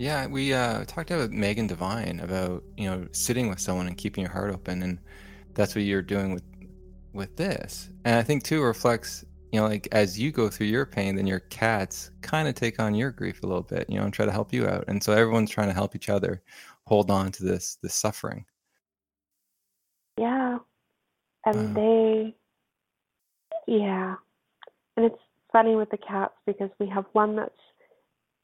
Yeah, 0.00 0.26
we 0.26 0.52
uh, 0.52 0.84
talked 0.86 1.12
about 1.12 1.30
Megan 1.30 1.68
Devine 1.68 2.18
about 2.18 2.64
you 2.76 2.90
know 2.90 3.06
sitting 3.12 3.48
with 3.48 3.60
someone 3.60 3.86
and 3.86 3.96
keeping 3.96 4.22
your 4.22 4.32
heart 4.32 4.52
open, 4.52 4.82
and 4.82 4.98
that's 5.54 5.76
what 5.76 5.84
you're 5.84 6.02
doing 6.02 6.34
with 6.34 6.42
with 7.12 7.36
this. 7.36 7.90
And 8.04 8.16
I 8.16 8.22
think 8.22 8.42
too 8.42 8.60
reflects 8.60 9.24
you 9.52 9.60
know, 9.60 9.68
like 9.68 9.86
as 9.92 10.18
you 10.18 10.32
go 10.32 10.48
through 10.48 10.68
your 10.68 10.86
pain, 10.86 11.14
then 11.14 11.26
your 11.26 11.40
cats 11.40 12.10
kind 12.22 12.48
of 12.48 12.54
take 12.54 12.80
on 12.80 12.94
your 12.94 13.10
grief 13.10 13.42
a 13.42 13.46
little 13.46 13.62
bit, 13.62 13.88
you 13.88 13.98
know, 13.98 14.04
and 14.04 14.12
try 14.12 14.24
to 14.24 14.32
help 14.32 14.52
you 14.52 14.66
out. 14.66 14.84
And 14.88 15.02
so 15.02 15.12
everyone's 15.12 15.50
trying 15.50 15.68
to 15.68 15.74
help 15.74 15.94
each 15.94 16.08
other 16.08 16.42
hold 16.86 17.10
on 17.10 17.30
to 17.32 17.44
this 17.44 17.76
this 17.82 17.94
suffering. 17.94 18.46
Yeah. 20.18 20.58
And 21.44 21.76
they 21.76 22.34
yeah. 23.66 24.14
And 24.96 25.06
it's 25.06 25.20
funny 25.52 25.76
with 25.76 25.90
the 25.90 25.98
cats 25.98 26.34
because 26.46 26.70
we 26.80 26.88
have 26.88 27.04
one 27.12 27.36
that's 27.36 27.50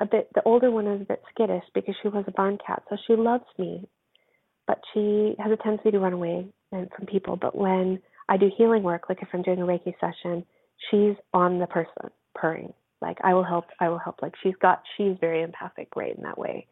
a 0.01 0.07
bit 0.07 0.29
the 0.35 0.43
older 0.45 0.71
one 0.71 0.87
is 0.87 1.01
a 1.01 1.07
bit 1.07 1.23
skittish 1.31 1.65
because 1.75 1.95
she 2.03 2.09
was 2.09 2.25
a 2.29 2.33
barn 2.33 2.59
cat, 2.65 2.83
so 2.91 2.97
she 3.07 3.15
loves 3.15 3.45
me. 3.59 3.89
But 4.67 4.81
she 4.93 5.35
has 5.39 5.51
a 5.51 5.57
tendency 5.57 5.91
to 5.91 5.99
run 5.99 6.13
away 6.13 6.49
and 6.71 6.91
from 6.95 7.07
people. 7.07 7.37
But 7.37 7.57
when 7.57 8.01
I 8.29 8.37
do 8.37 8.51
healing 8.55 8.83
work, 8.83 9.05
like 9.09 9.23
if 9.23 9.29
I'm 9.33 9.41
doing 9.41 9.63
a 9.63 9.67
Reiki 9.67 9.95
session, 9.99 10.45
she's 10.91 11.17
on 11.33 11.59
the 11.59 11.67
person 11.67 12.11
purring. 12.35 12.73
Like 13.01 13.19
I 13.23 13.35
will 13.35 13.45
help, 13.45 13.67
I 13.81 13.89
will 13.89 13.99
help. 13.99 14.23
Like 14.23 14.35
she's 14.43 14.57
got, 14.61 14.83
she's 14.97 15.17
very 15.21 15.43
empathic, 15.43 15.89
right 15.97 16.17
in 16.17 16.23
that 16.25 16.39
way. 16.39 16.67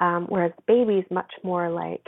Um, 0.00 0.26
whereas 0.28 0.52
baby's 0.66 1.04
much 1.10 1.32
more 1.42 1.70
like 1.70 2.06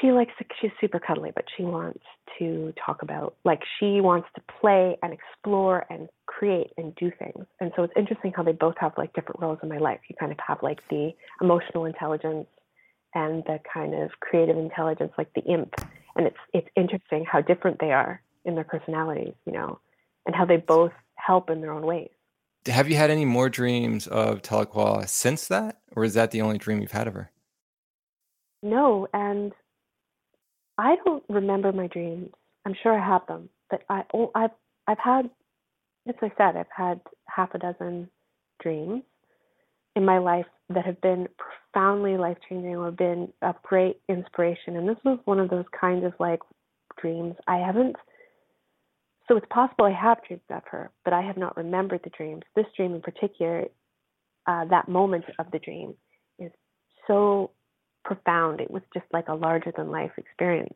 she 0.00 0.12
likes 0.12 0.32
to, 0.38 0.44
she's 0.60 0.70
super 0.80 1.00
cuddly, 1.00 1.32
but 1.34 1.44
she 1.56 1.64
wants 1.64 2.04
to 2.38 2.72
talk 2.84 3.02
about 3.02 3.34
like 3.44 3.60
she 3.78 4.00
wants 4.00 4.28
to 4.36 4.42
play 4.60 4.96
and 5.02 5.12
explore 5.12 5.84
and 5.90 6.08
create 6.26 6.70
and 6.76 6.94
do 6.96 7.10
things. 7.18 7.46
And 7.60 7.72
so 7.74 7.82
it's 7.82 7.92
interesting 7.96 8.32
how 8.34 8.44
they 8.44 8.52
both 8.52 8.76
have 8.78 8.92
like 8.96 9.12
different 9.12 9.40
roles 9.40 9.58
in 9.62 9.68
my 9.68 9.78
life. 9.78 10.00
You 10.08 10.14
kind 10.18 10.32
of 10.32 10.38
have 10.46 10.58
like 10.62 10.78
the 10.88 11.10
emotional 11.40 11.84
intelligence 11.84 12.46
and 13.14 13.42
the 13.44 13.58
kind 13.72 13.94
of 13.94 14.10
creative 14.20 14.56
intelligence, 14.56 15.12
like 15.18 15.32
the 15.34 15.42
imp. 15.42 15.74
And 16.14 16.26
it's 16.26 16.36
it's 16.52 16.68
interesting 16.76 17.24
how 17.30 17.40
different 17.40 17.78
they 17.80 17.90
are 17.90 18.22
in 18.44 18.54
their 18.54 18.64
personalities, 18.64 19.34
you 19.46 19.52
know, 19.52 19.78
and 20.26 20.34
how 20.34 20.44
they 20.44 20.56
both 20.56 20.92
help 21.14 21.50
in 21.50 21.60
their 21.60 21.72
own 21.72 21.86
ways. 21.86 22.10
Have 22.66 22.88
you 22.88 22.96
had 22.96 23.10
any 23.10 23.24
more 23.24 23.48
dreams 23.48 24.06
of 24.06 24.42
Tahlequah 24.42 25.08
since 25.08 25.48
that, 25.48 25.80
or 25.96 26.04
is 26.04 26.14
that 26.14 26.30
the 26.30 26.42
only 26.42 26.58
dream 26.58 26.80
you've 26.80 26.92
had 26.92 27.08
of 27.08 27.14
her? 27.14 27.30
No, 28.62 29.08
and 29.12 29.52
I 30.78 30.96
don't 31.04 31.24
remember 31.28 31.72
my 31.72 31.88
dreams. 31.88 32.30
I'm 32.64 32.74
sure 32.80 32.96
I 32.96 33.04
have 33.04 33.26
them, 33.26 33.48
but 33.70 33.82
I 33.88 34.04
oh, 34.14 34.30
I've 34.34 34.50
I've 34.86 34.98
had, 34.98 35.28
as 36.08 36.14
I 36.22 36.30
said, 36.38 36.56
I've 36.56 36.66
had 36.74 37.00
half 37.26 37.54
a 37.54 37.58
dozen 37.58 38.08
dreams 38.62 39.02
in 39.96 40.04
my 40.04 40.18
life 40.18 40.46
that 40.70 40.86
have 40.86 41.00
been 41.00 41.28
profoundly 41.38 42.16
life 42.16 42.38
changing 42.48 42.76
or 42.76 42.90
been 42.90 43.32
of 43.42 43.60
great 43.62 44.00
inspiration. 44.08 44.76
And 44.76 44.88
this 44.88 44.96
was 45.04 45.18
one 45.24 45.40
of 45.40 45.50
those 45.50 45.66
kinds 45.78 46.04
of 46.04 46.12
like 46.18 46.40
dreams. 47.00 47.34
I 47.46 47.56
haven't 47.56 47.96
so 49.32 49.38
it's 49.38 49.46
possible 49.48 49.86
I 49.86 49.92
have 49.92 50.18
dreamed 50.26 50.42
of 50.50 50.62
her, 50.70 50.90
but 51.04 51.14
I 51.14 51.22
have 51.22 51.38
not 51.38 51.56
remembered 51.56 52.00
the 52.04 52.10
dreams. 52.10 52.42
This 52.54 52.66
dream 52.76 52.94
in 52.94 53.00
particular, 53.00 53.64
uh, 54.46 54.66
that 54.66 54.88
moment 54.88 55.24
of 55.38 55.50
the 55.50 55.58
dream 55.58 55.94
is 56.38 56.50
so 57.06 57.50
profound. 58.04 58.60
It 58.60 58.70
was 58.70 58.82
just 58.92 59.06
like 59.10 59.28
a 59.28 59.34
larger 59.34 59.72
than 59.74 59.90
life 59.90 60.10
experience. 60.18 60.74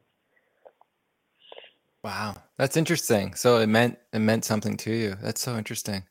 Wow, 2.02 2.36
that's 2.56 2.78
interesting. 2.78 3.34
So 3.34 3.58
it 3.58 3.66
meant 3.66 3.98
it 4.14 4.20
meant 4.20 4.46
something 4.46 4.78
to 4.78 4.90
you. 4.90 5.16
That's 5.20 5.42
so 5.42 5.58
interesting. 5.58 6.04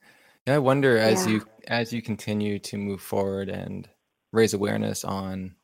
Yeah, 0.45 0.55
I 0.55 0.59
wonder 0.59 0.99
as 0.99 1.25
yeah. 1.25 1.33
you 1.33 1.47
as 1.67 1.91
you 1.91 2.03
continue 2.03 2.59
to 2.59 2.77
move 2.77 3.01
forward 3.01 3.49
and 3.49 3.89
raise 4.31 4.53
awareness 4.53 5.03
on 5.03 5.55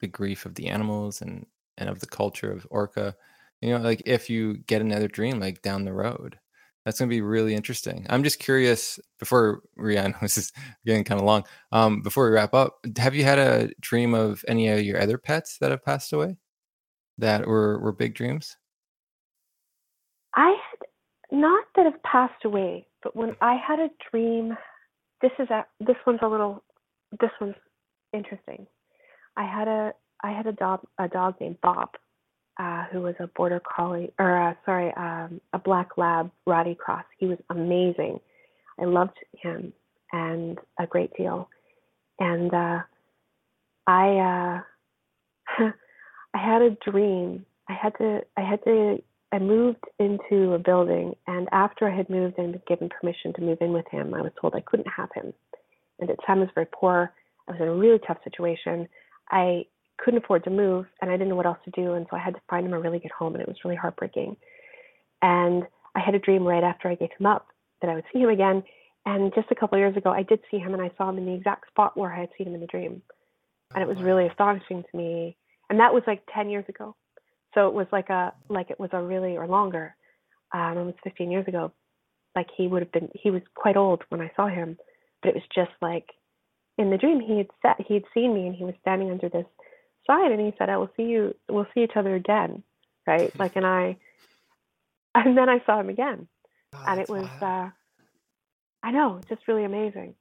the 0.00 0.08
grief 0.08 0.44
of 0.44 0.56
the 0.56 0.68
animals 0.68 1.22
and 1.22 1.46
and 1.78 1.88
of 1.88 2.00
the 2.00 2.06
culture 2.06 2.52
of 2.52 2.66
Orca. 2.70 3.16
You 3.62 3.78
know, 3.78 3.84
like 3.84 4.02
if 4.06 4.28
you 4.28 4.58
get 4.58 4.82
another 4.82 5.08
dream 5.08 5.40
like 5.40 5.62
down 5.62 5.84
the 5.84 5.92
road, 5.92 6.38
that's 6.84 6.98
going 6.98 7.08
to 7.08 7.14
be 7.14 7.20
really 7.20 7.54
interesting. 7.54 8.06
I'm 8.10 8.24
just 8.24 8.40
curious 8.40 8.98
before 9.18 9.62
Rian, 9.78 10.18
this 10.20 10.36
is 10.36 10.52
getting 10.84 11.04
kind 11.04 11.20
of 11.20 11.26
long. 11.26 11.44
Um, 11.70 12.02
before 12.02 12.26
we 12.26 12.34
wrap 12.34 12.54
up, 12.54 12.78
have 12.96 13.14
you 13.14 13.24
had 13.24 13.38
a 13.38 13.70
dream 13.80 14.14
of 14.14 14.44
any 14.48 14.68
of 14.68 14.82
your 14.82 15.00
other 15.00 15.18
pets 15.18 15.58
that 15.60 15.70
have 15.70 15.84
passed 15.84 16.12
away 16.12 16.36
that 17.18 17.46
were 17.46 17.78
were 17.78 17.92
big 17.92 18.14
dreams? 18.14 18.56
I 20.34 20.48
had 20.48 21.38
not 21.38 21.64
that 21.76 21.84
have 21.84 22.02
passed 22.02 22.44
away, 22.44 22.86
but 23.02 23.14
when 23.14 23.36
I 23.40 23.56
had 23.56 23.78
a 23.78 23.88
dream, 24.10 24.56
this 25.20 25.32
is 25.38 25.48
a 25.50 25.64
this 25.80 25.96
one's 26.06 26.20
a 26.22 26.28
little 26.28 26.64
this 27.20 27.30
one's 27.40 27.54
interesting. 28.12 28.66
I 29.36 29.44
had 29.44 29.68
a 29.68 29.92
I 30.24 30.32
had 30.32 30.46
a 30.46 30.52
dog 30.52 30.80
a 30.98 31.08
dog 31.08 31.36
named 31.40 31.58
Bob, 31.62 31.90
uh, 32.58 32.84
who 32.92 33.00
was 33.00 33.14
a 33.18 33.26
border 33.28 33.60
collie 33.60 34.12
or 34.18 34.50
uh, 34.50 34.54
sorry 34.64 34.92
um, 34.96 35.40
a 35.52 35.58
black 35.58 35.96
lab 35.96 36.30
Rottie 36.46 36.76
cross. 36.76 37.04
He 37.18 37.26
was 37.26 37.38
amazing. 37.50 38.20
I 38.80 38.84
loved 38.84 39.16
him 39.40 39.72
and 40.12 40.58
a 40.78 40.86
great 40.86 41.14
deal, 41.16 41.48
and 42.18 42.52
uh, 42.52 42.78
I 43.86 44.62
uh, 45.58 45.64
I 46.34 46.38
had 46.38 46.62
a 46.62 46.76
dream. 46.90 47.46
I 47.68 47.74
had 47.74 47.96
to 47.98 48.20
I 48.36 48.40
had 48.42 48.62
to 48.64 49.02
I 49.32 49.38
moved 49.38 49.84
into 49.98 50.52
a 50.52 50.58
building, 50.58 51.14
and 51.26 51.48
after 51.52 51.88
I 51.88 51.96
had 51.96 52.10
moved 52.10 52.38
and 52.38 52.52
been 52.52 52.62
given 52.68 52.90
permission 52.90 53.32
to 53.34 53.40
move 53.40 53.58
in 53.62 53.72
with 53.72 53.86
him, 53.90 54.12
I 54.12 54.20
was 54.20 54.32
told 54.38 54.54
I 54.54 54.60
couldn't 54.60 54.88
have 54.94 55.08
him. 55.14 55.32
And 55.98 56.10
at 56.10 56.16
the 56.16 56.22
time, 56.26 56.38
I 56.38 56.42
was 56.42 56.50
very 56.54 56.66
poor. 56.70 57.12
I 57.48 57.52
was 57.52 57.60
in 57.60 57.68
a 57.68 57.74
really 57.74 57.98
tough 58.06 58.18
situation. 58.24 58.88
I 59.30 59.64
couldn't 60.02 60.24
afford 60.24 60.44
to 60.44 60.50
move, 60.50 60.86
and 61.00 61.10
I 61.10 61.14
didn't 61.14 61.28
know 61.28 61.36
what 61.36 61.46
else 61.46 61.58
to 61.64 61.70
do, 61.70 61.92
and 61.94 62.06
so 62.10 62.16
I 62.16 62.20
had 62.20 62.34
to 62.34 62.40
find 62.50 62.66
him 62.66 62.72
a 62.72 62.80
really 62.80 62.98
good 62.98 63.12
home, 63.12 63.34
and 63.34 63.42
it 63.42 63.48
was 63.48 63.58
really 63.64 63.76
heartbreaking. 63.76 64.36
And 65.22 65.64
I 65.94 66.00
had 66.00 66.14
a 66.14 66.18
dream 66.18 66.44
right 66.44 66.64
after 66.64 66.88
I 66.88 66.96
gave 66.96 67.10
him 67.18 67.26
up 67.26 67.46
that 67.80 67.90
I 67.90 67.94
would 67.94 68.04
see 68.12 68.20
him 68.20 68.30
again. 68.30 68.64
And 69.06 69.32
just 69.34 69.50
a 69.50 69.54
couple 69.54 69.76
of 69.76 69.80
years 69.80 69.96
ago, 69.96 70.10
I 70.10 70.22
did 70.22 70.40
see 70.50 70.58
him, 70.58 70.74
and 70.74 70.82
I 70.82 70.90
saw 70.96 71.08
him 71.08 71.18
in 71.18 71.26
the 71.26 71.34
exact 71.34 71.68
spot 71.68 71.96
where 71.96 72.12
I 72.12 72.20
had 72.20 72.30
seen 72.36 72.48
him 72.48 72.54
in 72.54 72.60
the 72.60 72.66
dream, 72.66 73.02
and 73.74 73.82
it 73.82 73.88
was 73.88 74.02
really 74.02 74.26
astonishing 74.26 74.82
to 74.82 74.96
me. 74.96 75.36
And 75.70 75.78
that 75.80 75.94
was 75.94 76.02
like 76.06 76.22
10 76.34 76.50
years 76.50 76.64
ago. 76.68 76.96
So 77.54 77.68
it 77.68 77.74
was 77.74 77.86
like 77.92 78.08
a 78.08 78.32
like 78.48 78.70
it 78.70 78.80
was 78.80 78.90
a 78.92 79.02
really 79.02 79.36
or 79.36 79.46
longer, 79.46 79.94
um, 80.52 80.78
almost 80.78 80.98
15 81.04 81.30
years 81.30 81.46
ago. 81.46 81.72
Like 82.34 82.48
he 82.56 82.66
would 82.66 82.82
have 82.82 82.92
been 82.92 83.10
he 83.14 83.30
was 83.30 83.42
quite 83.54 83.76
old 83.76 84.02
when 84.08 84.22
I 84.22 84.30
saw 84.36 84.48
him, 84.48 84.78
but 85.20 85.30
it 85.30 85.34
was 85.34 85.44
just 85.54 85.72
like 85.82 86.06
in 86.78 86.90
the 86.90 86.96
dream 86.96 87.20
he 87.20 87.36
had 87.38 87.48
set 87.60 87.86
he 87.86 87.94
had 87.94 88.04
seen 88.14 88.34
me 88.34 88.46
and 88.46 88.56
he 88.56 88.64
was 88.64 88.74
standing 88.80 89.10
under 89.10 89.28
this 89.28 89.44
sign 90.06 90.32
and 90.32 90.40
he 90.40 90.52
said 90.58 90.68
I 90.68 90.76
will 90.76 90.90
see 90.96 91.04
you 91.04 91.34
we'll 91.48 91.66
see 91.74 91.82
each 91.82 91.96
other 91.96 92.14
again, 92.14 92.62
right? 93.06 93.32
like 93.38 93.56
and 93.56 93.66
I 93.66 93.96
and 95.14 95.36
then 95.36 95.48
I 95.48 95.62
saw 95.66 95.80
him 95.80 95.88
again, 95.88 96.26
oh, 96.74 96.84
and 96.86 97.00
it 97.00 97.08
was 97.08 97.28
uh, 97.40 97.68
I 98.82 98.90
know 98.90 99.20
just 99.28 99.46
really 99.46 99.64
amazing. 99.64 100.14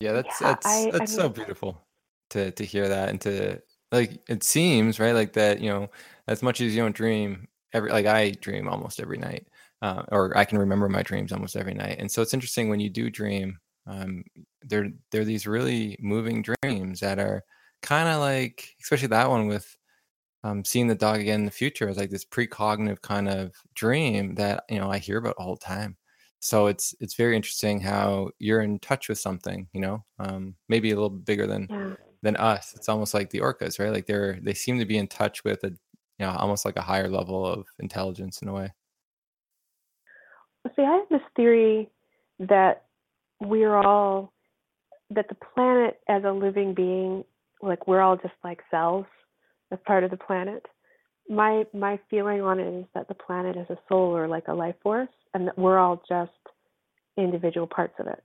Yeah, 0.00 0.12
that's 0.12 0.40
yeah, 0.40 0.48
that's 0.48 0.66
I, 0.66 0.90
that's 0.90 0.96
I 0.96 0.98
mean, 0.98 1.08
so 1.08 1.28
beautiful 1.28 1.86
to 2.30 2.50
to 2.50 2.64
hear 2.64 2.88
that 2.88 3.08
and 3.08 3.20
to 3.22 3.60
like 3.92 4.20
it 4.28 4.42
seems 4.42 4.98
right 4.98 5.14
like 5.14 5.32
that 5.34 5.60
you 5.60 5.70
know 5.70 5.88
as 6.28 6.42
much 6.42 6.60
as 6.60 6.74
you 6.74 6.82
don't 6.82 6.94
dream 6.94 7.46
every 7.72 7.90
like 7.90 8.06
i 8.06 8.30
dream 8.30 8.68
almost 8.68 9.00
every 9.00 9.18
night 9.18 9.46
uh, 9.82 10.02
or 10.10 10.36
i 10.36 10.44
can 10.44 10.58
remember 10.58 10.88
my 10.88 11.02
dreams 11.02 11.32
almost 11.32 11.56
every 11.56 11.74
night 11.74 11.96
and 11.98 12.10
so 12.10 12.22
it's 12.22 12.34
interesting 12.34 12.68
when 12.68 12.80
you 12.80 12.90
do 12.90 13.10
dream 13.10 13.58
um 13.86 14.24
they're 14.62 14.90
they're 15.10 15.24
these 15.24 15.46
really 15.46 15.96
moving 16.00 16.42
dreams 16.42 17.00
that 17.00 17.18
are 17.18 17.42
kind 17.86 18.08
of 18.08 18.20
like 18.20 18.74
especially 18.82 19.08
that 19.08 19.30
one 19.30 19.46
with 19.46 19.76
um, 20.44 20.64
seeing 20.64 20.86
the 20.86 20.94
dog 20.94 21.20
again 21.20 21.40
in 21.40 21.46
the 21.46 21.50
future 21.50 21.88
is 21.88 21.96
like 21.96 22.10
this 22.10 22.24
precognitive 22.24 23.00
kind 23.00 23.28
of 23.28 23.52
dream 23.74 24.34
that 24.34 24.64
you 24.68 24.78
know 24.78 24.90
I 24.90 24.98
hear 24.98 25.18
about 25.18 25.36
all 25.38 25.54
the 25.54 25.64
time. 25.64 25.96
So 26.40 26.66
it's 26.66 26.94
it's 27.00 27.14
very 27.14 27.36
interesting 27.36 27.80
how 27.80 28.30
you're 28.38 28.60
in 28.60 28.78
touch 28.78 29.08
with 29.08 29.18
something, 29.18 29.66
you 29.72 29.80
know, 29.80 30.04
um, 30.18 30.54
maybe 30.68 30.90
a 30.90 30.94
little 30.94 31.10
bigger 31.10 31.46
than 31.46 31.68
yeah 31.70 31.94
than 32.22 32.36
us. 32.36 32.74
It's 32.74 32.88
almost 32.88 33.14
like 33.14 33.30
the 33.30 33.40
orcas, 33.40 33.78
right? 33.78 33.92
Like 33.92 34.06
they're 34.06 34.38
they 34.42 34.54
seem 34.54 34.78
to 34.78 34.84
be 34.84 34.98
in 34.98 35.06
touch 35.06 35.44
with 35.44 35.62
a 35.64 35.68
you 35.68 36.26
know 36.26 36.30
almost 36.30 36.64
like 36.64 36.76
a 36.76 36.82
higher 36.82 37.08
level 37.08 37.46
of 37.46 37.66
intelligence 37.78 38.42
in 38.42 38.48
a 38.48 38.52
way. 38.52 38.72
See, 40.74 40.82
I 40.82 40.96
have 40.96 41.08
this 41.08 41.20
theory 41.36 41.88
that 42.40 42.86
we're 43.40 43.76
all 43.76 44.32
that 45.10 45.28
the 45.28 45.36
planet 45.36 46.00
as 46.08 46.24
a 46.24 46.32
living 46.32 46.74
being, 46.74 47.24
like 47.66 47.86
we're 47.86 48.00
all 48.00 48.16
just 48.16 48.34
like 48.44 48.60
cells 48.70 49.06
as 49.72 49.78
part 49.86 50.04
of 50.04 50.10
the 50.10 50.16
planet. 50.16 50.64
My 51.28 51.64
my 51.74 51.98
feeling 52.08 52.40
on 52.40 52.60
it 52.60 52.80
is 52.80 52.86
that 52.94 53.08
the 53.08 53.14
planet 53.14 53.56
is 53.56 53.68
a 53.68 53.78
soul 53.88 54.16
or 54.16 54.28
like 54.28 54.48
a 54.48 54.54
life 54.54 54.76
force, 54.82 55.08
and 55.34 55.46
that 55.48 55.58
we're 55.58 55.78
all 55.78 56.02
just 56.08 56.30
individual 57.16 57.66
parts 57.66 57.94
of 57.98 58.06
it. 58.06 58.22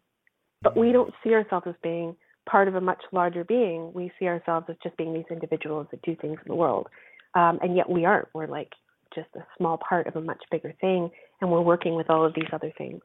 But 0.62 0.78
we 0.78 0.92
don't 0.92 1.14
see 1.24 1.34
ourselves 1.34 1.66
as 1.68 1.76
being 1.82 2.16
part 2.50 2.68
of 2.68 2.76
a 2.76 2.82
much 2.82 3.02
larger 3.12 3.44
being, 3.44 3.92
we 3.94 4.12
see 4.20 4.28
ourselves 4.28 4.66
as 4.70 4.76
just 4.84 4.98
being 4.98 5.14
these 5.14 5.26
individuals 5.30 5.88
that 5.92 6.02
do 6.02 6.16
things 6.16 6.38
in 6.46 6.50
the 6.50 6.56
world. 6.56 6.88
Um, 7.36 7.60
and 7.62 7.76
yet 7.76 7.89
we 7.89 8.06
aren't. 8.06 8.28
We're 8.34 8.48
like 8.48 8.72
just 9.16 9.30
a 9.36 9.46
small 9.58 9.78
part 9.78 10.08
of 10.08 10.16
a 10.16 10.22
much 10.22 10.44
bigger 10.52 10.74
thing, 10.82 11.10
and 11.39 11.52
we're 11.52 11.62
working 11.62 11.96
with 11.96 12.10
all 12.10 12.26
of 12.26 12.34
these 12.34 12.50
other 12.52 12.74
things, 12.78 13.02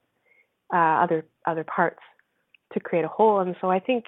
uh, 0.72 0.76
other 0.76 1.24
other 1.46 1.64
parts, 1.64 2.00
to 2.72 2.80
create 2.80 3.04
a 3.04 3.08
whole. 3.08 3.40
And 3.40 3.54
so 3.60 3.70
I 3.70 3.78
think 3.78 4.04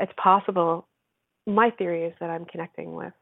it's 0.00 0.12
possible. 0.22 0.86
My 1.48 1.70
theory 1.70 2.04
is 2.04 2.14
that 2.20 2.30
I'm 2.30 2.44
connecting 2.44 2.94
with 2.94 3.12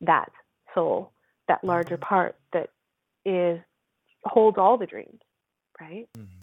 that 0.00 0.30
soul, 0.74 1.12
that 1.48 1.62
larger 1.62 1.96
mm-hmm. 1.96 2.04
part 2.04 2.36
that 2.52 2.70
is 3.24 3.60
holds 4.24 4.58
all 4.58 4.76
the 4.76 4.86
dreams, 4.86 5.20
right? 5.80 6.06
Mm-hmm 6.16 6.42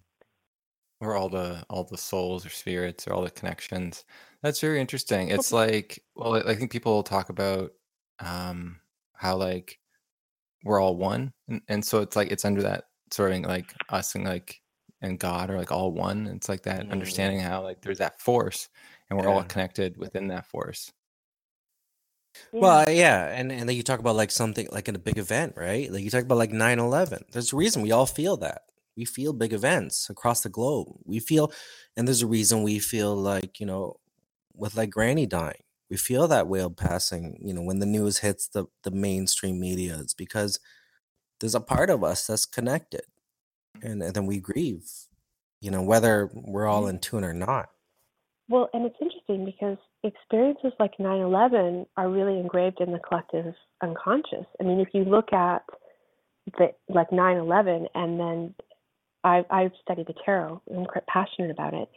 or 1.00 1.16
all 1.16 1.28
the 1.28 1.64
all 1.70 1.84
the 1.84 1.98
souls 1.98 2.44
or 2.44 2.50
spirits 2.50 3.06
or 3.06 3.12
all 3.12 3.22
the 3.22 3.30
connections. 3.30 4.04
That's 4.42 4.60
very 4.60 4.80
interesting. 4.80 5.28
It's 5.28 5.52
like 5.52 6.02
well, 6.14 6.36
I 6.48 6.54
think 6.54 6.70
people 6.70 7.02
talk 7.02 7.30
about 7.30 7.72
um 8.20 8.80
how 9.14 9.36
like 9.36 9.78
we're 10.64 10.80
all 10.80 10.96
one, 10.96 11.32
and, 11.48 11.62
and 11.68 11.84
so 11.84 12.00
it's 12.00 12.16
like 12.16 12.30
it's 12.30 12.44
under 12.44 12.62
that 12.62 12.84
sort 13.10 13.32
of 13.32 13.40
like 13.40 13.72
us 13.88 14.14
and 14.14 14.24
like 14.24 14.60
and 15.02 15.18
God 15.18 15.50
are 15.50 15.58
like 15.58 15.72
all 15.72 15.92
one. 15.92 16.26
It's 16.26 16.48
like 16.48 16.62
that 16.64 16.86
mm. 16.86 16.92
understanding 16.92 17.40
how 17.40 17.62
like 17.62 17.80
there's 17.80 17.98
that 17.98 18.20
force, 18.20 18.68
and 19.08 19.18
we're 19.18 19.28
all 19.28 19.42
connected 19.44 19.96
within 19.96 20.28
that 20.28 20.46
force. 20.46 20.92
Yeah. 22.52 22.60
Well, 22.60 22.90
yeah, 22.90 23.26
and 23.26 23.50
and 23.50 23.68
then 23.68 23.76
you 23.76 23.82
talk 23.82 24.00
about 24.00 24.16
like 24.16 24.30
something 24.30 24.68
like 24.70 24.88
in 24.88 24.96
a 24.96 25.00
big 25.00 25.18
event, 25.18 25.54
right? 25.56 25.90
Like 25.90 26.02
you 26.04 26.10
talk 26.10 26.22
about 26.22 26.38
like 26.38 26.52
9-11. 26.52 27.32
There's 27.32 27.52
a 27.52 27.56
reason 27.56 27.82
we 27.82 27.92
all 27.92 28.06
feel 28.06 28.36
that 28.38 28.62
we 28.96 29.06
feel 29.06 29.32
big 29.32 29.52
events 29.52 30.10
across 30.10 30.42
the 30.42 30.48
globe. 30.48 30.88
We 31.04 31.20
feel, 31.20 31.52
and 31.96 32.06
there's 32.06 32.22
a 32.22 32.26
reason 32.26 32.62
we 32.62 32.78
feel 32.78 33.14
like, 33.16 33.58
you 33.58 33.66
know, 33.66 33.96
with 34.54 34.76
like 34.76 34.90
Granny 34.90 35.24
dying, 35.26 35.62
we 35.88 35.96
feel 35.96 36.28
that 36.28 36.48
whale 36.48 36.70
passing, 36.70 37.38
you 37.42 37.54
know, 37.54 37.62
when 37.62 37.78
the 37.78 37.86
news 37.86 38.18
hits 38.18 38.48
the, 38.48 38.66
the 38.82 38.90
mainstream 38.90 39.58
media, 39.58 39.98
it's 40.00 40.12
because 40.12 40.60
there's 41.40 41.54
a 41.54 41.60
part 41.60 41.88
of 41.88 42.04
us 42.04 42.26
that's 42.26 42.44
connected. 42.44 43.04
And, 43.82 44.02
and 44.02 44.14
then 44.14 44.26
we 44.26 44.38
grieve, 44.38 44.90
you 45.62 45.70
know, 45.70 45.82
whether 45.82 46.30
we're 46.34 46.66
all 46.66 46.86
in 46.86 46.98
tune 46.98 47.24
or 47.24 47.32
not. 47.32 47.70
Well, 48.50 48.68
and 48.74 48.84
it's 48.84 48.96
interesting 49.00 49.46
because 49.46 49.78
experiences 50.02 50.72
like 50.78 50.98
9 50.98 51.20
11 51.20 51.86
are 51.96 52.08
really 52.08 52.38
engraved 52.38 52.80
in 52.80 52.92
the 52.92 52.98
collective 52.98 53.54
unconscious. 53.82 54.46
I 54.60 54.64
mean, 54.64 54.80
if 54.80 54.88
you 54.92 55.04
look 55.04 55.32
at 55.32 55.62
the 56.58 56.72
like 56.88 57.12
9 57.12 57.36
11 57.36 57.86
and 57.94 58.20
then 58.20 58.54
I, 59.22 59.44
I've 59.50 59.72
studied 59.82 60.06
the 60.06 60.14
tarot. 60.24 60.62
I'm 60.74 60.86
quite 60.86 61.06
passionate 61.06 61.50
about 61.50 61.74
it. 61.74 61.88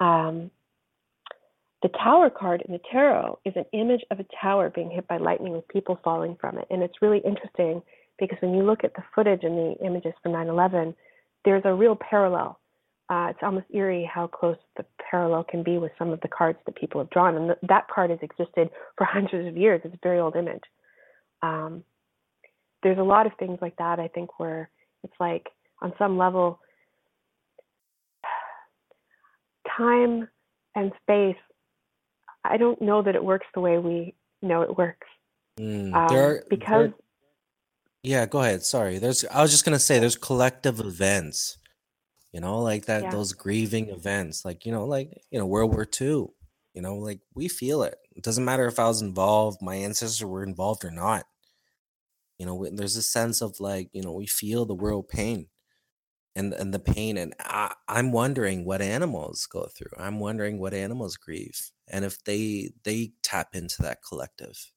Um, 0.00 0.50
the 1.82 1.88
tower 1.88 2.30
card 2.30 2.62
in 2.66 2.72
the 2.72 2.80
tarot 2.90 3.38
is 3.44 3.54
an 3.54 3.66
image 3.72 4.02
of 4.10 4.18
a 4.18 4.26
tower 4.42 4.70
being 4.70 4.90
hit 4.90 5.06
by 5.06 5.18
lightning 5.18 5.52
with 5.52 5.68
people 5.68 6.00
falling 6.02 6.36
from 6.40 6.58
it. 6.58 6.66
And 6.70 6.82
it's 6.82 7.00
really 7.02 7.18
interesting 7.18 7.82
because 8.18 8.38
when 8.40 8.54
you 8.54 8.62
look 8.62 8.82
at 8.82 8.94
the 8.94 9.04
footage 9.14 9.44
and 9.44 9.56
the 9.56 9.76
images 9.84 10.14
from 10.22 10.32
9 10.32 10.48
11, 10.48 10.94
there's 11.44 11.62
a 11.64 11.72
real 11.72 11.96
parallel. 11.96 12.58
Uh, 13.08 13.28
it's 13.30 13.38
almost 13.42 13.66
eerie 13.72 14.08
how 14.12 14.26
close 14.26 14.56
the 14.76 14.84
parallel 15.10 15.44
can 15.44 15.62
be 15.62 15.78
with 15.78 15.92
some 15.98 16.10
of 16.10 16.20
the 16.22 16.28
cards 16.28 16.58
that 16.66 16.74
people 16.74 17.00
have 17.00 17.10
drawn. 17.10 17.36
And 17.36 17.46
th- 17.48 17.58
that 17.68 17.86
card 17.88 18.10
has 18.10 18.18
existed 18.20 18.68
for 18.96 19.04
hundreds 19.10 19.46
of 19.48 19.56
years. 19.56 19.80
It's 19.84 19.94
a 19.94 19.98
very 20.02 20.18
old 20.18 20.34
image. 20.34 20.64
Um, 21.42 21.84
there's 22.82 22.98
a 22.98 23.02
lot 23.02 23.26
of 23.26 23.32
things 23.38 23.58
like 23.62 23.76
that, 23.76 24.00
I 24.00 24.08
think, 24.08 24.38
where 24.40 24.70
it's 25.04 25.14
like 25.20 25.46
on 25.80 25.92
some 25.98 26.18
level, 26.18 26.58
time 29.76 30.28
and 30.74 30.92
space, 31.02 31.36
I 32.44 32.56
don't 32.56 32.80
know 32.80 33.02
that 33.02 33.14
it 33.14 33.24
works 33.24 33.46
the 33.54 33.60
way 33.60 33.78
we 33.78 34.14
know 34.42 34.62
it 34.62 34.76
works. 34.76 35.06
Mm, 35.58 35.94
um, 35.94 36.08
there, 36.08 36.44
because. 36.48 36.90
There, 36.90 36.94
yeah, 38.02 38.26
go 38.26 38.40
ahead. 38.40 38.62
Sorry. 38.62 38.98
There's. 38.98 39.24
I 39.24 39.42
was 39.42 39.50
just 39.50 39.64
gonna 39.64 39.80
say 39.80 39.98
there's 39.98 40.16
collective 40.16 40.78
events. 40.78 41.58
You 42.36 42.42
know, 42.42 42.60
like 42.60 42.84
that. 42.84 43.04
Yeah. 43.04 43.10
Those 43.12 43.32
grieving 43.32 43.88
events, 43.88 44.44
like 44.44 44.66
you 44.66 44.70
know, 44.70 44.84
like 44.84 45.22
you 45.30 45.38
know, 45.38 45.46
World 45.46 45.72
War 45.72 45.88
II. 45.98 46.26
You 46.74 46.82
know, 46.82 46.96
like 46.96 47.20
we 47.34 47.48
feel 47.48 47.82
it. 47.82 47.96
It 48.14 48.22
doesn't 48.24 48.44
matter 48.44 48.66
if 48.66 48.78
I 48.78 48.88
was 48.88 49.00
involved, 49.00 49.62
my 49.62 49.76
ancestors 49.76 50.22
were 50.22 50.44
involved 50.44 50.84
or 50.84 50.90
not. 50.90 51.24
You 52.38 52.44
know, 52.44 52.68
there's 52.70 52.96
a 52.96 53.02
sense 53.02 53.40
of 53.40 53.58
like, 53.58 53.88
you 53.94 54.02
know, 54.02 54.12
we 54.12 54.26
feel 54.26 54.66
the 54.66 54.74
world 54.74 55.08
pain 55.08 55.48
and 56.34 56.52
and 56.52 56.74
the 56.74 56.78
pain 56.78 57.16
and 57.16 57.32
I, 57.40 57.74
i'm 57.88 58.12
wondering 58.12 58.66
what 58.66 58.82
animals 58.82 59.46
go 59.46 59.68
through 59.74 59.92
i'm 59.96 60.20
wondering 60.20 60.58
what 60.58 60.74
animals 60.74 61.16
grieve 61.16 61.72
and 61.88 62.04
if 62.04 62.22
they 62.24 62.72
they 62.84 63.12
tap 63.22 63.54
into 63.54 63.80
that 63.80 64.00
collective 64.06 64.72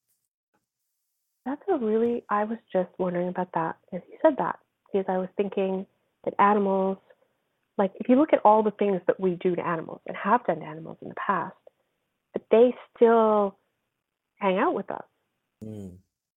that's 1.44 1.62
a 1.68 1.76
really 1.76 2.24
i 2.30 2.44
was 2.44 2.58
just 2.72 2.88
wondering 2.98 3.28
about 3.28 3.50
that 3.52 3.76
as 3.92 4.00
you 4.10 4.16
said 4.22 4.36
that 4.38 4.58
because 4.86 5.04
i 5.08 5.18
was 5.18 5.28
thinking 5.36 5.86
that 6.24 6.34
animals 6.38 6.96
like 7.80 7.92
if 7.96 8.08
you 8.08 8.14
look 8.16 8.32
at 8.32 8.40
all 8.44 8.62
the 8.62 8.70
things 8.72 9.00
that 9.08 9.18
we 9.18 9.32
do 9.32 9.56
to 9.56 9.66
animals 9.66 10.00
and 10.06 10.16
have 10.16 10.44
done 10.46 10.60
to 10.60 10.66
animals 10.66 10.98
in 11.02 11.08
the 11.08 11.14
past 11.14 11.56
but 12.32 12.42
they 12.52 12.72
still 12.96 13.56
hang 14.36 14.58
out 14.58 14.74
with 14.74 14.88
us 14.90 15.04
mm. 15.64 15.90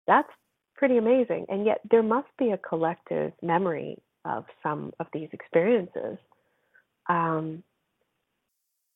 that's 0.07 0.29
pretty 0.75 0.97
amazing 0.97 1.45
and 1.49 1.65
yet 1.65 1.79
there 1.91 2.03
must 2.03 2.29
be 2.39 2.49
a 2.49 2.57
collective 2.57 3.31
memory 3.43 3.97
of 4.25 4.45
some 4.61 4.93
of 4.99 5.07
these 5.13 5.29
experiences. 5.33 6.17
Um, 7.07 7.63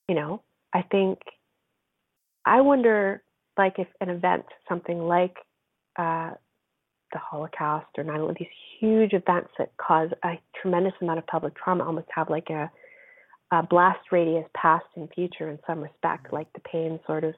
you 0.08 0.16
know, 0.16 0.42
I 0.74 0.84
think 0.84 1.20
I 2.46 2.62
wonder, 2.62 3.22
like, 3.58 3.78
if 3.78 3.88
an 4.00 4.10
event, 4.10 4.46
something 4.70 5.00
like 5.00 5.36
uh, 5.98 6.32
the 7.18 7.24
Holocaust 7.24 7.88
or 7.98 8.04
9 8.04 8.36
these 8.38 8.48
huge 8.80 9.14
events 9.14 9.50
that 9.58 9.76
cause 9.78 10.10
a 10.24 10.40
tremendous 10.62 10.94
amount 11.02 11.20
of 11.20 11.28
public 11.28 11.56
trauma, 11.56 11.84
almost 11.84 12.08
have 12.14 12.30
like 12.30 12.50
a, 12.50 12.70
a 13.52 13.64
blast 13.64 14.12
radius 14.12 14.46
past 14.56 14.86
and 14.96 15.10
future 15.14 15.50
in 15.50 15.58
some 15.66 15.82
respect, 15.82 16.32
like 16.32 16.52
the 16.54 16.60
pain 16.60 17.00
sort 17.08 17.24
of 17.24 17.34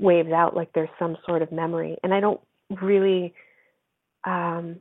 waves 0.00 0.32
out, 0.32 0.56
like 0.56 0.72
there's 0.72 0.88
some 0.98 1.16
sort 1.26 1.42
of 1.42 1.52
memory. 1.52 1.96
And 2.02 2.12
I 2.12 2.20
don't 2.20 2.40
really 2.82 3.32
um, 4.24 4.80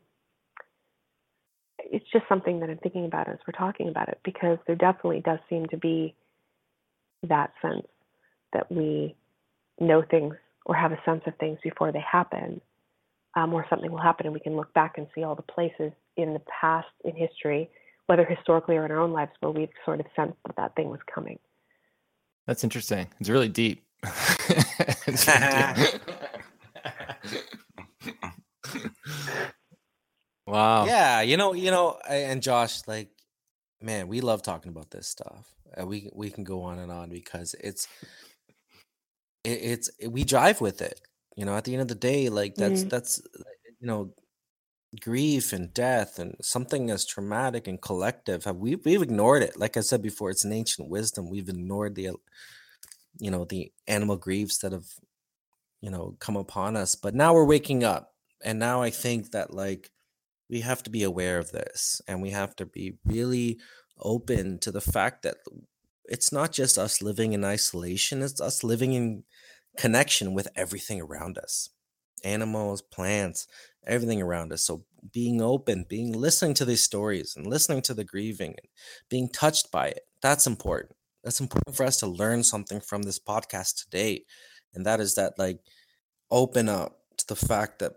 it's 1.91 2.05
just 2.11 2.25
something 2.27 2.59
that 2.59 2.69
I'm 2.69 2.77
thinking 2.79 3.05
about 3.05 3.29
as 3.29 3.37
we're 3.47 3.57
talking 3.57 3.89
about 3.89 4.09
it 4.09 4.19
because 4.23 4.57
there 4.65 4.75
definitely 4.75 5.21
does 5.21 5.39
seem 5.49 5.67
to 5.67 5.77
be 5.77 6.15
that 7.23 7.51
sense 7.61 7.85
that 8.53 8.71
we 8.71 9.15
know 9.79 10.03
things 10.09 10.35
or 10.65 10.75
have 10.75 10.91
a 10.91 10.99
sense 11.05 11.21
of 11.27 11.35
things 11.37 11.59
before 11.63 11.91
they 11.91 12.03
happen, 12.11 12.59
um, 13.35 13.53
or 13.53 13.65
something 13.69 13.91
will 13.91 13.99
happen 13.99 14.25
and 14.25 14.33
we 14.33 14.39
can 14.39 14.55
look 14.55 14.73
back 14.73 14.97
and 14.97 15.07
see 15.13 15.23
all 15.23 15.35
the 15.35 15.41
places 15.41 15.91
in 16.17 16.33
the 16.33 16.41
past 16.61 16.87
in 17.03 17.15
history, 17.15 17.69
whether 18.07 18.23
historically 18.25 18.77
or 18.77 18.85
in 18.85 18.91
our 18.91 18.99
own 18.99 19.11
lives, 19.11 19.31
where 19.39 19.51
we've 19.51 19.69
sort 19.83 19.99
of 19.99 20.05
sensed 20.15 20.37
that 20.45 20.55
that 20.55 20.75
thing 20.75 20.89
was 20.89 21.01
coming. 21.13 21.39
That's 22.47 22.63
interesting. 22.63 23.07
It's 23.19 23.29
really 23.29 23.49
deep. 23.49 23.83
it's 25.07 25.27
really 25.27 25.75
deep. 25.91 26.01
Wow. 30.47 30.85
Yeah, 30.85 31.21
you 31.21 31.37
know, 31.37 31.53
you 31.53 31.71
know, 31.71 31.97
and 32.07 32.41
Josh, 32.41 32.87
like, 32.87 33.09
man, 33.81 34.07
we 34.07 34.21
love 34.21 34.43
talking 34.43 34.69
about 34.69 34.91
this 34.91 35.07
stuff. 35.07 35.55
Uh, 35.75 35.85
we 35.85 36.09
we 36.13 36.29
can 36.29 36.43
go 36.43 36.61
on 36.61 36.77
and 36.77 36.91
on 36.91 37.09
because 37.09 37.55
it's 37.59 37.87
it, 39.43 39.49
it's 39.49 39.89
it, 39.99 40.11
we 40.11 40.23
drive 40.23 40.61
with 40.61 40.81
it. 40.81 41.01
You 41.35 41.45
know, 41.45 41.55
at 41.55 41.65
the 41.65 41.73
end 41.73 41.81
of 41.81 41.87
the 41.87 41.95
day, 41.95 42.29
like 42.29 42.55
that's 42.55 42.81
mm-hmm. 42.81 42.89
that's 42.89 43.21
you 43.79 43.87
know, 43.87 44.13
grief 45.01 45.53
and 45.53 45.73
death 45.73 46.19
and 46.19 46.35
something 46.41 46.89
as 46.89 47.05
traumatic 47.05 47.67
and 47.67 47.81
collective. 47.81 48.45
Have 48.45 48.57
we 48.57 48.75
we've 48.75 49.01
ignored 49.01 49.43
it? 49.43 49.59
Like 49.59 49.77
I 49.77 49.81
said 49.81 50.01
before, 50.01 50.29
it's 50.29 50.45
an 50.45 50.53
ancient 50.53 50.89
wisdom. 50.89 51.29
We've 51.29 51.49
ignored 51.49 51.95
the 51.95 52.11
you 53.19 53.31
know 53.31 53.45
the 53.45 53.71
animal 53.87 54.17
griefs 54.17 54.59
that 54.59 54.71
have 54.71 54.87
you 55.81 55.89
know 55.89 56.15
come 56.19 56.37
upon 56.37 56.77
us, 56.77 56.95
but 56.95 57.15
now 57.15 57.33
we're 57.33 57.45
waking 57.45 57.83
up, 57.83 58.13
and 58.43 58.59
now 58.59 58.81
I 58.81 58.89
think 58.89 59.31
that 59.31 59.53
like 59.53 59.91
we 60.49 60.61
have 60.61 60.83
to 60.83 60.89
be 60.89 61.03
aware 61.03 61.37
of 61.37 61.51
this 61.51 62.01
and 62.07 62.21
we 62.21 62.29
have 62.29 62.55
to 62.55 62.65
be 62.65 62.93
really 63.05 63.57
open 63.99 64.59
to 64.59 64.71
the 64.71 64.81
fact 64.81 65.23
that 65.23 65.37
it's 66.05 66.31
not 66.31 66.51
just 66.51 66.77
us 66.77 67.01
living 67.01 67.33
in 67.33 67.43
isolation, 67.43 68.21
it's 68.21 68.39
us 68.39 68.63
living 68.63 68.93
in 68.93 69.23
connection 69.77 70.33
with 70.33 70.47
everything 70.55 71.01
around 71.01 71.37
us 71.37 71.69
animals, 72.23 72.81
plants, 72.81 73.47
everything 73.85 74.21
around 74.21 74.51
us. 74.51 74.63
So 74.65 74.83
being 75.13 75.41
open, 75.41 75.85
being 75.87 76.11
listening 76.11 76.55
to 76.55 76.65
these 76.65 76.83
stories 76.83 77.35
and 77.35 77.45
listening 77.45 77.81
to 77.83 77.93
the 77.93 78.03
grieving 78.03 78.55
and 78.57 78.67
being 79.09 79.29
touched 79.29 79.71
by 79.71 79.89
it, 79.89 80.01
that's 80.21 80.47
important. 80.47 80.95
That's 81.23 81.39
important 81.39 81.75
for 81.75 81.85
us 81.85 81.97
to 81.97 82.07
learn 82.07 82.43
something 82.43 82.81
from 82.81 83.03
this 83.03 83.19
podcast 83.19 83.83
today. 83.83 84.25
And 84.73 84.85
that 84.85 84.99
is 84.99 85.15
that 85.15 85.37
like 85.37 85.59
open 86.31 86.67
up 86.67 86.97
to 87.17 87.27
the 87.27 87.35
fact 87.35 87.79
that 87.79 87.93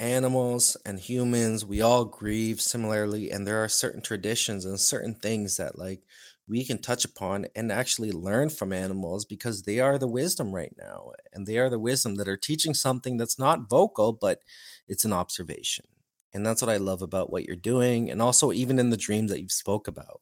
animals 0.00 0.76
and 0.84 0.98
humans 0.98 1.64
we 1.64 1.80
all 1.80 2.04
grieve 2.04 2.60
similarly 2.60 3.30
and 3.30 3.46
there 3.46 3.62
are 3.62 3.68
certain 3.68 4.02
traditions 4.02 4.64
and 4.64 4.78
certain 4.78 5.14
things 5.14 5.56
that 5.56 5.78
like 5.78 6.02
we 6.46 6.64
can 6.64 6.78
touch 6.78 7.04
upon 7.04 7.46
and 7.56 7.72
actually 7.72 8.12
learn 8.12 8.50
from 8.50 8.72
animals 8.72 9.24
because 9.24 9.62
they 9.62 9.80
are 9.80 9.98
the 9.98 10.08
wisdom 10.08 10.54
right 10.54 10.74
now 10.78 11.12
and 11.32 11.46
they 11.46 11.56
are 11.58 11.70
the 11.70 11.78
wisdom 11.78 12.16
that 12.16 12.28
are 12.28 12.36
teaching 12.36 12.74
something 12.74 13.16
that's 13.16 13.38
not 13.38 13.68
vocal 13.68 14.12
but 14.12 14.40
it's 14.86 15.04
an 15.04 15.12
observation. 15.12 15.86
And 16.34 16.44
that's 16.44 16.60
what 16.60 16.70
i 16.70 16.76
love 16.76 17.00
about 17.00 17.30
what 17.30 17.44
you're 17.44 17.56
doing 17.56 18.10
and 18.10 18.20
also 18.20 18.52
even 18.52 18.78
in 18.78 18.90
the 18.90 18.96
dreams 18.96 19.30
that 19.30 19.40
you've 19.40 19.52
spoke 19.52 19.88
about. 19.88 20.20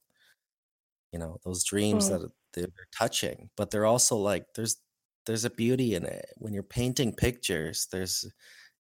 You 1.12 1.18
know 1.18 1.38
those 1.44 1.64
dreams 1.64 2.08
mm. 2.08 2.20
that 2.20 2.30
they're 2.54 2.68
touching 2.96 3.50
but 3.56 3.70
they're 3.70 3.86
also 3.86 4.16
like 4.16 4.46
there's 4.54 4.76
there's 5.26 5.44
a 5.44 5.50
beauty 5.50 5.94
in 5.94 6.04
it. 6.04 6.26
When 6.36 6.52
you're 6.52 6.62
painting 6.62 7.14
pictures 7.14 7.88
there's 7.90 8.30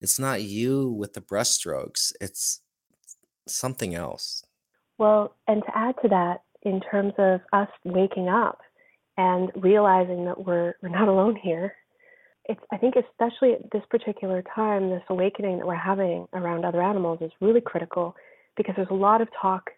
it's 0.00 0.18
not 0.18 0.42
you 0.42 0.90
with 0.90 1.14
the 1.14 1.20
brushstrokes 1.20 2.12
it's 2.20 2.60
something 3.48 3.94
else. 3.96 4.44
Well 4.98 5.34
and 5.48 5.62
to 5.64 5.76
add 5.76 5.96
to 6.02 6.08
that 6.08 6.42
in 6.62 6.80
terms 6.80 7.12
of 7.18 7.40
us 7.52 7.68
waking 7.84 8.28
up 8.28 8.60
and 9.16 9.50
realizing 9.56 10.24
that 10.24 10.44
we're 10.44 10.74
we're 10.82 10.88
not 10.88 11.08
alone 11.08 11.36
here. 11.36 11.74
It's 12.46 12.60
i 12.72 12.76
think 12.76 12.94
especially 12.96 13.52
at 13.52 13.70
this 13.70 13.82
particular 13.90 14.42
time 14.54 14.90
this 14.90 15.02
awakening 15.08 15.58
that 15.58 15.66
we're 15.66 15.76
having 15.76 16.26
around 16.32 16.64
other 16.64 16.82
animals 16.82 17.18
is 17.20 17.30
really 17.40 17.60
critical 17.60 18.16
because 18.56 18.74
there's 18.76 18.88
a 18.90 18.94
lot 18.94 19.20
of 19.20 19.28
talk 19.40 19.70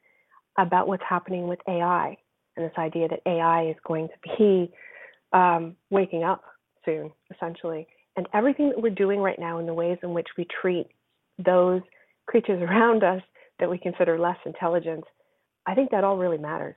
about 0.58 0.88
what's 0.88 1.02
happening 1.06 1.46
with 1.46 1.58
ai 1.68 2.16
and 2.56 2.64
this 2.64 2.78
idea 2.78 3.06
that 3.08 3.20
ai 3.26 3.68
is 3.68 3.76
going 3.86 4.08
to 4.08 4.38
be 4.38 4.72
um, 5.34 5.76
waking 5.90 6.24
up 6.24 6.42
soon 6.84 7.10
essentially. 7.34 7.86
And 8.16 8.28
everything 8.32 8.70
that 8.70 8.80
we're 8.80 8.94
doing 8.94 9.20
right 9.20 9.38
now 9.38 9.58
in 9.58 9.66
the 9.66 9.74
ways 9.74 9.98
in 10.02 10.14
which 10.14 10.28
we 10.38 10.46
treat 10.60 10.86
those 11.44 11.82
creatures 12.26 12.62
around 12.68 13.04
us 13.04 13.22
that 13.60 13.70
we 13.70 13.78
consider 13.78 14.18
less 14.18 14.38
intelligent, 14.46 15.04
I 15.66 15.74
think 15.74 15.90
that 15.90 16.04
all 16.04 16.16
really 16.16 16.38
matters 16.38 16.74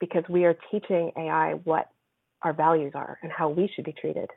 because 0.00 0.24
we 0.28 0.44
are 0.44 0.56
teaching 0.70 1.12
AI 1.16 1.54
what 1.64 1.88
our 2.42 2.52
values 2.52 2.92
are 2.94 3.18
and 3.22 3.30
how 3.30 3.48
we 3.48 3.70
should 3.74 3.84
be 3.84 3.92
treated. 3.92 4.28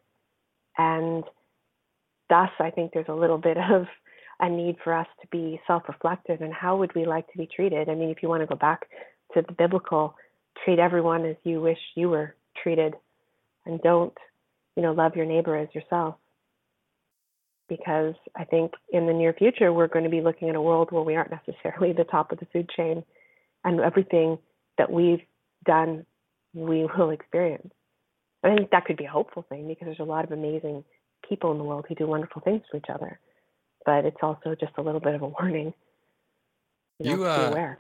And 0.78 1.24
thus, 2.30 2.50
I 2.60 2.70
think 2.70 2.92
there's 2.94 3.10
a 3.10 3.14
little 3.14 3.38
bit 3.38 3.58
of 3.58 3.86
a 4.40 4.50
need 4.50 4.76
for 4.84 4.94
us 4.94 5.08
to 5.22 5.28
be 5.32 5.60
self 5.66 5.84
reflective 5.88 6.42
and 6.42 6.54
how 6.54 6.78
would 6.78 6.94
we 6.96 7.06
like 7.06 7.32
to 7.32 7.38
be 7.38 7.48
treated? 7.54 7.90
I 7.90 7.96
mean, 7.96 8.10
if 8.10 8.22
you 8.22 8.30
want 8.30 8.42
to 8.42 8.48
go 8.48 8.56
back 8.56 8.88
to 9.34 9.42
the 9.42 9.54
biblical, 9.54 10.16
treat 10.64 10.80
everyone 10.80 11.26
as 11.26 11.36
you 11.44 11.62
wish 11.62 11.78
you 11.96 12.10
were 12.10 12.36
treated 12.62 12.96
and 13.66 13.82
don't, 13.82 14.14
you 14.76 14.84
know, 14.84 14.92
love 14.92 15.16
your 15.16 15.26
neighbor 15.26 15.56
as 15.56 15.70
yourself 15.74 16.16
because 17.68 18.14
I 18.36 18.44
think 18.44 18.74
in 18.92 19.08
the 19.08 19.14
near 19.14 19.34
future 19.34 19.74
we're 19.74 19.88
going 19.88 20.06
to 20.06 20.12
be 20.12 20.22
looking 20.22 20.50
at 20.50 20.56
a 20.56 20.62
world 20.62 20.92
where 20.92 21.02
we 21.02 21.16
aren't 21.16 21.32
necessarily 21.32 21.94
the 21.94 22.04
top 22.04 22.32
of 22.32 22.40
the 22.40 22.48
food 22.54 22.70
chain, 22.76 23.04
and 23.66 23.82
everything 23.82 24.38
that 24.78 24.92
we've 24.92 25.22
done 25.66 26.06
we 26.54 26.88
will 26.98 27.10
experience. 27.10 27.74
I 28.44 28.56
think 28.56 28.70
that 28.72 28.86
could 28.86 28.96
be 28.96 29.06
a 29.06 29.12
hopeful 29.12 29.46
thing 29.50 29.68
because 29.68 29.86
there's 29.88 30.00
a 30.00 30.04
lot 30.04 30.24
of 30.24 30.32
amazing 30.32 30.86
people 31.28 31.52
in 31.52 31.58
the 31.58 31.64
world 31.64 31.86
who 31.90 31.96
do 31.96 32.08
wonderful 32.08 32.42
things 32.42 32.62
to 32.72 32.78
each 32.78 32.86
other, 32.94 33.20
but 33.86 34.06
it's 34.06 34.18
also 34.22 34.56
just 34.58 34.74
a 34.78 34.82
little 34.82 35.02
bit 35.02 35.16
of 35.16 35.24
a 35.24 35.28
warning. 35.28 35.74
You, 37.00 37.10
know, 37.10 37.16
you 37.18 37.26
uh, 37.26 37.56
I 37.56 37.76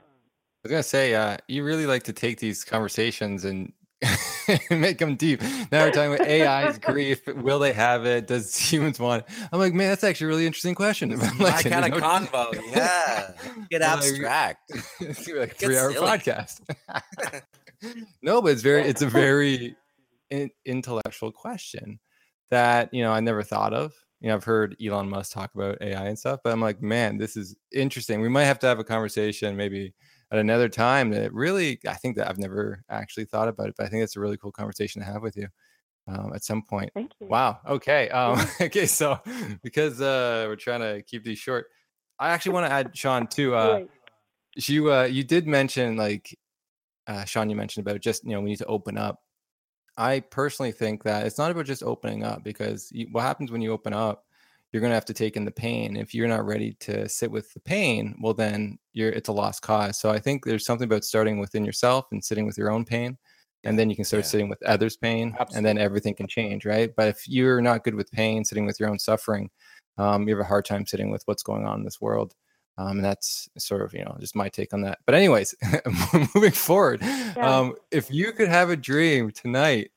was 0.63 0.71
gonna 0.71 0.83
say, 0.83 1.13
uh, 1.13 1.37
you 1.47 1.63
really 1.63 1.85
like 1.85 2.03
to 2.03 2.13
take 2.13 2.39
these 2.39 2.65
conversations 2.65 3.45
and 3.45 3.71
make 4.69 4.97
them 4.97 5.15
deep. 5.15 5.41
Now 5.71 5.85
we're 5.85 5.91
talking 5.91 6.15
about 6.15 6.27
AI's 6.27 6.77
grief. 6.79 7.21
Will 7.27 7.59
they 7.59 7.73
have 7.73 8.05
it? 8.05 8.27
Does 8.27 8.55
humans 8.71 8.99
want 8.99 9.23
it? 9.23 9.33
I'm 9.51 9.59
like, 9.59 9.73
man, 9.73 9.89
that's 9.89 10.03
actually 10.03 10.25
a 10.25 10.27
really 10.29 10.45
interesting 10.45 10.75
question. 10.75 11.17
like, 11.17 11.39
My 11.39 11.61
kind 11.61 11.93
of 11.93 12.01
convo. 12.01 12.53
Yeah. 12.71 13.31
Get 13.69 13.81
abstract. 13.81 14.71
like 15.01 15.55
three 15.55 15.77
hour 15.77 15.91
podcast. 15.93 16.61
no, 18.21 18.41
but 18.41 18.51
it's 18.51 18.61
very, 18.61 18.83
it's 18.83 19.01
a 19.01 19.07
very 19.07 19.75
in, 20.29 20.49
intellectual 20.65 21.31
question 21.31 21.99
that, 22.51 22.93
you 22.93 23.03
know, 23.03 23.11
I 23.11 23.19
never 23.19 23.43
thought 23.43 23.73
of. 23.73 23.93
You 24.21 24.29
know, 24.29 24.35
I've 24.35 24.43
heard 24.43 24.75
Elon 24.83 25.09
Musk 25.09 25.33
talk 25.33 25.53
about 25.53 25.77
AI 25.81 26.05
and 26.05 26.17
stuff, 26.17 26.39
but 26.43 26.51
I'm 26.51 26.61
like, 26.61 26.81
man, 26.81 27.17
this 27.17 27.35
is 27.35 27.55
interesting. 27.71 28.21
We 28.21 28.29
might 28.29 28.45
have 28.45 28.59
to 28.59 28.67
have 28.67 28.79
a 28.79 28.83
conversation 28.83 29.55
maybe 29.55 29.93
at 30.31 30.39
another 30.39 30.69
time 30.69 31.11
that 31.11 31.33
really 31.33 31.79
I 31.87 31.93
think 31.93 32.17
that 32.17 32.29
I've 32.29 32.37
never 32.37 32.83
actually 32.89 33.25
thought 33.25 33.47
about 33.47 33.69
it, 33.69 33.75
but 33.77 33.85
I 33.85 33.89
think 33.89 34.03
it's 34.03 34.15
a 34.15 34.19
really 34.19 34.37
cool 34.37 34.51
conversation 34.51 35.01
to 35.01 35.07
have 35.07 35.21
with 35.21 35.37
you. 35.37 35.47
Um, 36.07 36.33
at 36.35 36.43
some 36.43 36.61
point. 36.61 36.91
Thank 36.93 37.13
you. 37.19 37.25
Wow. 37.25 37.57
Okay. 37.67 38.09
Um, 38.09 38.39
okay. 38.61 38.85
So 38.85 39.19
because 39.63 39.99
uh, 39.99 40.45
we're 40.47 40.55
trying 40.55 40.81
to 40.81 41.01
keep 41.01 41.23
these 41.23 41.39
short, 41.39 41.65
I 42.19 42.29
actually 42.29 42.51
want 42.51 42.67
to 42.67 42.71
add 42.71 42.95
Sean 42.95 43.27
too. 43.27 43.55
Uh, 43.65 43.79
you 44.67 44.93
uh, 44.93 45.03
you 45.03 45.23
did 45.23 45.47
mention 45.47 45.97
like 45.97 46.37
uh, 47.07 47.25
Sean, 47.25 47.49
you 47.49 47.55
mentioned 47.55 47.85
about 47.85 48.01
just 48.01 48.23
you 48.23 48.31
know 48.31 48.41
we 48.41 48.51
need 48.51 48.59
to 48.59 48.65
open 48.65 48.97
up. 48.97 49.19
I 49.97 50.19
personally 50.19 50.71
think 50.71 51.03
that 51.03 51.25
it's 51.25 51.37
not 51.37 51.51
about 51.51 51.65
just 51.65 51.83
opening 51.83 52.23
up 52.23 52.43
because 52.43 52.89
you, 52.91 53.07
what 53.11 53.21
happens 53.21 53.51
when 53.51 53.61
you 53.61 53.71
open 53.71 53.93
up, 53.93 54.24
you're 54.75 54.81
going 54.81 54.91
to 54.91 54.95
have 54.95 55.05
to 55.05 55.13
take 55.13 55.37
in 55.37 55.45
the 55.45 55.51
pain. 55.51 55.95
If 55.95 56.13
you're 56.13 56.27
not 56.27 56.45
ready 56.45 56.73
to 56.81 57.07
sit 57.07 57.31
with 57.31 57.53
the 57.53 57.61
pain, 57.61 58.13
well 58.21 58.33
then 58.33 58.77
you're 58.91 59.09
it's 59.09 59.29
a 59.29 59.31
lost 59.31 59.61
cause. 59.61 59.97
So 59.97 60.09
I 60.09 60.19
think 60.19 60.43
there's 60.43 60.65
something 60.65 60.83
about 60.83 61.05
starting 61.05 61.39
within 61.39 61.63
yourself 61.63 62.07
and 62.11 62.21
sitting 62.21 62.45
with 62.45 62.57
your 62.57 62.69
own 62.69 62.83
pain, 62.83 63.17
and 63.63 63.79
then 63.79 63.89
you 63.89 63.95
can 63.95 64.03
start 64.03 64.23
Yeah. 64.25 64.27
sitting 64.31 64.49
with 64.49 64.61
others' 64.63 64.97
pain, 64.97 65.33
and 65.55 65.65
then 65.65 65.77
everything 65.77 66.13
can 66.13 66.27
change, 66.27 66.65
right? 66.65 66.93
But 66.93 67.07
if 67.07 67.25
you're 67.25 67.61
not 67.61 67.85
good 67.85 67.95
with 67.95 68.11
pain, 68.11 68.43
sitting 68.43 68.65
with 68.65 68.77
your 68.77 68.89
own 68.89 68.99
suffering, 68.99 69.49
um, 69.97 70.27
you 70.27 70.35
have 70.35 70.45
a 70.45 70.47
hard 70.49 70.65
time 70.65 70.85
sitting 70.85 71.09
with 71.09 71.23
what's 71.25 71.41
going 71.43 71.65
on 71.65 71.79
in 71.79 71.85
this 71.85 72.01
world. 72.01 72.35
Um, 72.77 72.97
and 72.97 73.05
that's 73.05 73.47
sort 73.57 73.81
of 73.81 73.93
you 73.93 74.03
know 74.03 74.17
just 74.19 74.35
my 74.35 74.49
take 74.49 74.73
on 74.73 74.81
that. 74.81 74.97
But 75.05 75.15
anyways, 75.15 75.55
moving 76.35 76.51
forward, 76.51 77.01
um, 77.41 77.75
if 77.91 78.11
you 78.11 78.33
could 78.33 78.49
have 78.49 78.69
a 78.69 78.75
dream 78.75 79.31
tonight, 79.31 79.91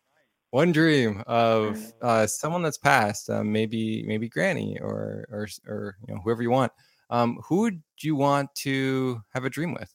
one 0.51 0.73
dream 0.73 1.23
of 1.27 1.79
uh, 2.03 2.27
someone 2.27 2.63
that's 2.63 2.79
passed, 2.79 3.29
uh, 3.31 3.45
maybe 3.45 4.03
maybe 4.07 4.29
Granny 4.29 4.79
or 4.81 5.27
or 5.31 5.47
or 5.67 5.97
you 6.07 6.15
know 6.15 6.21
whoever 6.23 6.43
you 6.43 6.51
want, 6.51 6.73
um, 7.11 7.39
who 7.47 7.61
would 7.63 7.83
you 8.01 8.17
want 8.17 8.55
to 8.57 9.21
have 9.35 9.45
a 9.45 9.51
dream 9.51 9.75
with? 9.75 9.93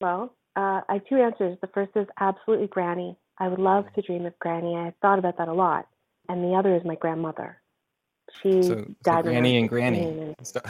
Well, 0.00 0.34
uh, 0.56 0.80
I 0.88 0.94
have 0.94 1.06
two 1.08 1.16
answers. 1.16 1.58
The 1.60 1.68
first 1.68 1.92
is 1.96 2.06
absolutely 2.20 2.66
Granny. 2.68 3.16
I 3.38 3.48
would 3.48 3.58
love 3.58 3.84
to 3.94 4.02
dream 4.02 4.24
of 4.26 4.38
Granny. 4.38 4.74
I've 4.76 4.94
thought 5.02 5.18
about 5.18 5.36
that 5.38 5.48
a 5.48 5.52
lot. 5.54 5.86
And 6.28 6.42
the 6.42 6.56
other 6.56 6.74
is 6.74 6.82
my 6.84 6.96
grandmother. 6.96 7.60
She 8.42 8.62
So, 8.62 8.68
so 8.68 8.94
died 9.04 9.18
I 9.18 9.22
Granny 9.22 9.56
and 9.58 9.68
Granny. 9.68 10.02
and- 10.02 10.36
So, 10.42 10.60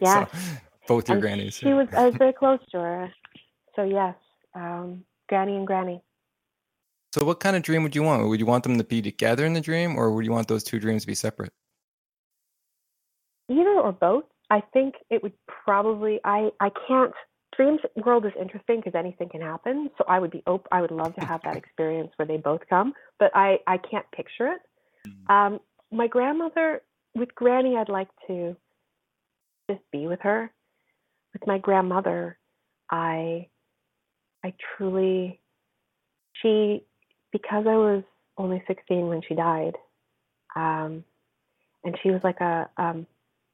Yeah. 0.00 0.26
so 0.26 0.38
both 0.88 1.08
your 1.08 1.14
and 1.16 1.22
grannies. 1.22 1.54
She 1.54 1.72
was. 1.72 1.88
I 1.96 2.06
was 2.06 2.14
very 2.18 2.32
close 2.32 2.58
to 2.72 2.78
her. 2.78 3.12
So 3.76 3.82
yes, 3.84 4.14
um, 4.54 5.04
Granny 5.28 5.56
and 5.56 5.66
Granny. 5.66 6.02
So 7.12 7.24
what 7.24 7.40
kind 7.40 7.56
of 7.56 7.62
dream 7.62 7.82
would 7.82 7.94
you 7.94 8.02
want? 8.02 8.26
Would 8.26 8.40
you 8.40 8.46
want 8.46 8.62
them 8.62 8.78
to 8.78 8.84
be 8.84 9.02
together 9.02 9.44
in 9.44 9.52
the 9.52 9.60
dream, 9.60 9.96
or 9.96 10.10
would 10.12 10.24
you 10.24 10.32
want 10.32 10.48
those 10.48 10.64
two 10.64 10.80
dreams 10.80 11.02
to 11.02 11.06
be 11.06 11.14
separate? 11.14 11.52
Either 13.50 13.68
or 13.68 13.92
both. 13.92 14.24
I 14.50 14.62
think 14.72 14.94
it 15.10 15.22
would 15.22 15.34
probably. 15.46 16.20
I. 16.24 16.50
I 16.60 16.70
can't. 16.88 17.12
Dreams 17.54 17.80
world 18.02 18.24
is 18.24 18.32
interesting 18.40 18.80
because 18.80 18.94
anything 18.98 19.28
can 19.28 19.42
happen. 19.42 19.90
So 19.98 20.04
I 20.08 20.18
would 20.18 20.30
be 20.30 20.42
op- 20.46 20.68
I 20.72 20.80
would 20.80 20.90
love 20.90 21.14
to 21.16 21.24
have 21.24 21.42
that 21.44 21.56
experience 21.56 22.10
where 22.16 22.26
they 22.26 22.38
both 22.38 22.62
come, 22.70 22.94
but 23.18 23.30
I. 23.34 23.58
I 23.66 23.76
can't 23.78 24.10
picture 24.12 24.48
it. 24.48 24.60
Um, 25.28 25.60
my 25.90 26.06
grandmother 26.06 26.82
with 27.14 27.34
Granny, 27.34 27.76
I'd 27.76 27.90
like 27.90 28.08
to 28.26 28.56
just 29.70 29.82
be 29.90 30.06
with 30.06 30.20
her. 30.22 30.50
With 31.34 31.46
my 31.46 31.58
grandmother, 31.58 32.38
I. 32.90 33.48
I 34.42 34.54
truly. 34.76 35.40
She, 36.40 36.84
because 37.32 37.66
I 37.66 37.76
was 37.76 38.02
only 38.38 38.62
16 38.66 39.08
when 39.08 39.22
she 39.26 39.34
died, 39.34 39.76
um, 40.54 41.04
and 41.84 41.96
she 42.02 42.10
was 42.10 42.20
like 42.22 42.40
a 42.40 42.68
um, 42.76 43.06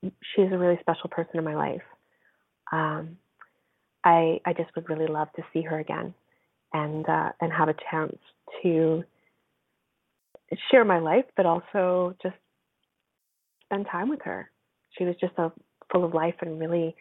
she's 0.03 0.53
a 0.53 0.59
really 0.59 0.79
special 0.81 1.09
person 1.11 1.39
in 1.39 1.45
my 1.45 1.55
life. 1.55 1.83
Um, 2.73 3.17
I 4.05 4.41
I 4.45 4.53
just 4.53 4.75
would 4.75 4.89
really 4.89 5.07
love 5.07 5.29
to 5.37 5.43
see 5.53 5.63
her 5.63 5.79
again, 5.79 6.15
and 6.73 7.09
uh, 7.09 7.31
and 7.41 7.53
have 7.53 7.69
a 7.69 7.75
chance 7.91 8.17
to 8.63 9.05
share 10.71 10.85
my 10.85 10.99
life, 10.99 11.25
but 11.37 11.47
also 11.47 12.15
just 12.23 12.37
spend 13.65 13.87
time 13.91 14.09
with 14.09 14.21
her. 14.25 14.51
She 14.97 15.05
was 15.05 15.15
just 15.21 15.35
a 15.39 15.53
full 15.93 16.05
of 16.05 16.15
life 16.15 16.35
and 16.41 16.59
really 16.61 16.95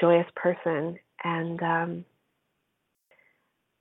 joyous 0.00 0.26
person, 0.36 0.98
and 1.24 1.62
um, 1.62 2.04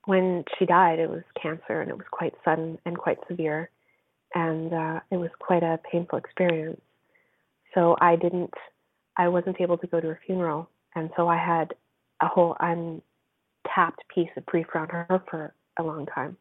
when 0.10 0.44
she 0.58 0.66
died, 0.66 1.00
it 1.00 1.10
was 1.10 1.24
cancer, 1.42 1.82
and 1.82 1.90
it 1.90 1.98
was 1.98 2.08
quite 2.12 2.34
sudden 2.44 2.78
and 2.86 2.98
quite 2.98 3.20
severe, 3.28 3.70
and 4.34 4.74
uh, 4.74 5.00
it 5.12 5.18
was 5.18 5.30
quite 5.40 5.64
a 5.64 5.80
painful 5.92 6.18
experience 6.18 6.82
so 7.74 7.96
I 8.02 8.16
didn't 8.16 8.54
I 9.18 9.28
wasn't 9.28 9.60
able 9.60 9.78
to 9.78 9.88
go 9.88 10.00
to 10.00 10.08
her 10.08 10.20
funeral 10.26 10.70
and 10.96 11.10
so 11.16 11.28
I 11.28 11.38
had 11.38 11.74
a 12.22 12.28
whole 12.28 12.56
untapped 12.60 14.04
piece 14.14 14.30
of 14.38 14.46
grief 14.46 14.68
around 14.74 14.90
her 14.90 15.22
for 15.30 15.54
a 15.78 15.84
long 15.84 16.06
time. 16.08 16.38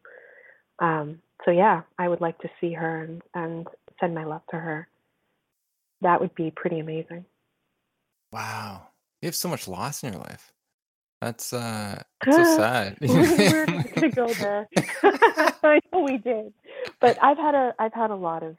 Um, 0.79 1.19
so 1.45 1.51
yeah, 1.51 1.81
I 1.97 2.07
would 2.07 2.21
like 2.21 2.37
to 2.39 2.49
see 2.59 2.73
her 2.73 3.03
and, 3.03 3.21
and 3.33 3.67
send 3.99 4.15
my 4.15 4.25
love 4.25 4.41
to 4.51 4.57
her. 4.57 4.87
That 6.01 6.19
would 6.19 6.33
be 6.35 6.51
pretty 6.51 6.79
amazing. 6.79 7.25
Wow, 8.31 8.87
you 9.21 9.27
have 9.27 9.35
so 9.35 9.49
much 9.49 9.67
loss 9.67 10.03
in 10.03 10.13
your 10.13 10.21
life. 10.21 10.53
That's 11.21 11.51
uh, 11.51 12.01
that's 12.25 12.37
so 12.37 12.57
sad. 12.57 12.97
we 13.01 13.07
were 13.07 13.65
not 13.65 13.91
gonna 13.95 14.11
go 14.11 14.33
there. 14.33 14.67
I 15.03 15.79
know 15.91 16.01
we 16.01 16.17
did, 16.17 16.53
but 17.01 17.17
I've 17.21 17.37
had 17.37 17.55
a 17.55 17.73
I've 17.77 17.93
had 17.93 18.11
a 18.11 18.15
lot 18.15 18.43
of. 18.43 18.55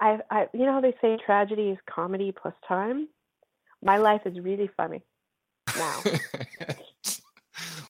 I've 0.00 0.20
I 0.30 0.48
you 0.52 0.66
know 0.66 0.72
how 0.72 0.80
they 0.80 0.94
say 1.00 1.16
tragedy 1.24 1.68
is 1.70 1.78
comedy 1.88 2.32
plus 2.32 2.54
time. 2.66 3.08
My 3.82 3.98
life 3.98 4.22
is 4.24 4.38
really 4.40 4.68
funny 4.76 5.02
now. 5.76 6.02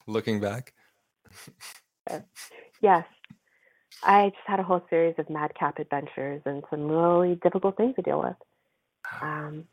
Looking 0.07 0.39
back, 0.39 0.73
Yes, 2.81 3.05
I 4.03 4.29
just 4.29 4.41
had 4.45 4.59
a 4.59 4.63
whole 4.63 4.85
series 4.89 5.15
of 5.17 5.29
madcap 5.29 5.79
adventures 5.79 6.41
and 6.45 6.63
some 6.69 6.87
really 6.87 7.35
difficult 7.41 7.77
things 7.77 7.95
to 7.95 8.01
deal 8.03 8.21
with. 8.21 8.35
Um, 9.21 9.65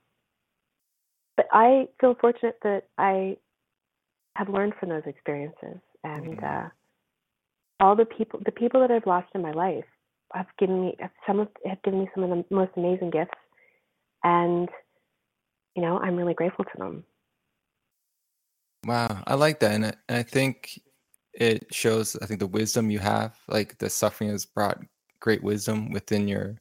but 1.37 1.47
I 1.53 1.89
feel 2.01 2.15
fortunate 2.21 2.59
that 2.63 2.85
I 2.97 3.37
have 4.37 4.49
learned 4.49 4.75
from 4.81 4.89
those 4.91 5.03
experiences, 5.07 5.79
and 6.05 6.39
Mhm. 6.39 6.45
uh, 6.45 6.69
all 7.81 7.97
the 7.97 8.07
people, 8.07 8.41
the 8.45 8.53
people 8.53 8.81
that 8.81 8.91
I've 8.91 9.07
lost 9.07 9.29
in 9.35 9.43
my 9.43 9.53
life, 9.53 9.85
have 10.35 10.47
given 10.59 10.81
me 10.83 10.97
some 11.27 11.41
of 11.41 11.49
have 11.67 11.83
given 11.83 12.01
me 12.01 12.11
some 12.15 12.25
of 12.25 12.31
the 12.31 12.55
most 12.55 12.73
amazing 12.77 13.11
gifts, 13.11 13.39
and 14.25 14.69
you 15.77 15.83
know 15.83 15.99
I'm 15.99 16.17
really 16.17 16.35
grateful 16.35 16.65
to 16.65 16.79
them. 16.79 17.05
wow, 18.87 19.23
I 19.27 19.35
like 19.35 19.61
that, 19.61 19.73
and 19.73 19.87
I, 19.87 19.95
and 20.09 20.19
I 20.19 20.23
think 20.23 20.81
it 21.35 21.73
shows. 21.75 22.17
I 22.21 22.27
think 22.27 22.41
the 22.41 22.47
wisdom 22.47 22.91
you 22.91 22.99
have, 22.99 23.37
like 23.49 23.79
the 23.79 23.91
suffering, 23.91 24.31
has 24.31 24.45
brought 24.47 24.79
great 25.21 25.43
wisdom 25.43 25.91
within 25.93 26.29
your 26.29 26.57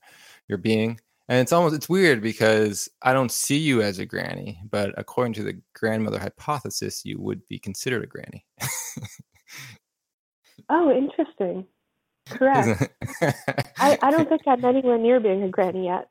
your 0.47 0.57
being. 0.57 0.99
And 1.31 1.39
it's 1.39 1.53
almost 1.53 1.73
it's 1.73 1.87
weird 1.87 2.21
because 2.21 2.89
I 3.03 3.13
don't 3.13 3.31
see 3.31 3.57
you 3.57 3.81
as 3.81 3.99
a 3.99 4.05
granny, 4.05 4.59
but 4.69 4.93
according 4.97 5.31
to 5.35 5.43
the 5.43 5.57
grandmother 5.73 6.19
hypothesis, 6.19 7.05
you 7.05 7.21
would 7.21 7.47
be 7.47 7.57
considered 7.57 8.03
a 8.03 8.05
granny. 8.05 8.45
Oh, 10.69 10.91
interesting. 10.91 11.65
Correct. 12.29 12.93
I, 13.79 13.97
I 14.01 14.11
don't 14.11 14.27
think 14.27 14.41
I'm 14.45 14.63
anywhere 14.65 14.97
near 14.97 15.21
being 15.21 15.43
a 15.43 15.47
granny 15.47 15.85
yet. 15.85 16.09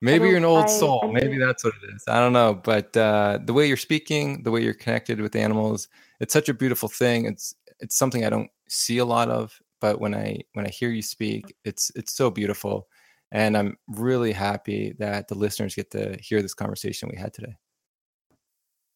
Maybe 0.00 0.28
you're 0.28 0.36
an 0.36 0.44
old 0.44 0.64
I- 0.64 0.68
soul. 0.68 1.00
I 1.02 1.08
Maybe 1.08 1.36
that's 1.38 1.64
what 1.64 1.74
it 1.82 1.94
is. 1.96 2.04
I 2.06 2.20
don't 2.20 2.32
know. 2.32 2.54
But 2.54 2.96
uh, 2.96 3.40
the 3.44 3.52
way 3.52 3.66
you're 3.66 3.76
speaking, 3.76 4.44
the 4.44 4.52
way 4.52 4.62
you're 4.62 4.72
connected 4.72 5.20
with 5.20 5.34
animals, 5.34 5.88
it's 6.20 6.32
such 6.32 6.48
a 6.48 6.54
beautiful 6.54 6.88
thing. 6.88 7.24
It's 7.24 7.56
it's 7.80 7.96
something 7.96 8.24
I 8.24 8.30
don't 8.30 8.50
see 8.68 8.98
a 8.98 9.04
lot 9.04 9.30
of, 9.30 9.60
but 9.80 10.00
when 10.00 10.14
I 10.14 10.42
when 10.52 10.64
I 10.64 10.70
hear 10.70 10.90
you 10.90 11.02
speak, 11.02 11.56
it's 11.64 11.90
it's 11.96 12.14
so 12.14 12.30
beautiful. 12.30 12.86
And 13.30 13.56
I'm 13.56 13.76
really 13.88 14.32
happy 14.32 14.94
that 14.98 15.28
the 15.28 15.34
listeners 15.34 15.74
get 15.74 15.90
to 15.90 16.16
hear 16.20 16.40
this 16.40 16.54
conversation 16.54 17.10
we 17.12 17.18
had 17.18 17.34
today. 17.34 17.56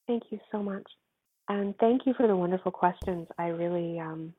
Thank 0.07 0.25
you 0.31 0.39
so 0.51 0.63
much. 0.63 0.87
And 1.49 1.75
thank 1.79 2.07
you 2.07 2.15
for 2.15 2.27
the 2.27 2.37
wonderful 2.37 2.73
questions. 2.73 3.29
I 3.39 3.49
really, 3.49 4.01
um, 4.01 4.33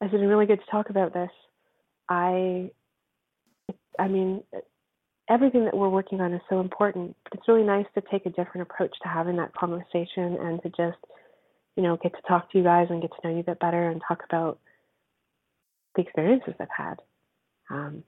it's 0.00 0.12
been 0.12 0.26
really 0.26 0.46
good 0.46 0.60
to 0.60 0.70
talk 0.70 0.90
about 0.90 1.12
this. 1.12 1.30
I, 2.08 2.70
I 3.98 4.08
mean, 4.08 4.42
everything 5.28 5.64
that 5.64 5.76
we're 5.76 5.88
working 5.88 6.20
on 6.20 6.32
is 6.32 6.40
so 6.48 6.60
important. 6.60 7.14
But 7.24 7.38
it's 7.38 7.48
really 7.48 7.64
nice 7.64 7.86
to 7.94 8.02
take 8.10 8.26
a 8.26 8.30
different 8.30 8.62
approach 8.62 8.94
to 9.02 9.08
having 9.08 9.36
that 9.36 9.54
conversation 9.54 10.36
and 10.40 10.62
to 10.62 10.68
just, 10.70 10.98
you 11.76 11.82
know, 11.82 11.96
get 11.96 12.12
to 12.14 12.22
talk 12.26 12.50
to 12.50 12.58
you 12.58 12.64
guys 12.64 12.86
and 12.90 13.02
get 13.02 13.10
to 13.10 13.28
know 13.28 13.34
you 13.34 13.40
a 13.40 13.44
bit 13.44 13.60
better 13.60 13.90
and 13.90 14.00
talk 14.06 14.22
about 14.28 14.58
the 15.94 16.02
experiences 16.02 16.54
I've 16.58 16.68
had. 16.74 17.00
Um, 17.70 18.04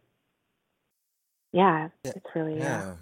yeah, 1.53 1.89
Yeah, 2.05 2.13
it's 2.17 2.27
really, 2.35 2.55
uh, 2.55 2.65
Yeah. 2.65 2.95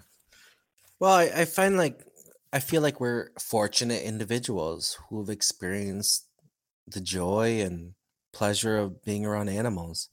Well, 0.99 1.13
I, 1.13 1.23
I 1.35 1.45
find 1.45 1.77
like 1.77 2.03
I 2.51 2.59
feel 2.59 2.81
like 2.81 2.99
we're 2.99 3.29
fortunate 3.39 4.03
individuals 4.03 4.97
who've 5.09 5.29
experienced 5.29 6.25
the 6.87 6.99
joy 7.01 7.61
and 7.61 7.93
pleasure 8.33 8.77
of 8.77 9.03
being 9.03 9.25
around 9.25 9.49
animals. 9.49 10.09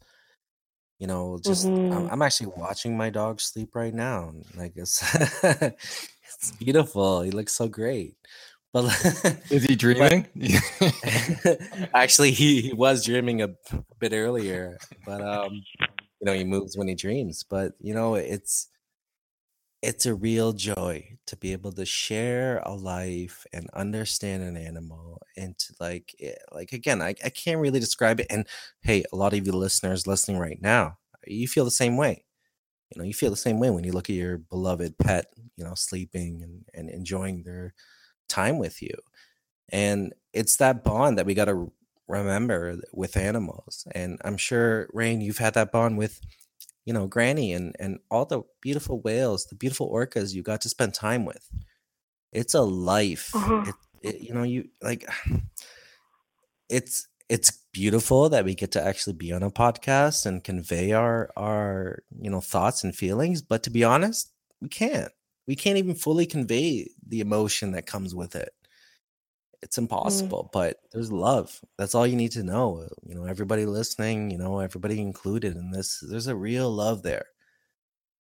You 0.98 1.06
know, 1.08 1.38
just 1.44 1.66
I'm, 1.90 2.04
Mhm. 2.04 2.08
I'm 2.12 2.22
actually 2.22 2.52
watching 2.56 2.96
my 2.96 3.10
dog 3.10 3.40
sleep 3.40 3.74
right 3.74 3.92
now. 3.94 4.28
and, 4.28 4.44
Like 4.56 4.72
it's 4.76 5.02
it's 5.44 6.52
beautiful. 6.58 7.22
He 7.22 7.30
looks 7.30 7.52
so 7.52 7.68
great. 7.68 8.16
But 8.72 8.84
Is 9.50 9.64
he 9.64 9.74
dreaming? 9.76 10.26
actually 11.94 12.32
he, 12.32 12.60
he 12.60 12.72
was 12.74 13.04
dreaming 13.04 13.42
a 13.42 13.48
bit 13.98 14.12
earlier, 14.12 14.78
but 15.04 15.22
um 15.22 15.54
you 15.54 15.86
know, 16.26 16.34
he 16.34 16.44
moves 16.44 16.76
when 16.76 16.88
he 16.88 16.94
dreams. 16.94 17.44
But 17.44 17.74
you 17.80 17.94
know, 17.94 18.16
it's 18.16 18.68
it's 19.82 20.06
a 20.06 20.14
real 20.14 20.52
joy 20.52 21.16
to 21.26 21.36
be 21.36 21.52
able 21.52 21.72
to 21.72 21.84
share 21.84 22.58
a 22.64 22.72
life 22.72 23.46
and 23.52 23.68
understand 23.74 24.42
an 24.42 24.56
animal 24.56 25.20
and 25.36 25.58
to 25.58 25.74
like 25.78 26.14
eh, 26.20 26.34
like 26.52 26.72
again 26.72 27.02
I, 27.02 27.10
I 27.24 27.28
can't 27.28 27.60
really 27.60 27.80
describe 27.80 28.20
it 28.20 28.26
and 28.30 28.46
hey 28.82 29.04
a 29.12 29.16
lot 29.16 29.34
of 29.34 29.46
you 29.46 29.52
listeners 29.52 30.06
listening 30.06 30.38
right 30.38 30.60
now 30.60 30.98
you 31.26 31.46
feel 31.46 31.64
the 31.64 31.70
same 31.70 31.96
way 31.96 32.24
you 32.90 32.98
know 32.98 33.06
you 33.06 33.14
feel 33.14 33.30
the 33.30 33.36
same 33.36 33.60
way 33.60 33.70
when 33.70 33.84
you 33.84 33.92
look 33.92 34.10
at 34.10 34.16
your 34.16 34.38
beloved 34.38 34.98
pet 34.98 35.26
you 35.56 35.64
know 35.64 35.74
sleeping 35.74 36.42
and, 36.42 36.64
and 36.74 36.90
enjoying 36.90 37.42
their 37.42 37.74
time 38.28 38.58
with 38.58 38.82
you 38.82 38.94
and 39.70 40.14
it's 40.32 40.56
that 40.56 40.84
bond 40.84 41.18
that 41.18 41.26
we 41.26 41.34
got 41.34 41.46
to 41.46 41.70
remember 42.08 42.78
with 42.92 43.16
animals 43.16 43.86
and 43.94 44.20
i'm 44.24 44.36
sure 44.36 44.88
rain 44.92 45.20
you've 45.20 45.38
had 45.38 45.54
that 45.54 45.72
bond 45.72 45.98
with 45.98 46.20
you 46.86 46.92
know 46.92 47.06
granny 47.06 47.52
and 47.52 47.76
and 47.78 47.98
all 48.10 48.24
the 48.24 48.42
beautiful 48.62 49.00
whales 49.00 49.46
the 49.46 49.56
beautiful 49.56 49.92
orcas 49.92 50.32
you 50.32 50.42
got 50.42 50.62
to 50.62 50.68
spend 50.70 50.94
time 50.94 51.26
with. 51.26 51.50
It's 52.32 52.54
a 52.54 52.62
life. 52.62 53.34
Uh-huh. 53.34 53.64
it, 53.66 53.74
it 54.08 54.20
you 54.22 54.32
know 54.32 54.44
you 54.44 54.68
like 54.80 55.06
it's 56.70 57.08
it's 57.28 57.64
beautiful 57.72 58.28
that 58.28 58.44
we 58.44 58.54
get 58.54 58.70
to 58.72 58.82
actually 58.82 59.12
be 59.12 59.32
on 59.32 59.42
a 59.42 59.50
podcast 59.50 60.24
and 60.24 60.44
convey 60.44 60.92
our 60.92 61.28
our 61.36 62.02
you 62.20 62.30
know 62.30 62.40
thoughts 62.40 62.84
and 62.84 62.94
feelings 62.94 63.42
but 63.42 63.62
to 63.64 63.70
be 63.70 63.84
honest 63.84 64.32
we 64.62 64.68
can't. 64.68 65.12
We 65.46 65.54
can't 65.54 65.76
even 65.76 65.94
fully 65.94 66.26
convey 66.26 66.88
the 67.06 67.20
emotion 67.20 67.72
that 67.72 67.86
comes 67.86 68.14
with 68.14 68.34
it 68.34 68.50
it's 69.62 69.76
Mm. 69.76 69.82
impossible 69.82 70.50
but 70.52 70.80
there's 70.92 71.10
love. 71.12 71.60
That's 71.78 71.94
all 71.94 72.06
you 72.06 72.16
need 72.16 72.32
to 72.32 72.42
know 72.42 72.88
you 73.06 73.14
know 73.14 73.24
everybody 73.24 73.66
listening 73.66 74.30
you 74.30 74.38
know 74.38 74.60
everybody 74.60 75.00
included 75.00 75.56
in 75.56 75.70
this 75.70 76.00
there's 76.08 76.26
a 76.28 76.36
real 76.36 76.70
love 76.70 77.02
there. 77.02 77.26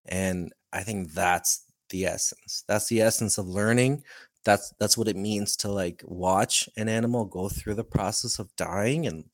And 0.06 0.52
i 0.72 0.82
think 0.82 1.12
that's 1.12 1.64
the 1.90 2.04
essence. 2.06 2.64
That's 2.68 2.88
the 2.88 3.00
essence 3.00 3.38
of 3.38 3.46
learning. 3.48 4.02
That's 4.44 4.72
that's 4.80 4.98
what 4.98 5.08
it 5.08 5.16
means 5.16 5.56
to 5.58 5.70
like 5.70 6.02
watch 6.06 6.68
an 6.76 6.88
animal 6.88 7.24
go 7.24 7.48
through 7.48 7.74
the 7.76 7.84
process 7.84 8.38
of 8.38 8.54
dying 8.56 9.06
and 9.06 9.24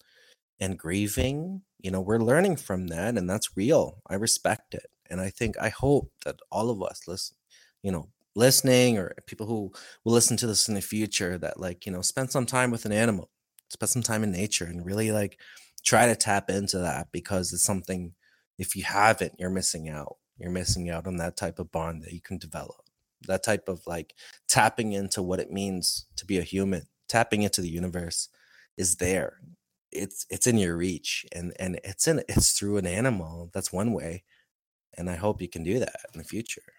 and 0.60 0.78
grieving. 0.78 1.62
You 1.80 1.90
know 1.92 2.00
we're 2.00 2.18
learning 2.20 2.56
from 2.56 2.88
that 2.88 3.16
and 3.18 3.28
that's 3.28 3.56
real. 3.56 4.02
I 4.08 4.14
respect 4.16 4.74
it. 4.74 4.86
And 5.10 5.20
i 5.20 5.30
think 5.30 5.56
i 5.60 5.68
hope 5.68 6.10
that 6.24 6.36
all 6.50 6.70
of 6.70 6.82
us 6.82 7.02
listen 7.06 7.36
you 7.82 7.92
know 7.92 8.08
listening 8.34 8.98
or 8.98 9.14
people 9.26 9.46
who 9.46 9.72
will 10.04 10.12
listen 10.12 10.36
to 10.36 10.46
this 10.46 10.68
in 10.68 10.74
the 10.74 10.80
future 10.80 11.36
that 11.38 11.60
like 11.60 11.84
you 11.84 11.92
know 11.92 12.00
spend 12.00 12.30
some 12.30 12.46
time 12.46 12.70
with 12.70 12.84
an 12.86 12.92
animal 12.92 13.30
spend 13.72 13.90
some 13.90 14.02
time 14.02 14.22
in 14.22 14.30
nature 14.30 14.64
and 14.64 14.86
really 14.86 15.10
like 15.10 15.38
try 15.84 16.06
to 16.06 16.14
tap 16.14 16.50
into 16.50 16.78
that 16.78 17.08
because 17.12 17.52
it's 17.52 17.62
something 17.62 18.14
if 18.58 18.76
you 18.76 18.84
haven't 18.84 19.34
you're 19.38 19.50
missing 19.50 19.88
out. 19.88 20.16
You're 20.38 20.50
missing 20.50 20.90
out 20.90 21.06
on 21.06 21.18
that 21.18 21.36
type 21.36 21.58
of 21.58 21.70
bond 21.70 22.02
that 22.02 22.12
you 22.12 22.20
can 22.20 22.38
develop. 22.38 22.80
That 23.28 23.44
type 23.44 23.68
of 23.68 23.86
like 23.86 24.14
tapping 24.48 24.92
into 24.92 25.22
what 25.22 25.38
it 25.38 25.52
means 25.52 26.06
to 26.16 26.26
be 26.26 26.38
a 26.38 26.42
human 26.42 26.82
tapping 27.08 27.42
into 27.42 27.60
the 27.60 27.68
universe 27.68 28.28
is 28.76 28.96
there. 28.96 29.38
It's 29.92 30.26
it's 30.30 30.46
in 30.46 30.58
your 30.58 30.76
reach 30.76 31.26
and 31.32 31.52
and 31.60 31.78
it's 31.84 32.08
in 32.08 32.22
it's 32.28 32.58
through 32.58 32.78
an 32.78 32.86
animal. 32.86 33.50
That's 33.52 33.72
one 33.72 33.92
way. 33.92 34.24
And 34.98 35.08
i 35.08 35.16
hope 35.16 35.40
you 35.40 35.48
can 35.48 35.62
do 35.62 35.78
that 35.78 36.00
in 36.12 36.18
the 36.18 36.24
future. 36.24 36.74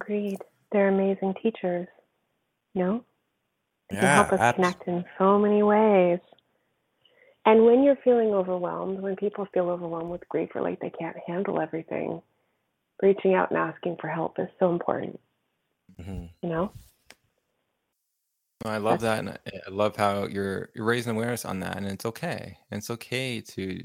Agreed. 0.00 0.38
They're 0.72 0.88
amazing 0.88 1.34
teachers. 1.42 1.88
No? 2.74 3.04
They 3.90 3.96
can 3.96 4.14
help 4.14 4.32
us 4.32 4.54
connect 4.54 4.86
in 4.86 5.04
so 5.18 5.38
many 5.38 5.62
ways. 5.62 6.18
And 7.46 7.64
when 7.64 7.82
you're 7.82 7.96
feeling 8.04 8.34
overwhelmed, 8.34 9.00
when 9.00 9.16
people 9.16 9.46
feel 9.54 9.70
overwhelmed 9.70 10.10
with 10.10 10.28
grief 10.28 10.50
or 10.54 10.60
like 10.60 10.80
they 10.80 10.90
can't 10.90 11.16
handle 11.26 11.60
everything, 11.60 12.20
reaching 13.02 13.34
out 13.34 13.50
and 13.50 13.58
asking 13.58 13.96
for 14.00 14.08
help 14.08 14.38
is 14.38 14.48
so 14.58 14.70
important, 14.70 15.18
Mm-hmm. 15.98 16.26
you 16.42 16.48
know? 16.48 16.70
I 18.64 18.78
love 18.78 19.00
that, 19.00 19.20
and 19.20 19.30
I 19.30 19.38
I 19.66 19.70
love 19.70 19.96
how 19.96 20.26
you're 20.26 20.70
you're 20.74 20.84
raising 20.84 21.14
awareness 21.14 21.44
on 21.44 21.60
that, 21.60 21.76
and 21.76 21.86
it's 21.86 22.04
okay. 22.06 22.58
And 22.70 22.78
it's 22.78 22.90
okay 22.90 23.40
to 23.40 23.82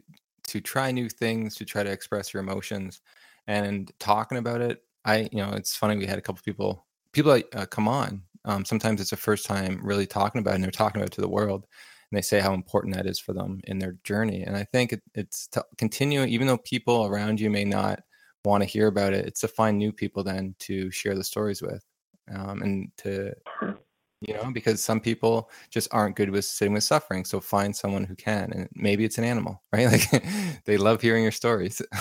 to 0.47 0.61
try 0.61 0.91
new 0.91 1.09
things, 1.09 1.55
to 1.55 1.65
try 1.65 1.83
to 1.83 1.91
express 1.91 2.33
your 2.33 2.41
emotions, 2.41 3.01
and 3.47 3.91
talking 3.99 4.37
about 4.37 4.61
it. 4.61 4.83
I, 5.05 5.29
you 5.31 5.39
know, 5.39 5.51
it's 5.51 5.75
funny. 5.75 5.97
We 5.97 6.05
had 6.05 6.17
a 6.17 6.21
couple 6.21 6.41
people 6.43 6.85
people 7.11 7.33
that 7.33 7.55
uh, 7.55 7.65
come 7.65 7.87
on. 7.87 8.23
Um, 8.45 8.65
sometimes 8.65 8.99
it's 8.99 9.11
the 9.11 9.17
first 9.17 9.45
time 9.45 9.79
really 9.81 10.05
talking 10.05 10.39
about, 10.39 10.51
it, 10.51 10.55
and 10.55 10.63
they're 10.63 10.71
talking 10.71 11.01
about 11.01 11.11
it 11.11 11.15
to 11.15 11.21
the 11.21 11.29
world, 11.29 11.65
and 12.11 12.17
they 12.17 12.21
say 12.21 12.39
how 12.39 12.53
important 12.53 12.95
that 12.95 13.05
is 13.05 13.19
for 13.19 13.33
them 13.33 13.61
in 13.65 13.79
their 13.79 13.95
journey. 14.03 14.43
And 14.43 14.57
I 14.57 14.65
think 14.65 14.93
it, 14.93 15.01
it's 15.15 15.47
to 15.49 15.63
continue, 15.77 16.23
even 16.23 16.47
though 16.47 16.57
people 16.57 17.05
around 17.05 17.39
you 17.39 17.49
may 17.49 17.63
not 17.63 18.01
want 18.43 18.61
to 18.61 18.69
hear 18.69 18.87
about 18.87 19.13
it. 19.13 19.25
It's 19.25 19.41
to 19.41 19.47
find 19.47 19.77
new 19.77 19.93
people 19.93 20.23
then 20.23 20.55
to 20.59 20.91
share 20.91 21.15
the 21.15 21.23
stories 21.23 21.61
with, 21.61 21.85
um, 22.33 22.61
and 22.61 22.91
to 22.97 23.33
you 24.21 24.33
know 24.33 24.51
because 24.53 24.81
some 24.81 25.01
people 25.01 25.49
just 25.69 25.89
aren't 25.91 26.15
good 26.15 26.29
with 26.29 26.45
sitting 26.45 26.73
with 26.73 26.85
suffering 26.85 27.25
so 27.25 27.41
find 27.41 27.75
someone 27.75 28.05
who 28.05 28.15
can 28.15 28.53
and 28.53 28.69
maybe 28.73 29.03
it's 29.03 29.17
an 29.17 29.25
animal 29.25 29.61
right 29.73 29.91
like 29.91 30.23
they 30.63 30.77
love 30.77 31.01
hearing 31.01 31.23
your 31.23 31.31
stories 31.31 31.81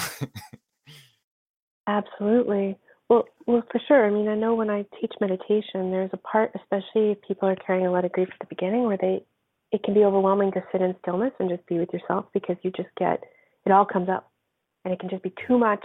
Absolutely. 1.87 2.79
Well, 3.13 3.25
well, 3.47 3.63
for 3.71 3.79
sure. 3.87 4.07
I 4.07 4.11
mean, 4.11 4.27
I 4.27 4.35
know 4.35 4.55
when 4.55 4.71
I 4.71 4.87
teach 4.99 5.13
meditation, 5.21 5.91
there's 5.91 6.09
a 6.15 6.17
part, 6.17 6.51
especially 6.55 7.11
if 7.11 7.19
people 7.21 7.47
are 7.47 7.57
carrying 7.57 7.87
a 7.87 7.93
lot 7.93 8.07
of 8.07 8.13
grief 8.13 8.29
at 8.33 8.39
the 8.41 8.47
beginning, 8.55 8.85
where 8.85 8.97
they, 8.97 9.23
it 9.71 9.83
can 9.83 9.93
be 9.93 10.03
overwhelming 10.03 10.51
to 10.53 10.65
sit 10.73 10.81
in 10.81 10.97
stillness 11.03 11.35
and 11.39 11.51
just 11.51 11.67
be 11.67 11.79
with 11.79 11.93
yourself 11.93 12.25
because 12.33 12.57
you 12.63 12.71
just 12.71 12.89
get, 12.97 13.23
it 13.67 13.71
all 13.71 13.85
comes 13.85 14.09
up, 14.09 14.31
and 14.87 14.95
it 14.95 14.99
can 14.99 15.11
just 15.11 15.23
be 15.23 15.35
too 15.47 15.59
much, 15.59 15.85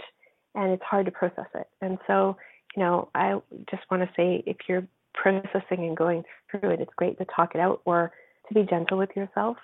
and 0.54 0.72
it's 0.72 0.82
hard 0.82 1.04
to 1.04 1.12
process 1.12 1.44
it. 1.54 1.66
And 1.82 1.98
so, 2.06 2.38
you 2.74 2.82
know, 2.82 3.10
I 3.14 3.38
just 3.70 3.82
want 3.90 4.04
to 4.04 4.10
say, 4.16 4.42
if 4.46 4.56
you're 4.66 4.88
processing 5.12 5.84
and 5.84 5.94
going 5.94 6.22
through 6.50 6.70
it, 6.70 6.80
it's 6.80 6.94
great 6.96 7.18
to 7.18 7.26
talk 7.26 7.54
it 7.54 7.60
out 7.60 7.82
or 7.84 8.10
to 8.48 8.54
be 8.54 8.62
gentle 8.62 8.96
with 8.96 9.10
yourself 9.14 9.58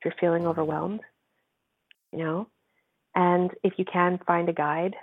if 0.00 0.04
you're 0.04 0.14
feeling 0.20 0.46
overwhelmed. 0.46 1.00
You 2.12 2.18
know, 2.18 2.48
and 3.14 3.52
if 3.64 3.72
you 3.78 3.86
can 3.90 4.20
find 4.26 4.50
a 4.50 4.52
guide 4.52 4.96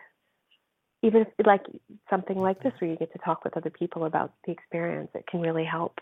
even 1.04 1.22
if 1.22 1.28
like 1.46 1.64
something 2.10 2.38
like 2.38 2.62
this 2.64 2.74
where 2.80 2.90
you 2.90 2.98
get 2.98 3.12
to 3.14 3.20
talk 3.20 3.44
with 3.44 3.56
other 3.56 3.70
people 3.70 4.06
about 4.06 4.34
the 4.46 4.52
experience 4.52 5.10
it 5.14 5.26
can 5.28 5.42
really 5.42 5.66
help. 5.66 6.00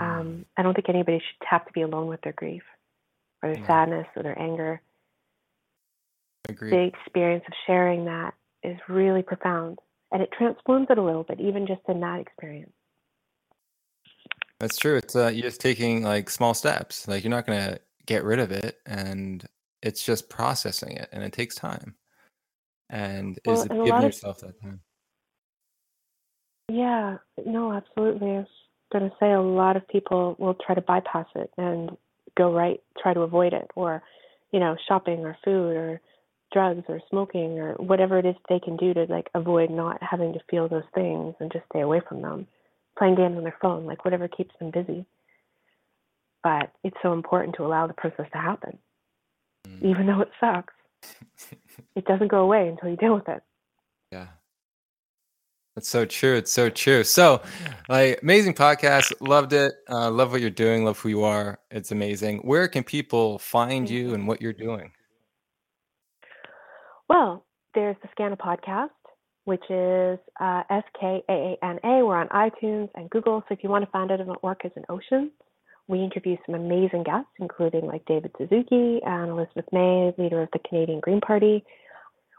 Um, 0.00 0.44
i 0.56 0.62
don't 0.62 0.74
think 0.74 0.88
anybody 0.88 1.18
should 1.18 1.46
have 1.48 1.64
to 1.66 1.72
be 1.72 1.82
alone 1.82 2.08
with 2.08 2.20
their 2.22 2.32
grief 2.32 2.62
or 3.42 3.50
their 3.50 3.60
Yeah. 3.60 3.66
sadness 3.66 4.06
or 4.16 4.22
their 4.22 4.38
anger. 4.38 4.80
Agree 6.48 6.70
the 6.70 6.82
experience 6.82 7.44
of 7.46 7.54
sharing 7.66 8.04
that 8.06 8.34
is 8.62 8.76
really 8.88 9.22
profound 9.22 9.78
and 10.10 10.22
it 10.22 10.30
transforms 10.36 10.86
it 10.90 10.98
a 10.98 11.02
little 11.02 11.24
bit 11.24 11.40
even 11.40 11.66
just 11.66 11.82
in 11.88 12.00
that 12.00 12.20
experience. 12.20 12.72
That's 14.60 14.78
true. 14.78 14.96
It's 14.96 15.16
uh, 15.16 15.28
you're 15.28 15.42
just 15.42 15.60
taking 15.60 16.02
like 16.02 16.30
small 16.30 16.54
steps. 16.54 17.06
Like 17.08 17.24
you're 17.24 17.30
not 17.30 17.46
going 17.46 17.60
to 17.60 17.80
get 18.06 18.24
rid 18.24 18.38
of 18.38 18.52
it 18.52 18.78
and 18.86 19.46
it's 19.82 20.04
just 20.04 20.28
processing 20.28 20.96
it 20.96 21.08
and 21.12 21.22
it 21.22 21.32
takes 21.32 21.54
time 21.54 21.94
and 22.90 23.38
Well, 23.44 23.54
is 23.60 23.64
a 23.66 23.68
giving 23.68 23.86
lot 23.88 23.98
of- 24.04 24.04
yourself 24.04 24.40
that 24.40 24.60
time? 24.60 24.80
Yeah 26.68 27.18
no 27.44 27.72
absolutely 27.72 28.28
i 28.30 28.38
was 28.38 28.46
going 28.92 29.10
to 29.10 29.16
say 29.20 29.32
a 29.32 29.40
lot 29.40 29.76
of 29.76 29.86
people 29.88 30.36
will 30.38 30.54
try 30.54 30.74
to 30.74 30.80
bypass 30.80 31.26
it 31.34 31.50
and 31.58 31.90
go 32.36 32.52
right 32.52 32.80
try 33.02 33.12
to 33.12 33.20
avoid 33.20 33.52
it 33.52 33.70
or 33.74 34.02
you 34.52 34.60
know 34.60 34.76
shopping 34.88 35.20
or 35.26 35.36
food 35.44 35.76
or 35.76 36.00
drugs 36.52 36.84
or 36.88 37.00
smoking 37.10 37.58
or 37.58 37.74
whatever 37.74 38.18
it 38.18 38.24
is 38.26 38.36
they 38.48 38.60
can 38.60 38.76
do 38.76 38.94
to 38.94 39.04
like 39.08 39.28
avoid 39.34 39.70
not 39.70 40.00
having 40.02 40.32
to 40.32 40.38
feel 40.50 40.68
those 40.68 40.84
things 40.94 41.34
and 41.40 41.52
just 41.52 41.64
stay 41.70 41.80
away 41.80 42.00
from 42.08 42.22
them. 42.22 42.46
Playing 42.96 43.16
games 43.16 43.36
on 43.36 43.42
their 43.42 43.56
phone 43.60 43.86
like 43.86 44.04
whatever 44.04 44.28
keeps 44.28 44.54
them 44.60 44.70
busy. 44.70 45.04
But 46.44 46.70
it's 46.84 46.96
so 47.02 47.12
important 47.12 47.56
to 47.56 47.64
allow 47.66 47.86
the 47.88 47.94
process 47.94 48.26
to 48.32 48.38
happen 48.38 48.78
Mm. 49.66 49.82
even 49.82 50.06
though 50.06 50.20
it 50.20 50.30
sucks 50.38 50.74
it 51.96 52.04
doesn't 52.04 52.28
go 52.28 52.38
away 52.38 52.68
until 52.68 52.88
you 52.88 52.96
deal 52.96 53.14
with 53.14 53.28
it 53.28 53.42
Yeah. 54.12 54.26
That's 55.74 55.88
so 55.88 56.04
true. 56.04 56.36
It's 56.36 56.52
so 56.52 56.70
true. 56.70 57.02
So, 57.02 57.42
like, 57.88 58.22
amazing 58.22 58.54
podcast. 58.54 59.12
Loved 59.20 59.52
it. 59.52 59.74
Uh, 59.90 60.08
love 60.08 60.30
what 60.30 60.40
you're 60.40 60.50
doing. 60.50 60.84
Love 60.84 61.00
who 61.00 61.08
you 61.08 61.24
are. 61.24 61.58
It's 61.70 61.90
amazing. 61.90 62.38
Where 62.38 62.68
can 62.68 62.84
people 62.84 63.40
find 63.40 63.90
you 63.90 64.14
and 64.14 64.28
what 64.28 64.40
you're 64.40 64.52
doing? 64.52 64.92
Well, 67.08 67.44
there's 67.74 67.96
the 68.02 68.08
Skaana 68.16 68.38
podcast, 68.38 68.90
which 69.46 69.64
is 69.68 70.20
uh, 70.40 70.62
S 70.70 70.84
K 70.98 71.22
A 71.28 71.32
A 71.32 71.64
N 71.64 71.80
A. 71.82 72.04
We're 72.04 72.18
on 72.18 72.28
iTunes 72.28 72.88
and 72.94 73.10
Google. 73.10 73.42
So 73.48 73.54
if 73.54 73.64
you 73.64 73.68
want 73.68 73.84
to 73.84 73.90
find 73.90 74.12
out 74.12 74.20
about 74.20 74.42
orcas 74.42 74.70
and 74.76 74.84
oceans, 74.88 75.32
we 75.86 76.00
interview 76.02 76.36
some 76.46 76.54
amazing 76.54 77.02
guests, 77.02 77.30
including 77.38 77.86
like 77.86 78.04
David 78.06 78.30
Suzuki 78.38 79.00
and 79.04 79.30
Elizabeth 79.30 79.66
May, 79.72 80.12
leader 80.16 80.42
of 80.42 80.48
the 80.52 80.58
Canadian 80.68 81.00
Green 81.00 81.20
Party. 81.20 81.64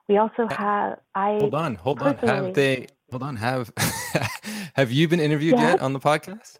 We 0.08 0.18
also 0.18 0.48
have 0.48 1.00
I 1.14 1.38
Hold 1.40 1.56
on. 1.56 1.76
Hold 1.76 2.02
on. 2.02 2.16
Have 2.18 2.54
they, 2.54 2.88
hold 3.12 3.24
on. 3.24 3.36
Have, 3.38 3.72
have 4.76 4.92
you 4.92 5.08
been 5.08 5.20
interviewed 5.20 5.56
Yeah. 5.56 5.72
yet 5.72 5.82
on 5.82 5.94
the 5.94 6.00
podcast? 6.00 6.60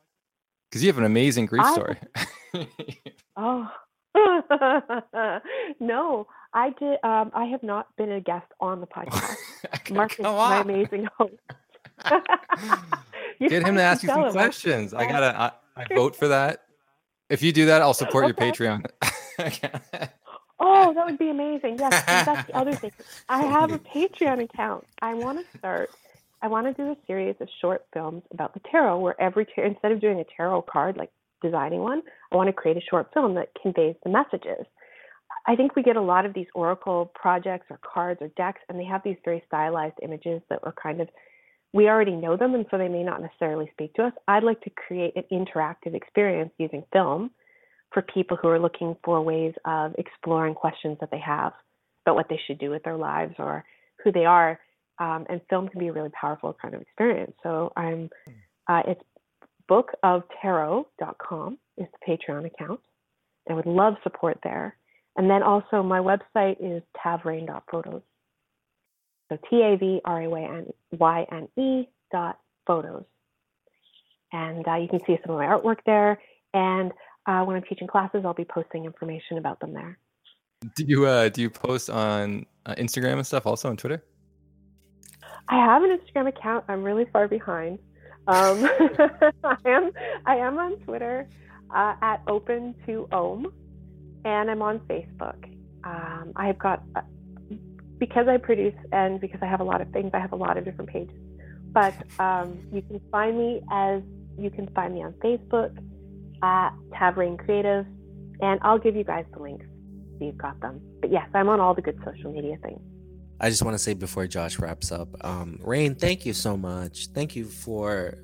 Because 0.70 0.84
you 0.84 0.88
have 0.90 0.98
an 0.98 1.06
amazing 1.06 1.46
grief 1.46 1.64
I- 1.64 1.74
story. 1.74 1.98
oh 3.38 3.70
no, 5.80 6.28
I 6.54 6.70
did. 6.80 6.98
Um, 7.04 7.32
I 7.34 7.46
have 7.46 7.64
not 7.64 7.88
been 7.98 8.12
a 8.12 8.22
guest 8.22 8.46
on 8.60 8.80
the 8.80 8.88
podcast. 8.88 9.36
Mark 9.94 10.14
is 10.14 10.20
my 10.24 10.62
amazing 10.62 11.08
host. 11.18 11.34
Get 13.40 13.64
him 13.68 13.76
to 13.76 13.82
ask 13.82 14.04
you 14.04 14.10
some 14.10 14.32
questions. 14.32 14.94
I 14.94 15.06
gotta. 15.06 15.38
I, 15.38 15.52
I 15.76 15.86
vote 15.94 16.16
for 16.16 16.30
that. 16.30 16.65
If 17.30 17.42
you 17.42 17.52
do 17.52 17.66
that, 17.66 17.82
I'll 17.82 17.94
support 17.94 18.26
okay. 18.26 18.46
your 18.46 18.54
Patreon. 18.54 18.86
oh, 20.60 20.94
that 20.94 21.06
would 21.06 21.18
be 21.18 21.30
amazing. 21.30 21.78
Yes, 21.80 22.04
that's 22.06 22.48
the 22.48 22.56
other 22.56 22.74
thing. 22.74 22.92
I 23.30 23.42
have 23.46 23.72
a 23.72 23.80
Patreon 23.80 24.44
account. 24.44 24.86
I 25.02 25.14
want 25.14 25.40
to 25.40 25.58
start. 25.58 25.90
I 26.42 26.48
want 26.48 26.68
to 26.68 26.74
do 26.74 26.92
a 26.92 26.98
series 27.08 27.36
of 27.40 27.48
short 27.62 27.86
films 27.94 28.24
about 28.32 28.54
the 28.54 28.62
tarot, 28.72 29.00
where 29.00 29.20
every 29.20 29.46
tar- 29.46 29.66
instead 29.66 29.92
of 29.92 30.00
doing 30.00 30.20
a 30.20 30.26
tarot 30.38 30.64
card 30.64 30.98
like 30.98 31.10
designing 31.42 31.80
one, 31.80 32.04
I 32.32 32.36
want 32.36 32.48
to 32.48 32.54
create 32.54 32.78
a 32.78 32.82
short 32.82 33.10
film 33.14 33.36
that 33.36 33.50
conveys 33.62 33.96
the 34.04 34.10
messages. 34.12 34.66
I 35.48 35.56
think 35.56 35.76
we 35.76 35.84
get 35.84 35.96
a 35.96 36.02
lot 36.02 36.26
of 36.26 36.34
these 36.34 36.48
oracle 36.54 37.12
projects 37.14 37.68
or 37.70 37.80
cards 37.82 38.22
or 38.22 38.30
decks, 38.30 38.62
and 38.70 38.80
they 38.80 38.86
have 38.86 39.02
these 39.04 39.18
very 39.24 39.44
stylized 39.48 39.96
images 40.02 40.42
that 40.50 40.60
are 40.64 40.74
kind 40.74 41.02
of 41.02 41.10
we 41.76 41.90
already 41.90 42.14
know 42.14 42.38
them, 42.38 42.56
and 42.56 42.66
so 42.72 42.78
they 42.78 42.88
may 42.88 43.04
not 43.04 43.22
necessarily 43.22 43.70
speak 43.74 43.94
to 43.96 44.04
us. 44.04 44.14
I'd 44.30 44.46
like 44.46 44.62
to 44.62 44.70
create 44.70 45.14
an 45.18 45.26
interactive 45.30 45.94
experience 45.94 46.52
using 46.58 46.86
film 46.94 47.32
for 47.92 48.02
people 48.02 48.38
who 48.42 48.48
are 48.48 48.60
looking 48.60 48.96
for 49.04 49.22
ways 49.22 49.54
of 49.66 49.94
exploring 49.98 50.54
questions 50.56 50.98
that 51.02 51.12
they 51.12 51.20
have 51.20 51.52
about 52.06 52.16
what 52.16 52.28
they 52.30 52.40
should 52.48 52.60
do 52.60 52.70
with 52.70 52.82
their 52.84 52.96
lives 52.96 53.36
or 53.40 53.66
who 54.02 54.14
they 54.14 54.24
are. 54.24 54.58
Um, 55.00 55.26
and 55.28 55.42
film 55.50 55.68
can 55.68 55.82
be 55.82 55.90
a 55.90 55.92
really 55.92 56.12
powerful 56.20 56.56
kind 56.62 56.74
of 56.76 56.82
experience. 56.82 57.34
So 57.44 57.74
I'm, 57.76 58.10
uh, 58.70 58.84
it's 58.88 59.02
bookoftarot.com 59.70 61.58
is 61.78 61.88
the 61.92 62.18
Patreon 62.18 62.46
account. 62.46 62.80
I 63.50 63.54
would 63.54 63.66
love 63.66 63.96
support 64.02 64.40
there. 64.46 64.78
And 65.18 65.30
then 65.30 65.44
also 65.44 65.84
my 65.84 66.00
website 66.00 66.56
is 66.62 66.82
tavrayne.photos. 67.06 68.02
So 69.30 69.38
T 69.50 69.62
A 69.62 69.78
V 69.78 70.02
R 70.06 70.22
A 70.24 70.66
Y 70.92 71.26
N 71.32 71.48
E 71.58 71.88
dot 72.12 72.40
photos. 72.68 73.04
And 74.32 74.68
uh, 74.68 74.76
you 74.76 74.88
can 74.88 75.00
see 75.08 75.18
some 75.26 75.36
of 75.36 75.40
my 75.40 75.46
artwork 75.46 75.78
there. 75.86 76.20
And 76.54 76.92
uh, 77.26 77.44
when 77.44 77.56
I'm 77.56 77.64
teaching 77.64 77.88
classes, 77.88 78.24
I'll 78.26 78.34
be 78.34 78.46
posting 78.46 78.86
information 78.86 79.38
about 79.38 79.60
them 79.60 79.74
there. 79.74 79.98
Do 80.76 80.86
you 80.86 81.06
uh, 81.06 81.30
do 81.30 81.42
you 81.42 81.50
post 81.50 81.90
on 81.90 82.46
uh, 82.66 82.76
Instagram 82.76 83.14
and 83.14 83.28
stuff 83.28 83.46
also 83.46 83.70
on 83.70 83.78
Twitter? 83.78 84.04
I 85.48 85.58
have 85.58 85.84
an 85.84 85.98
Instagram 85.98 86.28
account. 86.28 86.66
I'm 86.68 86.84
really 86.84 87.06
far 87.12 87.28
behind. 87.28 87.80
Um, 88.28 88.66
I 89.44 89.58
am 89.66 89.92
I 90.26 90.38
am 90.38 90.58
on 90.58 90.78
Twitter 90.78 91.28
uh, 91.74 91.96
at 92.02 92.22
Open 92.28 92.74
to 92.86 93.08
Om, 93.12 93.52
and 94.24 94.50
I'm 94.50 94.62
on 94.62 94.80
Facebook. 94.80 95.52
Um, 95.84 96.32
I've 96.36 96.58
got 96.58 96.84
uh, 96.96 97.02
because 98.00 98.28
I 98.28 98.38
produce 98.38 98.76
and 98.92 99.20
because 99.20 99.40
I 99.42 99.46
have 99.46 99.62
a 99.62 99.64
lot 99.64 99.82
of 99.82 99.90
things, 99.92 100.12
I 100.14 100.20
have 100.20 100.32
a 100.32 100.38
lot 100.38 100.58
of 100.58 100.66
different 100.66 100.90
pages. 100.90 101.16
But 101.72 101.94
um, 102.20 102.60
you 102.72 102.82
can 102.82 103.02
find 103.12 103.38
me 103.38 103.62
as 103.72 104.02
you 104.38 104.50
can 104.50 104.68
find 104.70 104.94
me 104.94 105.04
on 105.04 105.14
Facebook 105.14 105.78
at 106.44 106.72
Tavrayne 106.92 107.38
Creative, 107.38 107.86
and 108.42 108.60
I'll 108.62 108.80
give 108.80 108.96
you 108.96 109.04
guys 109.04 109.26
the 109.34 109.42
links 109.42 109.66
so 110.18 110.26
you've 110.26 110.38
got 110.38 110.60
them. 110.62 110.82
But 111.02 111.12
yes, 111.12 111.28
I'm 111.34 111.50
on 111.50 111.60
all 111.60 111.74
the 111.74 111.82
good 111.82 112.00
social 112.06 112.32
media 112.32 112.58
things. 112.62 112.80
I 113.40 113.50
just 113.50 113.64
want 113.64 113.76
to 113.76 113.80
say 113.80 113.94
before 113.94 114.28
Josh 114.28 114.60
wraps 114.60 114.92
up, 114.92 115.10
um, 115.26 115.60
Rain, 115.62 115.96
thank 115.96 116.26
you 116.26 116.34
so 116.34 116.56
much. 116.56 117.08
Thank 117.08 117.36
you 117.36 117.46
for, 117.46 118.18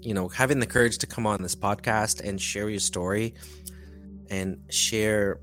you 0.00 0.12
know, 0.12 0.28
having 0.28 0.58
the 0.58 0.66
courage 0.66 0.98
to 0.98 1.06
come 1.06 1.26
on 1.26 1.42
this 1.42 1.54
podcast 1.54 2.20
and 2.20 2.40
share 2.40 2.68
your 2.68 2.80
story 2.80 3.34
and 4.28 4.58
share 4.68 5.40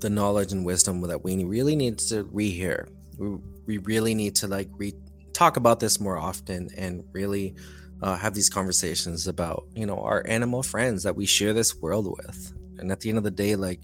the 0.00 0.10
knowledge 0.10 0.52
and 0.52 0.64
wisdom 0.64 1.00
that 1.02 1.24
we 1.24 1.44
really 1.44 1.76
need 1.76 1.98
to 1.98 2.24
rehear. 2.24 2.88
We, 3.16 3.38
we 3.66 3.78
really 3.78 4.14
need 4.14 4.36
to 4.36 4.48
like 4.48 4.68
re 4.76 4.94
talk 5.32 5.56
about 5.56 5.78
this 5.80 6.00
more 6.00 6.18
often 6.18 6.68
and 6.76 7.04
really 7.12 7.54
uh, 8.02 8.16
have 8.16 8.34
these 8.34 8.48
conversations 8.48 9.26
about 9.28 9.66
you 9.74 9.86
know 9.86 10.00
our 10.00 10.24
animal 10.26 10.62
friends 10.62 11.02
that 11.02 11.16
we 11.16 11.26
share 11.26 11.52
this 11.52 11.74
world 11.76 12.06
with. 12.06 12.52
And 12.78 12.92
at 12.92 13.00
the 13.00 13.08
end 13.08 13.18
of 13.18 13.24
the 13.24 13.30
day, 13.30 13.56
like 13.56 13.80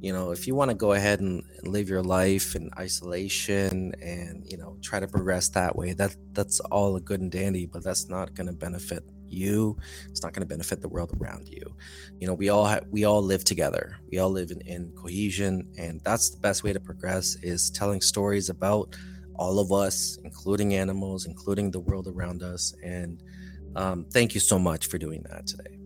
you 0.00 0.12
know, 0.12 0.32
if 0.32 0.46
you 0.46 0.54
want 0.54 0.70
to 0.70 0.74
go 0.74 0.92
ahead 0.92 1.20
and, 1.20 1.42
live 1.62 1.88
your 1.88 2.02
life 2.02 2.54
in 2.54 2.68
isolation 2.78 3.94
and 4.02 4.44
you 4.46 4.58
know 4.58 4.76
try 4.82 5.00
to 5.00 5.08
progress 5.08 5.48
that 5.48 5.74
way, 5.74 5.94
that 5.94 6.14
that's 6.32 6.60
all 6.60 6.98
good 6.98 7.22
and 7.22 7.32
dandy, 7.32 7.64
but 7.64 7.82
that's 7.82 8.10
not 8.10 8.34
going 8.34 8.46
to 8.46 8.52
benefit 8.52 9.02
you 9.34 9.76
it's 10.10 10.22
not 10.22 10.32
going 10.32 10.42
to 10.42 10.48
benefit 10.48 10.80
the 10.80 10.88
world 10.88 11.10
around 11.20 11.48
you. 11.48 11.62
You 12.20 12.26
know 12.26 12.34
we 12.34 12.48
all 12.48 12.64
have 12.64 12.86
we 12.90 13.04
all 13.04 13.22
live 13.22 13.44
together. 13.44 13.96
We 14.10 14.18
all 14.18 14.30
live 14.30 14.50
in, 14.50 14.60
in 14.62 14.92
cohesion 14.92 15.68
and 15.78 16.00
that's 16.04 16.30
the 16.30 16.40
best 16.40 16.62
way 16.64 16.72
to 16.72 16.80
progress 16.80 17.36
is 17.42 17.70
telling 17.70 18.00
stories 18.00 18.48
about 18.48 18.96
all 19.36 19.58
of 19.58 19.72
us 19.72 20.18
including 20.24 20.74
animals 20.74 21.26
including 21.26 21.70
the 21.70 21.80
world 21.80 22.06
around 22.08 22.42
us 22.42 22.74
and 22.84 23.22
um, 23.76 24.06
thank 24.12 24.34
you 24.34 24.40
so 24.40 24.58
much 24.58 24.86
for 24.86 24.98
doing 24.98 25.24
that 25.30 25.46
today. 25.46 25.78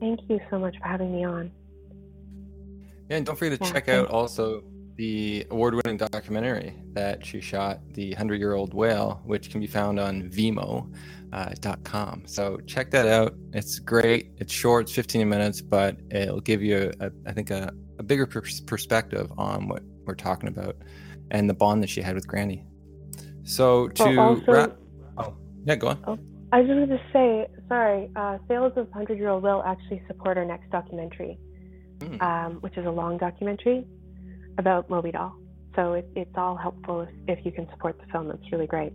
Thank 0.00 0.20
you 0.28 0.40
so 0.50 0.58
much 0.58 0.76
for 0.78 0.88
having 0.88 1.12
me 1.12 1.24
on. 1.24 1.52
Yeah 3.08 3.16
and 3.16 3.26
don't 3.26 3.36
forget 3.36 3.58
to 3.58 3.64
yeah, 3.64 3.72
check 3.72 3.88
out 3.88 4.08
also 4.08 4.62
the 5.00 5.46
award-winning 5.50 5.96
documentary 5.96 6.74
that 6.92 7.24
she 7.24 7.40
shot, 7.40 7.80
"The 7.94 8.12
Hundred 8.12 8.38
Year 8.38 8.52
Old 8.52 8.74
Whale," 8.74 9.22
which 9.24 9.50
can 9.50 9.58
be 9.58 9.66
found 9.66 9.98
on 9.98 10.28
Vimeo 10.30 10.92
uh, 11.32 11.54
.com. 11.84 12.22
So 12.26 12.58
check 12.66 12.90
that 12.90 13.06
out. 13.06 13.34
It's 13.52 13.78
great. 13.78 14.32
It's 14.38 14.52
short, 14.52 14.84
it's 14.84 14.92
15 14.92 15.28
minutes, 15.28 15.60
but 15.60 15.96
it'll 16.10 16.40
give 16.40 16.62
you, 16.62 16.92
a, 17.00 17.10
I 17.26 17.32
think, 17.32 17.50
a, 17.50 17.72
a 17.98 18.02
bigger 18.02 18.26
perspective 18.26 19.30
on 19.38 19.68
what 19.68 19.82
we're 20.06 20.14
talking 20.14 20.48
about 20.48 20.76
and 21.30 21.48
the 21.48 21.54
bond 21.54 21.82
that 21.82 21.90
she 21.90 22.00
had 22.00 22.14
with 22.14 22.26
Granny. 22.26 22.64
So 23.44 23.88
to 23.88 24.04
well, 24.04 24.20
also, 24.20 24.52
wrap, 24.52 24.76
oh 25.18 25.34
yeah, 25.64 25.76
go 25.76 25.88
on. 25.88 26.02
Oh, 26.06 26.18
I 26.52 26.62
just 26.62 26.72
wanted 26.72 26.88
to 26.88 27.00
say, 27.12 27.46
sorry, 27.68 28.10
uh, 28.16 28.38
Sales 28.48 28.72
of 28.76 28.90
Hundred 28.92 29.18
Year 29.18 29.28
Old 29.28 29.42
will 29.42 29.62
actually 29.64 30.02
support 30.06 30.36
our 30.36 30.44
next 30.44 30.70
documentary, 30.70 31.38
mm. 31.98 32.20
um, 32.22 32.54
which 32.60 32.76
is 32.76 32.86
a 32.86 32.90
long 32.90 33.18
documentary 33.18 33.84
about 34.58 34.90
Moby 34.90 35.12
Doll. 35.12 35.36
So 35.76 35.94
it, 35.94 36.08
it's 36.16 36.34
all 36.36 36.56
helpful 36.56 37.02
if, 37.02 37.38
if 37.38 37.46
you 37.46 37.52
can 37.52 37.68
support 37.70 37.98
the 37.98 38.06
film. 38.12 38.30
It's 38.30 38.52
really 38.52 38.66
great. 38.66 38.92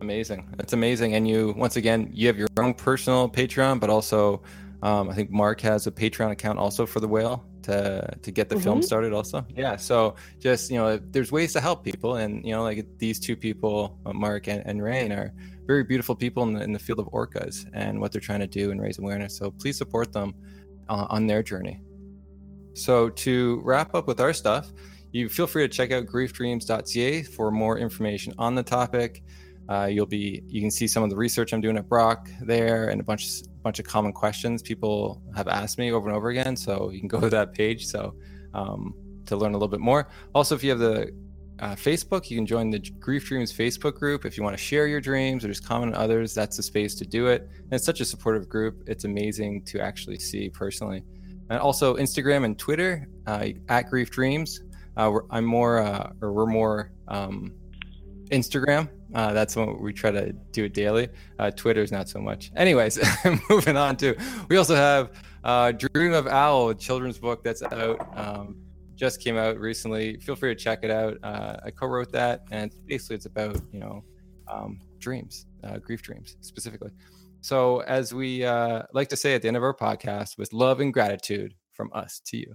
Amazing. 0.00 0.54
That's 0.56 0.72
amazing. 0.72 1.14
And 1.14 1.26
you, 1.26 1.54
once 1.56 1.76
again, 1.76 2.10
you 2.12 2.26
have 2.26 2.36
your 2.36 2.48
own 2.58 2.74
personal 2.74 3.28
Patreon, 3.28 3.80
but 3.80 3.90
also, 3.90 4.42
um, 4.82 5.08
I 5.08 5.14
think 5.14 5.30
Mark 5.30 5.60
has 5.62 5.86
a 5.86 5.90
Patreon 5.90 6.30
account 6.30 6.58
also 6.58 6.84
for 6.84 7.00
the 7.00 7.08
whale 7.08 7.44
to 7.62 8.06
to 8.22 8.30
get 8.30 8.48
the 8.48 8.56
mm-hmm. 8.56 8.64
film 8.64 8.82
started. 8.82 9.12
Also, 9.12 9.46
yeah. 9.56 9.76
So 9.76 10.16
just 10.38 10.70
you 10.70 10.76
know, 10.76 10.98
there's 10.98 11.32
ways 11.32 11.52
to 11.54 11.60
help 11.60 11.84
people, 11.84 12.16
and 12.16 12.44
you 12.44 12.52
know, 12.52 12.62
like 12.62 12.86
these 12.98 13.18
two 13.18 13.36
people, 13.36 13.98
uh, 14.04 14.12
Mark 14.12 14.48
and, 14.48 14.62
and 14.66 14.82
Rain, 14.82 15.12
are 15.12 15.32
very 15.66 15.84
beautiful 15.84 16.14
people 16.14 16.42
in 16.42 16.52
the, 16.52 16.62
in 16.62 16.72
the 16.72 16.78
field 16.78 16.98
of 16.98 17.06
orcas 17.06 17.66
and 17.72 18.00
what 18.00 18.12
they're 18.12 18.20
trying 18.20 18.40
to 18.40 18.46
do 18.46 18.70
and 18.70 18.80
raise 18.80 18.98
awareness. 18.98 19.36
So 19.36 19.50
please 19.50 19.78
support 19.78 20.12
them 20.12 20.34
uh, 20.88 21.06
on 21.08 21.26
their 21.26 21.42
journey. 21.42 21.80
So 22.74 23.08
to 23.08 23.62
wrap 23.64 23.94
up 23.94 24.06
with 24.06 24.20
our 24.20 24.32
stuff, 24.32 24.72
you 25.12 25.28
feel 25.28 25.46
free 25.46 25.66
to 25.66 25.68
check 25.68 25.92
out 25.92 26.06
griefdreams.ca 26.06 27.22
for 27.22 27.50
more 27.50 27.78
information 27.78 28.34
on 28.36 28.54
the 28.54 28.62
topic. 28.62 29.22
Uh, 29.68 29.88
you'll 29.90 30.06
be 30.06 30.42
you 30.46 30.60
can 30.60 30.70
see 30.70 30.86
some 30.86 31.02
of 31.02 31.10
the 31.10 31.16
research 31.16 31.52
I'm 31.52 31.60
doing 31.60 31.76
at 31.78 31.88
Brock 31.88 32.28
there 32.42 32.88
and 32.88 33.00
a 33.00 33.04
bunch 33.04 33.42
bunch 33.62 33.78
of 33.78 33.86
common 33.86 34.12
questions 34.12 34.62
people 34.62 35.22
have 35.34 35.48
asked 35.48 35.78
me 35.78 35.90
over 35.90 36.06
and 36.08 36.16
over 36.16 36.28
again. 36.28 36.56
So 36.56 36.90
you 36.90 36.98
can 37.00 37.08
go 37.08 37.20
to 37.20 37.30
that 37.30 37.54
page 37.54 37.86
so 37.86 38.14
um, 38.52 38.94
to 39.26 39.36
learn 39.36 39.52
a 39.52 39.56
little 39.56 39.68
bit 39.68 39.80
more. 39.80 40.08
Also, 40.34 40.54
if 40.54 40.62
you 40.62 40.70
have 40.70 40.78
the 40.78 41.12
uh, 41.60 41.74
Facebook, 41.74 42.30
you 42.30 42.36
can 42.36 42.46
join 42.46 42.70
the 42.70 42.78
Grief 43.00 43.26
Dreams 43.26 43.52
Facebook 43.52 43.94
group 43.94 44.24
if 44.24 44.36
you 44.36 44.42
want 44.42 44.56
to 44.56 44.62
share 44.62 44.86
your 44.86 45.00
dreams 45.00 45.44
or 45.44 45.48
just 45.48 45.64
comment 45.64 45.94
on 45.94 46.00
others. 46.00 46.34
That's 46.34 46.56
the 46.56 46.62
space 46.62 46.94
to 46.96 47.06
do 47.06 47.28
it. 47.28 47.48
And 47.58 47.72
it's 47.72 47.86
such 47.86 48.00
a 48.00 48.04
supportive 48.04 48.48
group. 48.48 48.84
It's 48.86 49.04
amazing 49.04 49.62
to 49.66 49.80
actually 49.80 50.18
see 50.18 50.50
personally. 50.50 51.04
And 51.50 51.58
also 51.58 51.96
Instagram 51.96 52.44
and 52.44 52.58
Twitter 52.58 53.08
uh, 53.26 53.48
at 53.68 53.88
Grief 53.88 54.10
Dreams. 54.10 54.62
Uh, 54.96 55.18
I'm 55.30 55.44
more, 55.44 55.78
uh, 55.78 56.12
or 56.20 56.32
we're 56.32 56.46
more 56.46 56.92
um, 57.08 57.52
Instagram. 58.30 58.88
Uh, 59.14 59.32
that's 59.32 59.54
what 59.54 59.80
we 59.80 59.92
try 59.92 60.10
to 60.10 60.32
do 60.32 60.64
it 60.64 60.74
daily. 60.74 61.08
Uh, 61.38 61.50
Twitter's 61.50 61.92
not 61.92 62.08
so 62.08 62.20
much. 62.20 62.50
Anyways, 62.56 62.98
moving 63.48 63.76
on 63.76 63.96
to, 63.98 64.16
we 64.48 64.56
also 64.56 64.74
have 64.74 65.12
uh, 65.44 65.72
Dream 65.72 66.12
of 66.12 66.26
Owl, 66.26 66.70
a 66.70 66.74
children's 66.74 67.18
book 67.18 67.44
that's 67.44 67.62
out, 67.62 68.00
um, 68.18 68.56
just 68.96 69.20
came 69.20 69.36
out 69.36 69.58
recently. 69.58 70.18
Feel 70.20 70.36
free 70.36 70.54
to 70.54 70.60
check 70.60 70.80
it 70.82 70.90
out. 70.90 71.16
Uh, 71.22 71.56
I 71.64 71.70
co-wrote 71.70 72.12
that, 72.12 72.42
and 72.50 72.72
basically 72.86 73.16
it's 73.16 73.26
about 73.26 73.60
you 73.72 73.80
know 73.80 74.04
um, 74.48 74.80
dreams, 74.98 75.46
uh, 75.62 75.78
grief 75.78 76.02
dreams 76.02 76.36
specifically. 76.40 76.90
So 77.40 77.80
as 77.80 78.14
we 78.14 78.44
uh, 78.44 78.82
like 78.92 79.08
to 79.08 79.16
say 79.16 79.34
at 79.34 79.42
the 79.42 79.48
end 79.48 79.56
of 79.56 79.62
our 79.62 79.74
podcast, 79.74 80.38
with 80.38 80.52
love 80.52 80.80
and 80.80 80.92
gratitude 80.92 81.54
from 81.72 81.90
us 81.92 82.20
to 82.26 82.36
you. 82.36 82.54